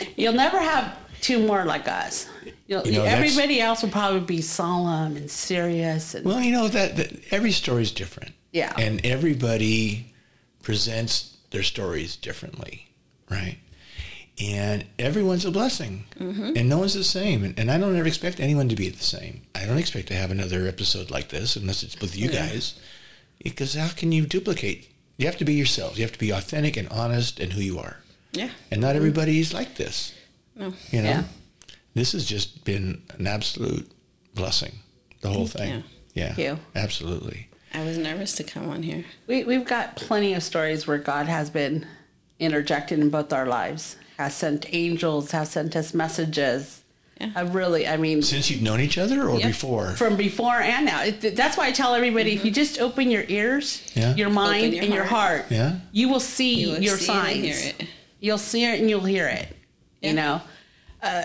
You'll 0.18 0.34
never 0.34 0.60
have 0.60 0.98
two 1.22 1.40
more 1.48 1.64
like 1.64 1.88
us. 1.88 2.28
You'll, 2.68 2.86
You 2.86 2.92
know, 2.94 3.04
that's- 3.04 3.18
everybody 3.30 3.62
else 3.62 3.82
will 3.82 3.90
probably 3.90 4.20
be 4.20 4.42
solemn 4.42 5.16
and 5.16 5.32
serious 5.32 6.14
and 6.14 6.26
Well, 6.26 6.42
you 6.42 6.52
know 6.52 6.68
that, 6.68 6.98
that 6.98 7.14
every 7.32 7.52
story 7.52 7.84
is 7.84 7.92
different. 7.92 8.34
Yeah. 8.52 8.74
And 8.78 9.00
everybody 9.06 10.14
presents 10.62 11.33
their 11.54 11.64
stories 11.64 12.18
differently, 12.18 12.88
right? 13.30 13.58
And 14.42 14.86
everyone's 15.00 15.46
a 15.46 15.52
blessing, 15.52 16.06
Mm-hmm. 16.20 16.58
and 16.58 16.68
no 16.68 16.80
one's 16.80 16.96
the 16.96 17.04
same. 17.04 17.44
And, 17.44 17.58
and 17.58 17.70
I 17.72 17.78
don't 17.78 17.96
ever 17.96 18.08
expect 18.08 18.40
anyone 18.40 18.68
to 18.70 18.76
be 18.76 18.90
the 18.90 19.04
same. 19.04 19.42
I 19.56 19.66
don't 19.66 19.78
expect 19.78 20.08
to 20.10 20.16
have 20.16 20.32
another 20.32 20.68
episode 20.68 21.12
like 21.12 21.30
this 21.30 21.56
unless 21.56 21.84
it's 21.84 22.00
with 22.02 22.18
you 22.18 22.30
Yeah. 22.30 22.48
guys, 22.48 22.74
because 23.44 23.76
how 23.76 23.90
can 23.90 24.12
you 24.12 24.26
duplicate? 24.26 24.90
You 25.18 25.28
have 25.28 25.38
to 25.38 25.46
be 25.46 25.54
yourselves. 25.54 25.98
You 26.00 26.04
have 26.04 26.12
to 26.14 26.20
be 26.20 26.32
authentic 26.32 26.76
and 26.76 26.90
honest 26.90 27.40
and 27.40 27.54
who 27.54 27.62
you 27.62 27.78
are. 27.80 27.98
Yeah. 28.32 28.50
And 28.72 28.82
not 28.82 28.96
everybody's 28.96 29.54
like 29.54 29.76
this. 29.76 30.14
No. 30.56 30.74
You 30.92 31.04
know, 31.04 31.10
Yeah. 31.10 31.24
this 31.94 32.14
has 32.14 32.26
just 32.26 32.64
been 32.66 33.04
an 33.20 33.28
absolute 33.28 33.92
blessing. 34.34 34.80
The 35.22 35.30
whole 35.30 35.48
thing. 35.48 35.84
Yeah, 36.16 36.34
Thank 36.34 36.40
you. 36.40 36.60
absolutely. 36.76 37.48
I 37.74 37.84
was 37.84 37.98
nervous 37.98 38.34
to 38.36 38.44
come 38.44 38.70
on 38.70 38.84
here. 38.84 39.04
We, 39.28 39.44
we've 39.44 39.66
got 39.66 39.96
plenty 39.96 40.34
of 40.34 40.44
stories 40.44 40.86
where 40.88 40.98
God 41.00 41.26
has 41.28 41.50
been 41.50 41.86
interjected 42.40 43.00
in 43.00 43.10
both 43.10 43.34
our 43.34 43.46
lives, 43.48 43.98
has 44.18 44.36
sent 44.36 44.66
angels, 44.74 45.32
has 45.32 45.52
sent 45.52 45.76
us 45.76 45.94
messages. 45.94 46.84
Yeah. 47.20 47.32
I 47.36 47.42
really, 47.42 47.88
I 47.88 47.98
mean, 47.98 48.22
Since 48.22 48.50
you've 48.52 48.62
known 48.62 48.80
each 48.80 48.98
other, 48.98 49.28
or 49.30 49.40
Yeah. 49.40 49.48
before? 49.48 49.92
from 49.92 50.16
before 50.18 50.56
and 50.56 50.86
now. 50.86 51.04
It, 51.04 51.36
that's 51.36 51.58
why 51.58 51.68
I 51.68 51.72
tell 51.72 51.94
everybody 51.96 52.34
if 52.34 52.44
you 52.46 52.52
just 52.52 52.80
open 52.80 53.10
your 53.12 53.24
ears, 53.28 53.82
Yeah. 53.96 54.16
your 54.16 54.30
mind, 54.30 54.74
your 54.74 54.84
and 54.84 54.94
your 54.94 55.04
heart. 55.06 55.42
heart, 55.42 55.52
Yeah. 55.52 55.76
you 55.92 56.10
will 56.10 56.20
see 56.20 56.56
You 56.56 56.68
will 56.74 56.84
your 56.84 56.98
see 56.98 57.06
signs. 57.06 57.36
and 57.36 57.46
hear 57.46 57.74
it. 57.80 57.88
You'll 58.20 58.38
see 58.38 58.66
it 58.66 58.80
and 58.80 58.90
you'll 58.90 59.02
hear 59.02 59.28
it. 59.28 59.48
Yeah. 60.02 60.10
You 60.10 60.16
know, 60.16 60.42
uh, 61.02 61.24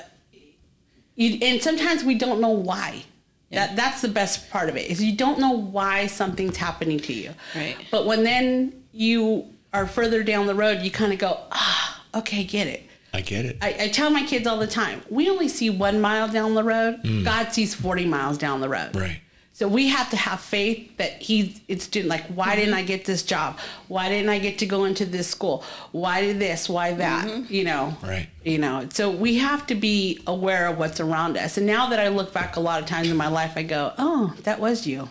you, 1.17 1.39
and 1.43 1.61
sometimes 1.63 2.05
we 2.05 2.15
don't 2.15 2.41
know 2.41 2.51
why. 2.51 3.05
That 3.51 3.77
that's 3.77 4.03
the 4.03 4.09
best 4.09 4.51
part 4.51 4.69
of 4.69 4.77
it 4.77 4.91
is 4.91 5.03
you 5.03 5.17
don't 5.17 5.39
know 5.39 5.53
why 5.53 6.07
something's 6.07 6.57
happening 6.57 7.01
to 7.01 7.13
you. 7.13 7.33
Right. 7.55 7.77
But 7.91 8.05
when 8.05 8.23
then 8.23 8.85
you 8.93 9.47
are 9.73 9.87
further 9.87 10.23
down 10.23 10.47
the 10.47 10.55
road, 10.55 10.83
you 10.83 10.91
kind 10.91 11.13
of 11.13 11.19
go, 11.19 11.41
ah, 11.53 12.05
okay, 12.15 12.45
get 12.45 12.67
it. 12.67 12.85
I 13.13 13.23
get 13.23 13.47
it. 13.47 13.57
I, 13.63 13.77
I 13.81 13.89
tell 13.89 14.11
my 14.11 14.23
kids 14.25 14.47
all 14.47 14.59
the 14.59 14.67
time, 14.67 15.03
we 15.09 15.31
only 15.31 15.49
see 15.49 15.71
one 15.71 16.01
mile 16.01 16.29
down 16.29 16.55
the 16.55 16.63
road. 16.63 17.03
Mm. 17.03 17.25
God 17.25 17.53
sees 17.53 17.75
40 17.75 18.05
miles 18.05 18.37
down 18.37 18.61
the 18.61 18.69
road. 18.69 18.95
right. 18.95 19.21
So 19.59 19.67
we 19.67 19.89
have 19.89 20.09
to 20.11 20.17
have 20.17 20.39
faith 20.39 20.97
that 20.99 21.21
he's 21.21 21.61
it's 21.67 21.89
doing 21.89 22.07
like 22.07 22.25
why 22.27 22.55
didn't 22.55 22.75
I 22.75 22.83
get 22.83 23.05
this 23.07 23.25
job? 23.25 23.59
Why 23.89 24.09
didn't 24.09 24.29
I 24.29 24.39
get 24.39 24.61
to 24.61 24.67
go 24.67 24.85
into 24.85 25.05
this 25.05 25.27
school? 25.27 25.65
Why 25.91 26.21
did 26.21 26.39
this? 26.39 26.69
Why 26.69 26.93
that? 26.95 27.51
You 27.51 27.65
know. 27.65 27.97
Right. 28.01 28.29
You 28.45 28.59
know. 28.59 28.87
So 28.93 29.11
we 29.11 29.39
have 29.39 29.67
to 29.67 29.75
be 29.75 30.21
aware 30.29 30.69
of 30.69 30.79
what's 30.79 31.01
around 31.01 31.37
us. 31.37 31.57
And 31.59 31.67
now 31.67 31.89
that 31.89 31.99
I 31.99 32.07
look 32.07 32.33
back 32.33 32.55
a 32.55 32.61
lot 32.61 32.81
of 32.81 32.87
times 32.89 33.11
in 33.11 33.17
my 33.17 33.27
life 33.27 33.55
I 33.57 33.65
go, 33.65 33.93
"Oh, 33.99 34.33
that 34.45 34.61
was 34.61 34.87
you." 34.87 35.11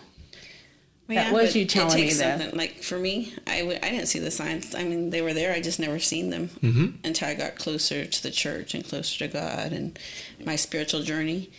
That 1.08 1.32
was 1.32 1.54
you 1.56 1.64
telling 1.66 1.98
it 1.98 2.02
me 2.02 2.12
that. 2.14 2.40
something. 2.40 2.58
Like 2.58 2.82
for 2.82 2.98
me, 2.98 3.34
I 3.46 3.60
w- 3.60 3.78
I 3.82 3.90
didn't 3.90 4.06
see 4.08 4.18
the 4.18 4.30
signs. 4.30 4.74
I 4.74 4.82
mean, 4.84 5.10
they 5.10 5.20
were 5.20 5.34
there. 5.34 5.52
I 5.52 5.60
just 5.60 5.78
never 5.78 5.98
seen 5.98 6.30
them 6.30 6.48
Mm-hmm. 6.62 6.86
until 7.04 7.28
I 7.28 7.34
got 7.34 7.56
closer 7.56 8.06
to 8.06 8.22
the 8.22 8.30
church 8.30 8.74
and 8.74 8.82
closer 8.86 9.18
to 9.26 9.28
God 9.28 9.72
and 9.72 9.98
my 10.42 10.56
spiritual 10.56 11.02
journey. 11.02 11.50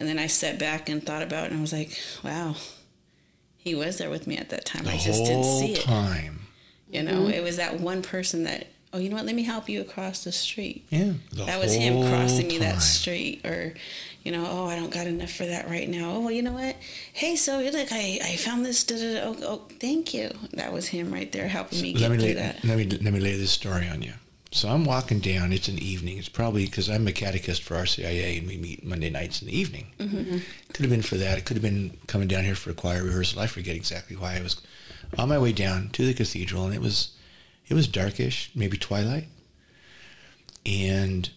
And 0.00 0.08
then 0.08 0.18
I 0.18 0.26
sat 0.26 0.58
back 0.58 0.88
and 0.88 1.04
thought 1.04 1.22
about 1.22 1.44
it, 1.44 1.50
and 1.52 1.58
I 1.58 1.60
was 1.60 1.72
like, 1.72 1.96
"Wow, 2.24 2.56
He 3.58 3.74
was 3.74 3.98
there 3.98 4.08
with 4.10 4.26
me 4.26 4.36
at 4.38 4.48
that 4.48 4.64
time. 4.64 4.84
The 4.84 4.90
I 4.92 4.96
just 4.96 5.22
didn't 5.24 5.42
whole 5.44 5.60
see 5.60 5.72
it. 5.74 5.82
time. 5.82 6.40
You 6.90 7.02
know, 7.02 7.28
it 7.28 7.42
was 7.42 7.58
that 7.58 7.78
one 7.78 8.00
person 8.02 8.44
that, 8.44 8.66
oh, 8.92 8.98
you 8.98 9.10
know 9.10 9.16
what? 9.16 9.26
Let 9.26 9.34
me 9.36 9.42
help 9.44 9.68
you 9.68 9.80
across 9.82 10.24
the 10.24 10.32
street. 10.32 10.86
Yeah. 10.90 11.12
the 11.32 11.44
that 11.44 11.60
was 11.60 11.74
him 11.74 12.08
crossing 12.08 12.48
me 12.48 12.58
that 12.58 12.80
street 12.82 13.44
or 13.46 13.74
you 14.24 14.32
know 14.32 14.44
oh 14.48 14.66
i 14.66 14.76
don't 14.76 14.92
got 14.92 15.06
enough 15.06 15.30
for 15.30 15.46
that 15.46 15.66
right 15.70 15.88
now 15.88 16.10
oh 16.12 16.20
well 16.20 16.30
you 16.30 16.42
know 16.42 16.52
what 16.52 16.76
hey 17.14 17.36
so 17.36 17.58
you 17.60 17.70
look 17.70 17.88
i, 17.90 18.18
I 18.22 18.36
found 18.36 18.66
this. 18.66 18.84
Oh, 18.90 19.34
oh 19.42 19.62
thank 19.80 20.12
you 20.12 20.30
that 20.52 20.74
was 20.74 20.88
him 20.88 21.10
right 21.10 21.30
there 21.32 21.48
helping 21.48 21.80
me 21.80 21.94
Let 21.94 22.00
get 22.00 22.10
me 22.10 22.16
through 22.18 22.26
lay, 22.26 22.32
that 22.34 22.62
let 22.64 22.76
me 22.76 22.84
let 22.86 23.12
me 23.14 23.20
lay 23.20 23.36
this 23.36 23.50
story 23.52 23.88
on 23.88 24.02
you. 24.02 24.12
So 24.52 24.68
I'm 24.68 24.84
walking 24.84 25.20
down. 25.20 25.52
It's 25.52 25.68
an 25.68 25.78
evening. 25.78 26.18
It's 26.18 26.28
probably 26.28 26.64
because 26.64 26.90
I'm 26.90 27.06
a 27.06 27.12
catechist 27.12 27.62
for 27.62 27.76
RCIA, 27.76 28.38
and 28.38 28.48
we 28.48 28.56
meet 28.56 28.84
Monday 28.84 29.08
nights 29.08 29.40
in 29.40 29.48
the 29.48 29.56
evening. 29.56 29.92
Mm-hmm. 29.98 30.38
Could 30.72 30.84
have 30.84 30.90
been 30.90 31.02
for 31.02 31.16
that. 31.16 31.38
It 31.38 31.44
could 31.44 31.56
have 31.56 31.62
been 31.62 31.96
coming 32.08 32.26
down 32.26 32.44
here 32.44 32.56
for 32.56 32.70
a 32.70 32.74
choir 32.74 33.04
rehearsal. 33.04 33.40
I 33.40 33.46
forget 33.46 33.76
exactly 33.76 34.16
why 34.16 34.36
I 34.36 34.42
was 34.42 34.60
on 35.16 35.28
my 35.28 35.38
way 35.38 35.52
down 35.52 35.90
to 35.90 36.04
the 36.04 36.14
cathedral, 36.14 36.64
and 36.64 36.74
it 36.74 36.80
was 36.80 37.12
it 37.68 37.74
was 37.74 37.86
darkish, 37.86 38.50
maybe 38.54 38.76
twilight, 38.76 39.28
and 40.66 41.30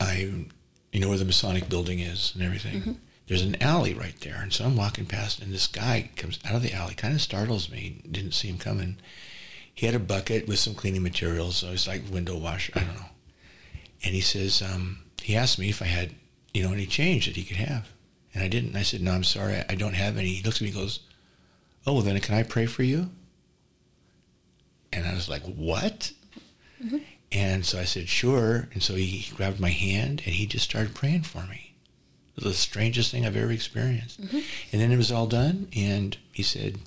I, 0.00 0.46
you 0.92 1.00
know 1.00 1.08
where 1.08 1.18
the 1.18 1.24
Masonic 1.24 1.68
building 1.68 1.98
is 1.98 2.32
and 2.34 2.44
everything. 2.44 3.00
There's 3.26 3.42
an 3.42 3.60
alley 3.62 3.94
right 3.94 4.18
there, 4.20 4.38
and 4.40 4.52
so 4.52 4.64
I'm 4.64 4.76
walking 4.76 5.06
past, 5.06 5.40
and 5.40 5.52
this 5.52 5.66
guy 5.66 6.10
comes 6.16 6.38
out 6.44 6.54
of 6.54 6.62
the 6.62 6.72
alley, 6.72 6.94
kind 6.94 7.14
of 7.14 7.20
startles 7.20 7.70
me. 7.70 8.02
Didn't 8.10 8.32
see 8.34 8.48
him 8.48 8.58
coming. 8.58 8.96
He 9.80 9.86
had 9.86 9.94
a 9.94 9.98
bucket 9.98 10.46
with 10.46 10.58
some 10.58 10.74
cleaning 10.74 11.02
materials, 11.02 11.56
so 11.56 11.68
it's 11.68 11.88
like 11.88 12.02
window 12.12 12.36
wash. 12.36 12.70
I 12.74 12.80
don't 12.80 12.96
know. 12.96 13.06
And 14.04 14.14
he 14.14 14.20
says, 14.20 14.60
um, 14.60 14.98
he 15.22 15.34
asked 15.34 15.58
me 15.58 15.70
if 15.70 15.80
I 15.80 15.86
had, 15.86 16.10
you 16.52 16.62
know, 16.62 16.74
any 16.74 16.84
change 16.84 17.24
that 17.24 17.36
he 17.36 17.44
could 17.44 17.56
have, 17.56 17.88
and 18.34 18.44
I 18.44 18.48
didn't. 18.48 18.76
I 18.76 18.82
said, 18.82 19.00
no, 19.00 19.12
I'm 19.12 19.24
sorry, 19.24 19.56
I, 19.56 19.64
I 19.70 19.74
don't 19.76 19.94
have 19.94 20.18
any. 20.18 20.34
He 20.34 20.42
looks 20.42 20.58
at 20.58 20.60
me, 20.60 20.68
and 20.68 20.76
goes, 20.76 21.00
oh, 21.86 21.94
well, 21.94 22.02
then 22.02 22.20
can 22.20 22.34
I 22.34 22.42
pray 22.42 22.66
for 22.66 22.82
you? 22.82 23.08
And 24.92 25.06
I 25.06 25.14
was 25.14 25.30
like, 25.30 25.44
what? 25.44 26.12
And 27.32 27.64
so 27.64 27.78
I 27.78 27.84
said, 27.84 28.06
sure. 28.06 28.68
And 28.74 28.82
so 28.82 28.96
he 28.96 29.32
grabbed 29.34 29.60
my 29.60 29.70
hand 29.70 30.20
and 30.26 30.34
he 30.34 30.44
just 30.44 30.68
started 30.68 30.94
praying 30.94 31.22
for 31.22 31.46
me. 31.46 31.72
It 32.36 32.44
was 32.44 32.52
the 32.52 32.58
strangest 32.58 33.12
thing 33.12 33.24
I've 33.24 33.34
ever 33.34 33.50
experienced. 33.50 34.18
And 34.18 34.80
then 34.82 34.92
it 34.92 34.98
was 34.98 35.10
all 35.10 35.26
done. 35.26 35.68
And 35.74 36.18
he 36.34 36.42
said, 36.42 36.80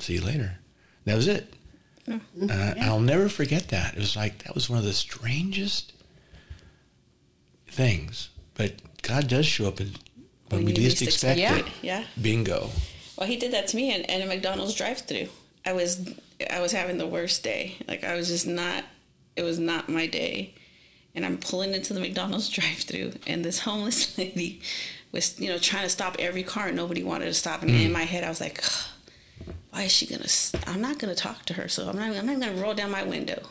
see 0.00 0.14
you 0.14 0.20
later. 0.22 0.56
That 1.10 1.16
was 1.16 1.26
it. 1.26 1.52
Uh, 2.08 2.74
I'll 2.80 3.00
never 3.00 3.28
forget 3.28 3.68
that. 3.68 3.94
It 3.94 3.98
was 3.98 4.14
like, 4.14 4.44
that 4.44 4.54
was 4.54 4.70
one 4.70 4.78
of 4.78 4.84
the 4.84 4.92
strangest 4.92 5.92
things. 7.66 8.28
But 8.54 8.74
God 9.02 9.26
does 9.26 9.44
show 9.44 9.66
up 9.66 9.80
in, 9.80 9.88
when, 10.50 10.64
When 10.64 10.66
we 10.66 10.74
least 10.74 11.02
expect 11.02 11.38
expect 11.40 11.66
it. 11.66 11.66
it, 11.66 11.72
yeah. 11.82 12.04
Bingo. 12.20 12.70
Well, 13.16 13.26
he 13.26 13.36
did 13.36 13.52
that 13.52 13.66
to 13.68 13.76
me 13.76 13.92
in, 13.92 14.02
in 14.02 14.22
a 14.22 14.26
McDonald's 14.26 14.74
drive-through. 14.74 15.28
I 15.66 15.72
was 15.72 16.14
I 16.48 16.60
was 16.60 16.70
having 16.70 16.96
the 16.98 17.08
worst 17.08 17.42
day. 17.42 17.74
Like 17.88 18.04
I 18.04 18.14
was 18.14 18.28
just 18.28 18.46
not. 18.46 18.84
It 19.34 19.42
was 19.42 19.58
not 19.58 19.88
my 19.88 20.06
day, 20.06 20.54
and 21.14 21.24
I'm 21.26 21.38
pulling 21.38 21.74
into 21.74 21.92
the 21.92 22.00
McDonald's 22.00 22.48
drive-through, 22.56 23.14
and 23.26 23.44
this 23.44 23.58
homeless 23.60 24.16
lady 24.18 24.60
was 25.12 25.38
you 25.40 25.48
know 25.48 25.58
trying 25.58 25.82
to 25.82 25.90
stop 25.90 26.16
every 26.20 26.44
car, 26.44 26.68
and 26.68 26.76
nobody 26.76 27.02
wanted 27.02 27.26
to 27.26 27.34
stop. 27.34 27.62
And 27.62 27.70
in 27.72 27.92
my 27.92 28.04
head, 28.04 28.22
I 28.24 28.28
was 28.28 28.40
like, 28.40 28.62
why 29.70 29.82
is 29.84 29.92
she 29.92 30.06
gonna? 30.06 30.24
s- 30.24 30.52
I'm 30.66 30.80
not 30.80 30.98
gonna 30.98 31.14
talk 31.14 31.44
to 31.46 31.54
her, 31.54 31.68
so 31.68 31.88
I'm 31.88 31.96
not. 31.96 32.16
I'm 32.16 32.26
not 32.26 32.40
gonna 32.40 32.60
roll 32.60 32.74
down 32.74 32.90
my 32.90 33.02
window. 33.02 33.42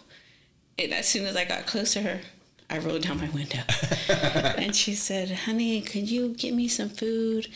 And 0.78 0.94
as 0.94 1.08
soon 1.08 1.26
as 1.26 1.36
I 1.36 1.46
got 1.46 1.66
close 1.66 1.94
to 1.94 2.02
her, 2.02 2.22
I 2.70 2.78
rolled 2.80 3.04
down 3.04 3.18
my 3.20 3.30
window, 3.30 3.60
and 4.10 4.76
she 4.76 4.94
said, 4.94 5.32
"Honey, 5.32 5.82
can 5.82 6.06
you 6.06 6.30
get 6.30 6.54
me 6.54 6.68
some 6.68 6.90
food?" 6.90 7.48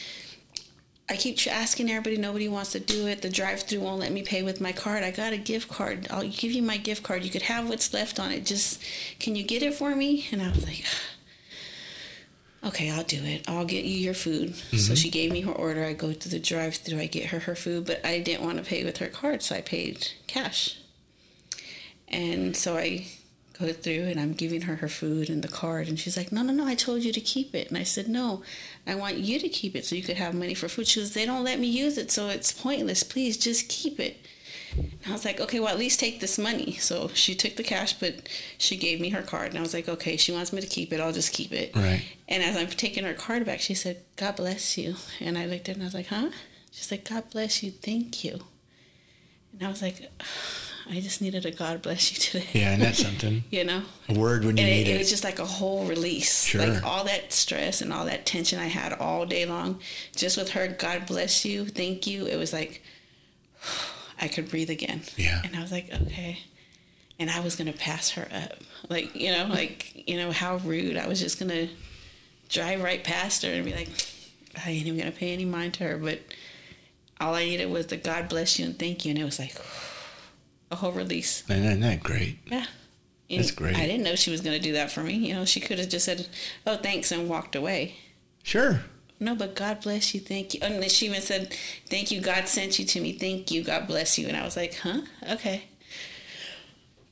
I 1.10 1.18
keep 1.18 1.38
asking 1.48 1.90
everybody, 1.92 2.16
nobody 2.18 2.48
wants 2.48 2.72
to 2.72 2.80
do 2.80 3.08
it. 3.08 3.22
The 3.22 3.30
drive-through 3.30 3.82
won't 3.82 4.00
let 4.00 4.14
me 4.14 4.24
pay 4.24 4.42
with 4.42 4.62
my 4.62 4.72
card. 4.72 5.04
I 5.04 5.12
got 5.12 5.34
a 5.34 5.38
gift 5.38 5.68
card. 5.70 6.08
I'll 6.10 6.26
give 6.28 6.54
you 6.54 6.64
my 6.64 6.78
gift 6.78 7.04
card. 7.04 7.26
You 7.26 7.30
could 7.30 7.42
have 7.44 7.68
what's 7.68 7.94
left 7.94 8.22
on 8.22 8.32
it. 8.32 8.46
Just 8.46 8.82
can 9.20 9.36
you 9.36 9.44
get 9.44 9.62
it 9.64 9.74
for 9.74 9.94
me? 9.96 10.26
And 10.32 10.42
I 10.42 10.50
was 10.50 10.64
like, 10.66 10.86
okay, 12.66 12.90
I'll 12.90 13.04
do 13.04 13.24
it. 13.24 13.44
I'll 13.48 13.66
get 13.66 13.86
you 13.86 13.98
your 13.98 14.14
food. 14.14 14.56
So 14.56 14.76
mm-hmm. 14.76 14.94
she 14.96 15.10
gave 15.10 15.32
me 15.32 15.42
her 15.42 15.52
order. 15.52 15.84
I 15.84 15.94
go 15.94 16.14
to 16.14 16.30
the 16.30 16.40
drive-through. 16.40 17.00
I 17.00 17.08
get 17.08 17.28
her 17.28 17.40
her 17.40 17.56
food, 17.56 17.86
but 17.86 18.06
I 18.06 18.20
didn't 18.20 18.46
want 18.46 18.58
to 18.58 18.64
pay 18.64 18.84
with 18.84 18.98
her 18.98 19.08
card, 19.08 19.42
so 19.42 19.56
I 19.56 19.62
paid 19.62 20.10
cash. 20.28 20.78
And 22.08 22.56
so 22.56 22.78
I 22.78 23.08
go 23.60 23.72
through 23.72 24.04
and 24.04 24.20
I'm 24.20 24.34
giving 24.34 24.62
her 24.62 24.78
her 24.78 24.88
food 24.88 25.30
and 25.30 25.44
the 25.44 25.48
card. 25.48 25.88
And 25.88 26.00
she's 26.00 26.18
like, 26.18 26.32
no, 26.32 26.42
no, 26.42 26.54
no, 26.54 26.66
I 26.66 26.76
told 26.76 27.04
you 27.04 27.12
to 27.14 27.22
keep 27.22 27.54
it. 27.54 27.70
And 27.70 27.78
I 27.78 27.84
said, 27.84 28.08
no, 28.08 28.44
I 28.88 28.96
want 28.96 29.18
you 29.18 29.40
to 29.40 29.50
keep 29.50 29.76
it 29.76 29.86
so 29.86 29.96
you 29.96 30.04
could 30.04 30.18
have 30.18 30.34
money 30.34 30.54
for 30.54 30.68
food. 30.68 30.88
She 30.88 31.00
goes, 31.00 31.14
they 31.14 31.26
don't 31.26 31.44
let 31.44 31.60
me 31.60 31.68
use 31.68 31.98
it, 31.98 32.12
so 32.12 32.30
it's 32.30 32.52
pointless. 32.52 33.04
Please 33.04 33.38
just 33.38 33.70
keep 33.70 34.00
it. 34.00 34.23
And 34.76 34.92
I 35.08 35.12
was 35.12 35.26
like, 35.26 35.40
okay, 35.40 35.60
well, 35.60 35.70
at 35.70 35.78
least 35.80 36.00
take 36.00 36.20
this 36.20 36.38
money. 36.40 36.74
So 36.74 37.10
she 37.10 37.36
took 37.36 37.56
the 37.56 37.64
cash, 37.64 37.94
but 37.94 38.28
she 38.58 38.78
gave 38.78 39.00
me 39.00 39.10
her 39.10 39.22
card. 39.22 39.50
And 39.50 39.58
I 39.58 39.62
was 39.62 39.74
like, 39.74 39.88
okay, 39.90 40.18
she 40.18 40.32
wants 40.32 40.52
me 40.54 40.62
to 40.62 40.68
keep 40.68 40.92
it. 40.94 41.00
I'll 41.00 41.12
just 41.12 41.34
keep 41.34 41.52
it. 41.52 41.76
Right. 41.76 42.04
And 42.28 42.42
as 42.44 42.56
I'm 42.58 42.68
taking 42.68 43.04
her 43.04 43.14
card 43.14 43.46
back, 43.46 43.60
she 43.60 43.74
said, 43.74 43.98
God 44.16 44.36
bless 44.38 44.78
you. 44.78 44.96
And 45.20 45.38
I 45.38 45.46
looked 45.46 45.70
at 45.70 45.76
her 45.76 45.80
and 45.80 45.84
I 45.84 45.86
was 45.86 45.94
like, 45.94 46.08
huh? 46.08 46.30
She's 46.72 46.90
like, 46.92 47.08
God 47.08 47.30
bless 47.32 47.62
you. 47.64 47.72
Thank 47.72 48.24
you. 48.24 48.40
And 49.54 49.68
I 49.68 49.70
was 49.70 49.82
like, 49.82 50.10
I 50.90 51.00
just 51.00 51.22
needed 51.22 51.46
a 51.46 51.52
God 51.52 51.82
bless 51.82 52.12
you 52.12 52.18
today. 52.20 52.60
Yeah, 52.60 52.72
and 52.74 52.82
that's 52.82 52.98
something. 53.04 53.44
You 53.52 53.64
know? 53.66 53.84
A 54.10 54.18
word 54.18 54.44
when 54.44 54.58
you 54.58 54.64
And 54.64 54.72
need 54.72 54.88
it, 54.88 54.92
it. 54.92 54.96
it 54.96 54.98
was 54.98 55.10
just 55.10 55.24
like 55.24 55.40
a 55.40 55.46
whole 55.46 55.86
release. 55.86 56.44
Sure. 56.46 56.66
Like 56.66 56.84
all 56.84 57.04
that 57.06 57.32
stress 57.32 57.82
and 57.82 57.94
all 57.94 58.06
that 58.06 58.26
tension 58.26 58.60
I 58.60 58.66
had 58.68 58.94
all 58.94 59.26
day 59.26 59.46
long, 59.46 59.80
just 60.16 60.36
with 60.38 60.50
her, 60.52 60.68
God 60.68 61.06
bless 61.06 61.46
you, 61.46 61.66
thank 61.66 62.08
you. 62.08 62.26
It 62.26 62.38
was 62.38 62.52
like 62.52 62.82
I 64.24 64.30
could 64.30 64.50
breathe 64.50 64.70
again. 64.70 65.02
Yeah. 65.18 65.42
And 65.44 65.54
I 65.54 65.62
was 65.62 65.72
like, 65.72 65.90
okay. 65.94 66.40
And 67.20 67.30
I 67.30 67.42
was 67.42 67.58
gonna 67.58 67.74
pass 67.74 68.12
her 68.12 68.28
up. 68.34 68.60
Like, 68.90 69.14
you 69.16 69.32
know, 69.32 69.48
like, 69.48 70.08
you 70.08 70.18
know, 70.18 70.32
how 70.32 70.56
rude. 70.58 70.96
I 70.96 71.08
was 71.08 71.20
just 71.20 71.40
gonna 71.40 71.68
drive 72.48 72.82
right 72.82 73.04
past 73.04 73.44
her 73.44 73.50
and 73.50 73.66
be 73.66 73.74
like, 73.74 73.90
I 74.66 74.70
ain't 74.72 74.88
even 74.88 74.98
gonna 74.98 75.12
pay 75.12 75.34
any 75.34 75.44
mind 75.44 75.74
to 75.76 75.84
her. 75.84 75.98
But 75.98 76.22
all 77.20 77.36
I 77.36 77.44
needed 77.44 77.70
was 77.70 77.88
the 77.88 77.98
God 77.98 78.30
bless 78.30 78.58
you 78.58 78.66
and 78.66 78.80
thank 78.80 79.04
you. 79.04 79.10
And 79.10 79.20
it 79.20 79.26
was 79.26 79.40
like 79.40 79.56
a 80.72 80.78
whole 80.78 80.94
release. 80.94 81.44
And 81.50 81.66
isn't 81.66 81.82
that 81.82 82.02
great? 82.02 82.38
Yeah. 82.46 82.66
And 83.30 83.40
That's 83.40 83.52
great. 83.52 83.76
I 83.76 83.86
didn't 83.86 84.04
know 84.04 84.16
she 84.16 84.32
was 84.32 84.42
going 84.42 84.58
to 84.58 84.64
do 84.64 84.74
that 84.74 84.92
for 84.92 85.02
me. 85.02 85.14
You 85.14 85.34
know, 85.34 85.46
she 85.46 85.60
could 85.60 85.80
have 85.80 85.90
just 85.90 86.06
said, 86.06 86.28
"Oh, 86.68 86.76
thanks," 86.78 87.12
and 87.12 87.28
walked 87.30 87.56
away. 87.56 87.96
Sure. 88.44 88.82
No, 89.20 89.36
but 89.36 89.56
God 89.56 89.82
bless 89.82 90.14
you, 90.14 90.20
thank 90.20 90.54
you. 90.54 90.60
And 90.64 90.82
then 90.82 90.90
she 90.90 91.06
even 91.06 91.22
said, 91.22 91.54
"Thank 91.90 92.12
you, 92.12 92.20
God 92.20 92.48
sent 92.48 92.78
you 92.80 92.86
to 92.86 93.00
me. 93.00 93.14
Thank 93.14 93.52
you, 93.52 93.64
God 93.64 93.88
bless 93.88 94.18
you." 94.18 94.28
And 94.28 94.36
I 94.36 94.44
was 94.44 94.58
like, 94.58 94.76
"Huh? 94.76 95.02
Okay." 95.32 95.64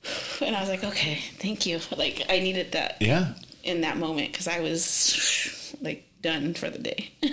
And 0.42 0.56
I 0.56 0.60
was 0.60 0.70
like, 0.70 0.84
"Okay, 0.84 1.16
thank 1.38 1.66
you." 1.66 1.80
Like 1.96 2.26
I 2.30 2.40
needed 2.40 2.72
that 2.74 2.98
Yeah. 3.02 3.34
in 3.64 3.82
that 3.82 3.98
moment 3.98 4.32
because 4.32 4.48
I 4.48 4.60
was 4.60 5.76
like 5.82 6.08
done 6.22 6.54
for 6.54 6.70
the 6.70 6.80
day. 6.80 7.12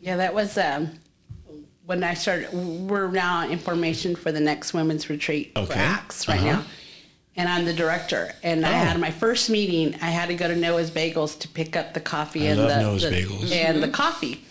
Yeah, 0.00 0.16
that 0.16 0.34
was 0.34 0.58
um, 0.58 0.90
when 1.86 2.04
I 2.04 2.12
started. 2.12 2.52
We're 2.52 3.10
now 3.10 3.48
in 3.48 3.58
formation 3.58 4.14
for 4.16 4.30
the 4.32 4.40
next 4.40 4.74
women's 4.74 5.08
retreat 5.08 5.52
for 5.54 5.60
Okay. 5.62 5.80
Acts 5.80 6.28
right 6.28 6.38
Uh-huh. 6.40 6.46
now, 6.60 6.64
and 7.36 7.48
I'm 7.48 7.64
the 7.64 7.72
director. 7.72 8.34
And 8.42 8.64
I 8.64 8.70
Oh. 8.70 8.84
had 8.84 9.00
my 9.00 9.10
first 9.10 9.50
meeting. 9.50 9.96
I 10.00 10.10
had 10.10 10.28
to 10.28 10.34
go 10.34 10.46
to 10.48 10.54
Noah's 10.56 10.90
Bagels 10.90 11.38
to 11.40 11.48
pick 11.48 11.76
up 11.76 11.94
the 11.94 12.00
coffee 12.00 12.46
I 12.48 12.52
and 12.52 12.60
love 12.60 12.68
the, 12.68 12.80
Noah's 12.80 13.02
the- 13.02 13.10
Bagels. 13.10 13.52
and 13.52 13.82
the 13.82 13.86
mm-hmm. 13.86 13.94
coffee. 13.94 14.44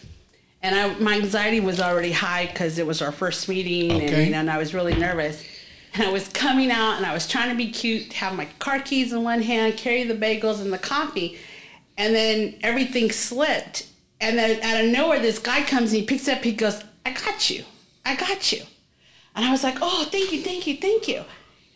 And 0.61 0.75
I, 0.75 0.93
my 0.99 1.15
anxiety 1.15 1.59
was 1.59 1.81
already 1.81 2.13
high 2.13 2.45
because 2.45 2.77
it 2.79 2.87
was 2.87 3.01
our 3.01 3.11
first 3.11 3.49
meeting, 3.49 3.91
and, 3.91 4.25
you 4.25 4.31
know, 4.31 4.39
and 4.39 4.49
I 4.49 4.57
was 4.57 4.73
really 4.73 4.95
nervous. 4.95 5.43
And 5.93 6.03
I 6.03 6.09
was 6.09 6.27
coming 6.29 6.71
out, 6.71 6.95
and 6.97 7.05
I 7.05 7.13
was 7.13 7.27
trying 7.27 7.49
to 7.49 7.55
be 7.55 7.69
cute, 7.69 8.13
have 8.13 8.33
my 8.33 8.45
car 8.59 8.79
keys 8.79 9.11
in 9.11 9.23
one 9.23 9.41
hand, 9.41 9.75
carry 9.77 10.03
the 10.05 10.15
bagels 10.15 10.61
and 10.61 10.71
the 10.71 10.77
coffee, 10.77 11.37
and 11.97 12.15
then 12.15 12.55
everything 12.63 13.11
slipped. 13.11 13.87
And 14.21 14.37
then 14.37 14.61
out 14.63 14.83
of 14.85 14.89
nowhere, 14.89 15.19
this 15.19 15.37
guy 15.37 15.63
comes 15.63 15.91
and 15.91 15.99
he 15.99 16.05
picks 16.07 16.27
up. 16.29 16.41
He 16.43 16.53
goes, 16.53 16.81
"I 17.05 17.11
got 17.11 17.49
you, 17.49 17.65
I 18.05 18.15
got 18.15 18.51
you," 18.53 18.63
and 19.35 19.43
I 19.45 19.51
was 19.51 19.63
like, 19.63 19.77
"Oh, 19.81 20.05
thank 20.05 20.31
you, 20.31 20.41
thank 20.41 20.65
you, 20.65 20.77
thank 20.77 21.09
you." 21.09 21.25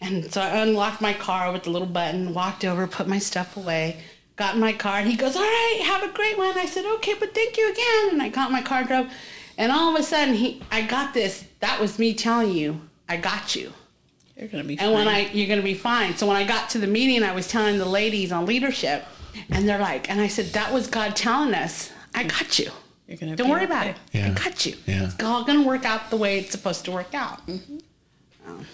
And 0.01 0.31
so 0.31 0.41
I 0.41 0.57
unlocked 0.59 1.01
my 1.01 1.13
car 1.13 1.51
with 1.51 1.63
the 1.63 1.69
little 1.71 1.87
button, 1.87 2.33
walked 2.33 2.63
over, 2.63 2.85
put 2.87 3.07
my 3.07 3.17
stuff 3.19 3.57
away, 3.57 3.97
got 4.35 4.53
in 4.55 4.59
my 4.61 4.73
car, 4.73 4.97
and 4.99 5.09
he 5.09 5.15
goes, 5.17 5.35
All 5.35 5.41
right, 5.41 5.81
have 5.85 6.03
a 6.03 6.13
great 6.13 6.37
one. 6.37 6.57
I 6.57 6.65
said, 6.65 6.85
Okay, 6.85 7.15
but 7.19 7.33
thank 7.33 7.57
you 7.57 7.71
again. 7.71 8.09
And 8.13 8.21
I 8.21 8.29
got 8.29 8.51
my 8.51 8.61
car, 8.61 8.83
drove, 8.83 9.07
and 9.57 9.71
all 9.71 9.93
of 9.93 9.99
a 9.99 10.03
sudden, 10.03 10.35
he, 10.35 10.61
I 10.71 10.83
got 10.83 11.13
this. 11.15 11.45
That 11.61 11.81
was 11.81 11.97
me 11.97 12.13
telling 12.13 12.51
you, 12.51 12.79
I 13.09 13.17
got 13.17 13.55
you. 13.55 13.73
You're 14.37 14.47
gonna 14.49 14.63
be. 14.63 14.77
Fine. 14.77 14.85
And 14.85 14.93
when. 14.95 15.07
I, 15.07 15.31
you're 15.31 15.47
going 15.47 15.59
to 15.59 15.65
be 15.65 15.73
fine. 15.73 16.15
So 16.15 16.27
when 16.27 16.35
I 16.37 16.43
got 16.43 16.69
to 16.71 16.77
the 16.77 16.85
meeting, 16.85 17.23
I 17.23 17.33
was 17.33 17.47
telling 17.47 17.79
the 17.79 17.85
ladies 17.85 18.31
on 18.31 18.45
leadership, 18.45 19.03
and 19.49 19.67
they're 19.67 19.79
like, 19.79 20.11
and 20.11 20.21
I 20.21 20.27
said, 20.27 20.47
That 20.53 20.71
was 20.71 20.85
God 20.85 21.15
telling 21.15 21.55
us, 21.55 21.91
I 22.13 22.23
got 22.23 22.59
you. 22.59 22.69
You're 23.07 23.17
gonna 23.17 23.35
Don't 23.35 23.47
be 23.47 23.51
worry 23.51 23.63
about 23.63 23.87
okay. 23.87 23.97
it. 24.13 24.23
I 24.23 24.27
Yeah. 24.27 24.33
got 24.35 24.63
you. 24.67 24.75
Yeah. 24.85 25.05
It's 25.05 25.23
all 25.23 25.43
going 25.43 25.61
to 25.61 25.67
work 25.67 25.85
out 25.85 26.11
the 26.11 26.17
way 26.17 26.37
it's 26.37 26.51
supposed 26.51 26.85
to 26.85 26.91
work 26.91 27.15
out. 27.15 27.39
All 27.47 27.55
you 28.59 28.65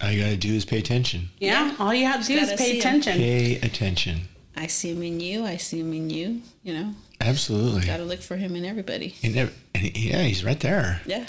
got 0.00 0.28
to 0.28 0.36
do 0.36 0.54
is 0.54 0.64
pay 0.64 0.78
attention. 0.78 1.28
Yeah. 1.38 1.74
All 1.78 1.92
you 1.92 2.06
have 2.06 2.22
to 2.22 2.26
do 2.28 2.34
is 2.38 2.50
pay 2.50 2.56
see 2.56 2.70
'em. 2.72 2.78
attention. 2.78 3.12
Pay 3.14 3.56
attention. 3.56 4.20
I 4.56 4.66
see 4.66 4.90
him 4.92 5.02
in 5.02 5.20
you. 5.20 5.44
I 5.44 5.56
see 5.56 5.80
him 5.80 5.92
in 5.92 6.10
you. 6.10 6.42
You 6.62 6.74
know, 6.74 6.94
Absolutely. 7.20 7.86
got 7.86 7.98
to 7.98 8.04
look 8.04 8.20
for 8.20 8.36
him 8.36 8.54
in 8.56 8.64
everybody. 8.64 9.14
And 9.22 9.36
ev- 9.36 9.56
and 9.74 9.96
yeah, 9.96 10.22
he's 10.22 10.44
right 10.44 10.58
there. 10.60 11.00
Yeah. 11.06 11.26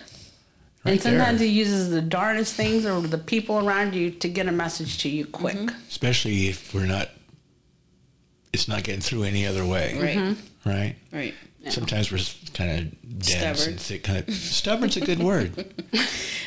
Right 0.86 0.94
and 0.94 1.02
sometimes 1.02 1.40
there. 1.40 1.48
he 1.48 1.54
uses 1.54 1.90
the 1.90 2.02
darndest 2.02 2.54
things 2.56 2.86
or 2.86 3.02
the 3.02 3.18
people 3.18 3.60
around 3.68 3.94
you 3.96 4.12
to 4.12 4.30
get 4.30 4.48
a 4.48 4.52
message 4.52 5.00
to 5.00 5.10
you 5.10 5.26
quick. 5.26 5.58
Mm-hmm. 5.58 5.76
Especially 5.90 6.48
if 6.48 6.74
we're 6.74 6.86
not, 6.86 7.10
it's 8.54 8.68
not 8.68 8.84
getting 8.84 9.02
through 9.02 9.24
any 9.24 9.46
other 9.46 9.66
way. 9.66 9.98
Right. 10.00 10.18
Mm-hmm. 10.18 10.70
Right? 10.70 10.96
Right. 11.12 11.34
Sometimes 11.68 12.12
we're 12.12 12.20
kind 12.54 12.72
of 12.80 13.20
dense 13.20 13.60
Stubborn. 13.60 13.74
and 13.74 13.80
thick. 13.80 14.04
Kind 14.04 14.28
of, 14.28 14.34
stubborn's 14.34 14.96
a 14.98 15.02
good 15.02 15.20
word. 15.20 15.52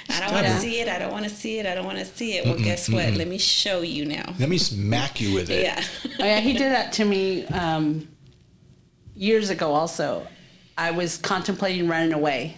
I 0.09 0.21
don't 0.21 0.33
want 0.33 0.47
to 0.47 0.59
see 0.59 0.81
it. 0.81 0.89
I 0.89 0.99
don't 0.99 1.13
want 1.13 1.25
to 1.25 1.31
see 1.31 1.59
it. 1.59 1.67
I 1.67 1.75
don't 1.75 1.85
want 1.85 1.99
to 1.99 2.05
see 2.05 2.39
it. 2.39 2.45
Well, 2.47 2.57
guess 2.59 2.89
what? 2.89 3.13
Let 3.15 3.29
me 3.29 3.39
show 3.39 3.83
you 3.83 4.05
now. 4.07 4.35
Let 4.39 4.49
me 4.49 4.59
smack 4.59 5.21
you 5.21 5.35
with 5.35 5.51
it. 5.51 5.63
Yeah. 5.65 5.83
Oh, 6.19 6.25
yeah, 6.25 6.41
he 6.41 6.53
did 6.55 6.73
that 6.73 6.93
to 6.95 7.05
me 7.05 7.47
um, 7.49 8.09
years 9.15 9.51
ago 9.51 9.73
also. 9.75 10.27
I 10.79 10.91
was 10.93 11.19
contemplating 11.19 11.89
running 11.89 12.13
away 12.13 12.57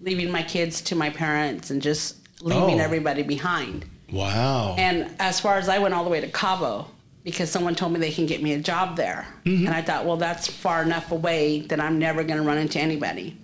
leaving 0.00 0.30
my 0.30 0.42
kids 0.42 0.82
to 0.82 0.94
my 0.94 1.08
parents 1.10 1.70
and 1.70 1.80
just 1.80 2.16
leaving 2.42 2.80
Oh. 2.80 2.84
everybody 2.84 3.22
behind. 3.22 3.86
Wow. 4.12 4.74
And 4.78 5.10
as 5.18 5.40
far 5.40 5.56
as 5.56 5.68
I 5.70 5.78
went 5.78 5.94
all 5.94 6.04
the 6.04 6.10
way 6.10 6.20
to 6.20 6.28
Cabo 6.28 6.86
because 7.26 7.50
someone 7.50 7.74
told 7.74 7.92
me 7.92 7.98
they 7.98 8.12
can 8.12 8.24
get 8.24 8.40
me 8.40 8.52
a 8.52 8.58
job 8.60 8.96
there. 8.96 9.26
And 9.44 9.68
I 9.70 9.82
thought, 9.82 10.06
well, 10.06 10.16
that's 10.16 10.46
far 10.46 10.80
enough 10.82 11.10
away 11.10 11.62
that 11.62 11.80
I'm 11.80 11.98
never 11.98 12.22
going 12.22 12.38
to 12.40 12.46
run 12.46 12.56
into 12.56 12.78
anybody. 12.78 13.36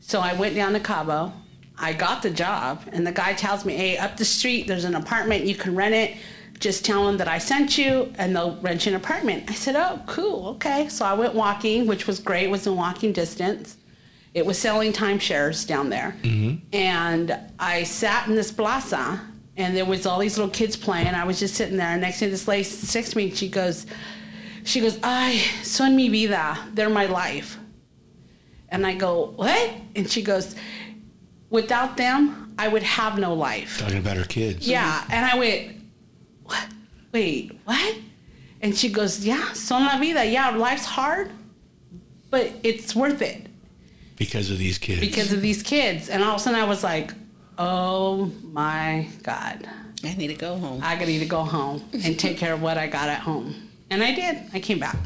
So 0.00 0.18
I 0.20 0.32
went 0.32 0.54
down 0.54 0.72
to 0.72 0.80
Cabo. 0.80 1.30
I 1.78 1.92
got 1.92 2.22
the 2.22 2.30
job, 2.30 2.80
and 2.90 3.06
the 3.06 3.12
guy 3.12 3.34
tells 3.34 3.66
me, 3.66 3.74
hey, 3.74 3.98
up 3.98 4.16
the 4.16 4.24
street, 4.24 4.66
there's 4.66 4.84
an 4.84 4.94
apartment. 4.94 5.44
You 5.44 5.54
can 5.54 5.74
rent 5.74 5.94
it. 5.94 6.16
Just 6.58 6.86
tell 6.86 7.04
them 7.04 7.18
that 7.18 7.28
I 7.28 7.36
sent 7.36 7.76
you, 7.76 8.10
and 8.16 8.34
they'll 8.34 8.56
rent 8.62 8.86
you 8.86 8.92
an 8.92 8.96
apartment. 8.96 9.50
I 9.50 9.54
said, 9.54 9.76
oh, 9.76 10.00
cool, 10.06 10.48
okay. 10.54 10.88
So 10.88 11.04
I 11.04 11.12
went 11.12 11.34
walking, 11.34 11.86
which 11.86 12.06
was 12.06 12.18
great, 12.18 12.48
was 12.48 12.66
in 12.66 12.76
walking 12.76 13.12
distance. 13.12 13.76
It 14.32 14.46
was 14.46 14.58
selling 14.58 14.94
timeshares 14.94 15.66
down 15.66 15.90
there. 15.90 16.16
Mm-hmm. 16.22 16.64
And 16.74 17.38
I 17.58 17.82
sat 17.82 18.26
in 18.26 18.36
this 18.36 18.50
plaza, 18.50 19.20
and 19.56 19.76
there 19.76 19.84
was 19.84 20.06
all 20.06 20.18
these 20.18 20.38
little 20.38 20.52
kids 20.52 20.76
playing. 20.76 21.08
I 21.08 21.24
was 21.24 21.38
just 21.38 21.54
sitting 21.54 21.76
there, 21.76 21.88
and 21.88 22.00
next 22.00 22.18
thing 22.18 22.30
this 22.30 22.48
lady 22.48 22.64
sits 22.64 23.14
me, 23.16 23.28
and 23.28 23.36
she 23.36 23.48
goes, 23.48 23.86
she 24.64 24.80
goes, 24.80 24.98
ay, 25.02 25.36
son 25.62 25.96
mi 25.96 26.08
vida, 26.08 26.58
they're 26.74 26.88
my 26.90 27.06
life. 27.06 27.58
And 28.68 28.86
I 28.86 28.94
go, 28.94 29.32
what? 29.36 29.70
And 29.96 30.10
she 30.10 30.22
goes, 30.22 30.54
without 31.50 31.96
them, 31.96 32.54
I 32.58 32.68
would 32.68 32.82
have 32.82 33.18
no 33.18 33.34
life. 33.34 33.78
Talking 33.78 33.98
about 33.98 34.16
her 34.16 34.24
kids. 34.24 34.66
Yeah. 34.66 35.04
And 35.10 35.26
I 35.26 35.36
went, 35.36 35.76
what? 36.44 36.66
Wait, 37.12 37.58
what? 37.64 37.96
And 38.62 38.74
she 38.76 38.88
goes, 38.88 39.24
yeah, 39.26 39.52
son 39.52 39.84
la 39.84 39.98
vida. 39.98 40.24
Yeah, 40.24 40.50
life's 40.50 40.86
hard, 40.86 41.30
but 42.30 42.50
it's 42.62 42.94
worth 42.94 43.20
it 43.20 43.46
Because 44.16 44.50
of 44.50 44.56
these 44.58 44.78
kids. 44.78 45.00
because 45.00 45.32
of 45.32 45.42
these 45.42 45.62
kids. 45.62 46.08
And 46.08 46.22
all 46.22 46.36
of 46.36 46.40
a 46.40 46.44
sudden 46.44 46.58
I 46.60 46.64
was 46.64 46.82
like, 46.84 47.12
oh 47.58 48.30
my 48.52 49.08
God. 49.22 49.68
I 50.04 50.14
need 50.14 50.28
to 50.28 50.34
go 50.34 50.56
home. 50.56 50.80
I 50.82 50.94
gotta 50.94 51.06
need 51.06 51.20
to 51.20 51.26
go 51.26 51.42
home 51.44 51.82
and 51.92 52.18
take 52.18 52.36
care 52.36 52.52
of 52.52 52.60
what 52.62 52.76
I 52.76 52.86
got 52.88 53.08
at 53.08 53.20
home. 53.20 53.54
And 53.90 54.02
I 54.02 54.14
did. 54.14 54.38
I 54.52 54.60
came 54.60 54.78
back. 54.80 54.96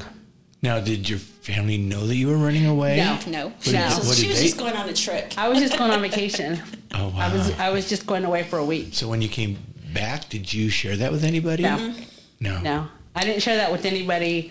now, 0.62 0.80
did 0.80 1.08
your 1.08 1.18
family 1.18 1.76
know 1.76 2.06
that 2.06 2.14
you 2.16 2.28
were 2.28 2.36
running 2.38 2.66
away? 2.66 2.96
No. 2.96 3.18
No, 3.26 3.52
did- 3.62 3.74
No. 3.74 3.88
So 3.90 4.12
she 4.14 4.28
was 4.28 4.38
they- 4.38 4.44
just 4.44 4.58
going 4.58 4.74
on 4.74 4.88
a 4.88 4.92
trip. 4.94 5.34
I 5.36 5.48
was 5.48 5.58
just 5.58 5.76
going 5.78 5.90
on 5.90 6.00
vacation. 6.00 6.58
Oh, 6.94 7.08
wow. 7.08 7.26
I 7.28 7.32
was 7.34 7.50
I 7.58 7.70
was 7.70 7.88
just 7.90 8.06
going 8.06 8.24
away 8.24 8.44
for 8.44 8.58
a 8.58 8.64
week. 8.64 8.88
so 8.92 9.06
when 9.06 9.20
you 9.20 9.28
came 9.28 9.58
back, 9.92 10.30
did 10.30 10.50
you 10.54 10.70
share 10.70 10.96
that 10.96 11.12
with 11.12 11.24
anybody? 11.24 11.64
No. 11.64 11.94
No. 12.40 12.60
No, 12.62 12.88
I 13.14 13.22
didn't 13.24 13.42
share 13.42 13.56
that 13.56 13.70
with 13.70 13.84
anybody 13.84 14.50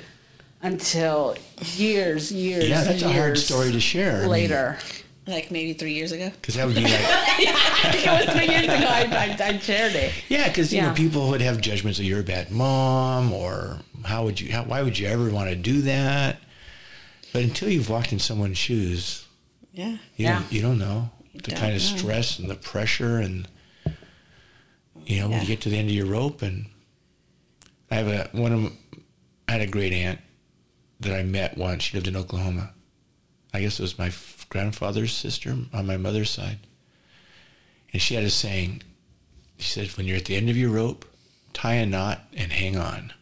until 0.62 1.38
years, 1.76 2.32
years. 2.32 2.68
Yeah, 2.70 2.84
that's 2.84 3.02
a 3.02 3.12
hard 3.12 3.38
story 3.39 3.72
to 3.72 3.80
share. 3.80 4.18
I 4.18 4.20
mean, 4.22 4.30
Later, 4.30 4.78
Like 5.28 5.49
maybe 5.49 5.73
three 5.73 5.93
years 5.93 6.11
ago. 6.11 6.32
Because 6.41 6.55
that 6.55 6.65
would 6.67 6.76
be 6.76 6.82
like, 6.84 6.93
I 6.99 7.89
think 7.91 8.05
it 8.07 8.28
was 8.28 8.36
three 8.36 8.47
years 8.47 8.63
ago. 8.65 8.86
I, 8.88 9.36
I, 9.39 9.47
I 9.47 9.57
shared 9.59 9.95
it. 9.95 10.13
yeah, 10.30 10.47
because 10.47 10.71
you 10.73 10.82
know 10.82 10.93
people 10.93 11.30
would 11.30 11.41
have 11.41 11.59
judgments 11.61 11.97
of 11.99 12.05
you're 12.05 12.19
a 12.19 12.23
bad 12.23 12.51
mom, 12.51 13.34
or 13.34 13.80
how 14.03 14.23
would 14.26 14.39
you, 14.39 14.51
how, 14.51 14.63
why 14.63 14.82
would 14.84 14.97
you 14.99 15.07
ever 15.07 15.30
want 15.32 15.49
to 15.49 15.55
do 15.55 15.82
that? 15.84 16.38
But 17.34 17.43
until 17.43 17.69
you've 17.69 17.89
walked 17.89 18.13
in 18.13 18.19
someone's 18.19 18.57
shoes, 18.57 19.26
Yeah. 19.73 19.91
you 20.15 20.26
Yeah. 20.26 20.39
don't, 20.39 20.51
you 20.53 20.61
don't 20.61 20.78
know 20.80 21.09
the 21.34 21.51
don't 21.51 21.59
kind 21.59 21.76
of 21.76 21.82
know. 21.82 21.97
stress 21.97 22.39
and 22.39 22.49
the 22.49 22.55
pressure, 22.55 23.17
and 23.17 23.47
you 25.05 25.19
know 25.19 25.30
when 25.30 25.41
you 25.41 25.47
get 25.47 25.61
to 25.61 25.69
the 25.69 25.78
end 25.78 25.89
of 25.89 25.95
your 25.95 26.05
rope. 26.05 26.41
And 26.41 26.67
I 27.91 27.95
have 27.95 28.07
a 28.07 28.30
one 28.32 28.51
of 28.53 28.71
I 29.47 29.53
had 29.53 29.61
a 29.61 29.67
great 29.67 29.91
aunt 29.93 30.19
that 30.99 31.13
I 31.17 31.23
met 31.23 31.57
once. 31.57 31.84
She 31.84 31.97
lived 31.97 32.07
in 32.07 32.15
Oklahoma. 32.15 32.71
I 33.53 33.61
guess 33.61 33.80
it 33.80 33.84
was 33.84 33.97
my 33.97 34.07
f- 34.07 34.34
grandfather's 34.50 35.14
sister 35.14 35.56
on 35.74 35.86
my 35.88 35.98
mother's 35.98 36.30
side. 36.30 36.60
And 37.93 38.02
she 38.02 38.16
had 38.16 38.24
a 38.24 38.30
saying. 38.30 38.84
She 39.58 39.70
said, 39.70 39.88
"When 39.98 40.06
you're 40.06 40.18
at 40.18 40.26
the 40.26 40.36
end 40.36 40.50
of 40.50 40.58
your 40.58 40.70
rope, 40.72 41.06
tie 41.54 41.76
a 41.76 41.86
knot 41.86 42.22
and 42.36 42.52
hang 42.52 42.78
on." 42.78 43.14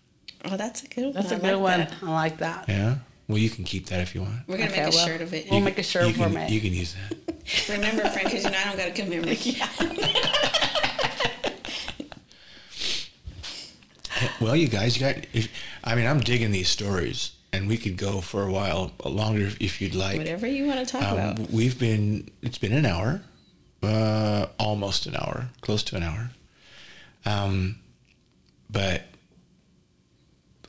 Oh, 0.46 0.58
that's 0.58 0.84
a 0.84 0.88
good 0.88 1.04
one. 1.06 1.14
That's 1.14 1.32
I 1.32 1.36
a 1.36 1.40
good 1.40 1.58
like 1.58 1.62
one. 1.62 1.80
that. 1.80 1.94
I 2.02 2.12
like 2.12 2.38
that. 2.40 2.66
Yeah. 2.68 2.96
Well, 3.28 3.38
you 3.38 3.50
can 3.50 3.64
keep 3.64 3.86
that 3.88 4.02
if 4.02 4.14
you 4.14 4.22
want. 4.22 4.48
We're 4.48 4.58
gonna 4.58 4.70
Okay, 4.72 4.84
make 4.86 4.94
a 4.94 4.96
well, 4.98 5.06
shirt 5.08 5.22
of 5.22 5.34
it. 5.34 5.46
We'll 5.50 5.60
You 5.60 5.66
make 5.66 5.78
a 5.78 5.84
shirt 5.84 6.12
for 6.14 6.24
can, 6.24 6.34
me. 6.34 6.48
You 6.50 6.60
can 6.60 6.74
use 6.74 6.94
that. 6.96 7.70
Remember, 7.70 8.02
friend, 8.10 8.26
because 8.30 8.44
you 8.44 8.52
know 8.52 8.58
I 8.58 8.64
don't 8.66 8.78
got 8.78 8.88
a 8.88 8.92
good 8.92 9.10
memory. 9.10 9.38
Well, 14.40 14.56
you 14.56 14.68
guys, 14.68 14.96
you 14.96 15.02
got. 15.02 15.16
If, 15.34 15.50
I 15.84 15.96
mean, 15.96 16.06
I'm 16.06 16.20
digging 16.20 16.52
these 16.52 16.70
stories, 16.70 17.32
and 17.54 17.68
we 17.70 17.78
could 17.78 17.96
go 17.96 18.20
for 18.20 18.44
a 18.44 18.52
while 18.52 18.92
longer 19.06 19.50
if 19.62 19.80
you'd 19.80 19.96
like. 19.96 20.18
Whatever 20.18 20.48
you 20.48 20.66
want 20.66 20.80
to 20.80 20.86
talk 20.86 21.04
Um, 21.04 21.14
about. 21.18 21.50
we've 21.52 21.80
been. 21.80 22.30
It's 22.42 22.58
been 22.58 22.74
an 22.74 22.86
hour, 22.86 23.22
uh, 23.84 24.48
almost 24.60 25.06
an 25.06 25.16
hour, 25.16 25.50
close 25.62 25.84
to 25.84 25.96
an 25.96 26.04
hour. 26.04 26.32
Um, 27.26 27.80
but 28.70 29.04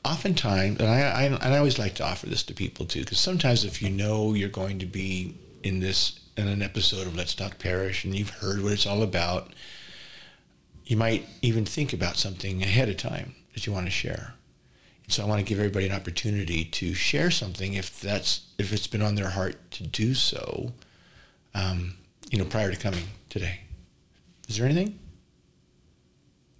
oftentimes, 0.05 0.79
and 0.79 0.87
I, 0.89 0.99
I 1.01 1.23
and 1.23 1.43
I 1.43 1.57
always 1.57 1.79
like 1.79 1.95
to 1.95 2.05
offer 2.05 2.27
this 2.27 2.43
to 2.43 2.53
people 2.53 2.85
too, 2.85 3.01
because 3.01 3.19
sometimes 3.19 3.65
if 3.65 3.81
you 3.81 3.89
know 3.89 4.33
you're 4.33 4.49
going 4.49 4.79
to 4.79 4.85
be 4.85 5.35
in 5.63 5.79
this 5.79 6.19
in 6.37 6.47
an 6.47 6.61
episode 6.61 7.07
of 7.07 7.15
Let's 7.15 7.33
Talk 7.33 7.57
Parish, 7.59 8.05
and 8.05 8.15
you've 8.15 8.29
heard 8.29 8.61
what 8.61 8.73
it's 8.73 8.85
all 8.85 9.01
about, 9.01 9.51
you 10.85 10.97
might 10.97 11.25
even 11.41 11.65
think 11.65 11.93
about 11.93 12.17
something 12.17 12.61
ahead 12.61 12.89
of 12.89 12.97
time 12.97 13.33
that 13.53 13.65
you 13.65 13.73
want 13.73 13.85
to 13.87 13.91
share. 13.91 14.33
And 15.05 15.13
so 15.13 15.23
I 15.23 15.27
want 15.27 15.39
to 15.39 15.45
give 15.45 15.59
everybody 15.59 15.85
an 15.87 15.91
opportunity 15.93 16.65
to 16.65 16.93
share 16.93 17.31
something 17.31 17.73
if 17.75 17.99
that's 18.01 18.41
if 18.57 18.73
it's 18.73 18.87
been 18.87 19.01
on 19.01 19.15
their 19.15 19.29
heart 19.29 19.55
to 19.71 19.83
do 19.83 20.13
so. 20.13 20.73
Um, 21.53 21.95
you 22.31 22.37
know, 22.39 22.45
prior 22.45 22.71
to 22.71 22.77
coming 22.77 23.05
today. 23.29 23.61
Is 24.49 24.57
there 24.57 24.65
anything? 24.65 24.99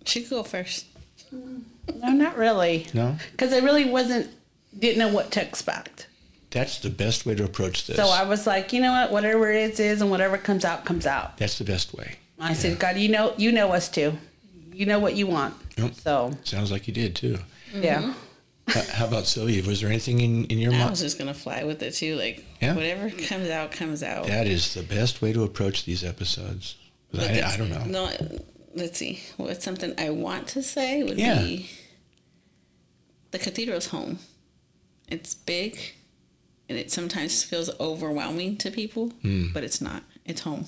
She 0.05 0.21
could 0.21 0.29
go 0.29 0.43
first. 0.43 0.85
No, 1.31 2.09
not 2.11 2.37
really. 2.37 2.87
No. 2.93 3.17
Because 3.31 3.51
I 3.51 3.57
really 3.59 3.85
wasn't, 3.85 4.29
didn't 4.77 4.99
know 4.99 5.11
what 5.13 5.31
to 5.31 5.41
expect. 5.41 6.07
That's 6.51 6.79
the 6.79 6.89
best 6.89 7.25
way 7.25 7.35
to 7.35 7.43
approach 7.43 7.87
this. 7.87 7.97
So 7.97 8.07
I 8.07 8.23
was 8.23 8.47
like, 8.47 8.71
you 8.71 8.79
know 8.81 8.91
what? 8.91 9.11
Whatever 9.11 9.51
it 9.51 9.71
is, 9.71 9.79
is, 9.79 10.01
and 10.01 10.09
whatever 10.09 10.37
comes 10.37 10.63
out, 10.63 10.85
comes 10.85 11.05
out. 11.05 11.37
That's 11.37 11.57
the 11.57 11.65
best 11.65 11.93
way. 11.93 12.15
I 12.39 12.53
said, 12.53 12.79
God, 12.79 12.97
you 12.97 13.09
know, 13.09 13.33
you 13.37 13.51
know 13.51 13.71
us 13.73 13.89
too. 13.89 14.13
You 14.71 14.85
know 14.85 14.99
what 14.99 15.15
you 15.15 15.27
want. 15.27 15.55
Yep. 15.77 15.95
So 15.95 16.31
Sounds 16.43 16.71
like 16.71 16.87
you 16.87 16.93
did 16.93 17.15
too. 17.15 17.39
yeah. 17.73 18.09
H- 18.11 18.15
How 18.67 19.05
about 19.07 19.25
Sylvia? 19.27 19.63
Was 19.63 19.81
there 19.81 19.89
anything 19.89 20.19
in, 20.21 20.45
in 20.45 20.57
your 20.57 20.73
I 20.73 20.89
was 20.89 20.99
just 21.01 21.17
gonna 21.19 21.33
fly 21.35 21.63
with 21.63 21.81
it 21.83 21.93
too. 21.93 22.15
Like 22.15 22.43
Yeah. 22.61 22.73
whatever 22.75 23.09
comes 23.09 23.49
out, 23.49 23.71
comes 23.71 24.01
out. 24.03 24.25
That 24.27 24.47
is 24.47 24.73
the 24.73 24.81
best 24.83 25.21
way 25.21 25.33
to 25.33 25.43
approach 25.43 25.85
these 25.85 26.03
episodes. 26.03 26.75
I, 27.17 27.41
I 27.43 27.57
don't 27.57 27.69
know. 27.69 27.85
No, 27.85 28.11
let's 28.73 28.97
see. 28.97 29.21
What's 29.37 29.63
something 29.63 29.93
I 29.97 30.09
want 30.09 30.47
to 30.49 30.63
say 30.63 31.03
would 31.03 31.17
Yeah. 31.19 31.41
be 31.41 31.69
the 33.31 33.39
cathedral's 33.39 33.87
home. 33.87 34.19
It's 35.07 35.35
big, 35.35 35.77
and 36.67 36.77
it 36.77 36.91
sometimes 36.91 37.43
feels 37.43 37.69
overwhelming 37.79 38.57
to 38.57 38.71
people, 38.71 39.09
Hmm. 39.21 39.51
but 39.53 39.63
it's 39.63 39.79
not. 39.79 40.03
It's 40.25 40.41
home. 40.41 40.65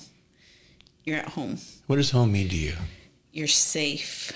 You're 1.04 1.18
at 1.18 1.30
home. 1.30 1.58
What 1.88 1.96
does 1.96 2.12
home 2.12 2.30
mean 2.32 2.48
to 2.50 2.56
you? 2.56 2.74
You're 3.32 3.48
safe, 3.48 4.32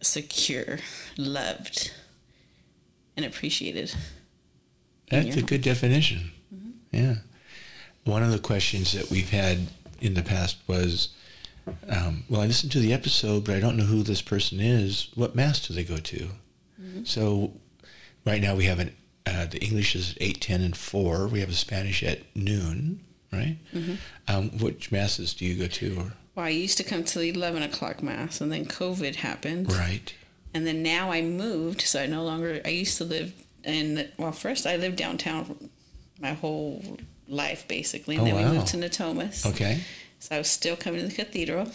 secure, 0.00 0.78
loved, 1.18 1.92
and 3.16 3.26
appreciated. 3.26 3.94
That's 5.10 5.36
a 5.36 5.42
good 5.42 5.62
definition. 5.62 6.30
Yeah. 6.90 7.16
One 8.04 8.22
of 8.22 8.32
the 8.32 8.38
questions 8.38 8.92
that 8.92 9.10
we've 9.10 9.30
had 9.30 9.68
in 10.00 10.14
the 10.14 10.22
past 10.22 10.56
was, 10.66 11.10
um, 11.88 12.24
well, 12.28 12.40
I 12.40 12.46
listened 12.46 12.72
to 12.72 12.80
the 12.80 12.92
episode, 12.92 13.44
but 13.44 13.54
I 13.54 13.60
don't 13.60 13.76
know 13.76 13.84
who 13.84 14.02
this 14.02 14.22
person 14.22 14.60
is. 14.60 15.08
What 15.14 15.34
mass 15.36 15.66
do 15.66 15.74
they 15.74 15.84
go 15.84 15.98
to? 15.98 16.28
So, 17.04 17.52
right 18.26 18.40
now 18.42 18.54
we 18.56 18.64
have 18.64 18.78
an 18.80 18.94
uh, 19.24 19.46
the 19.46 19.58
English 19.62 19.94
is 19.94 20.10
at 20.12 20.18
eight, 20.20 20.40
ten, 20.40 20.60
and 20.62 20.76
four. 20.76 21.28
We 21.28 21.40
have 21.40 21.48
a 21.48 21.54
Spanish 21.54 22.02
at 22.02 22.20
noon, 22.34 23.00
right? 23.32 23.56
Um, 24.28 24.50
which 24.58 24.90
masses 24.90 25.32
do 25.32 25.44
you 25.44 25.54
go 25.54 25.68
to? 25.68 25.96
Or, 25.98 26.12
Well, 26.34 26.46
I 26.46 26.48
used 26.48 26.76
to 26.78 26.84
come 26.84 27.04
to 27.04 27.18
the 27.20 27.28
11 27.30 27.62
o'clock 27.62 28.02
mass, 28.02 28.40
and 28.40 28.50
then 28.50 28.64
COVID 28.66 29.16
happened. 29.16 29.72
right. 29.72 30.12
And 30.54 30.66
then 30.66 30.82
now 30.82 31.10
I 31.10 31.22
moved, 31.22 31.80
so 31.80 32.02
I 32.02 32.06
no 32.06 32.22
longer. 32.24 32.60
I 32.64 32.68
used 32.68 32.98
to 32.98 33.04
live 33.04 33.32
in. 33.64 34.08
Well, 34.18 34.32
first 34.32 34.66
I 34.66 34.76
lived 34.76 34.96
downtown 34.96 35.70
my 36.20 36.32
whole 36.34 36.98
life 37.28 37.66
basically, 37.68 38.16
and 38.16 38.22
Oh, 38.22 38.26
then 38.26 38.34
wow. 38.44 38.50
we 38.50 38.56
moved 38.58 38.68
to 38.68 38.76
Natomas. 38.76 39.46
Okay. 39.46 39.80
So 40.18 40.34
I 40.36 40.38
was 40.38 40.48
still 40.48 40.76
coming 40.76 41.00
to 41.00 41.06
the 41.08 41.14
cathedral, 41.14 41.68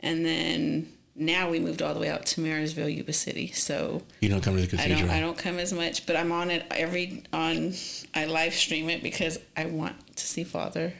and 0.00 0.24
then 0.26 0.92
now 1.14 1.48
we 1.48 1.58
moved 1.60 1.80
all 1.82 1.94
the 1.94 2.00
way 2.00 2.10
out 2.10 2.26
to 2.26 2.40
Marysville, 2.40 2.88
Yuba 2.90 3.12
City. 3.12 3.46
So 3.52 4.02
You 4.20 4.28
don't 4.28 4.42
come 4.42 4.56
to 4.56 4.60
the 4.66 4.66
I 4.76 4.82
cathedral. 4.82 5.00
don't. 5.08 5.10
I 5.10 5.20
don't 5.20 5.38
come 5.38 5.58
as 5.58 5.72
much, 5.72 6.04
but 6.06 6.16
I'm 6.16 6.32
on 6.32 6.50
it 6.50 6.66
every 6.72 7.22
on. 7.32 7.72
I 8.14 8.26
live 8.26 8.54
stream 8.54 8.90
it 8.90 9.02
because 9.02 9.38
I 9.56 9.66
want 9.66 10.16
to 10.16 10.26
see 10.26 10.44
Father 10.44 10.92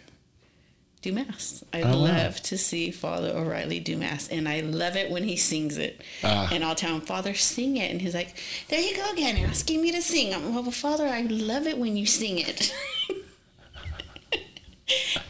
do 1.07 1.13
mass. 1.13 1.63
I 1.73 1.83
Oh, 1.83 1.91
wow. 1.91 1.95
love 1.97 2.43
to 2.43 2.59
see 2.59 2.91
Father 2.91 3.29
O'Reilly 3.31 3.81
do 3.81 3.97
mass, 3.97 4.29
and 4.29 4.49
I 4.49 4.61
love 4.61 4.97
it 4.97 5.11
when 5.11 5.25
he 5.25 5.37
sings 5.37 5.77
it. 5.79 6.01
Ah. 6.23 6.49
And 6.53 6.65
I'll 6.65 6.75
tell 6.75 6.95
him, 6.95 7.01
Father, 7.01 7.35
sing 7.35 7.77
it, 7.77 7.91
and 7.91 8.01
he's 8.01 8.15
like, 8.15 8.35
"There 8.69 8.81
you 8.81 8.95
go 8.97 9.11
again, 9.13 9.37
asking 9.39 9.81
me 9.83 9.93
to 9.93 10.03
sing." 10.03 10.35
I'm 10.35 10.55
well, 10.55 10.71
Father, 10.71 11.07
I 11.07 11.23
love 11.23 11.67
it 11.67 11.79
when 11.79 11.97
you 11.97 12.07
sing 12.07 12.39
it. 12.39 12.75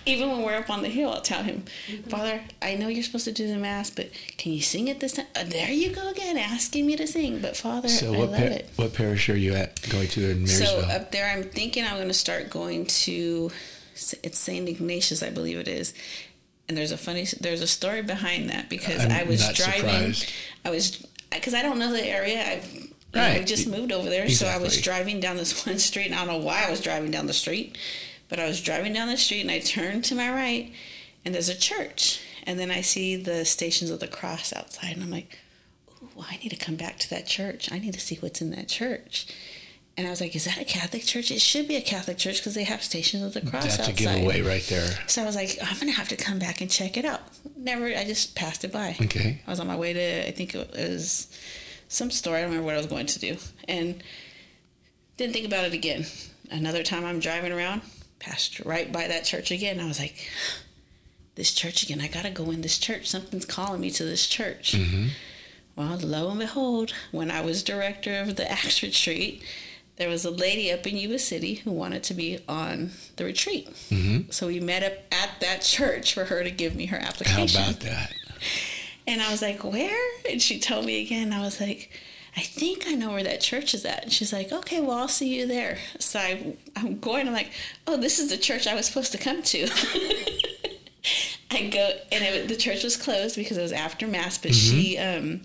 Even 0.05 0.31
when 0.31 0.43
we're 0.43 0.55
up 0.57 0.69
on 0.71 0.83
the 0.83 0.89
hill, 0.89 1.11
I'll 1.11 1.23
tell 1.23 1.43
him, 1.43 1.65
Father, 2.09 2.43
I 2.61 2.75
know 2.75 2.89
you're 2.89 3.03
supposed 3.03 3.25
to 3.25 3.33
do 3.33 3.49
the 3.49 3.57
mass, 3.57 3.89
but 3.91 4.11
can 4.37 4.53
you 4.53 4.61
sing 4.61 4.87
it 4.89 5.01
this 5.01 5.15
time? 5.15 5.27
Uh, 5.35 5.45
there 5.45 5.71
you 5.73 5.93
go 5.95 6.11
again, 6.11 6.37
asking 6.37 6.87
me 6.87 6.95
to 6.97 7.07
sing. 7.07 7.41
But 7.41 7.57
Father, 7.57 7.89
So 7.89 8.13
I 8.15 8.19
what 8.19 8.31
love 8.31 8.39
par- 8.39 8.47
it. 8.49 8.71
what 8.77 8.93
parish 8.95 9.29
are 9.31 9.37
you 9.37 9.55
at 9.55 9.81
going 9.89 10.09
to 10.09 10.31
in 10.31 10.47
So 10.47 10.81
up 10.81 11.11
there, 11.11 11.27
I'm 11.29 11.43
thinking 11.43 11.85
I'm 11.85 11.97
going 11.97 12.07
to 12.09 12.15
start 12.15 12.51
going 12.51 12.85
to. 12.87 13.51
It's 14.23 14.39
Saint 14.39 14.69
Ignatius, 14.69 15.23
I 15.23 15.31
believe 15.31 15.59
it 15.59 15.69
is. 15.69 15.95
And 16.69 16.77
there's 16.77 16.93
a 16.93 16.99
funny, 16.99 17.27
there's 17.41 17.61
a 17.63 17.67
story 17.67 18.03
behind 18.03 18.51
that 18.51 18.69
because 18.69 19.05
I'm 19.05 19.13
I 19.13 19.23
was 19.23 19.41
driving. 19.53 20.13
surprised. 20.13 20.33
I 20.65 20.71
was 20.71 21.07
because 21.31 21.55
I 21.55 21.63
don't 21.63 21.79
know 21.79 21.93
the 21.93 22.05
area. 22.05 22.43
I've 22.45 22.73
you 22.75 22.81
know, 22.81 23.29
Right. 23.39 23.47
just 23.47 23.67
moved 23.69 23.93
over 23.93 24.11
there, 24.11 24.29
so 24.29 24.47
I 24.47 24.59
was 24.59 24.81
driving 24.81 25.21
down 25.21 25.37
this 25.37 25.65
one 25.67 25.79
street. 25.79 26.07
And 26.07 26.15
I 26.15 26.25
don't 26.25 26.29
know 26.41 26.45
why 26.45 26.65
I 26.67 26.71
was 26.71 26.81
driving 26.81 27.11
down 27.11 27.27
the 27.27 27.33
street, 27.33 27.79
but 28.29 28.39
I 28.41 28.47
was 28.47 28.61
driving 28.61 28.93
down 28.93 29.09
the 29.09 29.17
street 29.17 29.41
and 29.43 29.51
I 29.51 29.61
turned 29.61 30.05
to 30.07 30.15
my 30.15 30.31
right, 30.31 30.73
and 31.25 31.35
there's 31.35 31.49
a 31.49 31.55
church, 31.57 32.21
and 32.45 32.59
then 32.59 32.71
I 32.71 32.81
see 32.81 33.17
the 33.17 33.45
Stations 33.45 33.91
of 33.91 34.01
the 34.01 34.09
Cross 34.09 34.53
outside, 34.55 34.93
and 34.95 35.03
I'm 35.05 35.11
like, 35.11 35.39
"Ooh, 36.03 36.25
I 36.29 36.37
need 36.39 36.51
to 36.51 36.57
come 36.57 36.77
back 36.77 36.99
to 37.01 37.11
that 37.11 37.27
church. 37.27 37.71
I 37.73 37.79
need 37.79 37.95
to 37.95 38.01
see 38.01 38.17
what's 38.17 38.41
in 38.41 38.51
that 38.51 38.69
church." 38.69 39.27
And 39.99 40.07
I 40.07 40.11
was 40.11 40.21
like, 40.21 40.37
"Is 40.37 40.45
that 40.45 40.59
a 40.59 40.65
Catholic 40.65 41.05
church? 41.05 41.31
It 41.31 41.41
should 41.41 41.67
be 41.67 41.77
a 41.77 41.81
Catholic 41.81 42.19
church 42.19 42.39
because 42.39 42.55
they 42.55 42.65
have 42.65 42.83
Stations 42.83 43.23
of 43.23 43.33
the 43.33 43.41
Cross 43.41 43.65
That's 43.65 43.79
a 43.79 43.91
outside." 43.93 43.97
giveaway 43.97 44.43
right 44.43 44.63
there. 44.69 44.89
So 45.07 45.23
I 45.23 45.25
was 45.25 45.35
like, 45.35 45.59
I'm 45.63 45.79
gonna 45.79 45.93
have 45.93 46.09
to 46.09 46.17
come 46.17 46.39
back 46.39 46.61
and 46.61 46.71
check 46.71 46.97
it 46.99 47.05
out. 47.07 47.23
Never, 47.57 47.87
I 47.87 48.05
just 48.05 48.35
passed 48.35 48.63
it 48.65 48.73
by. 48.73 48.97
Okay. 49.01 49.41
I 49.47 49.51
was 49.51 49.59
on 49.59 49.67
my 49.67 49.77
way 49.77 49.95
to, 49.95 50.29
I 50.29 50.33
think 50.33 50.55
it 50.55 50.71
was 50.73 51.29
some 51.89 52.11
store. 52.11 52.37
I 52.37 52.41
don't 52.41 52.51
remember 52.51 52.67
what 52.67 52.75
I 52.75 52.79
was 52.79 52.87
going 52.87 53.07
to 53.07 53.19
do, 53.19 53.37
and 53.67 54.03
didn't 55.17 55.33
think 55.33 55.47
about 55.47 55.65
it 55.65 55.73
again. 55.73 56.05
Another 56.51 56.83
time 56.83 57.05
I'm 57.07 57.19
driving 57.19 57.53
around, 57.53 57.81
passed 58.19 58.61
right 58.61 58.93
by 58.93 59.09
that 59.09 59.25
church 59.25 59.51
again. 59.51 59.81
I 59.81 59.87
was 59.87 59.99
like, 59.99 60.29
this 61.37 61.53
church 61.55 61.83
again. 61.83 62.01
I 62.01 62.09
gotta 62.09 62.31
go 62.31 62.51
in 62.51 62.61
this 62.61 62.79
church. 62.79 63.09
Something's 63.09 63.47
calling 63.47 63.81
me 63.81 63.91
to 63.93 64.05
this 64.05 64.27
church. 64.27 64.73
Mm-hmm. 64.73 65.09
Well, 65.75 65.99
lo 65.99 66.31
and 66.31 66.41
behold, 66.41 66.93
when 67.13 67.31
I 67.31 67.41
was 67.41 67.63
director 67.63 68.19
of 68.21 68.37
the 68.37 68.51
Acts 68.51 68.83
retreat, 68.83 69.43
there 69.97 70.09
was 70.09 70.25
a 70.25 70.31
lady 70.31 70.71
up 70.73 70.87
in 70.87 70.97
Yuba 70.97 71.19
City 71.19 71.55
who 71.55 71.71
wanted 71.71 72.03
to 72.05 72.15
be 72.15 72.39
on 72.49 72.91
the 73.17 73.25
retreat. 73.25 73.69
So 74.31 74.47
we 74.49 74.61
met 74.61 74.83
up 74.83 74.93
at 75.11 75.41
that 75.41 75.63
church 75.63 76.13
for 76.13 76.25
her 76.27 76.45
to 76.45 76.51
give 76.51 76.75
me 76.75 76.87
her 76.87 76.99
application. 76.99 77.61
How 77.61 77.71
about 77.71 77.81
that? 77.81 78.13
And 79.07 79.23
I 79.23 79.31
was 79.31 79.41
like, 79.41 79.63
where? 79.65 80.11
And 80.31 80.43
she 80.43 80.59
told 80.59 80.85
me 80.85 81.03
again. 81.05 81.33
I 81.33 81.41
was 81.41 81.61
like, 81.61 81.91
I 82.37 82.43
think 82.43 82.87
I 82.87 82.93
know 82.93 83.13
where 83.13 83.23
that 83.23 83.41
church 83.41 83.73
is 83.73 83.85
at. 83.87 84.03
And 84.03 84.13
she's 84.13 84.33
like, 84.33 84.53
okay, 84.53 84.81
well, 84.81 84.99
I'll 84.99 85.09
see 85.09 85.39
you 85.39 85.47
there. 85.47 85.79
So 85.99 86.19
I, 86.19 86.57
I'm 86.77 86.99
going. 86.99 87.27
I'm 87.27 87.33
like, 87.33 87.51
oh, 87.87 87.97
this 87.97 88.19
is 88.19 88.29
the 88.29 88.37
church 88.37 88.67
I 88.67 88.75
was 88.75 88.87
supposed 88.87 89.13
to 89.13 89.19
come 89.19 89.43
to. 89.43 89.69
I 91.51 91.69
go, 91.69 91.93
and 92.13 92.25
it, 92.25 92.49
the 92.49 92.57
church 92.57 92.85
was 92.85 92.97
closed 92.97 93.37
because 93.37 93.57
it 93.57 93.63
was 93.63 93.73
after 93.73 94.07
mass. 94.07 94.37
But 94.37 94.55
she, 94.55 94.99
um, 94.99 95.43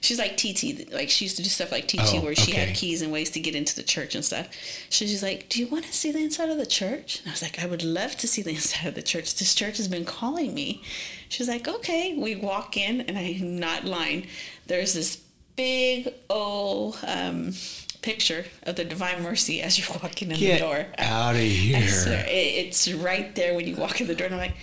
she's 0.00 0.18
like 0.18 0.36
TT. 0.36 0.92
Like 0.92 1.10
she 1.10 1.24
used 1.24 1.36
to 1.36 1.42
do 1.42 1.48
stuff 1.48 1.72
like 1.72 1.88
TT, 1.88 2.14
Oh, 2.14 2.20
where 2.20 2.34
she 2.34 2.52
okay. 2.52 2.66
had 2.66 2.76
keys 2.76 3.02
and 3.02 3.12
ways 3.12 3.30
to 3.30 3.40
get 3.40 3.54
into 3.54 3.74
the 3.76 3.82
church 3.82 4.14
and 4.14 4.24
stuff. 4.24 4.46
So 4.90 5.06
she's 5.06 5.22
like, 5.22 5.48
"Do 5.48 5.60
you 5.60 5.66
want 5.68 5.84
to 5.86 5.92
see 5.92 6.10
the 6.12 6.18
inside 6.20 6.50
of 6.50 6.58
the 6.58 6.66
church?" 6.66 7.20
And 7.20 7.28
I 7.28 7.32
was 7.32 7.42
like, 7.42 7.62
"I 7.62 7.66
would 7.66 7.82
love 7.84 8.16
to 8.18 8.26
see 8.28 8.42
the 8.42 8.50
inside 8.58 8.86
of 8.86 8.94
the 8.94 9.02
church. 9.02 9.34
This 9.36 9.54
church 9.54 9.76
has 9.78 9.88
been 9.88 10.04
calling 10.04 10.54
me." 10.54 10.82
She's 11.28 11.48
like, 11.48 11.66
"Okay." 11.68 12.14
We 12.16 12.34
walk 12.36 12.76
in, 12.76 13.00
and 13.02 13.18
I'm 13.18 13.58
not 13.58 13.84
lying. 13.84 14.26
There's 14.66 14.94
this 14.94 15.16
big 15.56 16.08
old 16.30 16.98
um, 17.06 17.52
picture 18.00 18.44
of 18.62 18.76
the 18.76 18.84
Divine 18.84 19.22
Mercy 19.24 19.60
as 19.60 19.76
you're 19.78 19.98
walking 20.02 20.30
in 20.30 20.36
Get 20.38 20.54
the 20.54 20.58
door. 20.64 20.86
out 20.98 21.34
of 21.34 21.40
here. 21.40 21.86
swear, 21.88 22.24
it, 22.26 22.30
it's 22.66 22.90
right 22.92 23.34
there 23.34 23.54
when 23.54 23.66
you 23.66 23.74
walk 23.74 24.00
in 24.00 24.06
the 24.06 24.14
door. 24.14 24.26
And 24.26 24.36
I'm 24.36 24.40
like, 24.40 24.56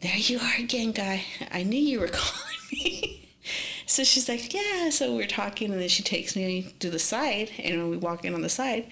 there 0.00 0.16
you 0.16 0.38
are 0.38 0.54
again, 0.58 0.92
guy. 0.92 1.24
I 1.52 1.62
knew 1.62 1.78
you 1.80 2.00
were 2.00 2.08
calling 2.12 2.56
me. 2.72 3.28
So 3.86 4.04
she's 4.04 4.28
like, 4.28 4.52
yeah. 4.54 4.90
So 4.90 5.14
we're 5.14 5.26
talking, 5.26 5.72
and 5.72 5.80
then 5.80 5.88
she 5.88 6.02
takes 6.02 6.34
me 6.36 6.74
to 6.80 6.90
the 6.90 6.98
side. 6.98 7.50
And 7.58 7.78
when 7.78 7.90
we 7.90 7.96
walk 7.96 8.24
in 8.24 8.34
on 8.34 8.42
the 8.42 8.48
side, 8.48 8.86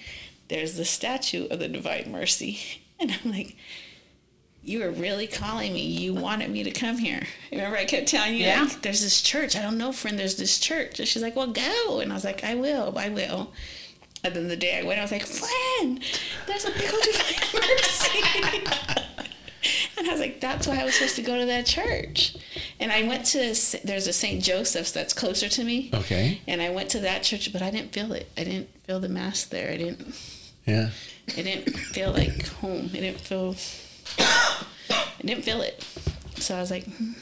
there's 0.48 0.76
the 0.76 0.84
statue 0.84 1.46
of 1.48 1.58
the 1.58 1.68
Divine 1.68 2.10
Mercy. 2.12 2.58
And 3.00 3.10
I'm 3.24 3.32
like, 3.32 3.56
you 4.62 4.78
were 4.78 4.92
really 4.92 5.26
calling 5.26 5.72
me. 5.72 5.80
You 5.84 6.14
wanted 6.14 6.50
me 6.52 6.62
to 6.62 6.70
come 6.70 6.98
here. 6.98 7.20
Remember, 7.50 7.76
I 7.76 7.84
kept 7.84 8.06
telling 8.06 8.34
you, 8.36 8.44
Yeah. 8.44 8.62
like, 8.62 8.80
there's 8.82 9.00
this 9.02 9.20
church. 9.20 9.56
I 9.56 9.62
don't 9.62 9.76
know, 9.76 9.90
friend. 9.90 10.16
There's 10.16 10.36
this 10.36 10.60
church. 10.60 11.00
And 11.00 11.08
she's 11.08 11.20
like, 11.20 11.34
well, 11.34 11.48
go. 11.48 11.98
And 11.98 12.12
I 12.12 12.14
was 12.14 12.22
like, 12.24 12.44
I 12.44 12.54
will. 12.54 12.96
I 12.96 13.08
will. 13.08 13.52
And 14.22 14.34
then 14.36 14.46
the 14.46 14.56
day 14.56 14.78
I 14.78 14.84
went, 14.84 15.00
I 15.00 15.02
was 15.02 15.10
like, 15.10 15.26
friend, 15.26 16.00
there's 16.46 16.64
a 16.64 16.70
big 16.70 16.92
old 16.92 17.02
Divine 17.02 17.60
Mercy. 17.60 19.02
And 19.98 20.08
I 20.08 20.12
was 20.12 20.20
like, 20.20 20.40
that's 20.40 20.66
why 20.66 20.80
I 20.80 20.84
was 20.84 20.94
supposed 20.94 21.16
to 21.16 21.22
go 21.22 21.38
to 21.38 21.46
that 21.46 21.66
church. 21.66 22.34
And 22.80 22.90
I 22.90 23.06
went 23.06 23.24
to, 23.26 23.38
there's 23.84 24.06
a 24.08 24.12
St. 24.12 24.42
Joseph's 24.42 24.90
that's 24.90 25.12
closer 25.12 25.48
to 25.50 25.62
me. 25.64 25.90
Okay. 25.94 26.40
And 26.48 26.60
I 26.60 26.70
went 26.70 26.90
to 26.90 26.98
that 27.00 27.22
church, 27.22 27.52
but 27.52 27.62
I 27.62 27.70
didn't 27.70 27.92
feel 27.92 28.12
it. 28.12 28.28
I 28.36 28.42
didn't 28.44 28.68
feel 28.84 28.98
the 28.98 29.08
mass 29.08 29.44
there. 29.44 29.70
I 29.70 29.76
didn't, 29.76 30.16
Yeah. 30.66 30.90
it 31.28 31.42
didn't 31.44 31.70
feel 31.76 32.10
like 32.12 32.48
home. 32.48 32.86
It 32.86 33.00
didn't 33.02 33.20
feel, 33.20 33.54
I 34.18 35.04
didn't 35.24 35.44
feel 35.44 35.60
it. 35.62 35.84
So 36.36 36.56
I 36.56 36.60
was 36.60 36.70
like, 36.72 36.84
hmm, 36.86 37.12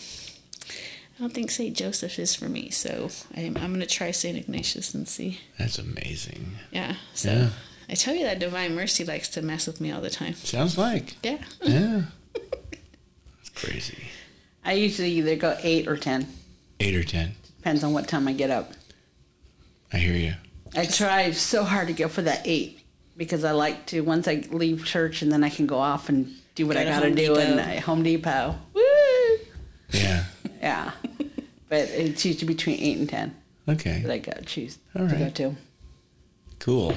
I 0.71 1.21
don't 1.21 1.35
think 1.35 1.51
St. 1.51 1.77
Joseph 1.77 2.19
is 2.19 2.35
for 2.35 2.49
me. 2.49 2.71
So 2.71 3.11
I'm, 3.37 3.57
I'm 3.59 3.69
going 3.75 3.81
to 3.81 3.87
try 3.87 4.11
St. 4.13 4.39
Ignatius 4.39 4.95
and 4.95 5.07
see. 5.07 5.41
That's 5.59 5.79
amazing. 5.79 6.53
Yeah. 6.71 6.95
So 7.13 7.33
Yeah. 7.33 7.49
I 7.91 7.95
tell 7.95 8.15
you 8.15 8.23
that 8.25 8.39
Divine 8.39 8.75
Mercy 8.75 9.05
likes 9.05 9.29
to 9.31 9.43
mess 9.43 9.67
with 9.67 9.81
me 9.81 9.91
all 9.93 10.01
the 10.01 10.09
time. 10.11 10.35
Sounds 10.35 10.79
like. 10.79 11.17
Yeah. 11.23 11.39
Yeah. 11.63 12.03
That's 13.61 13.73
crazy. 13.73 14.05
I 14.65 14.73
usually 14.75 15.11
either 15.13 15.37
go 15.37 15.57
eight 15.63 15.89
or 15.89 15.97
ten. 15.97 16.27
Eight 16.81 16.95
or 16.95 17.05
ten. 17.05 17.35
Depends 17.59 17.85
on 17.85 17.93
what 17.93 18.09
time 18.09 18.27
I 18.29 18.33
get 18.33 18.51
up. 18.51 18.73
I 19.93 19.99
hear 19.99 20.15
you. 20.15 20.35
I 20.77 20.87
try 20.87 21.31
so 21.33 21.65
hard 21.65 21.89
to 21.89 21.93
go 21.95 22.09
for 22.09 22.23
that 22.23 22.43
eight 22.45 22.81
because 23.17 23.45
I 23.45 23.51
like 23.53 23.87
to 23.87 24.01
once 24.03 24.29
I 24.29 24.45
leave 24.51 24.85
church 24.85 25.23
and 25.23 25.31
then 25.33 25.43
I 25.45 25.51
can 25.51 25.67
go 25.67 25.79
off 25.79 26.09
and 26.09 26.33
do 26.55 26.67
what 26.67 26.75
Go 26.75 26.81
I 26.81 26.85
to 26.85 26.91
gotta 26.91 27.07
Home 27.07 27.15
do 27.17 27.35
in 27.37 27.57
Depot. 27.57 27.63
uh, 27.77 27.81
Home 27.83 28.03
Depot. 28.03 28.55
Woo! 28.75 28.83
Yeah. 29.93 30.25
Yeah. 30.63 30.91
but 31.71 31.89
it's 31.89 32.23
usually 32.27 32.47
between 32.53 32.79
eight 32.81 32.99
and 32.99 33.09
ten 33.09 33.35
Okay. 33.67 34.01
that 34.03 34.13
I 34.13 34.19
go 34.19 34.33
choose 34.45 34.79
All 34.95 35.09
to 35.09 35.15
go 35.17 35.23
right. 35.25 35.35
to. 35.37 35.57
Cool. 36.59 36.95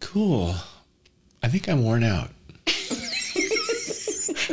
Cool. 0.00 0.54
I 1.42 1.48
think 1.48 1.68
I'm 1.68 1.84
worn 1.84 2.02
out. 2.04 2.30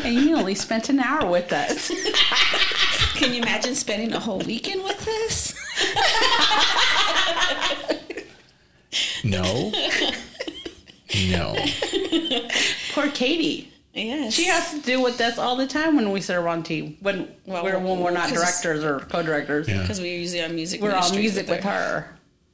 And 0.04 0.16
you 0.16 0.36
only 0.36 0.56
spent 0.56 0.90
an 0.90 1.00
hour 1.00 1.30
with 1.30 1.52
us. 1.54 1.90
Can 3.16 3.34
you 3.34 3.42
imagine 3.42 3.76
spending 3.76 4.14
a 4.14 4.20
whole 4.20 4.40
weekend 4.40 4.84
with 4.84 5.08
us? 5.08 5.54
No. 9.24 9.72
No. 11.30 11.56
Poor 12.94 13.10
Katie. 13.12 13.72
Yes. 13.94 14.34
She 14.34 14.46
has 14.46 14.72
to 14.72 14.80
do 14.80 15.02
with 15.02 15.20
us 15.22 15.38
all 15.38 15.56
the 15.58 15.68
time 15.68 15.96
when 15.98 16.12
we 16.12 16.22
serve 16.22 16.48
on 16.48 16.64
team. 16.64 16.98
When 17.02 17.28
Well, 17.46 17.64
we're 17.64 17.78
when 17.78 18.00
we're 18.00 18.12
not 18.12 18.30
'cause- 18.30 18.38
directors 18.40 18.84
or 18.84 19.00
co-directors. 19.02 19.68
Yeah. 19.68 19.82
because 19.82 20.00
we're 20.00 20.18
usually 20.18 20.42
on 20.42 20.56
music. 20.56 20.82
We're 20.82 20.90
on 20.92 20.96
ministries 20.96 21.22
music 21.36 21.48
with 21.50 21.64
her. 21.64 22.08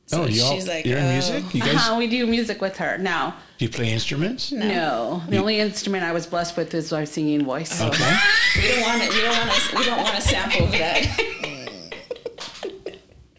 So 0.08 0.24
oh, 0.24 0.26
you 0.26 0.42
all, 0.42 0.54
she's 0.54 0.70
like, 0.70 0.86
you're 0.86 0.98
in 0.98 1.04
oh. 1.04 1.12
music? 1.12 1.54
You 1.54 1.60
guys, 1.62 1.76
Uh-huh, 1.76 1.96
we 2.00 2.08
do 2.08 2.26
music 2.26 2.62
with 2.62 2.78
her. 2.78 2.98
Now, 2.98 3.36
do 3.58 3.66
you 3.66 3.70
play 3.70 3.92
instruments? 3.92 4.54
no. 4.54 5.22
The 5.28 5.38
only 5.38 5.60
instrument 5.60 6.06
I 6.06 6.14
was 6.14 6.26
blessed 6.26 6.56
with 6.56 6.74
is 6.74 6.94
our 6.94 7.06
singing 7.06 7.44
voice. 7.44 7.72
So. 7.78 7.88
Okay. 7.88 8.18
We 8.56 8.70
don't 8.70 8.82
want 8.82 9.02
to. 9.04 9.10
We 9.10 9.22
don't 9.22 9.38
want 9.38 9.52
to. 9.52 9.78
We 9.78 9.86
don't 9.86 10.02
want 10.04 10.16
to 10.16 10.22
sample 10.22 10.64
of 10.64 10.72
that. 10.72 11.04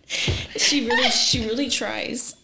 she 0.57 0.87
really, 0.87 1.11
she 1.11 1.45
really 1.47 1.71
tries. 1.71 2.37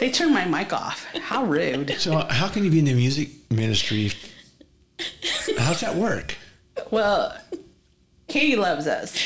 They 0.00 0.10
turned 0.10 0.34
my 0.34 0.44
mic 0.44 0.72
off. 0.72 1.06
How 1.22 1.44
rude. 1.44 1.94
So 1.98 2.18
how 2.28 2.48
can 2.48 2.64
you 2.64 2.70
be 2.70 2.80
in 2.80 2.84
the 2.86 2.94
music 2.94 3.30
ministry? 3.50 4.12
How's 5.56 5.80
that 5.80 5.94
work? 5.94 6.36
Well, 6.90 7.34
Katie 8.28 8.56
loves 8.56 8.86
us. 8.86 9.16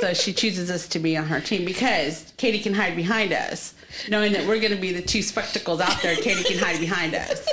So 0.00 0.14
she 0.14 0.32
chooses 0.32 0.70
us 0.70 0.88
to 0.88 0.98
be 0.98 1.16
on 1.16 1.24
her 1.26 1.40
team 1.40 1.64
because 1.64 2.32
Katie 2.36 2.60
can 2.60 2.74
hide 2.74 2.96
behind 2.96 3.32
us, 3.32 3.74
knowing 4.08 4.32
that 4.32 4.46
we're 4.46 4.58
going 4.60 4.74
to 4.74 4.80
be 4.80 4.92
the 4.92 5.02
two 5.02 5.22
spectacles 5.22 5.80
out 5.80 6.00
there. 6.02 6.16
Katie 6.16 6.42
can 6.44 6.58
hide 6.58 6.80
behind 6.80 7.14
us. 7.14 7.46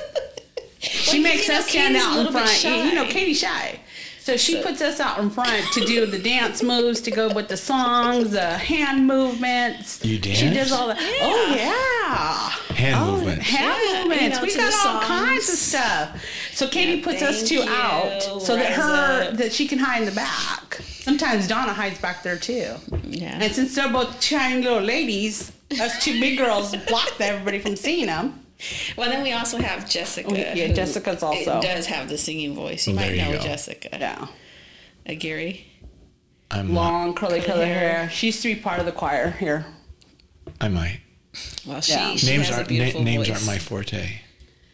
She 0.80 1.20
Well, 1.22 1.32
makes 1.34 1.48
you 1.48 1.54
know, 1.54 1.60
us 1.60 1.68
stand 1.70 1.96
Katie's 1.96 2.04
a 2.04 2.08
out 2.08 2.12
in 2.12 2.18
little 2.26 2.34
bit 2.34 2.50
front. 2.50 2.64
You- 2.64 2.90
You 2.90 2.96
know, 2.96 3.06
shy. 3.06 3.12
Katie's 3.12 3.40
shy. 3.40 3.80
So 4.22 4.36
she 4.38 4.54
So- 4.54 4.64
puts 4.64 4.82
us 4.82 5.00
out 5.00 5.20
in 5.20 5.30
front 5.30 5.64
to 5.74 5.86
do 5.86 6.06
the 6.06 6.20
dance 6.20 6.62
moves, 6.62 7.00
to 7.02 7.12
go 7.12 7.30
with 7.30 7.48
the 7.48 7.56
songs, 7.58 8.32
the 8.32 8.58
hand 8.58 9.08
movements. 9.08 10.04
You 10.04 10.20
dance? 10.20 10.38
She 10.38 10.50
does 10.50 10.72
all 10.72 10.88
that. 10.88 10.98
Oh 11.00 11.56
yeah. 11.56 12.76
Hand 12.76 12.96
oh, 13.00 13.12
movements. 13.18 13.46
Hand 13.50 13.82
Yeah, 13.86 14.00
movements. 14.02 14.24
you 14.24 14.30
know, 14.30 14.42
we 14.44 14.52
to 14.52 14.58
got 14.58 14.84
the 14.84 14.90
all 14.90 15.02
kinds 15.02 15.50
of 15.50 15.56
stuff. 15.58 16.24
So 16.54 16.68
Katie 16.68 16.98
Yeah, 17.00 17.04
puts 17.06 17.22
us 17.22 17.48
two 17.48 17.56
you. 17.56 17.64
out 17.70 18.22
so 18.42 18.56
that 18.58 18.74
her 18.74 19.30
up. 19.32 19.38
that 19.38 19.54
she 19.54 19.66
can 19.68 19.80
hide 19.80 20.00
in 20.02 20.06
the 20.06 20.12
back. 20.16 20.80
Sometimes 21.08 21.48
Donna 21.48 21.72
hides 21.72 22.00
back 22.02 22.22
there 22.22 22.38
too. 22.38 22.74
Yeah. 23.06 23.40
And 23.42 23.54
since 23.56 23.74
they're 23.76 23.88
both 23.90 24.20
tiny 24.20 24.62
little 24.62 24.82
ladies, 24.82 25.54
us 25.80 26.04
two 26.04 26.20
big 26.20 26.38
girls 26.38 26.76
block 26.76 27.14
everybody 27.22 27.60
from 27.60 27.78
seeing 27.78 28.08
them. 28.08 28.44
Well, 28.98 29.10
then 29.10 29.24
we 29.24 29.32
also 29.32 29.58
have 29.58 29.90
Jessica. 29.90 30.28
Oh, 30.30 30.36
yeah, 30.36 30.68
Jessica's 30.74 31.24
also- 31.24 31.62
does 31.62 31.86
have 31.86 32.10
the 32.10 32.18
singing 32.18 32.56
voice. 32.56 32.86
You 32.88 32.96
Well, 32.96 33.06
might 33.06 33.16
you 33.16 33.22
know 33.22 33.32
go. 33.38 33.40
Jessica. 33.42 33.88
Yeah. 33.94 34.28
Uh, 35.10 35.14
Gary. 35.18 35.66
I'm 36.52 36.74
Long 36.74 37.14
curly 37.14 37.40
Curly 37.40 37.52
curly 37.54 37.66
hair. 37.68 37.90
hair. 38.00 38.10
She 38.10 38.26
used 38.28 38.42
to 38.42 38.54
be 38.54 38.60
part 38.60 38.82
of 38.82 38.86
the 38.86 38.92
choir 38.92 39.32
here. 39.32 39.66
I 40.60 40.68
might. 40.68 41.00
Well, 41.66 41.80
she, 41.80 41.94
Yeah. 41.94 42.16
she 42.18 42.28
names 42.28 42.48
has 42.48 42.58
aren't 42.58 42.70
na- 42.70 42.76
beautiful 42.76 43.04
names 43.04 43.28
voice. 43.28 43.36
aren't 43.38 43.46
my 43.48 43.60
forte. 43.60 44.20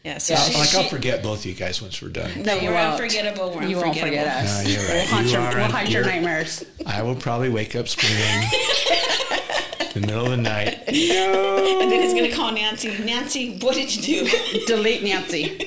Yeah, 0.03 0.17
so 0.17 0.33
Yeah. 0.33 0.39
she, 0.41 0.57
like 0.57 0.75
I'll 0.75 0.89
forget 0.89 1.23
both 1.23 1.39
of 1.39 1.45
you 1.45 1.53
guys 1.53 1.81
once 1.81 2.01
we're 2.01 2.09
done. 2.09 2.43
No, 2.43 2.55
you 2.55 2.69
we're 2.71 2.75
unforgettable. 2.75 3.51
We're 3.55 3.63
you 3.63 3.77
won't 3.77 3.97
forget 3.97 4.27
us. 4.27 4.63
No, 4.65 4.69
you're 4.69 4.81
right. 4.81 4.93
We'll 4.95 5.05
haunt, 5.05 5.25
You 5.27 5.31
your, 5.31 5.41
are 5.41 5.55
we'll 5.55 5.71
haunt 5.71 5.89
your 5.89 6.03
nightmares. 6.05 6.65
I 6.85 7.01
will 7.03 7.15
probably 7.15 7.47
wake 7.49 7.73
up 7.77 7.87
screaming 7.87 8.19
in 9.95 10.01
the 10.01 10.07
middle 10.07 10.25
of 10.25 10.31
the 10.31 10.37
night. 10.37 10.83
No. 10.91 11.59
And 11.83 11.91
then 11.91 12.01
he's 12.01 12.13
gonna 12.13 12.31
call 12.33 12.51
Nancy. 12.51 12.97
Nancy, 13.03 13.57
what 13.59 13.75
did 13.75 13.93
you 13.95 14.25
do? 14.25 14.65
Delete 14.67 15.03
Nancy. 15.03 15.65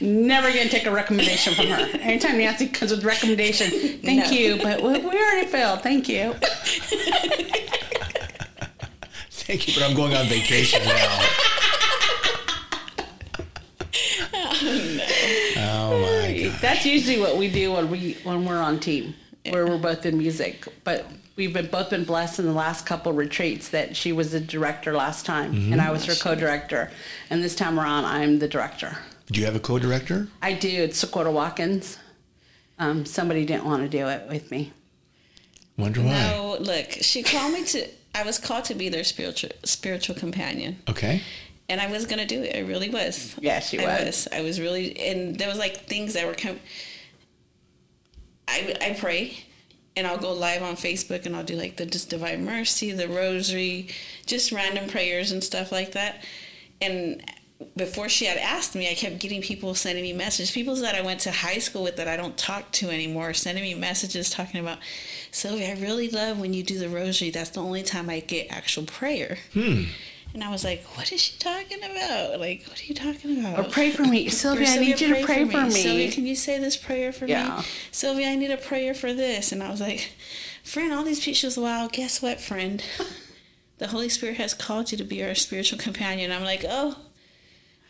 Never 0.00 0.48
gonna 0.48 0.68
take 0.68 0.84
a 0.86 0.90
recommendation 0.90 1.54
from 1.54 1.66
her. 1.66 1.98
Anytime 2.00 2.36
Nancy 2.38 2.66
comes 2.68 2.90
with 2.90 3.02
recommendation, 3.04 3.70
thank 4.00 4.24
No. 4.26 4.30
you, 4.30 4.56
but 4.62 4.82
we, 4.82 4.98
we 4.98 5.06
already 5.10 5.46
failed. 5.46 5.82
Thank 5.82 6.08
you. 6.08 6.34
Thank 9.46 9.68
you, 9.68 9.74
but 9.74 9.82
I'm 9.88 9.94
going 9.94 10.14
on 10.14 10.24
vacation 10.26 10.82
now. 10.86 11.20
Oh 15.56 16.00
my 16.02 16.32
god. 16.42 16.43
That's 16.60 16.84
usually 16.86 17.20
what 17.20 17.36
we 17.36 17.50
do 17.50 17.72
when 17.72 17.90
we 17.90 18.14
when 18.24 18.44
we're 18.44 18.60
on 18.60 18.80
team, 18.80 19.14
where 19.50 19.66
we're 19.66 19.78
both 19.78 20.06
in 20.06 20.16
music. 20.18 20.66
But 20.84 21.06
we've 21.36 21.52
been 21.52 21.66
both 21.66 21.90
been 21.90 22.04
blessed 22.04 22.38
in 22.38 22.46
the 22.46 22.52
last 22.52 22.86
couple 22.86 23.12
retreats 23.12 23.68
that 23.70 23.96
she 23.96 24.12
was 24.12 24.32
the 24.32 24.40
director 24.40 24.92
last 24.92 25.26
time, 25.26 25.72
and 25.72 25.80
I 25.80 25.90
was 25.90 26.04
her 26.06 26.14
co-director, 26.14 26.90
and 27.30 27.42
this 27.42 27.54
time 27.54 27.78
around 27.78 28.04
I'm 28.06 28.38
the 28.38 28.48
director. 28.48 28.98
Do 29.30 29.40
you 29.40 29.46
have 29.46 29.56
a 29.56 29.60
co-director? 29.60 30.28
I 30.42 30.52
do. 30.52 30.68
It's 30.68 30.98
Socorro 30.98 31.32
Watkins. 31.32 31.98
Um, 32.78 33.06
somebody 33.06 33.44
didn't 33.46 33.64
want 33.64 33.82
to 33.82 33.88
do 33.88 34.08
it 34.08 34.28
with 34.28 34.50
me. 34.50 34.72
Wonder 35.78 36.00
why. 36.02 36.10
No, 36.30 36.56
look, 36.60 36.90
she 36.90 37.22
called 37.22 37.52
me 37.52 37.64
to. 37.64 37.88
I 38.14 38.22
was 38.22 38.38
called 38.38 38.64
to 38.66 38.74
be 38.74 38.88
their 38.88 39.02
spiritual 39.04 39.50
spiritual 39.64 40.14
companion, 40.14 40.78
Okay. 40.88 41.22
And 41.68 41.80
I 41.80 41.90
was 41.90 42.06
gonna 42.06 42.26
do 42.26 42.42
it. 42.42 42.56
I 42.56 42.60
really 42.60 42.90
was. 42.90 43.34
Yeah, 43.40 43.60
she 43.60 43.78
I 43.78 43.84
was. 43.84 44.06
was. 44.06 44.28
I 44.32 44.42
was 44.42 44.60
really, 44.60 44.98
and 44.98 45.36
there 45.38 45.48
was 45.48 45.58
like 45.58 45.86
things 45.86 46.14
that 46.14 46.26
were 46.26 46.34
come. 46.34 46.60
I 48.48 48.76
I 48.80 48.96
pray, 48.98 49.38
and 49.96 50.06
I'll 50.06 50.18
go 50.18 50.32
live 50.32 50.62
on 50.62 50.76
Facebook, 50.76 51.26
and 51.26 51.34
I'll 51.34 51.44
do 51.44 51.56
like 51.56 51.76
the 51.76 51.86
just 51.86 52.10
Divine 52.10 52.44
Mercy, 52.44 52.92
the 52.92 53.08
Rosary, 53.08 53.88
just 54.26 54.52
random 54.52 54.88
prayers 54.88 55.32
and 55.32 55.42
stuff 55.42 55.72
like 55.72 55.92
that. 55.92 56.24
And 56.80 57.22
before 57.76 58.08
she 58.08 58.26
had 58.26 58.36
asked 58.36 58.74
me, 58.74 58.90
I 58.90 58.94
kept 58.94 59.18
getting 59.20 59.40
people 59.40 59.74
sending 59.74 60.02
me 60.02 60.12
messages. 60.12 60.50
People 60.50 60.74
that 60.76 60.94
I 60.94 61.02
went 61.02 61.20
to 61.20 61.30
high 61.30 61.58
school 61.58 61.84
with 61.84 61.96
that 61.96 62.08
I 62.08 62.16
don't 62.16 62.36
talk 62.36 62.70
to 62.72 62.90
anymore, 62.90 63.32
sending 63.32 63.64
me 63.64 63.74
messages 63.74 64.28
talking 64.28 64.60
about, 64.60 64.78
Sylvia, 65.30 65.70
I 65.70 65.80
really 65.80 66.08
love 66.08 66.38
when 66.38 66.52
you 66.52 66.62
do 66.62 66.78
the 66.78 66.88
Rosary. 66.88 67.30
That's 67.30 67.50
the 67.50 67.62
only 67.62 67.82
time 67.82 68.10
I 68.10 68.20
get 68.20 68.48
actual 68.50 68.84
prayer. 68.84 69.38
Hmm. 69.52 69.84
And 70.34 70.42
I 70.42 70.50
was 70.50 70.64
like, 70.64 70.84
what 70.96 71.12
is 71.12 71.20
she 71.20 71.38
talking 71.38 71.78
about? 71.78 72.40
Like, 72.40 72.64
what 72.66 72.82
are 72.82 72.84
you 72.84 72.94
talking 72.94 73.38
about? 73.38 73.58
Or 73.58 73.70
pray 73.70 73.90
for 73.92 74.02
me, 74.02 74.26
Or, 74.26 74.30
Sylvia. 74.30 74.66
I 74.68 74.76
need 74.78 75.00
you 75.00 75.14
to 75.14 75.24
pray 75.24 75.44
for 75.44 75.64
me. 75.66 75.70
Sylvia, 75.70 76.10
can 76.10 76.26
you 76.26 76.34
say 76.34 76.58
this 76.58 76.76
prayer 76.76 77.12
for 77.12 77.26
Yeah. 77.26 77.58
me? 77.58 77.64
Sylvia, 77.92 78.28
I 78.30 78.34
need 78.34 78.50
a 78.50 78.56
prayer 78.56 78.94
for 78.94 79.12
this. 79.14 79.52
And 79.52 79.62
I 79.62 79.70
was 79.70 79.80
like, 79.80 80.12
friend, 80.64 80.92
all 80.92 81.04
these 81.04 81.20
people. 81.20 81.34
She 81.34 81.46
was, 81.46 81.56
well, 81.56 81.88
guess 81.88 82.20
what, 82.20 82.40
friend? 82.40 82.84
The 83.78 83.88
Holy 83.88 84.08
Spirit 84.08 84.36
has 84.36 84.54
called 84.54 84.92
you 84.92 84.98
to 84.98 85.04
be 85.04 85.22
our 85.24 85.34
spiritual 85.34 85.80
companion. 85.80 86.30
I'm 86.30 86.44
like, 86.44 86.64
oh, 86.66 86.96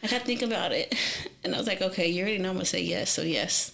I 0.03 0.07
got 0.07 0.21
to 0.21 0.27
think 0.27 0.41
about 0.41 0.73
it. 0.73 0.95
And 1.45 1.55
I 1.55 1.59
was 1.59 1.67
like, 1.67 1.83
okay, 1.83 2.09
you 2.09 2.23
already 2.23 2.39
know 2.39 2.49
I'm 2.49 2.55
going 2.55 2.65
to 2.65 2.71
say 2.71 2.81
yes, 2.81 3.11
so 3.11 3.21
yes. 3.21 3.73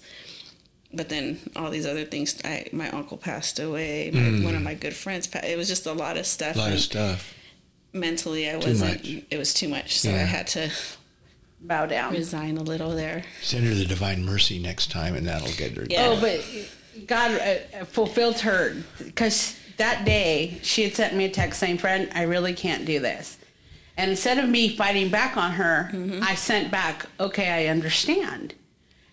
But 0.93 1.09
then 1.09 1.39
all 1.55 1.71
these 1.71 1.87
other 1.87 2.05
things, 2.05 2.37
I, 2.45 2.67
my 2.73 2.91
uncle 2.91 3.17
passed 3.17 3.61
away. 3.61 4.11
My, 4.13 4.45
One 4.45 4.55
of 4.55 4.61
hmm. 4.61 4.65
my 4.65 4.75
good 4.75 4.93
friends, 4.93 5.29
pa- 5.29 5.39
it 5.45 5.57
was 5.57 5.69
just 5.69 5.87
a 5.87 5.93
lot 5.93 6.17
of 6.19 6.27
stuff. 6.27 6.57
A 6.57 6.59
lot 6.59 6.67
and 6.67 6.75
of 6.75 6.81
stuff. 6.81 7.33
Mentally, 7.93 8.49
I 8.49 8.57
wasn't, 8.57 9.05
much. 9.05 9.25
it 9.31 9.39
was 9.39 9.53
too 9.55 9.69
much. 9.69 9.99
So 9.99 10.11
I 10.11 10.19
had 10.19 10.47
to 10.49 10.71
Bow 11.61 11.87
down. 11.87 12.13
resign 12.13 12.57
a 12.57 12.63
little 12.63 12.91
there. 12.91 13.25
Send 13.43 13.67
her 13.67 13.75
the 13.75 13.85
divine 13.85 14.25
mercy 14.25 14.59
next 14.59 14.91
time, 14.91 15.15
and 15.15 15.27
that'll 15.27 15.53
get 15.53 15.77
her. 15.77 15.87
Yeah. 15.89 16.09
Oh, 16.09 16.21
but 16.21 17.07
God 17.07 17.39
uh, 17.41 17.85
fulfilled 17.85 18.41
her 18.41 18.77
because 18.99 19.57
that 19.77 20.05
day 20.05 20.59
she 20.63 20.83
had 20.85 20.95
sent 20.95 21.15
me 21.15 21.25
a 21.27 21.31
text 21.31 21.61
saying, 21.61 21.79
"Friend, 21.79 22.09
I 22.15 22.23
really 22.23 22.55
can't 22.55 22.85
do 22.85 22.99
this." 23.01 23.37
And 23.97 24.11
instead 24.11 24.39
of 24.39 24.49
me 24.49 24.75
fighting 24.75 25.11
back 25.11 25.37
on 25.37 25.53
her, 25.53 25.91
I 26.23 26.35
sent 26.35 26.71
back, 26.71 27.07
"Okay, 27.19 27.49
I 27.51 27.67
understand." 27.71 28.55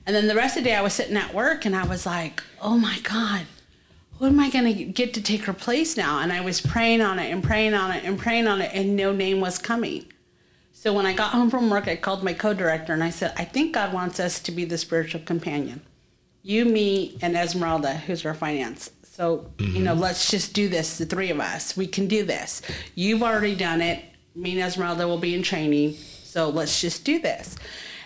And 0.06 0.16
then 0.16 0.28
the 0.28 0.36
rest 0.36 0.56
of 0.56 0.64
the 0.64 0.70
day, 0.70 0.76
I 0.76 0.82
was 0.82 0.94
sitting 0.94 1.18
at 1.18 1.34
work, 1.34 1.66
and 1.66 1.76
I 1.76 1.86
was 1.86 2.06
like, 2.06 2.42
"Oh 2.62 2.78
my 2.78 2.98
God." 3.04 3.46
What 4.18 4.28
am 4.30 4.40
I 4.40 4.50
going 4.50 4.66
to 4.66 4.84
get 4.86 5.14
to 5.14 5.22
take 5.22 5.44
her 5.44 5.54
place 5.54 5.96
now? 5.96 6.20
And 6.20 6.34
I 6.34 6.42
was 6.42 6.60
praying 6.60 7.02
on 7.02 7.20
it 7.20 7.32
and 7.32 7.44
praying 7.44 7.76
on 7.76 7.92
it 7.92 8.04
and 8.04 8.18
praying 8.18 8.48
on 8.48 8.62
it, 8.62 8.72
and 8.74 8.96
no 8.96 9.14
name 9.14 9.40
was 9.40 9.60
coming. 9.60 10.06
So 10.72 10.94
when 10.94 11.06
I 11.06 11.14
got 11.14 11.32
home 11.32 11.50
from 11.50 11.70
work, 11.70 11.88
I 11.88 11.96
called 11.96 12.24
my 12.24 12.34
co-director 12.34 12.94
and 12.94 13.04
I 13.04 13.10
said, 13.12 13.34
"I 13.38 13.46
think 13.46 13.74
God 13.74 13.94
wants 13.94 14.20
us 14.20 14.40
to 14.42 14.52
be 14.52 14.66
the 14.66 14.78
spiritual 14.78 15.22
companion. 15.22 15.82
You, 16.42 16.66
me, 16.66 17.18
and 17.22 17.36
Esmeralda, 17.36 17.96
who's 17.96 18.26
our 18.26 18.34
finance. 18.34 18.90
So 19.04 19.52
you 19.60 19.80
know, 19.80 19.94
mm-hmm. 19.94 20.02
let's 20.02 20.32
just 20.32 20.54
do 20.54 20.70
this. 20.70 20.98
The 20.98 21.06
three 21.06 21.30
of 21.30 21.40
us, 21.40 21.76
we 21.76 21.88
can 21.88 22.08
do 22.08 22.24
this. 22.24 22.62
You've 22.96 23.24
already 23.24 23.56
done 23.56 23.82
it. 23.82 24.04
Me 24.36 24.52
and 24.54 24.62
Esmeralda 24.62 25.08
will 25.08 25.18
be 25.18 25.34
in 25.34 25.44
training. 25.44 25.96
So 26.24 26.50
let's 26.50 26.80
just 26.82 27.04
do 27.04 27.20
this." 27.20 27.56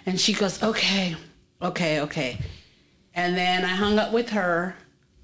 And 0.06 0.20
she 0.20 0.34
goes, 0.34 0.62
"Okay, 0.64 1.16
okay, 1.62 2.02
okay." 2.02 2.40
And 3.14 3.38
then 3.38 3.66
I 3.66 3.76
hung 3.76 4.00
up 4.00 4.14
with 4.14 4.30
her, 4.30 4.76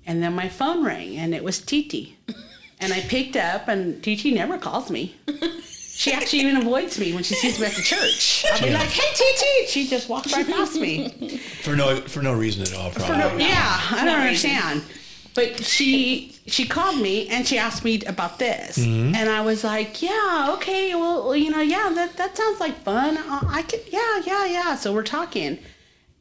and 0.08 0.24
then 0.24 0.34
my 0.34 0.50
phone 0.50 0.84
rang, 0.84 1.16
and 1.18 1.36
it 1.36 1.44
was 1.44 1.60
Titi. 1.60 2.18
And 2.80 2.94
I 2.94 3.02
picked 3.02 3.36
up, 3.36 3.68
and 3.68 4.02
Titi 4.04 4.32
never 4.32 4.58
calls 4.58 4.90
me. 4.90 5.16
She 5.96 6.12
actually 6.14 6.42
even 6.42 6.58
avoids 6.58 7.00
me 7.00 7.12
when 7.14 7.24
she 7.24 7.34
sees 7.34 7.60
me 7.60 7.66
at 7.66 7.74
the 7.74 7.82
church. 7.82 8.46
I'll 8.52 8.62
be 8.62 8.68
Yeah. 8.68 8.78
like, 8.80 8.90
"Hey, 8.90 9.12
Titi!" 9.16 9.68
She 9.72 9.88
just 9.88 10.08
walks 10.08 10.32
right 10.32 10.46
past 10.48 10.76
me. 10.80 11.10
For 11.64 11.76
no 11.76 12.02
for 12.02 12.22
no 12.22 12.34
reason 12.34 12.62
at 12.62 12.74
all, 12.76 12.92
probably. 12.92 13.44
Yeah, 13.46 13.82
I 13.92 13.96
don't 13.98 14.06
Not 14.06 14.20
understand. 14.22 14.84
But 15.34 15.64
she 15.64 16.36
she 16.48 16.66
called 16.68 17.00
me 17.00 17.28
and 17.30 17.48
she 17.48 17.58
asked 17.58 17.84
me 17.84 18.02
about 18.06 18.38
this, 18.38 18.78
Mm-hmm. 18.78 19.16
and 19.16 19.28
I 19.30 19.42
was 19.42 19.64
like, 19.64 20.02
"Yeah, 20.04 20.54
okay, 20.56 20.94
well, 20.94 21.24
well, 21.26 21.36
you 21.36 21.50
know, 21.50 21.62
yeah, 21.62 21.90
that 21.96 22.16
that 22.18 22.38
sounds 22.38 22.60
like 22.60 22.84
fun. 22.84 23.18
Uh, 23.18 23.42
I 23.50 23.64
could, 23.64 23.82
yeah, 23.92 24.22
yeah, 24.26 24.46
yeah." 24.46 24.76
So 24.76 24.94
we're 24.94 25.04
talking, 25.04 25.58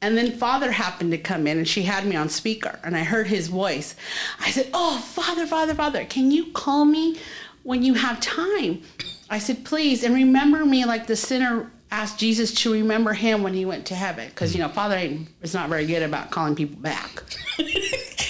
and 0.03 0.17
then 0.17 0.33
Father 0.33 0.71
happened 0.73 1.11
to 1.13 1.19
come 1.19 1.47
in, 1.47 1.59
and 1.59 1.67
she 1.69 1.83
had 1.83 2.07
me 2.07 2.17
on 2.17 2.29
speaker, 2.29 2.79
and 2.85 2.97
I 2.97 3.05
heard 3.05 3.27
his 3.27 3.49
voice. 3.49 3.95
I 4.41 4.51
said, 4.51 4.69
"Oh, 4.75 4.99
Father, 4.99 5.47
Father, 5.47 5.75
Father, 5.75 6.05
can 6.05 6.31
you 6.31 6.47
call 6.53 6.85
me 6.85 7.19
when 7.63 7.83
you 7.83 7.95
have 7.95 8.21
time?" 8.21 8.83
I 9.31 9.39
said, 9.39 9.65
"Please, 9.65 10.03
and 10.05 10.15
remember 10.15 10.65
me 10.65 10.85
like 10.85 11.07
the 11.07 11.17
sinner." 11.17 11.71
Asked 11.89 12.19
Jesus 12.19 12.53
to 12.63 12.73
remember 12.73 13.13
him 13.13 13.45
when 13.45 13.55
he 13.55 13.65
went 13.65 13.87
to 13.87 13.95
heaven, 13.95 14.27
because 14.29 14.53
you 14.53 14.61
know 14.61 14.69
Father 14.69 14.97
ain't- 14.97 15.29
is 15.41 15.55
not 15.55 15.69
very 15.69 15.87
good 15.87 16.03
about 16.03 16.33
calling 16.33 16.57
people 16.57 16.77
back. 16.81 17.23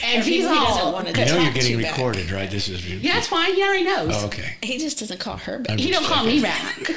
And 0.05 0.23
He- 0.23 0.37
he's 0.37 0.45
he 0.45 0.47
all, 0.57 0.93
wanna 0.93 1.09
You 1.11 1.25
know 1.25 1.41
you're 1.41 1.53
getting 1.53 1.79
you 1.79 1.83
back. 1.83 1.97
recorded, 1.97 2.31
right? 2.31 2.49
This 2.51 2.69
is. 2.69 2.87
yeah, 2.87 3.17
it's 3.19 3.27
fine. 3.27 3.55
He 3.55 3.63
already 3.63 3.83
knows. 3.83 4.13
Oh, 4.15 4.27
okay. 4.27 4.57
He 4.63 4.79
just 4.79 4.99
doesn't 5.01 5.19
call 5.19 5.37
her 5.39 5.59
back. 5.59 5.73
I'm 5.73 5.79
He 5.79 5.91
don't 5.91 6.05
call 6.05 6.25
me 6.25 6.41
back. 6.41 6.79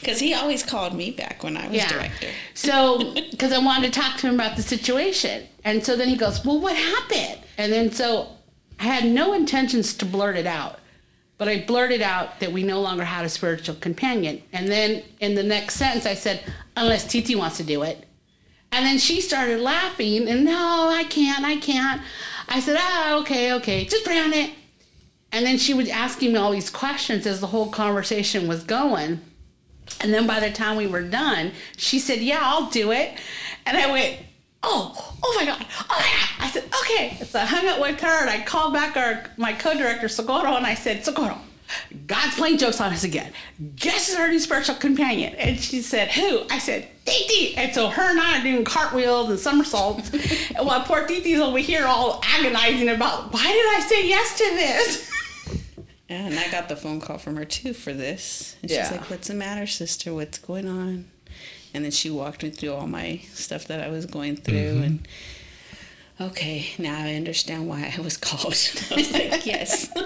Because 0.00 0.20
he 0.20 0.34
always 0.34 0.62
called 0.62 0.94
me 0.94 1.10
back 1.10 1.42
when 1.42 1.56
I 1.56 1.66
was 1.66 1.76
Yeah. 1.76 1.88
director. 1.88 2.28
So, 2.54 3.14
because 3.30 3.52
I 3.52 3.58
wanted 3.58 3.92
to 3.92 4.00
talk 4.00 4.18
to 4.18 4.26
him 4.28 4.34
about 4.34 4.56
the 4.56 4.62
situation, 4.62 5.46
and 5.64 5.84
so 5.84 5.96
then 5.96 6.08
he 6.08 6.16
goes, 6.16 6.44
"Well, 6.44 6.58
what 6.60 6.76
happened?" 6.76 7.40
And 7.58 7.72
then 7.72 7.92
so 7.92 8.28
I 8.80 8.84
had 8.84 9.04
no 9.06 9.32
intentions 9.32 9.94
to 9.94 10.04
blurt 10.04 10.36
it 10.36 10.46
out, 10.46 10.78
but 11.38 11.48
I 11.48 11.60
blurted 11.60 12.02
out 12.02 12.40
that 12.40 12.52
we 12.52 12.62
no 12.62 12.80
longer 12.80 13.04
had 13.04 13.24
a 13.24 13.28
spiritual 13.28 13.76
companion. 13.76 14.42
And 14.52 14.68
then 14.68 15.02
in 15.20 15.34
the 15.34 15.42
next 15.42 15.74
sentence, 15.76 16.06
I 16.06 16.14
said, 16.14 16.40
"Unless 16.76 17.06
Titi 17.08 17.34
wants 17.34 17.56
to 17.58 17.62
do 17.64 17.82
it." 17.82 18.06
And 18.74 18.86
then 18.86 18.98
she 18.98 19.20
started 19.20 19.60
laughing, 19.60 20.28
and 20.28 20.44
no, 20.46 20.88
I 20.88 21.04
can't, 21.04 21.44
I 21.44 21.56
can't. 21.56 22.00
I 22.48 22.58
said, 22.60 22.76
ah, 22.80 23.18
okay, 23.20 23.52
okay, 23.54 23.84
just 23.84 24.02
pray 24.04 24.18
on 24.18 24.32
it. 24.32 24.50
And 25.30 25.44
then 25.44 25.58
she 25.58 25.74
was 25.74 25.88
asking 25.90 26.32
me 26.32 26.38
all 26.38 26.52
these 26.52 26.70
questions 26.70 27.26
as 27.26 27.40
the 27.40 27.46
whole 27.48 27.68
conversation 27.70 28.48
was 28.48 28.64
going. 28.64 29.20
And 30.00 30.12
then 30.12 30.26
by 30.26 30.40
the 30.40 30.50
time 30.50 30.76
we 30.76 30.86
were 30.86 31.02
done, 31.02 31.52
she 31.76 31.98
said, 31.98 32.20
yeah, 32.20 32.40
I'll 32.42 32.70
do 32.70 32.92
it. 32.92 33.18
And 33.66 33.76
I 33.76 33.90
went, 33.90 34.18
oh, 34.62 35.14
oh 35.22 35.34
my 35.36 35.44
God, 35.44 35.64
oh 35.78 35.86
my 35.88 35.96
God. 35.98 36.46
I 36.46 36.50
said, 36.50 36.64
okay. 36.82 37.24
So 37.24 37.38
I 37.38 37.44
hung 37.44 37.68
up 37.68 37.80
with 37.80 38.00
her 38.00 38.20
and 38.20 38.30
I 38.30 38.42
called 38.42 38.72
back 38.72 38.96
our 38.96 39.24
my 39.36 39.52
co-director, 39.52 40.08
Socorro, 40.08 40.56
and 40.56 40.66
I 40.66 40.74
said, 40.74 41.04
Socorro, 41.04 41.38
God's 42.06 42.34
playing 42.34 42.58
jokes 42.58 42.80
on 42.80 42.92
us 42.92 43.04
again. 43.04 43.32
Guess 43.76 44.10
is 44.10 44.16
our 44.16 44.28
new 44.28 44.38
spiritual 44.38 44.76
companion. 44.76 45.34
And 45.36 45.58
she 45.58 45.82
said, 45.82 46.10
Who? 46.12 46.42
I 46.50 46.58
said, 46.58 46.88
Titi. 47.04 47.56
And 47.56 47.74
so 47.74 47.88
her 47.88 48.10
and 48.10 48.20
I 48.20 48.40
are 48.40 48.42
doing 48.42 48.64
cartwheels 48.64 49.30
and 49.30 49.38
somersaults. 49.38 50.12
and 50.56 50.66
while 50.66 50.82
poor 50.82 51.06
Titi's 51.06 51.40
over 51.40 51.58
here 51.58 51.86
all 51.86 52.20
agonizing 52.24 52.88
about, 52.88 53.32
why 53.32 53.42
did 53.42 53.82
I 53.82 53.86
say 53.88 54.08
yes 54.08 54.38
to 54.38 54.44
this? 54.44 55.11
And 56.14 56.38
I 56.38 56.50
got 56.50 56.68
the 56.68 56.76
phone 56.76 57.00
call 57.00 57.18
from 57.18 57.36
her 57.36 57.44
too 57.44 57.72
for 57.74 57.92
this. 57.92 58.56
And 58.62 58.70
she's 58.70 58.78
Yeah. 58.78 58.90
like, 58.92 59.10
What's 59.10 59.28
the 59.28 59.34
matter, 59.34 59.66
sister? 59.66 60.12
What's 60.14 60.38
going 60.38 60.68
on? 60.68 61.10
And 61.74 61.84
then 61.84 61.90
she 61.90 62.10
walked 62.10 62.42
me 62.42 62.50
through 62.50 62.74
all 62.74 62.86
my 62.86 63.22
stuff 63.32 63.64
that 63.66 63.80
I 63.80 63.88
was 63.88 64.04
going 64.06 64.36
through 64.36 64.82
and 64.82 65.08
okay, 66.20 66.68
now 66.78 66.98
I 67.04 67.14
understand 67.14 67.66
why 67.68 67.92
I 67.96 68.00
was 68.00 68.16
called. 68.26 68.54
I 68.90 68.94
was 68.94 69.12
like, 69.12 69.46
Yes. 69.46 69.88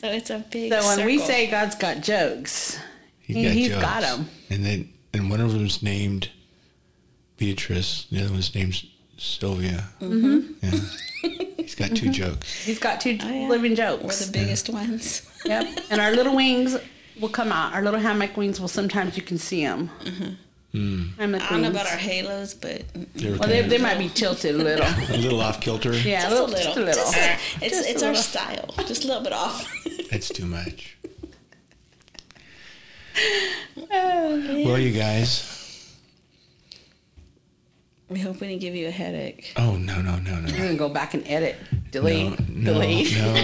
so 0.00 0.08
it's 0.08 0.30
a 0.30 0.38
big 0.50 0.72
So 0.72 0.80
when 0.96 1.06
we 1.06 1.18
say 1.18 1.50
God's 1.50 1.74
got 1.76 2.00
jokes, 2.02 2.78
He- 3.20 3.48
he's 3.48 3.70
got 3.70 4.02
them. 4.02 4.28
And 4.50 4.64
then 4.64 4.92
and 5.14 5.30
one 5.30 5.40
of 5.40 5.52
them's 5.52 5.82
named 5.82 6.30
Beatrice. 7.36 8.06
The 8.10 8.20
other 8.22 8.32
one's 8.32 8.54
named 8.54 8.82
Sylvia. 9.18 9.88
Mm-hmm. 10.00 10.52
Yeah. 10.62 10.80
He's 11.22 11.74
got 11.74 11.88
two 11.90 12.06
mm-hmm. 12.06 12.10
jokes. 12.12 12.64
he's 12.64 12.78
got 12.78 13.00
two 13.00 13.18
Oh, 13.22 13.28
yeah. 13.28 13.48
living 13.48 13.74
jokes. 13.74 14.02
we're 14.04 14.26
the 14.26 14.32
biggest 14.32 14.68
ones. 14.68 15.28
Yep. 15.44 15.66
And 15.90 16.00
our 16.00 16.12
little 16.12 16.36
wings 16.36 16.76
will 17.20 17.28
come 17.28 17.50
out. 17.50 17.74
Our 17.74 17.82
little 17.82 17.98
hammock 17.98 18.36
wings 18.36 18.60
will 18.60 18.68
sometimes 18.68 19.16
you 19.16 19.24
can 19.24 19.38
see 19.38 19.64
them. 19.64 19.90
Mm-hmm. 20.04 20.28
Hmm. 20.72 21.02
Hammock 21.18 21.42
I 21.42 21.48
don't 21.50 21.62
know 21.62 21.70
about 21.70 21.86
our 21.90 21.96
halos, 21.98 22.54
but 22.54 22.82
They're 23.16 23.36
well, 23.36 23.48
they, 23.48 23.60
they 23.62 23.78
might 23.78 23.98
be 23.98 24.08
tilted 24.08 24.54
a 24.54 24.58
little. 24.58 24.86
a 25.14 25.18
little 25.18 25.40
off 25.40 25.60
kilter. 25.60 25.94
Yeah, 25.94 26.22
just 26.22 26.32
a 26.32 26.44
a 26.44 26.44
little. 26.44 26.46
little. 26.46 26.62
Just 26.64 26.76
a 26.76 26.80
little. 26.80 27.02
Just 27.02 27.16
a- 27.16 27.64
it's 27.66 27.76
Just 27.76 27.86
a 27.86 27.90
it's 27.90 28.02
our 28.04 28.08
little. 28.10 28.22
style. 28.22 28.74
Just 28.86 29.04
a 29.04 29.06
little 29.08 29.22
bit 29.24 29.32
off. 29.32 29.68
That's 30.12 30.28
too 30.28 30.46
much. 30.46 30.96
Oh, 33.90 34.62
well, 34.64 34.78
you 34.78 34.92
guys. 34.92 35.61
We 38.12 38.20
hope 38.20 38.40
we 38.40 38.48
didn't 38.48 38.60
give 38.60 38.74
you 38.74 38.88
a 38.88 38.90
headache. 38.90 39.52
Oh 39.56 39.76
no 39.76 40.00
no 40.02 40.18
no 40.18 40.40
no. 40.40 40.52
We're 40.52 40.58
gonna 40.58 40.74
go 40.74 40.88
back 40.88 41.14
and 41.14 41.26
edit, 41.26 41.56
No, 41.72 41.78
delete, 41.90 42.48
no, 42.48 42.74
delete. 42.74 43.16
no, 43.16 43.34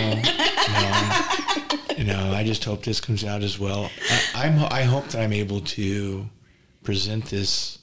no, 1.99 2.05
no. 2.29 2.33
I 2.35 2.45
just 2.45 2.65
hope 2.65 2.85
this 2.85 3.01
comes 3.01 3.25
out 3.25 3.43
as 3.43 3.59
well. 3.59 3.91
I, 4.35 4.47
I'm. 4.47 4.59
I 4.71 4.83
hope 4.83 5.07
that 5.09 5.23
I'm 5.23 5.33
able 5.33 5.61
to 5.61 6.29
present 6.85 7.27
this 7.27 7.79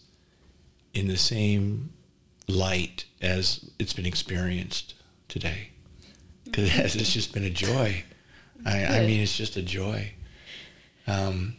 in 0.93 1.07
the 1.07 1.17
same 1.17 1.91
light 2.47 3.05
as 3.21 3.69
it's 3.79 3.93
been 3.93 4.05
experienced 4.05 4.93
today, 5.27 5.69
because 6.45 6.95
it's 6.95 7.13
just 7.13 7.33
been 7.33 7.43
a 7.43 7.49
joy. 7.49 8.03
I, 8.65 8.85
I 8.85 8.99
mean, 9.05 9.21
it's 9.21 9.35
just 9.37 9.57
a 9.57 9.61
joy 9.61 10.13
um, 11.07 11.55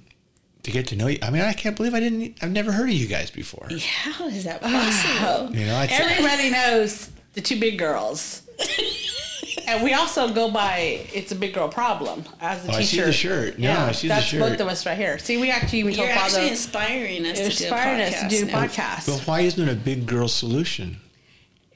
to 0.66 0.70
get 0.72 0.86
to 0.88 0.97
know 0.97 1.06
you. 1.06 1.18
I 1.22 1.30
mean, 1.30 1.43
I 1.43 1.52
can't 1.52 1.76
believe 1.76 1.94
I 1.94 2.01
didn't. 2.01 2.36
I've 2.43 2.52
never 2.52 2.70
heard 2.70 2.88
of 2.88 2.94
you 2.94 3.06
guys 3.06 3.30
before. 3.30 3.66
Yeah, 3.70 3.78
how 3.78 4.26
is 4.28 4.44
that 4.44 4.60
oh. 4.62 4.68
possible? 4.68 5.56
You 5.56 5.66
know, 5.66 5.76
I 5.76 5.86
Everybody 5.86 6.51
knows 6.51 7.10
the 7.32 7.40
two 7.40 7.59
big 7.59 7.78
girls. 7.78 8.43
And 9.68 9.82
we 9.82 9.94
also 9.94 10.32
go 10.32 10.48
by 10.51 11.05
"It's 11.12 11.32
a 11.32 11.34
big 11.34 11.52
girl 11.55 11.68
problem" 11.68 12.24
as 12.40 12.64
a 12.64 12.70
Oh, 12.70 12.74
I 12.74 12.82
see 12.82 12.98
t-shirt. 12.98 13.06
the 13.06 13.12
shirt. 13.12 13.59
No, 13.59 13.72
I 13.72 13.93
see 13.93 14.06
the 14.06 14.14
that's 14.14 14.26
shirt. 14.26 14.40
both 14.40 14.60
of 14.60 14.68
us 14.68 14.86
right 14.86 14.97
here. 14.97 15.18
See, 15.18 15.38
we 15.38 15.51
actually 15.51 15.80
even 15.80 15.94
You're 15.94 16.06
told 16.06 16.18
Father 16.18 16.24
actually 16.38 16.48
inspiring 16.51 17.26
us 17.26 17.38
to 17.38 17.44
inspiring 17.47 17.97
do 17.97 18.02
a 18.02 18.06
us 18.06 18.14
podcast. 18.14 18.28
to 18.28 18.28
do 18.28 18.43
a 18.43 18.47
now. 18.47 18.62
podcast. 18.62 19.09
Well, 19.09 19.18
why 19.20 19.40
isn't 19.40 19.68
it 19.68 19.72
a 19.72 19.74
big 19.76 20.06
girl 20.06 20.28
solution? 20.28 20.98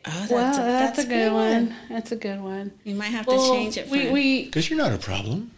Oh, 0.07 0.11
that's, 0.11 0.31
well, 0.31 0.55
a, 0.55 0.57
that's, 0.57 0.99
a 1.01 1.05
good 1.05 1.33
one. 1.33 1.75
That's 1.89 2.13
a 2.13 2.17
good 2.17 2.41
one. 2.41 2.73
You 2.85 2.95
might 2.95 3.07
have 3.07 3.27
Well, 3.27 3.53
to 3.53 3.59
change 3.59 3.77
it. 3.77 3.89
we, 3.89 3.99
friend. 3.99 4.13
we 4.15 4.45
Because 4.45 4.71
you're 4.71 4.79
not 4.79 4.93
a 4.93 4.99
problem. 4.99 5.51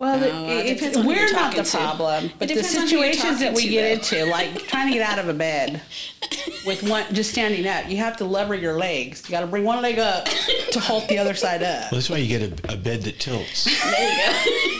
Well, 0.00 0.18
No, 0.18 0.26
it- 0.26 0.32
it 0.32 0.66
it- 0.66 0.74
depends 0.74 0.96
on 0.96 1.06
we're 1.06 1.14
you're 1.16 1.32
not 1.32 1.54
the 1.54 1.62
talking 1.62 1.64
to. 1.64 1.76
problem, 1.76 2.24
It 2.24 2.32
but 2.38 2.48
the 2.48 2.54
depends 2.54 2.76
on 2.76 2.88
who 2.88 2.96
you're 2.96 3.12
situations 3.12 3.40
that 3.40 3.54
we 3.54 3.62
to, 3.62 3.68
get 3.68 3.82
though. 4.10 4.16
into, 4.18 4.30
like 4.30 4.66
trying 4.68 4.88
to 4.88 4.98
get 4.98 5.08
out 5.08 5.18
of 5.20 5.28
a 5.28 5.34
bed 5.34 5.80
with 6.66 6.82
one 6.88 7.04
just 7.12 7.30
standing 7.30 7.66
up, 7.68 7.88
you 7.90 7.96
have 7.98 8.16
to 8.18 8.24
lever 8.24 8.54
your 8.54 8.76
legs. 8.78 9.22
You 9.26 9.30
got 9.32 9.40
to 9.42 9.46
bring 9.46 9.64
one 9.64 9.80
leg 9.82 9.98
up 9.98 10.26
to 10.72 10.80
hold 10.80 11.08
the 11.08 11.18
other 11.18 11.34
side 11.34 11.62
up. 11.62 11.92
Well, 11.92 12.00
that's 12.00 12.10
why 12.10 12.16
you 12.18 12.28
get 12.38 12.42
a, 12.68 12.72
a 12.72 12.76
bed 12.76 13.02
that 13.02 13.18
tilts. 13.20 13.64
there 13.90 14.10
you 14.10 14.79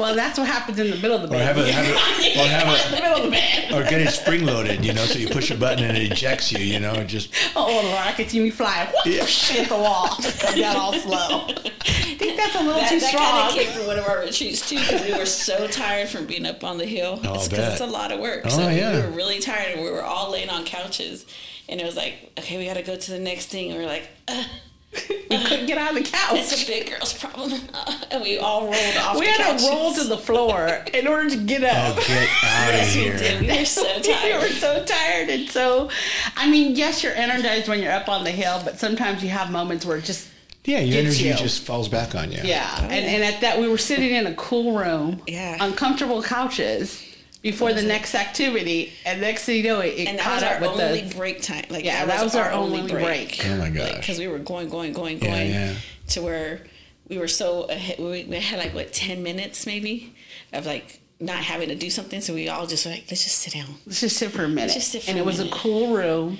Well, 0.00 0.14
that's 0.16 0.38
what 0.38 0.48
happens 0.48 0.78
in 0.78 0.90
the 0.90 0.96
middle 0.96 1.18
of 1.22 1.28
the 1.28 1.36
Or 1.36 1.38
have 1.38 1.58
a, 1.58 1.70
have 1.70 1.86
a, 1.86 1.90
or 2.40 2.46
have 2.48 2.86
in 2.86 2.90
the 2.90 2.96
middle 3.02 3.16
of 3.18 3.22
the 3.24 3.30
bed. 3.30 3.72
or 3.72 3.82
get 3.88 4.00
it 4.00 4.10
spring 4.10 4.44
loaded, 4.46 4.84
you 4.84 4.94
know, 4.94 5.04
so 5.04 5.18
you 5.18 5.28
push 5.28 5.50
a 5.50 5.54
button 5.56 5.84
and 5.84 5.96
it 5.98 6.10
ejects 6.10 6.50
you, 6.50 6.58
you 6.60 6.80
know, 6.80 7.04
just 7.04 7.30
Oh, 7.54 7.66
Lord, 7.66 7.98
I 7.98 8.12
can 8.12 8.26
see 8.28 8.40
me 8.40 8.48
flying. 8.50 8.88
Yeah. 9.04 9.24
Hit 9.26 9.68
the 9.68 9.76
wall. 9.76 10.08
Come 10.40 10.54
down 10.58 10.76
all 10.76 10.92
slow. 10.94 11.46
I 11.48 12.14
think 12.22 12.36
that's 12.36 12.54
a 12.54 12.58
little 12.58 12.74
That, 12.80 12.88
too 12.90 13.00
that 13.00 13.08
strong. 13.08 13.24
kind 13.30 13.48
of 13.48 13.54
came 13.54 13.72
from 13.76 13.86
one 13.86 13.98
of 13.98 14.06
our 14.06 14.20
retreats 14.20 14.68
too, 14.68 14.78
because 14.78 15.02
we 15.04 15.12
were 15.16 15.26
so 15.26 15.66
tired 15.66 16.08
from 16.08 16.26
being 16.26 16.46
up 16.46 16.64
on 16.64 16.78
the 16.78 16.86
hill. 16.86 17.20
Oh, 17.22 17.28
I'll 17.28 17.34
It's 17.36 17.48
bet. 17.48 17.72
it's 17.72 17.80
a 17.80 17.86
lot 17.86 18.10
of 18.10 18.20
work. 18.20 18.42
Oh, 18.46 18.48
so 18.48 18.68
yeah. 18.68 18.96
we 18.96 19.02
were 19.02 19.16
really 19.16 19.38
tired, 19.38 19.72
and 19.74 19.82
we 19.84 19.90
were 19.90 20.02
all 20.02 20.30
laying 20.30 20.48
on 20.50 20.64
couches, 20.64 21.26
and 21.68 21.78
it 21.80 21.84
was 21.84 21.96
like, 21.96 22.32
okay, 22.38 22.56
we 22.58 22.64
got 22.66 22.74
to 22.74 22.82
go 22.82 22.96
to 22.96 23.10
the 23.10 23.18
next 23.18 23.46
thing. 23.46 23.70
And 23.70 23.78
we 23.78 23.84
are 23.84 23.88
like, 23.88 24.08
uh, 24.28 24.44
we 24.92 25.44
couldn't 25.44 25.66
get 25.66 25.78
out 25.78 25.96
of 25.96 26.02
the 26.02 26.10
couch. 26.10 26.32
it's 26.34 26.64
a 26.64 26.66
big 26.66 26.90
girl's 26.90 27.12
problem, 27.16 27.52
and 28.10 28.22
we 28.22 28.38
all 28.38 28.62
rolled 28.62 28.74
off. 28.74 28.82
The 28.94 29.00
floor. 29.00 29.20
We 29.20 29.26
the 29.26 29.32
had 29.32 29.50
couches. 29.52 29.66
to 29.66 29.72
roll 29.72 29.94
to 29.94 30.04
the 30.04 30.18
floor 30.18 30.84
in 30.92 31.06
order 31.06 31.30
to 31.30 31.36
get 31.36 31.62
up. 31.62 31.96
oh, 31.96 32.04
get 32.06 32.28
out 32.44 32.68
of 32.70 32.74
Yes, 32.74 32.94
we 32.96 33.02
here. 33.02 33.16
did. 33.16 33.40
We 33.42 33.58
were 33.58 33.64
so 33.64 34.00
tired. 34.00 34.24
we 34.42 34.48
were 34.48 34.54
so 34.54 34.84
tired 34.84 35.28
and 35.30 35.48
so 35.48 35.90
I 36.36 36.50
mean, 36.50 36.74
yes, 36.74 37.02
you're 37.04 37.14
energized 37.14 37.68
when 37.68 37.80
you're 37.80 37.92
up 37.92 38.08
on 38.08 38.24
the 38.24 38.30
hill, 38.32 38.60
but 38.64 38.78
sometimes 38.80 39.22
you 39.22 39.28
have 39.28 39.50
moments 39.52 39.86
where 39.86 39.96
it 39.98 40.04
just 40.04 40.28
Yeah, 40.64 40.80
your 40.80 40.98
energy 40.98 41.24
you. 41.28 41.34
just 41.34 41.62
falls 41.64 41.88
back 41.88 42.14
on 42.16 42.32
you. 42.32 42.40
yeah. 42.42 42.82
And 42.82 42.92
and 42.92 43.22
at 43.22 43.40
that 43.42 43.60
we 43.60 43.68
were 43.68 43.78
sitting 43.78 44.10
in 44.10 44.26
a 44.26 44.34
cool 44.34 44.76
room, 44.76 45.22
Yeah. 45.28 45.56
on 45.60 45.74
comfortable 45.74 46.20
couches 46.22 47.00
before 47.42 47.72
the 47.72 47.82
next 47.82 48.14
activity, 48.14 48.92
and 49.06 49.20
next 49.20 49.44
thing 49.44 49.56
you 49.56 49.62
know, 49.64 49.80
it, 49.80 49.94
it 49.98 50.08
and 50.08 50.18
that 50.18 50.34
was 50.34 50.42
our 50.42 50.60
only 50.60 51.02
the 51.02 51.14
break 51.16 51.42
time. 51.42 51.64
Like 51.70 51.84
Yeah, 51.84 52.04
that 52.04 52.22
was 52.22 52.34
our 52.34 52.50
only 52.50 52.82
break. 52.86 53.40
Oh, 53.46 53.56
my 53.56 53.70
gosh. 53.70 53.96
Because 53.96 54.18
we 54.18 54.28
were 54.28 54.38
going, 54.38 54.68
going, 54.68 54.92
going, 54.92 55.18
Yeah, 55.22 55.26
going 55.28 55.50
yeah. 55.50 55.74
to 56.08 56.22
where 56.22 56.60
we 57.08 57.18
were 57.18 57.28
so 57.28 57.62
ahead. 57.64 57.98
We, 57.98 58.24
we 58.24 58.36
had 58.36 58.58
like 58.58 58.74
what 58.74 58.92
ten 58.92 59.22
minutes 59.22 59.66
maybe 59.66 60.14
of 60.52 60.66
like 60.66 61.00
not 61.18 61.38
having 61.38 61.68
to 61.70 61.74
do 61.74 61.90
something. 61.90 62.20
So 62.20 62.34
we 62.34 62.48
all 62.48 62.66
just 62.66 62.84
like 62.86 63.04
let's 63.10 63.24
just 63.24 63.38
sit 63.38 63.54
down. 63.54 63.66
let's 63.86 64.00
just 64.00 64.16
sit 64.16 64.30
for 64.30 64.44
a 64.44 64.48
minute. 64.48 64.72
just 64.74 64.92
sit 64.92 65.02
for 65.02 65.10
and 65.10 65.18
a 65.18 65.22
it 65.22 65.26
was 65.26 65.38
minute. 65.38 65.52
a 65.54 65.56
cool 65.56 65.94
room. 65.94 66.38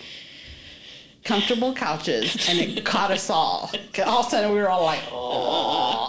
Comfortable 1.22 1.74
couches, 1.74 2.48
and 2.48 2.58
it 2.58 2.82
caught 2.86 3.10
us 3.10 3.28
all. 3.28 3.70
All 4.06 4.20
of 4.20 4.26
a 4.26 4.30
sudden, 4.30 4.52
we 4.54 4.58
were 4.58 4.70
all 4.70 4.84
like, 4.84 5.02
"Oh, 5.12 6.06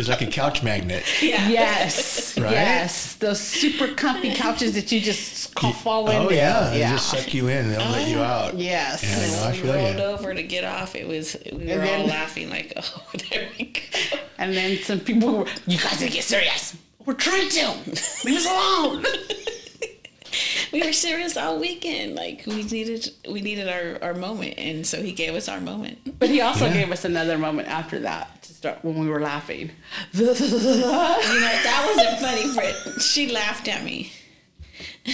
It's 0.00 0.08
like 0.08 0.22
a 0.22 0.26
couch 0.26 0.62
magnet. 0.62 1.04
Yeah. 1.22 1.48
Yes, 1.48 2.38
Right? 2.38 2.50
yes, 2.52 3.14
those 3.16 3.38
super 3.40 3.88
comfy 3.88 4.34
couches 4.42 4.74
that 4.74 4.90
you 4.90 5.00
just 5.00 5.54
ca- 5.54 5.72
fall 5.72 6.08
into. 6.10 6.26
Oh, 6.28 6.30
yeah. 6.30 6.70
They 6.70 6.80
just 6.80 7.10
suck 7.10 7.32
you 7.34 7.48
in 7.48 7.66
and 7.66 7.70
they'll 7.72 7.90
let 7.90 8.08
you 8.08 8.18
oh, 8.18 8.22
out. 8.22 8.58
yes. 8.58 9.02
Yeah, 9.04 9.48
I 9.48 9.52
know. 9.52 9.62
When 9.62 9.62
we 9.62 9.82
rolled 9.84 9.96
you. 9.98 10.02
over 10.04 10.34
to 10.34 10.42
get 10.42 10.64
off, 10.64 10.96
it 10.96 11.06
was 11.06 11.36
we 11.52 11.58
were 11.58 11.72
And 11.72 11.80
then- 11.82 12.00
all 12.00 12.06
laughing 12.06 12.48
like, 12.50 12.72
oh, 12.76 13.02
there 13.30 13.48
we 13.58 13.66
go. 13.66 14.18
And 14.38 14.54
then 14.54 14.78
some 14.78 15.00
people 15.00 15.38
were, 15.38 15.46
"You 15.66 15.78
guys 15.78 16.00
need 16.00 16.08
to 16.08 16.12
get 16.14 16.24
serious. 16.24 16.74
We're 17.04 17.12
trying 17.14 17.48
to 17.50 17.74
leave 18.24 18.36
us 18.38 18.46
alone." 18.46 19.04
We 20.72 20.82
were 20.84 20.92
serious 20.92 21.36
all 21.36 21.58
weekend. 21.58 22.14
Like 22.14 22.44
we 22.46 22.62
needed 22.62 23.10
we 23.28 23.40
needed 23.40 23.68
our, 23.68 23.98
our 24.10 24.14
moment, 24.14 24.54
and 24.58 24.86
so 24.86 25.02
he 25.02 25.12
gave 25.12 25.34
us 25.34 25.48
our 25.48 25.60
moment. 25.60 26.18
But 26.18 26.28
he 26.30 26.40
also 26.40 26.66
Yeah. 26.66 26.74
gave 26.74 26.92
us 26.92 27.04
another 27.04 27.36
moment 27.38 27.68
after 27.68 27.98
that 28.00 28.42
to 28.44 28.54
start 28.54 28.84
when 28.84 28.98
we 28.98 29.08
were 29.08 29.20
laughing. 29.20 29.70
You 30.14 30.26
know 30.26 30.34
that 30.34 31.92
wasn't 31.94 32.18
funny, 32.20 32.54
Britt. 32.54 33.02
She 33.02 33.30
laughed 33.32 33.66
at 33.68 33.82
me. 33.84 34.12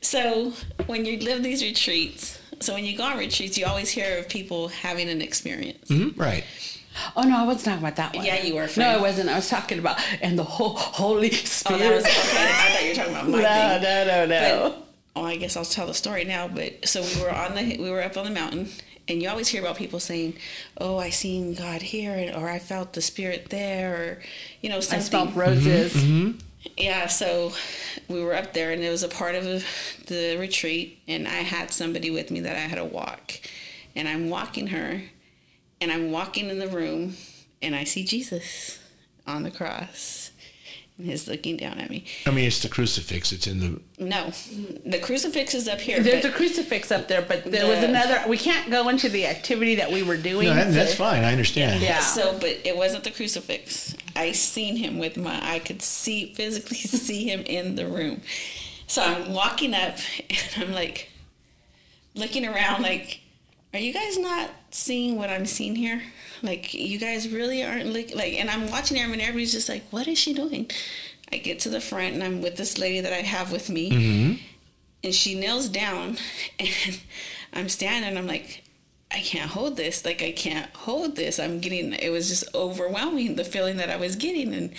so 0.00 0.52
when 0.86 1.04
you 1.04 1.18
live 1.20 1.42
these 1.42 1.62
retreats, 1.62 2.38
so 2.60 2.74
when 2.74 2.84
you 2.84 2.96
go 2.96 3.04
on 3.04 3.18
retreats, 3.18 3.56
you 3.58 3.66
always 3.66 3.90
hear 3.90 4.18
of 4.18 4.28
people 4.28 4.68
having 4.68 5.08
an 5.08 5.22
experience. 5.22 5.88
Mhm, 5.88 6.16
Right. 6.16 6.44
Oh 7.16 7.22
no, 7.22 7.36
I 7.38 7.44
wasn't 7.44 7.64
talking 7.66 7.80
about 7.80 7.96
that 7.96 8.14
one. 8.16 8.24
Yeah, 8.24 8.42
you 8.42 8.54
were, 8.54 8.62
No, 8.62 8.68
friend. 8.68 8.90
I 8.90 9.00
wasn't. 9.00 9.28
I 9.28 9.36
was 9.36 9.48
talking 9.48 9.78
about 9.78 9.98
and 10.22 10.38
the 10.38 10.44
whole 10.44 10.74
Holy 10.76 11.30
Oh, 11.30 11.34
Spirit. 11.34 11.78
that 11.80 11.94
was 11.94 12.04
okay. 12.04 12.50
I 12.50 12.68
thought 12.70 12.82
you 12.82 12.88
were 12.90 12.94
talking 12.94 13.12
about 13.14 13.28
my 13.28 13.38
no, 13.42 13.80
thing. 13.80 13.82
no, 13.82 14.04
no, 14.06 14.26
no. 14.26 14.70
But, 14.70 14.86
oh, 15.16 15.24
I 15.24 15.36
guess 15.36 15.56
I'll 15.56 15.64
tell 15.64 15.86
the 15.86 15.94
story 15.94 16.24
now. 16.24 16.48
But 16.48 16.86
so 16.88 17.02
we 17.02 17.22
were 17.22 17.30
on 17.34 17.54
the 17.54 17.78
we 17.78 17.90
were 17.90 18.02
up 18.02 18.16
on 18.16 18.24
the 18.24 18.30
mountain, 18.30 18.68
and 19.08 19.22
you 19.22 19.28
always 19.28 19.48
hear 19.48 19.60
about 19.60 19.76
people 19.76 19.98
saying, 20.00 20.34
"Oh, 20.78 20.98
I 20.98 21.10
seen 21.10 21.54
God 21.54 21.82
here," 21.82 22.32
or 22.36 22.48
"I 22.48 22.58
felt 22.60 22.92
the 22.92 23.02
Spirit 23.02 23.50
there," 23.50 23.94
or 23.96 24.22
you 24.60 24.68
know 24.70 24.76
I 24.76 24.80
something. 24.80 25.06
smelled 25.06 25.36
roses. 25.36 25.92
Mm-hmm, 25.94 26.26
mm-hmm. 26.28 26.38
Yeah, 26.78 27.08
so 27.08 27.52
we 28.08 28.22
were 28.24 28.34
up 28.34 28.54
there, 28.54 28.72
and 28.72 28.82
it 28.82 28.88
was 28.90 29.02
a 29.02 29.08
part 29.08 29.34
of 29.34 29.44
the 30.06 30.36
retreat, 30.38 30.98
and 31.06 31.28
I 31.28 31.42
had 31.42 31.70
somebody 31.70 32.10
with 32.10 32.30
me 32.30 32.40
that 32.40 32.56
I 32.56 32.60
had 32.60 32.76
to 32.76 32.84
walk, 32.86 33.32
and 33.94 34.08
I'm 34.08 34.30
walking 34.30 34.68
her, 34.68 35.02
and 35.80 35.90
I'm 35.92 36.10
walking 36.10 36.48
in 36.48 36.58
the 36.58 36.68
room, 36.68 37.16
and 37.62 37.74
I 37.74 37.84
see 37.84 38.04
Jesus 38.04 38.78
on 39.26 39.42
the 39.42 39.50
cross, 39.50 40.30
and 40.96 41.06
he's 41.08 41.26
looking 41.26 41.56
down 41.56 41.78
at 41.78 41.90
me. 41.90 42.04
I 42.26 42.30
mean, 42.30 42.46
it's 42.46 42.62
the 42.62 42.68
crucifix. 42.68 43.32
It's 43.32 43.46
in 43.46 43.60
the. 43.60 43.80
No, 43.98 44.30
the 44.86 44.98
crucifix 44.98 45.54
is 45.54 45.66
up 45.66 45.80
here. 45.80 46.00
There's 46.00 46.24
a 46.24 46.30
crucifix 46.30 46.92
up 46.92 47.08
there, 47.08 47.22
but 47.22 47.44
there 47.44 47.66
was 47.66 47.82
another. 47.82 48.22
We 48.28 48.38
can't 48.38 48.70
go 48.70 48.88
into 48.88 49.08
the 49.08 49.26
activity 49.26 49.74
that 49.76 49.90
we 49.90 50.02
were 50.02 50.16
doing. 50.16 50.48
No, 50.48 50.54
that's 50.70 50.92
so- 50.92 50.96
fine. 50.96 51.24
I 51.24 51.32
understand. 51.32 51.82
Yeah. 51.82 52.00
So, 52.00 52.38
but 52.38 52.58
it 52.64 52.76
wasn't 52.76 53.04
the 53.04 53.10
crucifix. 53.10 53.96
I 54.16 54.32
seen 54.32 54.76
him 54.76 54.98
with 54.98 55.16
my. 55.16 55.40
I 55.42 55.58
could 55.58 55.82
see 55.82 56.32
physically 56.34 56.76
see 56.78 57.28
him 57.28 57.40
in 57.40 57.74
the 57.74 57.86
room. 57.86 58.20
So 58.86 59.02
I'm 59.02 59.32
walking 59.32 59.74
up, 59.74 59.96
and 60.30 60.68
I'm 60.68 60.72
like 60.72 61.10
looking 62.14 62.46
around, 62.46 62.82
like, 62.82 63.20
are 63.74 63.78
you 63.80 63.92
guys 63.92 64.16
not 64.18 64.50
seeing 64.70 65.16
what 65.16 65.30
I'm 65.30 65.46
seeing 65.46 65.74
here? 65.76 66.00
Like, 66.42 66.72
you 66.74 66.98
guys 66.98 67.28
really 67.28 67.62
aren't 67.64 67.86
look 67.86 68.14
like, 68.14 68.34
and 68.34 68.48
I'm 68.48 68.70
watching 68.70 68.98
everyone, 68.98 69.20
everybody's 69.20 69.52
just 69.52 69.68
like, 69.68 69.82
what 69.90 70.06
is 70.06 70.18
she 70.18 70.32
doing? 70.32 70.70
I 71.32 71.38
get 71.38 71.58
to 71.60 71.68
the 71.70 71.80
front 71.80 72.14
and 72.14 72.22
I'm 72.22 72.40
with 72.42 72.56
this 72.56 72.78
lady 72.78 73.00
that 73.00 73.12
I 73.12 73.22
have 73.22 73.50
with 73.50 73.68
me, 73.70 73.90
Mm-hmm. 73.90 74.34
and 75.02 75.14
she 75.14 75.34
kneels 75.34 75.68
down, 75.68 76.16
and 76.58 77.00
I'm 77.52 77.68
standing, 77.68 78.08
and 78.10 78.18
I'm 78.18 78.26
like, 78.26 78.62
I 79.10 79.18
can't 79.20 79.50
hold 79.50 79.76
this. 79.76 80.04
Like, 80.04 80.22
I 80.22 80.32
can't 80.32 80.70
hold 80.74 81.16
this. 81.16 81.38
I'm 81.38 81.60
getting, 81.60 81.92
it 81.94 82.10
was 82.10 82.28
just 82.28 82.44
overwhelming, 82.54 83.36
the 83.36 83.44
feeling 83.44 83.76
that 83.78 83.90
I 83.90 83.96
was 83.96 84.16
getting. 84.16 84.52
And 84.54 84.72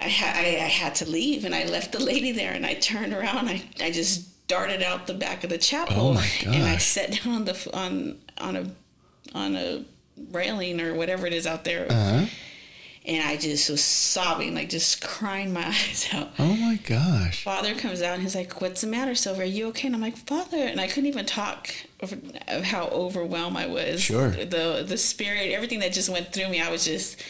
I, 0.00 0.08
ha- 0.08 0.32
I, 0.34 0.46
I 0.64 0.68
had 0.68 0.94
to 0.96 1.08
leave, 1.10 1.44
and 1.44 1.54
I 1.54 1.64
left 1.64 1.92
the 1.92 1.98
lady 2.02 2.32
there, 2.32 2.52
and 2.52 2.64
I 2.64 2.74
turned 2.74 3.12
around. 3.12 3.48
I, 3.48 3.62
I 3.80 3.90
just 3.90 4.26
darted 4.48 4.82
out 4.82 5.06
the 5.06 5.14
back 5.14 5.44
of 5.44 5.50
the 5.50 5.58
chapel, 5.58 6.16
Oh, 6.18 6.24
and 6.46 6.64
I 6.64 6.78
sat 6.78 7.12
down 7.24 7.34
on 7.34 7.44
the 7.44 7.70
on 7.72 8.18
on 8.38 8.56
a 8.56 8.70
on 9.34 9.56
a 9.56 9.84
railing 10.32 10.80
or 10.80 10.94
whatever 10.94 11.26
it 11.26 11.32
is 11.32 11.46
out 11.46 11.64
there, 11.64 11.86
Uh-huh. 11.90 12.26
and 13.06 13.22
I 13.28 13.36
just 13.36 13.68
was 13.70 13.84
sobbing, 13.84 14.54
like 14.54 14.68
just 14.70 15.00
crying 15.06 15.52
my 15.52 15.66
eyes 15.66 16.08
out. 16.12 16.30
Oh 16.38 16.56
my 16.56 16.76
gosh. 16.76 17.44
Father 17.44 17.74
comes 17.74 18.02
out 18.02 18.14
and 18.14 18.22
he's 18.22 18.34
like, 18.34 18.60
"What's 18.60 18.80
the 18.80 18.86
matter, 18.86 19.14
Silver? 19.14 19.42
Are 19.42 19.44
you 19.44 19.68
okay?" 19.68 19.86
And 19.86 19.94
I'm 19.94 20.00
like, 20.02 20.16
"Father," 20.16 20.56
and 20.56 20.80
I 20.80 20.88
couldn't 20.88 21.06
even 21.06 21.26
talk 21.26 21.68
of, 22.00 22.14
of 22.48 22.64
how 22.64 22.86
overwhelmed 22.88 23.56
I 23.56 23.66
was. 23.66 24.00
Sure. 24.00 24.30
The 24.30 24.84
the 24.86 24.98
spirit, 24.98 25.52
everything 25.52 25.80
that 25.80 25.92
just 25.92 26.08
went 26.08 26.32
through 26.32 26.48
me, 26.48 26.60
I 26.60 26.70
was 26.70 26.84
just. 26.84 27.22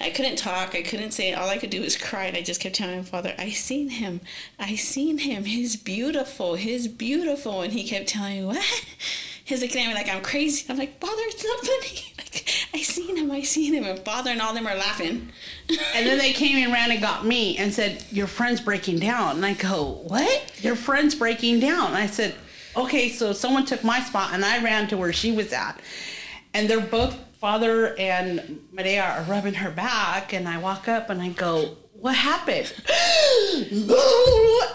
I 0.00 0.10
couldn't 0.10 0.36
talk. 0.36 0.74
I 0.74 0.82
couldn't 0.82 1.10
say. 1.12 1.32
All 1.32 1.48
I 1.48 1.58
could 1.58 1.70
do 1.70 1.80
was 1.80 1.96
cry, 1.96 2.24
and 2.26 2.36
I 2.36 2.42
just 2.42 2.60
kept 2.60 2.76
telling 2.76 2.94
him, 2.98 3.04
"Father, 3.04 3.34
I 3.38 3.50
seen 3.50 3.88
him. 3.90 4.20
I 4.58 4.76
seen 4.76 5.18
him. 5.18 5.44
He's 5.44 5.76
beautiful. 5.76 6.54
He's 6.54 6.86
beautiful." 6.88 7.62
And 7.62 7.72
he 7.72 7.84
kept 7.84 8.08
telling 8.08 8.38
me, 8.40 8.44
"What?" 8.44 8.84
He's 9.44 9.62
looking 9.62 9.80
at 9.82 9.88
me 9.88 9.94
like 9.94 10.08
I'm 10.08 10.22
crazy. 10.22 10.66
I'm 10.68 10.76
like, 10.76 11.00
"Father, 11.00 11.22
it's 11.26 11.44
not 11.44 11.66
funny. 11.66 12.04
Like, 12.18 12.44
I 12.74 12.82
seen 12.82 13.16
him. 13.16 13.30
I 13.30 13.42
seen 13.42 13.72
him." 13.72 13.84
And 13.84 13.98
Father 14.00 14.30
and 14.30 14.42
all 14.42 14.52
them 14.52 14.66
are 14.66 14.74
laughing. 14.74 15.30
And 15.94 16.06
then 16.06 16.18
they 16.18 16.32
came 16.32 16.62
and 16.62 16.72
ran 16.72 16.90
and 16.90 17.00
got 17.00 17.24
me 17.26 17.56
and 17.58 17.72
said, 17.72 18.04
Your 18.10 18.26
friend's 18.26 18.60
breaking 18.60 18.98
down. 19.00 19.36
And 19.36 19.46
I 19.46 19.54
go, 19.54 20.00
What? 20.04 20.62
Your 20.62 20.76
friend's 20.76 21.14
breaking 21.14 21.60
down. 21.60 21.88
And 21.88 21.96
I 21.96 22.06
said, 22.06 22.34
Okay, 22.76 23.08
so 23.08 23.32
someone 23.32 23.64
took 23.66 23.82
my 23.84 24.00
spot 24.00 24.32
and 24.32 24.44
I 24.44 24.62
ran 24.62 24.88
to 24.88 24.96
where 24.96 25.12
she 25.12 25.32
was 25.32 25.52
at. 25.52 25.80
And 26.54 26.68
they're 26.68 26.80
both, 26.80 27.16
Father 27.40 27.96
and 27.98 28.66
Medea, 28.72 29.04
are 29.04 29.22
rubbing 29.22 29.54
her 29.54 29.70
back. 29.70 30.32
And 30.32 30.48
I 30.48 30.58
walk 30.58 30.88
up 30.88 31.08
and 31.08 31.22
I 31.22 31.28
go, 31.28 31.76
What 31.92 32.16
happened? 32.16 32.72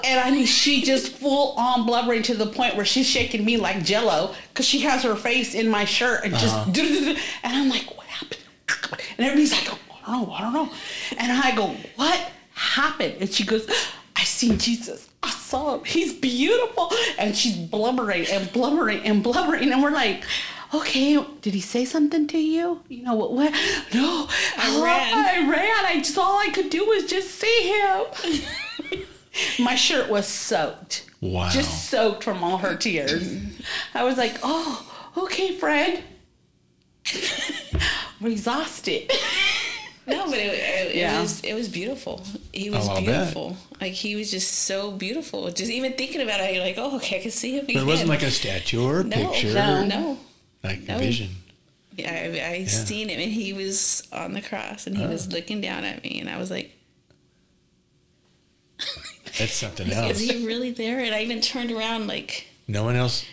and 0.06 0.20
I 0.20 0.32
mean, 0.32 0.46
she 0.46 0.82
just 0.82 1.14
full 1.14 1.58
on 1.58 1.86
blubbering 1.86 2.24
to 2.24 2.34
the 2.36 2.46
point 2.46 2.76
where 2.76 2.86
she's 2.86 3.08
shaking 3.08 3.44
me 3.44 3.58
like 3.58 3.84
jello 3.84 4.34
because 4.50 4.66
she 4.66 4.80
has 4.82 5.04
her 5.04 5.16
face 5.16 5.54
in 5.54 5.68
my 5.68 5.84
shirt 5.84 6.24
and 6.24 6.34
just, 6.34 6.56
uh-huh. 6.56 7.20
and 7.44 7.56
I'm 7.56 7.70
like, 7.70 7.96
What 7.98 8.08
happened? 8.08 8.40
And 9.18 9.28
everybody's 9.28 9.52
like, 9.52 9.72
I 10.08 10.12
don't 10.12 10.28
know, 10.28 10.34
I 10.34 10.42
don't 10.42 10.54
know. 10.54 10.70
And 11.18 11.32
I 11.32 11.56
go, 11.56 11.76
What 11.98 12.32
happened? 12.56 13.16
And 13.20 13.30
she 13.30 13.44
goes, 13.46 13.70
I 14.16 14.24
seen 14.24 14.58
Jesus. 14.58 15.10
I 15.22 15.30
saw 15.32 15.76
him. 15.76 15.84
He's 15.84 16.14
beautiful. 16.14 16.92
And 17.18 17.36
she's 17.36 17.58
blubbering 17.58 18.26
and 18.28 18.52
blubbering 18.54 19.04
and 19.04 19.22
blubbering. 19.22 19.72
And 19.72 19.82
we're 19.84 19.92
like, 19.92 20.24
Okay, 20.74 21.24
did 21.42 21.54
he 21.54 21.62
say 21.62 21.86
something 21.86 22.26
to 22.28 22.38
you? 22.38 22.82
You 22.90 23.04
know 23.04 23.14
what? 23.14 23.32
what? 23.34 23.52
No, 23.94 24.28
I 24.58 24.76
Oh, 24.76 24.84
ran. 24.84 25.14
I 25.14 25.50
ran. 25.50 25.86
I 25.86 25.98
just 26.00 26.18
all 26.18 26.38
I 26.40 26.50
could 26.50 26.70
do 26.70 26.86
was 26.86 27.06
just 27.06 27.30
see 27.32 27.74
him. 27.74 29.04
My 29.60 29.76
shirt 29.76 30.10
was 30.10 30.28
soaked. 30.28 31.06
Wow. 31.22 31.50
Just 31.50 31.90
soaked 31.90 32.24
from 32.24 32.44
all 32.44 32.58
her 32.58 32.76
tears. 32.76 33.24
I 33.94 34.04
was 34.04 34.18
like, 34.18 34.38
oh, 34.44 35.12
okay, 35.18 35.56
Fred. 35.58 36.04
I'm 38.22 38.32
exhausted. 38.32 39.12
No, 40.06 40.26
but 40.26 40.38
it, 40.38 40.54
it, 40.54 40.96
Yeah. 40.96 41.18
it 41.18 41.22
was 41.22 41.42
it 41.42 41.54
was 41.54 41.70
beautiful. 41.70 42.22
He 42.52 42.70
was 42.70 42.88
Oh, 42.88 42.92
I'll 42.94 42.96
bet. 42.98 43.06
beautiful. 43.06 43.58
Like 43.80 43.94
he 43.94 44.16
was 44.16 44.32
just 44.32 44.52
so 44.52 44.92
beautiful. 44.92 45.50
Just 45.52 45.72
even 45.72 45.94
thinking 45.94 46.22
about 46.22 46.40
it, 46.42 46.54
you're 46.56 46.64
like, 46.64 46.76
oh, 46.78 46.96
okay, 46.98 47.20
I 47.20 47.22
can 47.22 47.32
see 47.32 47.58
him. 47.58 47.66
But 47.68 47.76
it 47.76 47.86
wasn't 47.86 48.10
like 48.10 48.22
a 48.24 48.32
statue 48.32 48.84
or 48.84 49.00
a 49.02 49.04
no, 49.04 49.16
picture. 49.16 49.54
no, 49.54 49.86
no. 49.86 50.18
Like 50.64 50.88
a 50.88 50.98
vision. 50.98 51.30
Yeah, 51.96 52.12
I, 52.12 52.56
I 52.56 52.64
seen 52.66 53.10
him, 53.10 53.20
and 53.20 53.32
he 53.32 53.54
was 53.54 54.08
on 54.12 54.34
the 54.34 54.42
cross, 54.42 54.88
and 54.88 54.98
he 54.98 55.06
was 55.06 55.28
Oh. 55.28 55.36
looking 55.36 55.62
down 55.62 55.84
at 55.84 56.04
me, 56.04 56.20
and 56.20 56.30
I 56.30 56.38
was 56.38 56.50
like, 56.50 56.72
That's 59.38 59.54
something 59.54 59.92
else." 59.92 60.20
is 60.20 60.30
he 60.30 60.46
really 60.46 60.72
there? 60.72 61.00
And 61.00 61.14
I 61.14 61.22
even 61.24 61.42
turned 61.42 61.72
around 61.72 62.08
like. 62.08 62.48
No 62.68 62.84
one 62.84 62.96
else. 62.96 63.26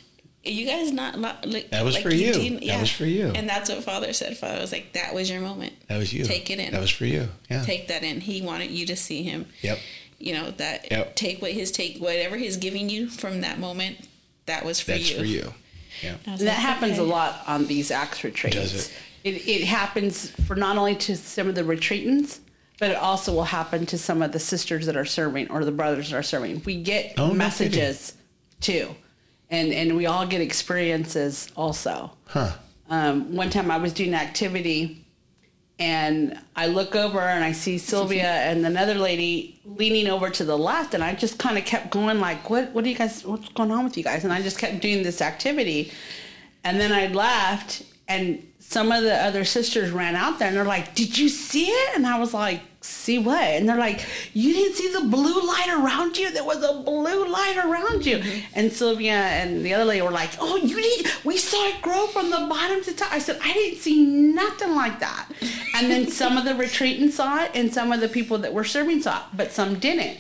You 0.43 0.67
guys 0.67 0.91
not 0.91 1.19
like 1.47 1.71
That 1.71 1.85
was 1.85 1.95
like 1.95 2.03
for 2.03 2.13
you. 2.13 2.33
didn't- 2.33 2.67
That 2.67 2.81
was 2.81 2.91
for 2.91 3.05
you. 3.05 3.27
and 3.35 3.47
that's 3.49 3.69
what 3.69 3.85
Father 3.85 4.13
said. 4.15 4.37
Father 4.39 4.61
was 4.61 4.73
like, 4.73 4.95
"That 4.95 5.15
was 5.15 5.31
your 5.31 5.41
moment. 5.43 5.75
That 5.89 5.99
was 5.99 6.13
you. 6.15 6.25
Take 6.25 6.51
it 6.51 6.59
in. 6.59 6.73
That 6.73 6.81
was 6.81 6.91
for 6.91 7.05
you. 7.05 7.29
Yeah. 7.51 7.63
Take 7.63 7.89
that 7.89 8.03
in." 8.03 8.21
He 8.23 8.41
wanted 8.41 8.71
you 8.71 8.87
to 8.87 8.97
see 8.97 9.23
him. 9.23 9.47
Yep. 9.63 9.79
you 10.19 10.35
know 10.35 10.51
that 10.53 10.91
Yep. 10.91 11.17
take 11.17 11.41
what 11.43 11.53
his 11.53 11.71
take 11.71 11.99
whatever 11.99 12.37
he's 12.37 12.57
giving 12.59 12.89
you 12.91 13.09
from 13.09 13.41
that 13.43 13.59
moment 13.59 14.07
that 14.47 14.65
was 14.67 14.81
for 14.81 14.93
That's 14.93 15.11
you 15.11 15.17
for 15.19 15.25
you. 15.25 15.55
Yeah. 16.03 16.17
And 16.27 16.39
that 16.41 16.45
like, 16.45 16.55
happens 16.55 16.99
a 16.99 17.03
lot 17.03 17.43
on 17.47 17.67
these 17.67 17.91
Acts 17.91 18.25
retreats. 18.25 18.57
Does 18.57 18.75
it? 18.75 18.93
It, 19.23 19.49
it 19.49 19.65
happens 19.65 20.31
for 20.47 20.57
not 20.57 20.79
only 20.79 20.95
to 20.97 21.17
some 21.17 21.49
of 21.49 21.55
the 21.55 21.63
retreatants, 21.63 22.41
but 22.79 22.91
it 22.91 22.97
also 22.97 23.35
will 23.35 23.45
happen 23.45 23.85
to 23.87 23.99
some 23.99 24.23
of 24.23 24.33
the 24.33 24.39
sisters 24.39 24.87
that 24.87 24.97
are 24.97 25.05
serving 25.05 25.51
or 25.51 25.65
the 25.65 25.73
brothers 25.73 26.11
that 26.11 26.17
are 26.17 26.23
serving. 26.23 26.63
We 26.65 26.83
get 26.83 27.15
Oh, 27.19 27.29
no 27.29 27.35
messages 27.35 28.15
too, 28.61 28.95
and 29.51 29.73
and 29.73 29.97
we 29.97 30.07
all 30.07 30.27
get 30.27 30.41
experiences 30.41 31.49
also. 31.55 32.13
Huh. 32.27 32.53
Um, 32.89 33.37
one 33.37 33.51
time 33.51 33.71
I 33.71 33.77
was 33.77 33.93
doing 33.93 34.15
an 34.15 34.21
activity 34.21 35.07
and 35.81 36.39
I 36.55 36.67
look 36.67 36.95
over 36.95 37.19
and 37.19 37.43
I 37.43 37.53
see 37.53 37.79
Sylvia 37.79 38.29
and 38.29 38.67
another 38.67 38.95
lady 38.95 39.59
leaning 39.65 40.09
over 40.09 40.29
to 40.29 40.45
the 40.45 40.57
left. 40.57 40.93
And 40.93 41.03
I 41.03 41.15
just 41.15 41.39
kind 41.39 41.57
of 41.57 41.65
kept 41.65 41.91
going 41.91 42.21
like 42.21 42.51
what 42.51 42.71
what 42.73 42.85
do 42.85 42.91
you 42.91 42.97
guys 42.97 43.25
what's 43.25 43.49
going 43.49 43.73
on 43.73 43.85
with 43.85 43.97
you 43.97 44.05
guys? 44.05 44.23
And 44.23 44.33
I 44.33 44.43
just 44.43 44.59
kept 44.59 44.83
doing 44.83 45.03
this 45.03 45.23
activity. 45.23 45.91
And 46.65 46.79
then 46.79 46.93
I 46.93 47.07
left 47.07 47.83
and 48.07 48.47
some 48.59 48.93
of 48.93 49.03
the 49.03 49.15
other 49.15 49.45
sisters 49.47 49.91
ran 49.91 50.17
out 50.17 50.39
there 50.39 50.49
and 50.49 50.57
they're 50.57 50.65
like 50.65 50.95
did 50.95 51.17
you 51.17 51.31
see 51.31 51.69
it? 51.69 51.97
And 51.97 52.07
I 52.07 52.21
was 52.21 52.35
like 52.35 52.61
see 52.91 53.19
what? 53.19 53.43
And 53.43 53.69
they're 53.69 53.77
like 53.79 54.05
you 54.35 54.53
didn't 54.53 54.75
see 54.77 54.93
the 54.93 55.01
blue 55.03 55.41
light 55.47 55.69
around 55.69 56.17
you? 56.17 56.31
There 56.33 56.45
was 56.45 56.63
a 56.63 56.83
blue 56.83 57.27
light 57.29 57.57
around 57.57 58.05
you. 58.05 58.19
Mm-hmm. 58.19 58.41
And 58.55 58.73
Sylvia 58.73 59.13
and 59.15 59.65
the 59.65 59.73
other 59.75 59.85
lady 59.85 60.03
were 60.03 60.11
like 60.11 60.31
oh 60.41 60.57
you 60.57 60.77
need 60.81 61.07
we 61.25 61.37
saw 61.37 61.69
it 61.69 61.81
grow 61.83 62.07
from 62.09 62.31
the 62.31 62.47
bottom 62.49 62.83
to 62.85 62.95
top. 62.95 63.13
I 63.13 63.19
said 63.19 63.39
I 63.43 63.53
didn't 63.53 63.79
see 63.81 64.05
nothing 64.05 64.75
like 64.75 65.01
that. 65.01 65.29
And 65.77 65.91
then 65.91 66.09
some 66.21 66.37
of 66.37 66.45
the 66.45 66.53
retreatants 66.53 67.13
saw 67.13 67.45
it 67.45 67.51
and 67.55 67.73
some 67.73 67.93
of 67.93 68.01
the 68.01 68.09
people 68.09 68.39
that 68.39 68.53
were 68.53 68.65
serving 68.65 69.03
saw 69.03 69.19
it 69.19 69.25
but 69.37 69.53
some 69.53 69.79
didn't. 69.79 70.19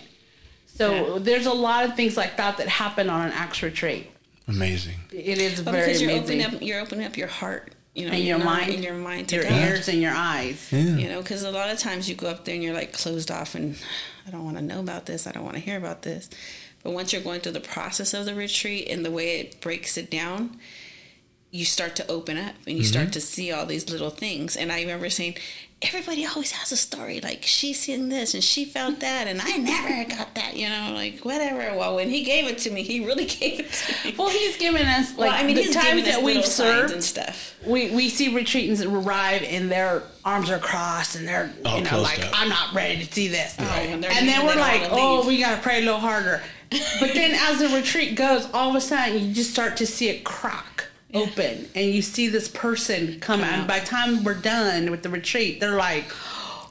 So 0.66 1.14
Yeah. 1.14 1.18
there's 1.20 1.46
a 1.46 1.52
lot 1.52 1.84
of 1.84 1.94
things 1.96 2.16
like 2.16 2.36
that 2.38 2.56
that 2.56 2.68
happen 2.68 3.10
on 3.10 3.26
an 3.26 3.32
Acts 3.32 3.62
retreat. 3.62 4.10
Amazing. 4.48 4.94
it 5.12 5.38
is 5.38 5.62
Well, 5.62 5.72
very 5.74 5.86
because 5.86 6.02
you're 6.02 6.10
amazing. 6.10 6.40
opening 6.42 6.56
up 6.56 6.62
you're 6.62 6.80
opening 6.80 7.06
up 7.06 7.16
your 7.16 7.28
heart 7.28 7.72
you 7.94 8.06
know 8.06 8.12
and 8.12 8.22
you're 8.22 8.38
your 8.38 8.44
mind? 8.44 8.74
and 8.74 8.84
your 8.84 8.94
mind 8.94 9.28
to 9.28 9.36
your 9.36 9.44
God. 9.44 9.52
ears 9.52 9.88
and 9.88 10.00
your 10.00 10.12
eyes. 10.14 10.68
Yeah. 10.70 10.80
you 10.80 11.08
know 11.08 11.20
because 11.20 11.42
a 11.42 11.50
lot 11.50 11.70
of 11.70 11.78
times 11.78 12.08
you 12.08 12.14
go 12.14 12.28
up 12.28 12.44
there 12.44 12.54
and 12.54 12.62
you're 12.62 12.74
like 12.74 12.92
closed 12.92 13.30
off 13.30 13.54
and 13.54 13.76
i 14.26 14.30
don't 14.30 14.44
want 14.44 14.56
to 14.56 14.62
know 14.62 14.80
about 14.80 15.06
this. 15.06 15.26
I 15.26 15.32
don't 15.32 15.44
want 15.44 15.56
to 15.56 15.62
hear 15.62 15.76
about 15.76 16.02
this. 16.02 16.30
But 16.82 16.92
once 16.92 17.12
you're 17.12 17.22
going 17.22 17.40
through 17.40 17.52
the 17.52 17.60
process 17.60 18.14
of 18.14 18.24
the 18.24 18.34
retreat 18.34 18.88
and 18.88 19.04
the 19.04 19.10
way 19.10 19.40
it 19.40 19.60
breaks 19.60 19.98
it 19.98 20.10
down 20.10 20.58
you 21.50 21.64
start 21.64 21.96
to 21.96 22.08
open 22.08 22.38
up 22.38 22.54
and 22.66 22.78
you 22.78 22.84
start 22.84 23.06
mm-hmm. 23.06 23.12
to 23.12 23.20
see 23.20 23.50
all 23.50 23.66
these 23.66 23.90
little 23.90 24.10
things. 24.10 24.56
And 24.56 24.70
i 24.70 24.80
remember 24.80 25.10
saying 25.10 25.36
everybody 25.82 26.26
always 26.26 26.50
has 26.52 26.70
a 26.72 26.76
story 26.76 27.20
like 27.20 27.42
she 27.42 27.72
seen 27.72 28.10
this 28.10 28.34
and 28.34 28.44
she 28.44 28.64
felt 28.64 29.00
that 29.00 29.26
and 29.26 29.40
i 29.40 29.56
never 29.56 30.04
got 30.08 30.34
that 30.34 30.56
you 30.56 30.68
know 30.68 30.92
like 30.94 31.20
whatever 31.20 31.76
well 31.76 31.96
when 31.96 32.10
he 32.10 32.22
gave 32.22 32.46
it 32.46 32.58
to 32.58 32.70
me 32.70 32.82
he 32.82 33.04
really 33.04 33.24
gave 33.40 33.60
it 33.60 33.72
to 33.72 34.08
me 34.08 34.14
well 34.18 34.28
he's 34.28 34.56
given 34.58 34.86
us 34.86 35.16
like 35.16 35.30
well, 35.30 35.42
I 35.42 35.46
mean, 35.46 35.56
the 35.56 35.62
he's 35.62 35.74
times 35.74 36.04
that 36.04 36.22
we've 36.22 36.44
served 36.44 36.92
and 36.92 37.02
stuff. 37.02 37.56
we, 37.66 37.90
we 37.90 38.08
see 38.08 38.30
retreatants 38.30 38.84
arrive 38.86 39.42
and 39.42 39.70
their 39.70 40.02
arms 40.24 40.50
are 40.50 40.58
crossed 40.58 41.16
and 41.16 41.26
they're 41.26 41.52
All 41.64 41.78
you 41.78 41.84
know 41.84 42.00
like 42.00 42.20
up. 42.20 42.30
I'm 42.34 42.48
not 42.48 42.74
ready 42.74 43.04
to 43.04 43.12
see 43.12 43.28
this. 43.28 43.56
Right. 43.58 43.90
when 43.90 44.00
they're 44.00 44.10
And 44.12 44.28
then 44.28 44.46
we're 44.46 44.56
like, 44.56 44.82
oh, 44.90 45.18
leave. 45.18 45.26
we 45.26 45.40
gotta 45.40 45.60
pray 45.62 45.78
a 45.78 45.84
little 45.84 46.00
harder. 46.00 46.42
But 47.00 47.14
then 47.14 47.32
as 47.34 47.58
the 47.58 47.68
retreat 47.76 48.14
goes, 48.14 48.48
all 48.52 48.70
of 48.70 48.76
a 48.76 48.80
sudden 48.80 49.20
you 49.20 49.34
just 49.34 49.50
start 49.50 49.76
to 49.78 49.86
see 49.86 50.08
it 50.08 50.24
crack 51.12 51.28
open 51.28 51.68
and 51.74 51.86
you 51.90 52.02
see 52.02 52.28
this 52.28 52.48
person 52.48 53.18
come, 53.20 53.40
Come 53.40 53.48
out. 53.48 53.58
And 53.60 53.68
by 53.68 53.80
the 53.80 53.86
time 53.86 54.24
we're 54.24 54.34
done 54.34 54.90
with 54.90 55.02
the 55.02 55.08
retreat, 55.10 55.60
they're 55.60 55.76
like, 55.76 56.04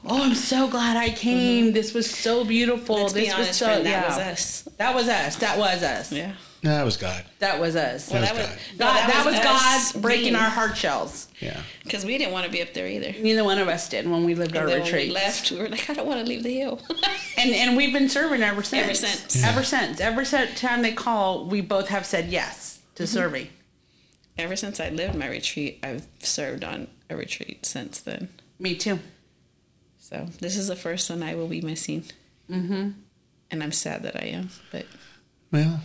Oh, 0.02 0.22
I'm 0.22 0.34
so 0.34 0.66
glad 0.68 0.96
I 0.96 1.10
came. 1.10 1.72
This 1.72 1.92
was 1.92 2.10
so 2.10 2.44
beautiful. 2.44 2.94
Mm-hmm. 2.96 3.02
Let's 3.02 3.12
this 3.14 3.34
be 3.34 3.38
was 3.38 3.56
so 3.56 3.66
friend, 3.66 3.86
that 3.86 3.90
yeah. 3.90 4.06
was 4.08 4.18
us. 4.18 4.62
That 4.78 4.94
was 4.94 5.08
us. 5.08 5.36
That 5.36 5.58
was 5.58 5.82
us. 5.82 6.10
Yeah. 6.10 6.32
No, 6.62 6.70
that 6.70 6.84
was 6.84 6.96
God. 6.98 7.24
That 7.38 7.58
was 7.60 7.74
us. 7.76 8.06
That 8.08 8.20
was 8.20 8.28
that 8.30 8.36
was 8.36 8.46
God. 8.46 8.58
no, 8.78 8.86
God, 8.86 9.10
that, 9.10 9.22
was, 9.26 9.34
us 9.34 9.92
God 9.92 10.02
breaking 10.02 10.24
being- 10.24 10.36
our 10.36 10.48
heart 10.50 10.76
shells. 10.76 11.28
Yeah. 11.40 11.60
because 11.84 12.04
we 12.04 12.16
didn't 12.18 12.32
want 12.32 12.44
to 12.46 12.52
be 12.52 12.60
up 12.62 12.72
there 12.74 12.86
either. 12.86 13.12
Neither 13.18 13.44
one 13.44 13.58
of 13.58 13.68
us 13.68 13.88
did 13.88 14.08
when 14.08 14.24
we 14.24 14.34
lived 14.34 14.54
our 14.56 14.64
And 14.64 14.70
then 14.72 14.78
when 14.80 14.86
retreat. 14.86 15.08
we 15.08 15.14
left, 15.14 15.50
we 15.50 15.58
were 15.58 15.68
like, 15.70 15.88
I 15.88 15.94
don't 15.94 16.06
want 16.06 16.20
to 16.20 16.26
leave 16.26 16.42
the 16.42 16.54
hill. 16.54 16.80
And 17.38 17.52
and 17.54 17.74
we've 17.74 17.92
been 17.92 18.10
serving 18.10 18.42
ever 18.42 18.62
since. 18.62 18.84
Ever 18.84 18.94
since. 18.94 19.42
Ever 19.44 19.62
since. 19.62 20.00
Ever 20.00 20.24
since 20.26 20.60
time 20.60 20.82
they 20.82 20.92
call, 20.92 21.46
we 21.46 21.62
both 21.62 21.88
have 21.88 22.04
said 22.04 22.28
yes 22.28 22.80
to 22.96 23.04
Mm-hmm. 23.04 23.12
serving. 23.14 23.48
Ever 24.38 24.56
since 24.56 24.80
I 24.80 24.88
lived 24.90 25.14
my 25.14 25.28
retreat, 25.28 25.78
I've 25.82 26.06
served 26.20 26.64
on 26.64 26.88
a 27.08 27.16
retreat 27.16 27.66
since 27.66 28.00
then. 28.00 28.28
Me 28.58 28.74
too. 28.76 28.98
So 29.98 30.26
this 30.40 30.56
is 30.56 30.68
the 30.68 30.76
first 30.76 31.08
one 31.10 31.22
I 31.22 31.34
will 31.34 31.48
be 31.48 31.60
missing. 31.60 32.04
Mm-hmm. 32.50 32.90
And 33.50 33.62
I'm 33.62 33.72
sad 33.72 34.02
that 34.04 34.16
I 34.16 34.26
am, 34.26 34.50
but 34.72 34.86
Well, 35.52 35.80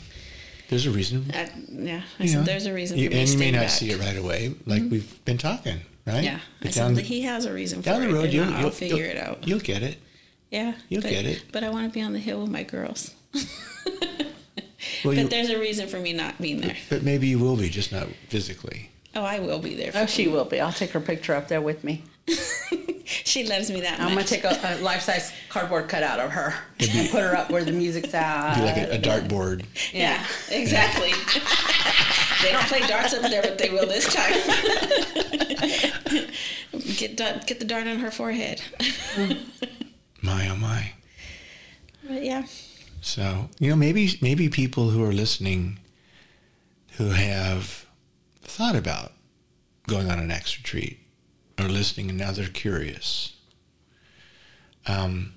there's 0.69 0.85
a 0.85 0.91
reason. 0.91 1.31
I, 1.33 1.49
yeah, 1.69 2.01
I 2.19 2.25
said 2.27 2.37
know. 2.39 2.43
there's 2.43 2.65
a 2.65 2.73
reason 2.73 2.97
You- 2.97 3.09
for 3.09 3.15
me 3.15 3.21
and 3.21 3.29
you 3.29 3.37
may 3.37 3.51
not 3.51 3.61
back. 3.61 3.69
see 3.69 3.91
it 3.91 3.99
right 3.99 4.17
away, 4.17 4.53
like 4.65 4.83
we've 4.89 5.23
been 5.25 5.37
talking, 5.37 5.81
right? 6.05 6.23
Yeah, 6.23 6.37
I 6.37 6.39
But 6.63 6.73
said 6.73 6.89
that 6.89 6.95
the, 6.95 7.01
he 7.01 7.21
has 7.23 7.45
a 7.45 7.53
reason 7.53 7.81
down 7.81 8.01
for 8.01 8.07
the 8.07 8.13
road, 8.13 8.23
and 8.25 8.33
you'll, 8.33 8.53
I'll 8.53 8.61
you'll 8.61 8.69
figure 8.71 8.97
you'll- 8.97 9.05
it 9.05 9.17
out. 9.17 9.47
You'll 9.47 9.59
get 9.59 9.81
it. 9.83 9.97
Yeah, 10.51 10.73
you'll 10.89 11.01
but, 11.01 11.09
get 11.11 11.25
it. 11.25 11.43
But 11.51 11.63
I 11.63 11.69
want 11.69 11.91
to 11.91 11.93
be 11.93 12.01
on 12.01 12.13
the 12.13 12.19
hill 12.19 12.41
with 12.41 12.49
my 12.51 12.63
girls. 12.63 13.13
Well, 15.03 15.15
but 15.15 15.21
you, 15.23 15.27
there's 15.27 15.49
a 15.49 15.59
reason 15.59 15.87
for 15.87 15.99
me 15.99 16.13
not 16.13 16.39
being 16.41 16.61
there. 16.61 16.75
but 16.89 17.03
maybe 17.03 17.27
you 17.27 17.39
will 17.39 17.55
be, 17.57 17.69
just 17.69 17.91
not 17.91 18.07
physically. 18.29 18.89
Oh, 19.15 19.23
I 19.23 19.39
will 19.39 19.59
be 19.59 19.75
there. 19.75 19.89
Oh, 19.89 19.91
for 19.91 19.99
Oh, 19.99 20.05
she 20.07 20.27
will 20.27 20.45
be. 20.45 20.59
I'll 20.59 20.73
take 20.73 20.91
her 20.91 20.99
picture 20.99 21.33
up 21.33 21.47
there 21.47 21.61
with 21.61 21.83
me. 21.83 22.03
she 23.05 23.45
loves 23.47 23.69
me 23.69 23.81
that 23.81 23.99
I'm 23.99 24.09
gonna 24.09 24.23
take 24.23 24.43
a, 24.43 24.59
a 24.63 24.77
life 24.81 25.01
size 25.01 25.31
cardboard 25.49 25.87
cutout 25.87 26.19
of 26.19 26.31
her 26.31 26.53
and 26.79 27.09
put 27.09 27.21
her 27.21 27.35
up 27.35 27.51
where 27.51 27.63
the 27.63 27.71
music's 27.71 28.13
at. 28.13 28.55
Be 28.55 28.61
like 28.61 28.77
a, 28.77 28.95
a 28.95 28.99
dartboard. 28.99 29.65
yeah, 29.93 30.25
exactly. 30.49 31.11
they 32.43 32.51
don't 32.51 32.65
play 32.65 32.79
darts 32.87 33.13
up 33.13 33.21
there, 33.21 33.41
but 33.41 33.57
they 33.57 33.69
will 33.69 33.85
this 33.85 34.11
time. 34.13 34.33
get 36.97 37.15
dart, 37.15 37.45
get 37.47 37.59
the 37.59 37.65
dart 37.65 37.87
on 37.87 37.99
her 37.99 38.11
forehead. 38.11 38.61
My 40.21 40.49
oh 40.49 40.55
my. 40.55 40.91
But 42.07 42.23
yeah, 42.23 42.45
So 43.05 43.49
you 43.59 43.69
know, 43.69 43.75
maybe 43.75 44.17
maybe 44.19 44.49
people 44.49 44.89
who 44.89 45.03
are 45.03 45.13
listening, 45.13 45.77
who 46.93 47.09
have 47.09 47.85
thought 48.41 48.75
about 48.75 49.11
going 49.87 50.09
on 50.09 50.17
an 50.17 50.31
Acts 50.31 50.57
retreat, 50.57 50.97
are 51.59 51.69
listening 51.69 52.09
and 52.09 52.17
now 52.17 52.31
they're 52.31 52.47
curious. 52.47 53.33
Um, 54.87 55.35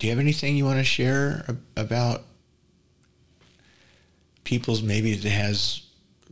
do 0.00 0.08
you 0.08 0.10
have 0.10 0.18
anything 0.18 0.56
you 0.56 0.64
want 0.64 0.78
to 0.78 0.84
share 0.84 1.46
about 1.76 2.24
people's 4.42 4.82
maybe 4.82 5.14
that 5.14 5.30
has 5.30 5.80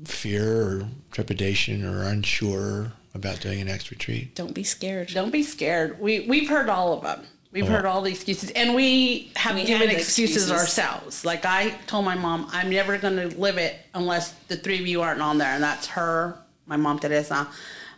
fear 0.04 0.60
or 0.60 0.88
trepidation 1.12 1.84
or 1.84 2.02
unsure 2.02 2.94
about 3.14 3.40
doing 3.40 3.60
an 3.60 3.68
Acts 3.68 3.92
retreat? 3.92 4.34
don't 4.34 4.54
be 4.54 4.64
scared. 4.64 5.06
Don't 5.14 5.30
be 5.30 5.44
scared. 5.44 6.00
We 6.00 6.26
we've 6.26 6.48
heard 6.48 6.68
all 6.68 6.94
of 6.94 7.04
them. 7.04 7.28
We've 7.52 7.64
Oh. 7.64 7.68
heard 7.68 7.84
all 7.84 8.00
the 8.00 8.10
excuses, 8.10 8.50
and 8.50 8.74
we 8.74 9.30
have 9.36 9.54
We 9.54 9.64
given 9.64 9.90
excuses, 9.90 10.36
excuses. 10.48 10.50
ourselves. 10.50 11.24
Like 11.24 11.44
I 11.44 11.70
told 11.86 12.04
my 12.06 12.14
mom, 12.14 12.48
I'm 12.50 12.70
never 12.70 12.96
going 12.96 13.16
to 13.16 13.38
live 13.38 13.58
it 13.58 13.76
unless 13.94 14.32
the 14.48 14.56
three 14.56 14.80
of 14.80 14.86
you 14.86 15.02
aren't 15.02 15.20
on 15.20 15.36
there, 15.38 15.50
and 15.54 15.62
that's 15.62 15.86
her, 15.88 16.38
my 16.66 16.76
mom 16.76 16.98
Teresa, 16.98 17.46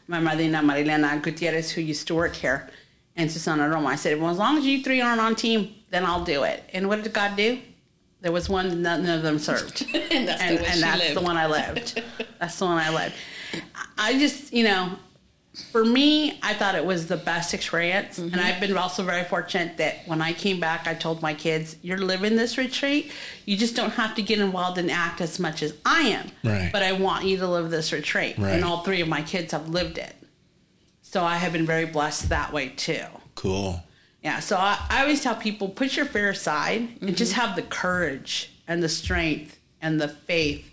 my 0.09 0.19
madrina 0.19 0.61
Marilena 0.61 1.23
Gutierrez, 1.23 1.71
who 1.71 1.81
used 1.83 2.09
to 2.09 2.15
work 2.17 2.35
here, 2.35 2.69
and 3.17 3.31
Susana 3.31 3.69
Roma. 3.69 3.89
I 3.91 3.97
said, 3.97 4.21
well, 4.21 4.31
as 4.31 4.39
long 4.39 4.59
as 4.59 4.65
you 4.67 4.83
three 4.83 5.01
aren't 5.01 5.21
on 5.21 5.37
team, 5.37 5.73
then 5.91 6.05
I'll 6.05 6.25
do 6.25 6.43
it. 6.43 6.69
And 6.73 6.89
what 6.89 7.05
did 7.05 7.13
God 7.13 7.37
do? 7.37 7.61
There 8.23 8.33
was 8.33 8.49
one 8.49 8.83
none 8.83 9.07
of 9.07 9.23
them 9.23 9.39
served 9.39 9.87
and 9.95 10.27
that's 10.27 10.41
and, 10.47 10.59
the 10.59 10.63
way 10.63 10.69
and 10.71 10.83
that's 10.83 11.13
the 11.15 11.21
one 11.21 11.37
I 11.37 11.47
lived. 11.47 12.03
That's 12.41 12.59
the 12.59 12.65
one 12.65 12.79
I 12.79 12.89
lived. 12.93 13.15
I 13.99 14.19
just, 14.19 14.51
you 14.53 14.65
know, 14.65 14.93
for 15.71 15.85
me, 15.85 16.39
I 16.43 16.53
thought 16.55 16.75
it 16.75 16.85
was 16.85 17.07
the 17.07 17.17
best 17.17 17.55
experience, 17.55 18.19
Mm-hmm. 18.19 18.33
and 18.35 18.41
I've 18.41 18.61
been 18.61 18.77
also 18.77 19.03
very 19.05 19.25
fortunate 19.25 19.77
that 19.77 19.99
when 20.07 20.21
I 20.21 20.33
came 20.33 20.59
back, 20.59 20.87
I 20.87 20.95
told 20.95 21.23
my 21.23 21.35
kids, 21.35 21.77
"You're 21.83 21.99
living 21.99 22.35
this 22.37 22.59
retreat. 22.59 23.13
You 23.47 23.57
just 23.57 23.77
don't 23.77 23.93
have 23.93 24.15
to 24.17 24.23
get 24.23 24.39
involved 24.41 24.79
and 24.79 24.91
act 24.91 25.21
as 25.21 25.39
much 25.39 25.63
as 25.63 25.75
I 25.85 26.01
am, 26.03 26.31
Right. 26.43 26.71
but 26.73 26.83
I 26.83 26.93
want 26.93 27.25
you 27.25 27.37
to 27.39 27.47
live 27.49 27.71
this 27.71 27.93
retreat." 27.93 28.37
Right. 28.39 28.51
And 28.55 28.65
all 28.65 28.83
three 28.83 29.01
of 29.01 29.09
my 29.09 29.23
kids 29.23 29.53
have 29.53 29.69
lived 29.69 29.99
it, 29.99 30.15
so 31.03 31.23
I 31.25 31.37
have 31.37 31.53
been 31.53 31.67
very 31.67 31.87
blessed 31.87 32.29
that 32.31 32.53
way 32.53 32.71
too. 32.71 33.05
Cool. 33.37 33.83
Yeah, 34.23 34.41
so 34.41 34.57
I, 34.57 34.79
I 34.91 35.03
always 35.03 35.23
tell 35.23 35.35
people 35.37 35.69
put 35.69 35.97
your 35.97 36.07
fear 36.07 36.31
aside 36.31 36.81
and 36.81 37.01
Mm-hmm. 37.01 37.15
just 37.15 37.35
have 37.35 37.55
the 37.57 37.63
courage 37.63 38.51
and 38.67 38.83
the 38.83 38.89
strength 38.89 39.59
and 39.83 40.01
the 40.01 40.09
faith 40.09 40.71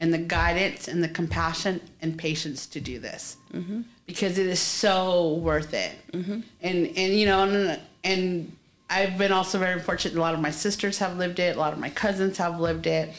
and 0.00 0.12
the 0.14 0.18
guidance 0.18 0.86
and 0.86 1.02
the 1.02 1.08
compassion 1.08 1.80
and 2.02 2.16
patience 2.18 2.66
to 2.66 2.80
do 2.80 2.98
this 2.98 3.36
Mm-hmm. 3.54 3.80
Because 4.10 4.38
it 4.38 4.46
is 4.46 4.60
so 4.60 5.34
worth 5.34 5.72
it. 5.74 5.92
And 6.12 6.44
and 6.62 7.14
you 7.18 7.26
know 7.26 7.42
and, 7.44 7.80
and 8.04 8.56
I've 8.88 9.16
been 9.18 9.30
also 9.32 9.58
very 9.58 9.80
fortunate. 9.80 10.16
A 10.16 10.20
lot 10.20 10.34
of 10.34 10.40
my 10.40 10.50
sisters 10.50 10.98
have 10.98 11.16
lived 11.16 11.38
it. 11.38 11.56
A 11.56 11.58
lot 11.58 11.72
of 11.72 11.78
my 11.78 11.90
cousins 11.90 12.38
have 12.38 12.58
lived 12.58 12.86
it. 12.86 13.10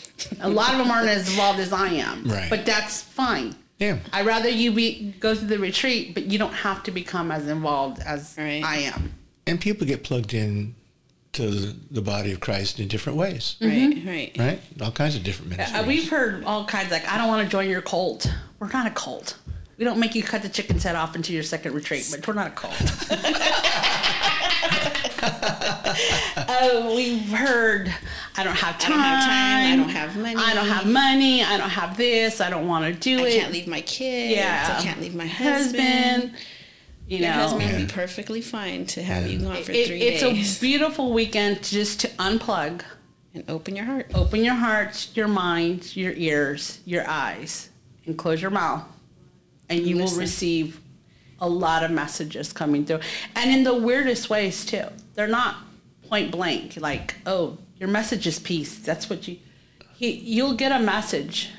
A 0.41 0.49
lot 0.49 0.73
of 0.73 0.79
them 0.79 0.91
aren't 0.91 1.07
as 1.07 1.29
involved 1.29 1.59
as 1.59 1.71
I 1.71 1.87
am. 1.87 2.25
Right. 2.25 2.49
But 2.49 2.65
that's 2.65 3.01
fine. 3.01 3.55
Yeah. 3.79 3.99
I'd 4.11 4.25
rather 4.25 4.49
you 4.49 4.71
be 4.73 5.15
go 5.19 5.33
through 5.33 5.47
the 5.47 5.59
retreat, 5.59 6.13
but 6.13 6.25
you 6.25 6.37
don't 6.37 6.53
have 6.53 6.83
to 6.83 6.91
become 6.91 7.31
as 7.31 7.47
involved 7.47 7.99
as 8.01 8.35
Right. 8.37 8.61
I 8.63 8.77
am. 8.79 9.13
And 9.47 9.59
people 9.61 9.87
get 9.87 10.03
plugged 10.03 10.33
in 10.33 10.75
to 11.33 11.49
the, 11.49 11.75
the 11.89 12.01
body 12.01 12.33
of 12.33 12.41
Christ 12.41 12.79
in 12.81 12.89
different 12.89 13.17
ways, 13.17 13.55
Right, 13.61 14.03
right. 14.05 14.35
right? 14.37 14.59
All 14.81 14.91
kinds 14.91 15.15
of 15.15 15.23
different 15.23 15.51
ministries. 15.51 15.81
Uh, 15.81 15.87
we've 15.87 16.09
heard 16.09 16.43
all 16.43 16.65
kinds 16.65 16.91
like, 16.91 17.07
I 17.07 17.17
don't 17.17 17.29
want 17.29 17.43
to 17.47 17.49
join 17.49 17.69
your 17.69 17.81
cult. 17.81 18.29
We're 18.59 18.67
not 18.67 18.85
a 18.85 18.91
cult. 18.91 19.37
We 19.81 19.85
don't 19.85 19.99
make 19.99 20.13
you 20.13 20.21
cut 20.21 20.43
the 20.43 20.49
chicken's 20.49 20.83
head 20.83 20.95
off 20.95 21.15
until 21.15 21.33
your 21.33 21.41
second 21.41 21.73
retreat, 21.73 22.07
but 22.11 22.27
we're 22.27 22.35
not 22.35 22.45
a 22.45 22.51
cult. 22.51 22.75
oh, 26.49 26.93
we've 26.95 27.27
heard, 27.31 27.91
I 28.37 28.43
don't 28.43 28.55
have 28.55 28.75
I 28.75 28.77
time. 28.77 28.91
don't 28.91 28.99
have 28.99 29.23
time. 29.23 29.73
I 29.73 29.75
don't 29.75 29.89
have 29.89 30.15
money. 30.17 30.35
I 30.37 30.53
don't 30.53 30.67
have 30.67 30.85
money. 30.85 31.43
I 31.43 31.57
don't 31.57 31.71
have 31.71 31.97
this. 31.97 32.41
I 32.41 32.51
don't 32.51 32.67
want 32.67 32.85
to 32.85 32.93
do 32.93 33.25
I 33.25 33.29
it. 33.29 33.37
I 33.37 33.39
can't 33.39 33.53
leave 33.53 33.65
my 33.67 33.81
kids. 33.81 34.35
Yeah. 34.37 34.75
I 34.77 34.81
can't 34.83 35.01
leave 35.01 35.15
my 35.15 35.25
husband. 35.25 36.33
You 37.07 37.17
Your 37.17 37.29
know, 37.29 37.33
husband 37.33 37.71
would 37.71 37.87
be 37.87 37.91
perfectly 37.91 38.41
fine 38.41 38.85
to 38.85 39.01
have 39.01 39.25
you 39.31 39.39
gone 39.39 39.63
for 39.63 39.71
It- 39.71 39.87
three 39.87 39.99
it's 39.99 40.21
days 40.21 40.39
It's 40.51 40.57
a 40.59 40.61
beautiful 40.61 41.11
weekend 41.11 41.63
to 41.63 41.71
just 41.71 41.99
to 42.01 42.07
unplug, 42.19 42.83
and 43.33 43.43
open 43.49 43.75
your 43.75 43.85
heart. 43.85 44.11
open 44.13 44.45
your 44.45 44.53
heart, 44.53 45.07
your 45.15 45.27
mind, 45.27 45.95
your 45.95 46.13
ears, 46.13 46.81
your 46.85 47.09
eyes, 47.09 47.69
and 48.05 48.15
close 48.15 48.43
your 48.43 48.51
mouth, 48.51 48.83
and 49.71 49.85
you 49.87 49.97
will 49.97 50.15
receive 50.17 50.79
a 51.39 51.49
lot 51.49 51.83
of 51.83 51.91
messages 51.91 52.53
coming 52.53 52.85
through, 52.85 52.99
and 53.35 53.49
in 53.51 53.63
the 53.63 53.73
weirdest 53.73 54.29
ways 54.29 54.65
too. 54.65 54.85
They're 55.15 55.27
not 55.27 55.55
point 56.07 56.31
blank 56.31 56.77
like, 56.77 57.15
"Oh, 57.25 57.57
your 57.79 57.89
message 57.89 58.27
is 58.27 58.39
peace." 58.39 58.77
That's 58.79 59.09
what 59.09 59.27
you. 59.27 59.37
He, 59.95 60.11
you'll 60.11 60.53
get 60.55 60.71
a 60.71 60.79
message 60.83 61.49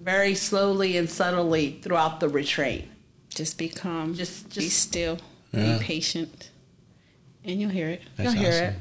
very 0.00 0.34
slowly 0.34 0.96
and 0.96 1.08
subtly 1.08 1.78
throughout 1.82 2.20
the 2.20 2.28
retreat. 2.28 2.88
Just 3.28 3.58
be 3.58 3.68
calm. 3.68 4.14
Just- 4.14 4.48
just 4.50 4.66
be 4.66 4.68
still. 4.70 5.18
Yeah. 5.52 5.78
Be 5.78 5.84
patient, 5.84 6.50
and 7.44 7.60
you'll 7.60 7.70
hear 7.70 7.88
it. 7.88 8.02
That's 8.16 8.34
You'll 8.34 8.42
hear 8.42 8.52
awesome. 8.52 8.64
it. 8.66 8.74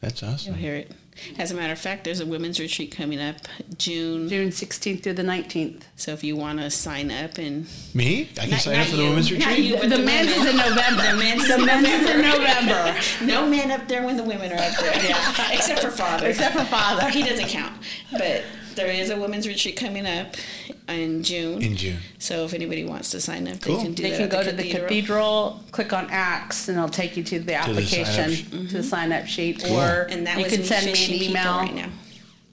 That's 0.00 0.22
awesome 0.22 0.52
You'll 0.52 0.60
hear 0.60 0.74
it. 0.76 0.92
As 1.38 1.50
a 1.50 1.54
matter 1.54 1.72
of 1.72 1.78
fact, 1.78 2.04
there's 2.04 2.20
a 2.20 2.26
women's 2.26 2.60
retreat 2.60 2.90
coming 2.94 3.20
up 3.20 3.36
June. 3.78 4.28
June 4.28 4.50
16th 4.50 5.02
through 5.02 5.14
the 5.14 5.22
19th. 5.22 5.82
So 5.96 6.12
if 6.12 6.22
you 6.22 6.36
want 6.36 6.58
to 6.60 6.70
sign 6.70 7.10
up 7.10 7.38
and 7.38 7.66
Me? 7.94 8.28
I 8.38 8.42
can 8.42 8.50
Not- 8.50 8.60
sign 8.60 8.74
not 8.74 8.82
up 8.82 8.88
for 8.88 8.96
the 8.96 9.02
you. 9.02 9.08
women's 9.08 9.30
Not 9.32 9.38
retreat? 9.48 9.58
you. 9.64 9.72
The, 9.76 9.80
but 9.88 9.90
the 9.96 10.02
men's 10.02 10.28
women. 10.28 10.46
is 10.46 10.50
in 10.50 10.56
November. 10.56 11.02
The 11.02 11.16
men's 11.18 11.48
the 11.48 11.54
is 11.54 11.58
in 11.60 11.66
men's 11.66 11.86
is 11.88 12.10
in 12.10 12.22
November. 12.22 12.68
November. 12.68 13.00
no 13.24 13.46
men 13.48 13.70
up 13.70 13.88
there 13.88 14.04
when 14.04 14.16
the 14.16 14.22
women 14.24 14.52
are 14.52 14.56
up 14.58 14.76
there. 14.78 15.04
Yeah, 15.04 15.52
except 15.52 15.80
for 15.80 15.90
father. 15.90 16.26
Except 16.28 16.54
for 16.56 16.64
father. 16.64 17.08
he 17.10 17.22
doesn't 17.22 17.48
count. 17.48 17.72
But 18.12 18.44
there 18.76 18.90
is 18.90 19.10
a 19.10 19.16
women's 19.18 19.48
retreat 19.48 19.76
coming 19.76 20.06
up 20.06 20.34
in 20.88 21.22
June. 21.22 21.62
In 21.62 21.76
June. 21.76 21.98
so 22.18 22.44
if 22.44 22.54
anybody 22.54 22.84
wants 22.84 23.10
to 23.10 23.20
sign 23.20 23.48
up, 23.48 23.60
Cool. 23.60 23.76
they 23.78 23.82
can 23.82 23.94
do 23.94 24.02
They 24.02 24.10
that. 24.10 24.16
can 24.16 24.24
at 24.26 24.30
go 24.30 24.42
to 24.50 24.52
the 24.56 24.70
cathedral, 24.70 25.60
click 25.72 25.92
on 25.92 26.08
Acts, 26.10 26.68
and 26.68 26.76
it'll 26.78 26.88
take 26.88 27.16
you 27.16 27.24
to 27.24 27.38
the 27.40 27.44
the 27.46 27.54
application, 27.54 28.30
sign-up 28.30 28.68
to 28.70 28.76
the 28.78 28.82
sign 28.82 29.12
up 29.12 29.20
mm-hmm. 29.20 29.26
sheet. 29.26 29.64
Cool. 29.64 29.76
Or 29.80 30.06
And 30.10 30.26
that 30.26 30.38
you 30.38 30.44
can 30.46 30.62
send 30.62 30.86
me 30.86 31.04
an 31.06 31.22
email, 31.30 31.56
right 31.58 31.74
now. 31.74 31.88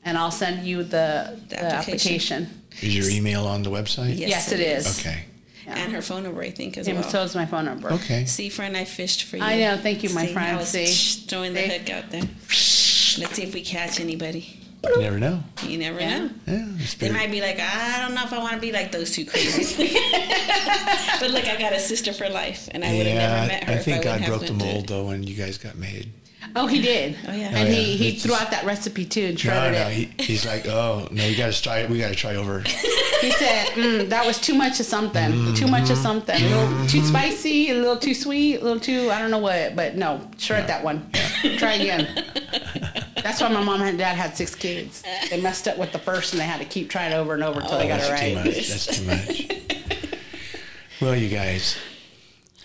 and 0.06 0.18
I'll 0.18 0.32
send 0.32 0.66
you 0.66 0.84
the, 0.84 1.40
the, 1.50 1.64
application. 1.64 2.44
application. 2.44 2.62
Is 2.82 2.96
your 2.98 3.10
email 3.10 3.46
on 3.46 3.62
the 3.64 3.70
website? 3.70 4.18
Yes, 4.18 4.30
Yes, 4.30 4.52
it 4.52 4.60
it 4.60 4.78
is. 4.78 4.88
is. 4.88 5.00
Okay. 5.06 5.26
And 5.66 5.94
her 5.94 6.02
phone 6.02 6.24
number, 6.24 6.42
I 6.42 6.50
think, 6.52 6.78
as 6.78 6.88
And 6.90 7.00
well. 7.00 7.10
so 7.10 7.22
is 7.24 7.36
my 7.36 7.46
phone 7.46 7.64
number. 7.66 7.92
Okay. 7.94 8.26
See, 8.26 8.50
friend, 8.50 8.76
I 8.76 8.84
fished 8.84 9.24
for 9.24 9.38
you. 9.38 9.44
I 9.44 9.60
know. 9.60 9.78
Thank 9.78 10.04
you, 10.04 10.10
my 10.14 10.26
See, 10.26 10.34
friend. 10.34 10.58
I 10.58 10.60
was 10.60 10.68
See? 10.70 11.26
throwing 11.28 11.54
the 11.54 11.62
hook 11.62 11.90
out 11.90 12.10
there. 12.12 12.22
Let's 12.22 13.36
see 13.36 13.44
if 13.44 13.54
we 13.54 13.62
catch 13.62 14.00
anybody. 14.02 14.60
You 14.84 15.02
never 15.02 15.20
know. 15.20 15.44
You 15.66 15.78
never 15.78 16.00
Yeah. 16.00 16.20
know. 16.20 16.30
Yeah. 16.46 16.66
It's 16.80 16.94
They 16.96 17.10
might 17.12 17.32
be 17.32 17.40
like, 17.42 17.58
I 17.60 18.02
don't 18.02 18.14
know 18.16 18.24
if 18.24 18.34
I 18.34 18.38
want 18.40 18.54
to 18.56 18.60
be 18.60 18.72
like 18.72 18.92
those 18.92 19.12
two 19.12 19.26
crazies. 19.26 19.78
but 21.20 21.32
look, 21.32 21.48
I 21.48 21.56
got 21.58 21.74
a 21.74 21.80
sister 21.80 22.12
for 22.14 22.30
life, 22.30 22.68
and 22.72 22.84
I 22.84 22.96
would 22.98 23.08
have 23.08 23.16
never 23.18 23.48
met 23.48 23.64
her 23.64 23.72
I 23.74 23.76
if 23.78 23.86
think 23.86 24.06
I 24.06 24.18
God 24.20 24.28
broke 24.28 24.46
the 24.46 24.54
mold 24.54 24.88
though 24.88 25.06
when 25.06 25.24
you 25.24 25.36
guys 25.36 25.58
got 25.58 25.78
made. 25.78 26.12
Oh, 26.56 26.68
he 26.68 26.82
did. 26.82 27.16
Oh, 27.28 27.32
yeah. 27.32 27.48
And 27.48 27.58
Oh, 27.70 27.72
he, 27.72 27.78
yeah. 27.92 27.98
he 27.98 28.10
It's 28.10 28.24
threw 28.24 28.36
out 28.36 28.52
that 28.52 28.66
recipe 28.66 29.06
too 29.06 29.22
and 29.28 29.34
No, 29.36 29.38
shredded 29.40 29.80
no, 29.80 29.88
it. 29.88 29.94
he, 29.94 30.12
he's 30.24 30.46
like, 30.46 30.68
oh 30.68 31.08
no, 31.10 31.26
we 31.26 31.36
got 31.36 31.52
to 31.54 31.62
try. 31.64 31.86
We 31.88 31.98
got 32.00 32.10
to 32.10 32.16
try 32.16 32.36
over. 32.36 32.60
He 32.60 33.32
said, 33.32 33.68
mm, 33.70 34.10
that 34.10 34.26
was 34.26 34.38
too 34.38 34.54
much 34.54 34.80
of 34.82 34.86
something. 34.86 35.56
Too 35.56 35.66
much 35.68 35.90
of 35.90 35.98
something. 35.98 36.36
A 36.36 36.46
little 36.50 36.88
too 36.88 37.02
spicy, 37.06 37.70
a 37.72 37.76
little 37.76 37.98
too 37.98 38.14
sweet, 38.14 38.58
a 38.58 38.64
little 38.64 38.82
too, 38.82 39.10
I 39.10 39.20
don't 39.20 39.32
know 39.32 39.40
what, 39.40 39.76
but 39.78 39.96
no, 39.96 40.30
shred 40.38 40.68
that 40.68 40.84
one. 40.84 41.10
Try 41.58 41.76
again. 41.76 42.26
That's 43.24 43.42
why 43.42 43.48
my 43.48 43.64
mom 43.64 43.82
and 43.82 43.98
dad 43.98 44.16
had 44.16 44.36
six 44.36 44.54
kids. 44.54 45.02
They 45.30 45.42
messed 45.42 45.68
up 45.68 45.78
with 45.78 45.92
the 45.94 46.00
first, 46.00 46.34
and 46.34 46.42
they 46.42 46.46
had 46.46 46.60
to 46.60 46.66
keep 46.66 46.90
trying 46.90 47.14
over 47.14 47.34
and 47.34 47.44
over 47.44 47.62
until 47.62 47.78
they 47.78 47.86
oh, 47.86 47.98
got 47.98 48.02
it 48.02 48.10
That's 48.10 48.22
too 48.22 48.36
right. 48.36 48.46
much. 48.46 48.70
That's 48.70 49.80
too 49.80 50.12
much. 50.12 50.20
well, 51.02 51.16
you 51.16 51.30
guys, 51.30 51.78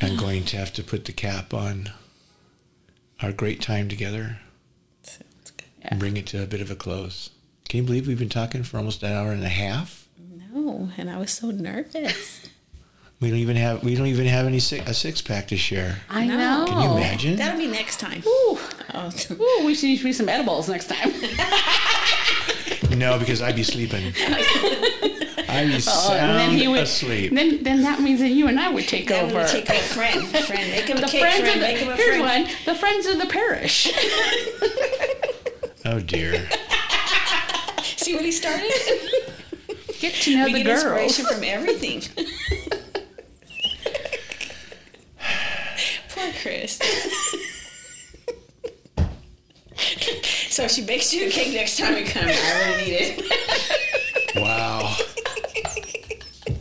I'm 0.03 0.17
going 0.17 0.45
to 0.47 0.57
have 0.57 0.73
to 0.75 0.83
put 0.83 1.05
the 1.05 1.13
cap 1.13 1.55
on 1.55 1.93
our 3.23 3.33
great 3.33 3.61
time 3.61 3.89
together 3.89 4.39
and 5.83 6.01
bring 6.01 6.17
it 6.17 6.27
to 6.27 6.43
a 6.43 6.47
bit 6.47 6.61
of 6.61 6.71
a 6.71 6.77
close. 6.77 7.31
Can 7.69 7.79
you 7.79 7.85
believe 7.85 8.09
we've 8.09 8.19
been 8.19 8.29
talking 8.29 8.63
for 8.63 8.79
almost 8.79 9.03
an 9.03 9.13
hour 9.13 9.31
and 9.31 9.45
a 9.45 9.49
half? 9.49 10.09
No, 10.53 10.91
and 10.97 11.09
I 11.09 11.19
was 11.19 11.31
so 11.31 11.51
nervous. 11.51 12.49
We 13.21 13.31
don't 13.31 13.39
even 13.41 13.57
have 13.57 13.83
we 13.83 13.97
don't 13.97 14.07
even 14.07 14.27
have 14.27 14.47
any 14.47 14.61
si- 14.61 14.79
a 14.79 14.95
six 14.95 15.21
pack 15.21 15.49
to 15.49 15.57
share. 15.57 15.97
I 16.09 16.25
know. 16.25 16.67
Can 16.69 16.81
you 16.83 16.97
imagine? 16.97 17.37
That'll 17.37 17.59
be 17.59 17.67
next 17.67 17.99
time. 17.99 18.23
Ooh, 18.27 18.59
Oh, 18.95 19.11
ooh, 19.33 19.67
we 19.67 19.75
should 19.75 19.87
need 19.89 20.03
be 20.03 20.13
some 20.13 20.29
edibles 20.29 20.69
next 20.69 20.89
time. 20.89 21.13
No, 22.97 23.19
because 23.19 23.43
I'd 23.43 23.55
be 23.55 23.63
sleeping. 23.63 24.07
I'd 25.49 25.69
be 25.69 25.75
Oh, 25.77 25.79
sound 25.79 26.19
and 26.19 26.39
then 26.39 26.51
he 26.59 26.67
would. 26.67 26.81
asleep. 26.81 27.33
Then, 27.33 27.63
then 27.63 27.83
that 27.83 28.01
means 28.01 28.19
that 28.21 28.31
you 28.31 28.49
and 28.49 28.59
I 28.59 28.71
would 28.71 28.89
take 28.89 29.11
I'm 29.13 29.27
over. 29.27 29.35
gonna 29.35 29.49
take 29.49 29.69
a 29.69 29.75
friend. 29.75 30.27
Friend, 30.27 30.71
make 30.73 30.85
him 30.89 30.97
a 30.99 31.01
the 31.03 31.07
cake 31.07 31.21
friends 31.21 31.39
friend. 31.41 31.49
of 31.49 31.55
the, 31.55 31.61
Make 31.61 31.77
him 31.79 31.89
a 31.91 31.97
here's 31.97 32.17
friend. 32.21 32.45
one. 32.47 32.55
The 32.65 32.75
friends 32.75 33.07
of 33.07 33.19
the 33.19 33.27
parish. 33.27 33.93
oh 35.85 36.01
dear. 36.01 36.49
See 37.83 38.15
what 38.17 38.25
he 38.25 38.33
started? 38.33 38.73
Get 40.01 40.15
to 40.15 40.37
know 40.37 40.45
we 40.47 40.55
the 40.55 40.63
get 40.65 40.83
girls. 40.83 41.19
inspiration 41.19 41.27
from 41.27 41.45
everything. 41.45 42.03
Poor 46.19 46.33
Chris. 46.43 46.79
so 50.51 50.65
if 50.65 50.71
she 50.73 50.85
bakes 50.85 51.15
you 51.15 51.29
a 51.29 51.31
cake 51.31 51.53
next 51.55 51.79
time 51.79 51.97
you 51.97 52.05
come, 52.05 52.25
I 52.27 52.71
really 52.71 52.85
need 52.85 52.93
it. 53.01 53.25
Wow. 54.37 54.95
And 56.47 56.57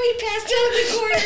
we 0.00 0.14
passed 0.18 0.52
out 0.56 0.66
in 0.66 0.72
the 0.80 0.86
corner. 0.98 1.20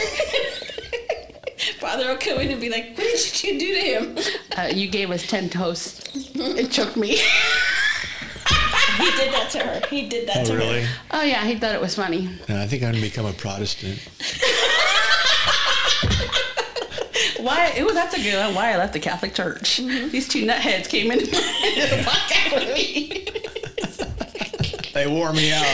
Father 1.78 2.08
will 2.08 2.16
come 2.16 2.40
in 2.40 2.50
and 2.50 2.60
be 2.60 2.68
like, 2.68 2.96
"What 2.98 3.06
did 3.06 3.44
you 3.44 3.58
do 3.58 3.74
to 3.74 3.80
him?" 3.80 4.18
Uh, 4.58 4.68
you 4.74 4.88
gave 4.88 5.10
us 5.12 5.24
ten 5.26 5.48
toasts. 5.48 6.00
It 6.34 6.72
took 6.72 6.96
me. 6.96 7.10
He 8.98 9.10
did 9.12 9.32
that 9.32 9.48
to 9.52 9.58
her. 9.60 9.80
He 9.88 10.08
did 10.08 10.28
that 10.28 10.38
Oh 10.38 10.44
to 10.46 10.56
really? 10.56 10.82
her. 10.82 10.88
Oh 11.12 11.22
yeah, 11.22 11.44
he 11.46 11.56
thought 11.56 11.74
it 11.74 11.80
was 11.80 11.94
funny. 11.94 12.28
No, 12.48 12.60
I 12.60 12.66
think 12.66 12.82
I'm 12.82 12.90
gonna 12.90 13.00
become 13.02 13.26
a 13.26 13.32
Protestant. 13.32 14.00
Why? 17.42 17.74
Ooh, 17.80 17.92
that's 17.92 18.14
a 18.14 18.22
good 18.22 18.38
one. 18.38 18.54
Why 18.54 18.72
I 18.72 18.76
left 18.78 18.92
the 18.92 19.00
Catholic 19.00 19.34
Church. 19.34 19.78
Mm-hmm. 19.82 20.10
These 20.10 20.28
two 20.28 20.44
nutheads 20.46 20.88
came 20.88 21.10
in 21.10 21.18
the 21.18 21.24
podcast 22.06 22.54
with 22.54 22.72
me. 22.74 23.26
They 24.94 25.06
wore 25.06 25.32
me 25.32 25.50
out. 25.52 25.64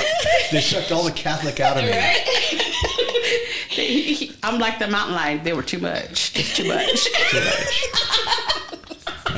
They 0.53 0.61
sucked 0.61 0.93
all 0.93 1.03
the 1.03 1.11
Catholic 1.13 1.59
out 1.61 1.77
of 1.77 1.85
me. 1.85 1.91
Right? 1.91 2.25
They- 3.77 4.01
he- 4.13 4.33
I'm 4.43 4.59
like 4.59 4.79
the 4.81 4.89
mountain 4.89 5.15
lion. 5.15 5.45
They 5.45 5.53
were 5.53 5.63
too 5.63 5.79
much. 5.79 6.33
Just 6.33 6.57
too 6.57 6.67
much. 6.67 7.05
Too 7.31 7.41
much. 7.41 7.85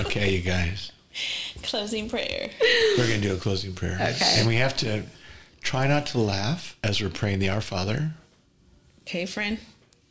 Okay, 0.06 0.30
you 0.34 0.40
guys. 0.40 0.92
Closing 1.62 2.08
prayer. 2.08 2.48
We're 2.96 3.06
going 3.08 3.20
to 3.20 3.28
do 3.28 3.34
a 3.34 3.38
closing 3.38 3.74
prayer. 3.74 3.96
Okay. 4.00 4.34
And 4.38 4.48
we 4.48 4.54
have 4.56 4.74
to 4.78 5.02
try 5.60 5.86
not 5.86 6.06
to 6.06 6.18
laugh 6.18 6.78
as 6.82 7.02
we're 7.02 7.10
praying 7.10 7.40
the 7.40 7.50
Our 7.50 7.60
Father. 7.60 8.12
Okay, 9.02 9.26
friend. 9.26 9.58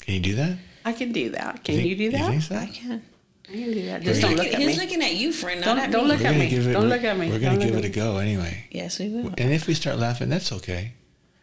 Can 0.01 0.13
you 0.15 0.19
do 0.19 0.35
that? 0.35 0.57
I 0.85 0.93
can 0.93 1.11
do 1.11 1.29
that. 1.31 1.63
Can 1.63 1.75
think- 1.75 1.87
you 1.89 1.95
do 1.95 2.11
that? 2.11 2.29
think 2.29 2.41
so? 2.43 2.55
I 2.55 2.65
can. 2.67 3.01
I 3.47 3.51
can 3.51 3.73
do 3.73 3.85
that. 3.87 4.01
Just 4.03 4.21
don't 4.21 4.31
gonna- 4.35 4.43
look 4.43 4.53
at 4.53 4.59
He's 4.59 4.77
me. 4.77 4.83
looking 4.83 5.01
at 5.03 5.15
you, 5.15 5.33
friend. 5.33 5.63
Don't- 5.63 5.77
Not 5.77 5.85
at 5.85 5.91
don't 5.91 6.07
me. 6.07 6.13
look 6.13 6.21
at 6.25 6.35
me. 6.35 6.45
it- 6.47 6.51
Don't 6.51 6.65
we're- 6.83 6.87
look 6.87 7.03
at 7.03 7.17
me. 7.17 7.29
We're 7.29 7.39
going 7.39 7.59
to 7.59 7.65
give 7.65 7.75
it 7.75 7.85
a 7.85 7.89
go 7.89 8.17
anyway. 8.17 8.65
Yes, 8.71 8.99
we 8.99 9.09
will. 9.09 9.33
And 9.37 9.51
if 9.51 9.65
we 9.67 9.73
start 9.73 9.97
laughing, 9.97 10.29
that's 10.29 10.51
okay. 10.51 10.93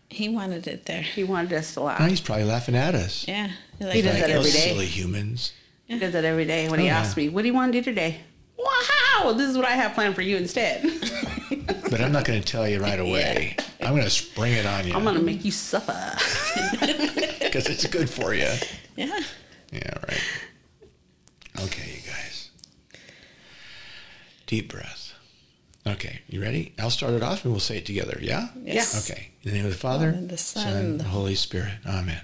He 0.08 0.28
wanted 0.28 0.66
it 0.68 0.86
there. 0.86 1.02
He 1.02 1.24
wanted 1.24 1.52
us 1.52 1.74
to 1.74 1.80
laugh. 1.80 1.98
Now 1.98 2.06
he's 2.06 2.20
probably 2.20 2.44
laughing 2.44 2.76
at 2.76 2.94
us. 2.94 3.24
Yeah. 3.26 3.50
You're 3.80 3.90
He 3.90 4.02
does 4.02 4.12
Like, 4.14 4.22
that 4.22 4.30
every 4.30 4.50
day. 4.52 4.58
silly 4.68 4.86
humans. 4.86 5.52
He 5.88 5.98
does 5.98 6.12
that 6.12 6.24
every 6.24 6.44
day 6.44 6.68
when 6.68 6.78
he 6.80 6.86
Oh, 6.86 6.88
yeah. 6.90 6.98
asks 7.00 7.16
me, 7.16 7.28
"What 7.28 7.42
do 7.42 7.48
you 7.48 7.54
want 7.54 7.72
to 7.72 7.78
do 7.80 7.84
today?" 7.84 8.18
Wow, 8.56 9.32
this 9.32 9.48
is 9.50 9.56
what 9.56 9.66
I 9.66 9.72
have 9.72 9.94
planned 9.94 10.14
for 10.14 10.22
you 10.22 10.36
instead. 10.36 10.84
But 11.88 12.00
I'm 12.00 12.10
not 12.10 12.24
going 12.24 12.40
to 12.42 12.46
tell 12.46 12.68
you 12.68 12.80
right 12.80 12.98
away. 13.08 13.56
I'm 13.80 13.90
going 13.92 14.02
to 14.02 14.10
spring 14.10 14.52
it 14.54 14.66
on 14.66 14.88
you 14.88 14.94
I'm 14.94 15.04
gonna 15.04 15.20
make 15.20 15.44
you 15.44 15.52
suffer. 15.52 15.92
because 17.56 17.72
it's 17.72 17.86
good 17.86 18.10
for 18.10 18.34
you. 18.34 18.48
Yeah. 18.96 19.20
Yeah, 19.72 19.92
right. 20.08 20.22
Okay, 21.64 22.00
you 22.00 22.10
guys. 22.10 22.48
Deep 24.46 24.72
breath. 24.72 25.12
Okay, 25.86 26.22
you 26.30 26.40
ready? 26.40 26.72
I'll 26.78 26.88
start 26.88 27.12
it 27.12 27.22
off 27.22 27.44
and 27.44 27.52
we'll 27.52 27.60
say 27.60 27.76
it 27.76 27.84
together, 27.84 28.18
yeah? 28.22 28.48
Yes. 28.62 29.10
Okay. 29.10 29.32
In 29.42 29.50
the 29.50 29.56
name 29.58 29.66
of 29.66 29.72
the 29.72 29.76
Father, 29.76 30.08
and 30.08 30.30
the 30.30 30.38
Son, 30.38 30.62
Son, 30.64 30.76
and 30.76 30.98
the 30.98 31.04
the 31.04 31.10
Holy 31.10 31.34
Spirit. 31.34 31.74
Amen. 31.86 32.22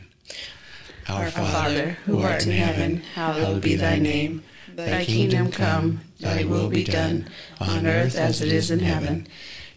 Our, 1.11 1.25
Our 1.25 1.31
Father, 1.31 1.99
who 2.07 2.21
art 2.23 2.47
in 2.47 2.53
heaven, 2.53 3.03
hallowed 3.15 3.61
be 3.61 3.75
thy 3.75 3.99
name. 3.99 4.45
Thy 4.75 5.05
kingdom 5.05 5.51
come, 5.51 6.01
thy 6.21 6.45
will 6.45 6.71
be 6.71 6.85
done, 6.85 7.29
on 7.61 7.87
earth 7.87 8.17
as 8.17 8.41
it 8.41 8.51
is 8.51 8.71
in 8.71 8.81
heaven. 8.81 9.27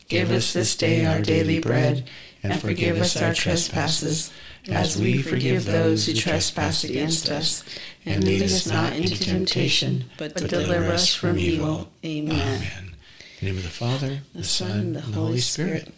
Give 0.08 0.32
us 0.32 0.54
this 0.54 0.78
day 0.78 1.06
our 1.06 1.22
daily 1.22 1.60
bread, 1.60 2.10
and 2.42 2.58
forgive 2.62 3.02
us 3.02 3.22
our 3.22 3.34
trespasses, 3.34 4.32
as 4.70 4.98
we 4.98 5.22
forgive 5.22 5.66
those 5.66 6.06
who 6.06 6.14
trespass 6.14 6.84
against 6.84 7.30
us. 7.30 7.64
And 8.06 8.24
lead 8.24 8.44
us 8.44 8.68
not 8.68 8.94
into 8.94 9.20
temptation, 9.20 10.06
but 10.18 10.36
deliver 10.36 10.92
us 10.92 11.14
from 11.14 11.38
evil. 11.40 11.90
Amen. 12.06 12.34
Amen. 12.36 12.62
In 12.88 12.96
the 13.40 13.46
name 13.48 13.58
of 13.58 13.64
the 13.64 13.70
Father, 13.70 14.20
the, 14.34 14.44
Son, 14.44 14.72
and 14.80 14.96
the 14.96 15.02
Holy 15.02 15.40
Spirit. 15.40 15.92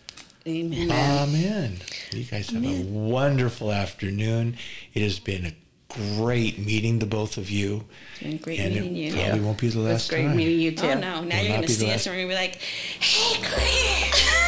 Amen. 0.48 0.90
Amen. 0.90 1.78
You 2.12 2.24
guys 2.24 2.50
have 2.52 2.64
a 2.64 2.82
wonderful 2.84 3.72
afternoon. 3.74 4.56
It 4.94 5.02
has 5.02 5.20
been 5.20 5.46
a 5.46 5.54
great 5.90 6.58
meeting 6.58 7.00
the 7.00 7.06
both 7.06 7.38
of 7.38 7.50
you. 7.50 7.84
Been 8.22 8.38
great 8.38 8.60
and 8.60 8.74
meeting 8.76 8.96
it 8.96 9.00
you. 9.00 9.14
probably 9.14 9.40
won't 9.42 9.58
be 9.60 9.68
the 9.68 9.80
last 9.80 10.04
It's 10.04 10.10
great 10.10 10.26
time. 10.28 10.38
meeting 10.38 10.60
you 10.60 10.72
too. 10.72 10.88
Oh 10.88 10.94
no! 10.94 11.24
Now 11.24 11.38
Will 11.38 11.44
you're 11.44 11.56
gonna 11.56 11.68
see 11.68 11.92
us 11.92 12.06
and 12.08 12.16
we're 12.16 12.22
gonna 12.24 12.34
be 12.34 12.36
like, 12.36 12.56
"Hey, 12.56 13.42
Chris!" 13.44 14.44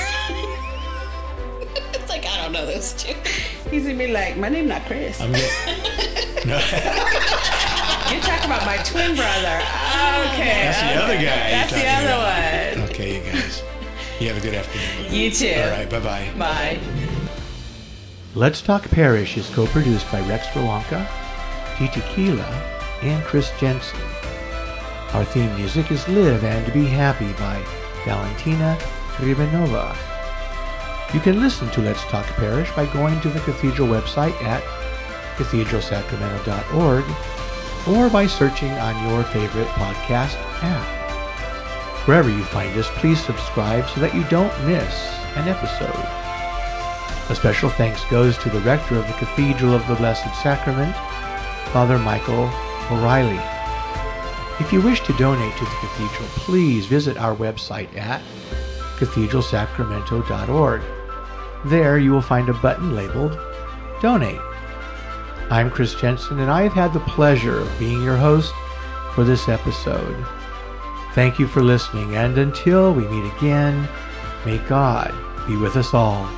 it's 2.10 2.26
like 2.26 2.34
I 2.34 2.42
don't 2.42 2.52
know 2.52 2.66
those 2.66 2.94
two. 2.94 3.14
He's 3.70 3.84
gonna 3.84 3.98
be 3.98 4.08
like, 4.08 4.38
my 4.38 4.50
name 4.50 4.68
not 4.68 4.86
Chris. 4.86 5.20
I'm 5.22 5.32
get, 5.32 6.46
no, 6.46 6.56
You're 8.10 8.22
talking 8.22 8.46
about 8.46 8.66
my 8.66 8.78
twin 8.84 9.16
brother. 9.16 9.62
Okay. 10.34 10.66
that's 10.66 10.82
the 10.82 11.04
other 11.04 11.16
guy. 11.16 11.22
That's 11.22 11.72
the 11.74 11.88
other 11.88 12.08
about. 12.08 12.78
one. 12.78 12.90
Okay, 12.90 13.18
you 13.18 13.32
guys. 13.32 13.64
You 14.20 14.28
have 14.30 14.38
a 14.38 14.42
good 14.42 14.56
afternoon. 14.56 15.14
You 15.14 15.32
too. 15.32 15.54
All 15.56 15.70
right, 15.70 15.90
bye 15.90 16.00
bye. 16.00 16.30
Bye. 16.38 16.80
Let's 18.36 18.62
Talk 18.62 18.90
Parish 18.90 19.38
is 19.38 19.50
co-produced 19.50 20.12
by 20.12 20.22
Rex 20.28 20.48
Rolanka, 20.48 21.08
Titi 21.78 22.02
Keela, 22.14 22.46
and 23.02 23.24
Chris 23.24 23.52
Jensen. 23.60 24.00
Our 25.14 25.26
theme 25.26 25.56
music 25.56 25.92
is 25.92 26.08
Live 26.08 26.44
and 26.44 26.74
Be 26.74 26.86
Happy 26.86 27.32
by 27.34 27.64
Valentina 28.06 28.78
Ribanova. 29.18 30.09
You 31.14 31.20
can 31.20 31.40
listen 31.40 31.70
to 31.72 31.82
Let's 31.82 32.04
Talk 32.04 32.26
Parish 32.36 32.72
by 32.76 32.86
going 32.94 33.20
to 33.22 33.30
the 33.30 33.40
Cathedral 33.40 33.88
website 33.88 34.40
at 34.44 34.64
cathedralsacramento.org 35.38 37.04
or 37.88 38.10
by 38.12 38.28
searching 38.28 38.72
on 38.74 39.10
your 39.10 39.24
favorite 39.24 39.68
podcast 39.70 40.36
app. 40.62 42.08
Wherever 42.08 42.30
you 42.30 42.44
find 42.44 42.78
us, 42.78 42.88
please 42.98 43.20
subscribe 43.24 43.90
so 43.90 44.02
that 44.02 44.14
you 44.14 44.24
don't 44.26 44.54
miss 44.68 44.94
an 45.36 45.48
episode. 45.48 46.06
A 47.32 47.36
special 47.36 47.70
thanks 47.70 48.04
goes 48.06 48.38
to 48.40 48.50
the 48.50 48.62
rector 48.62 48.96
of 48.96 49.08
the 49.08 49.14
Cathedral 49.14 49.74
of 49.74 49.88
the 49.88 49.96
Blessed 49.96 50.32
Sacrament, 50.44 50.96
Father 51.72 51.98
Michael 51.98 52.52
O'Reilly. 52.92 53.42
If 54.60 54.72
you 54.72 54.82
wish 54.82 55.02
to 55.06 55.14
donate 55.14 55.56
to 55.58 55.64
the 55.64 55.72
cathedral, 55.72 56.28
please 56.36 56.86
visit 56.86 57.18
our 57.18 57.36
website 57.36 57.96
at 57.98 58.22
cathedralsacramento.org. 58.98 60.82
There 61.66 61.98
you 61.98 62.12
will 62.12 62.22
find 62.22 62.48
a 62.50 62.54
button 62.54 62.96
labeled 62.96 63.38
Donate. 64.02 64.40
I'm 65.50 65.70
Chris 65.70 65.94
Jensen, 65.94 66.40
and 66.40 66.50
I 66.50 66.62
have 66.62 66.74
had 66.74 66.94
the 66.94 67.02
pleasure 67.02 67.60
of 67.60 67.80
being 67.80 68.02
your 68.02 68.16
host 68.16 68.54
for 69.14 69.24
this 69.24 69.50
episode. 69.50 70.26
Thank 71.14 71.40
you 71.40 71.48
for 71.48 71.62
listening, 71.62 72.16
and 72.16 72.38
until 72.38 72.94
we 72.94 73.08
meet 73.08 73.34
again, 73.38 73.90
may 74.46 74.60
God 74.70 75.14
be 75.48 75.58
with 75.58 75.76
us 75.76 75.94
all. 75.94 76.30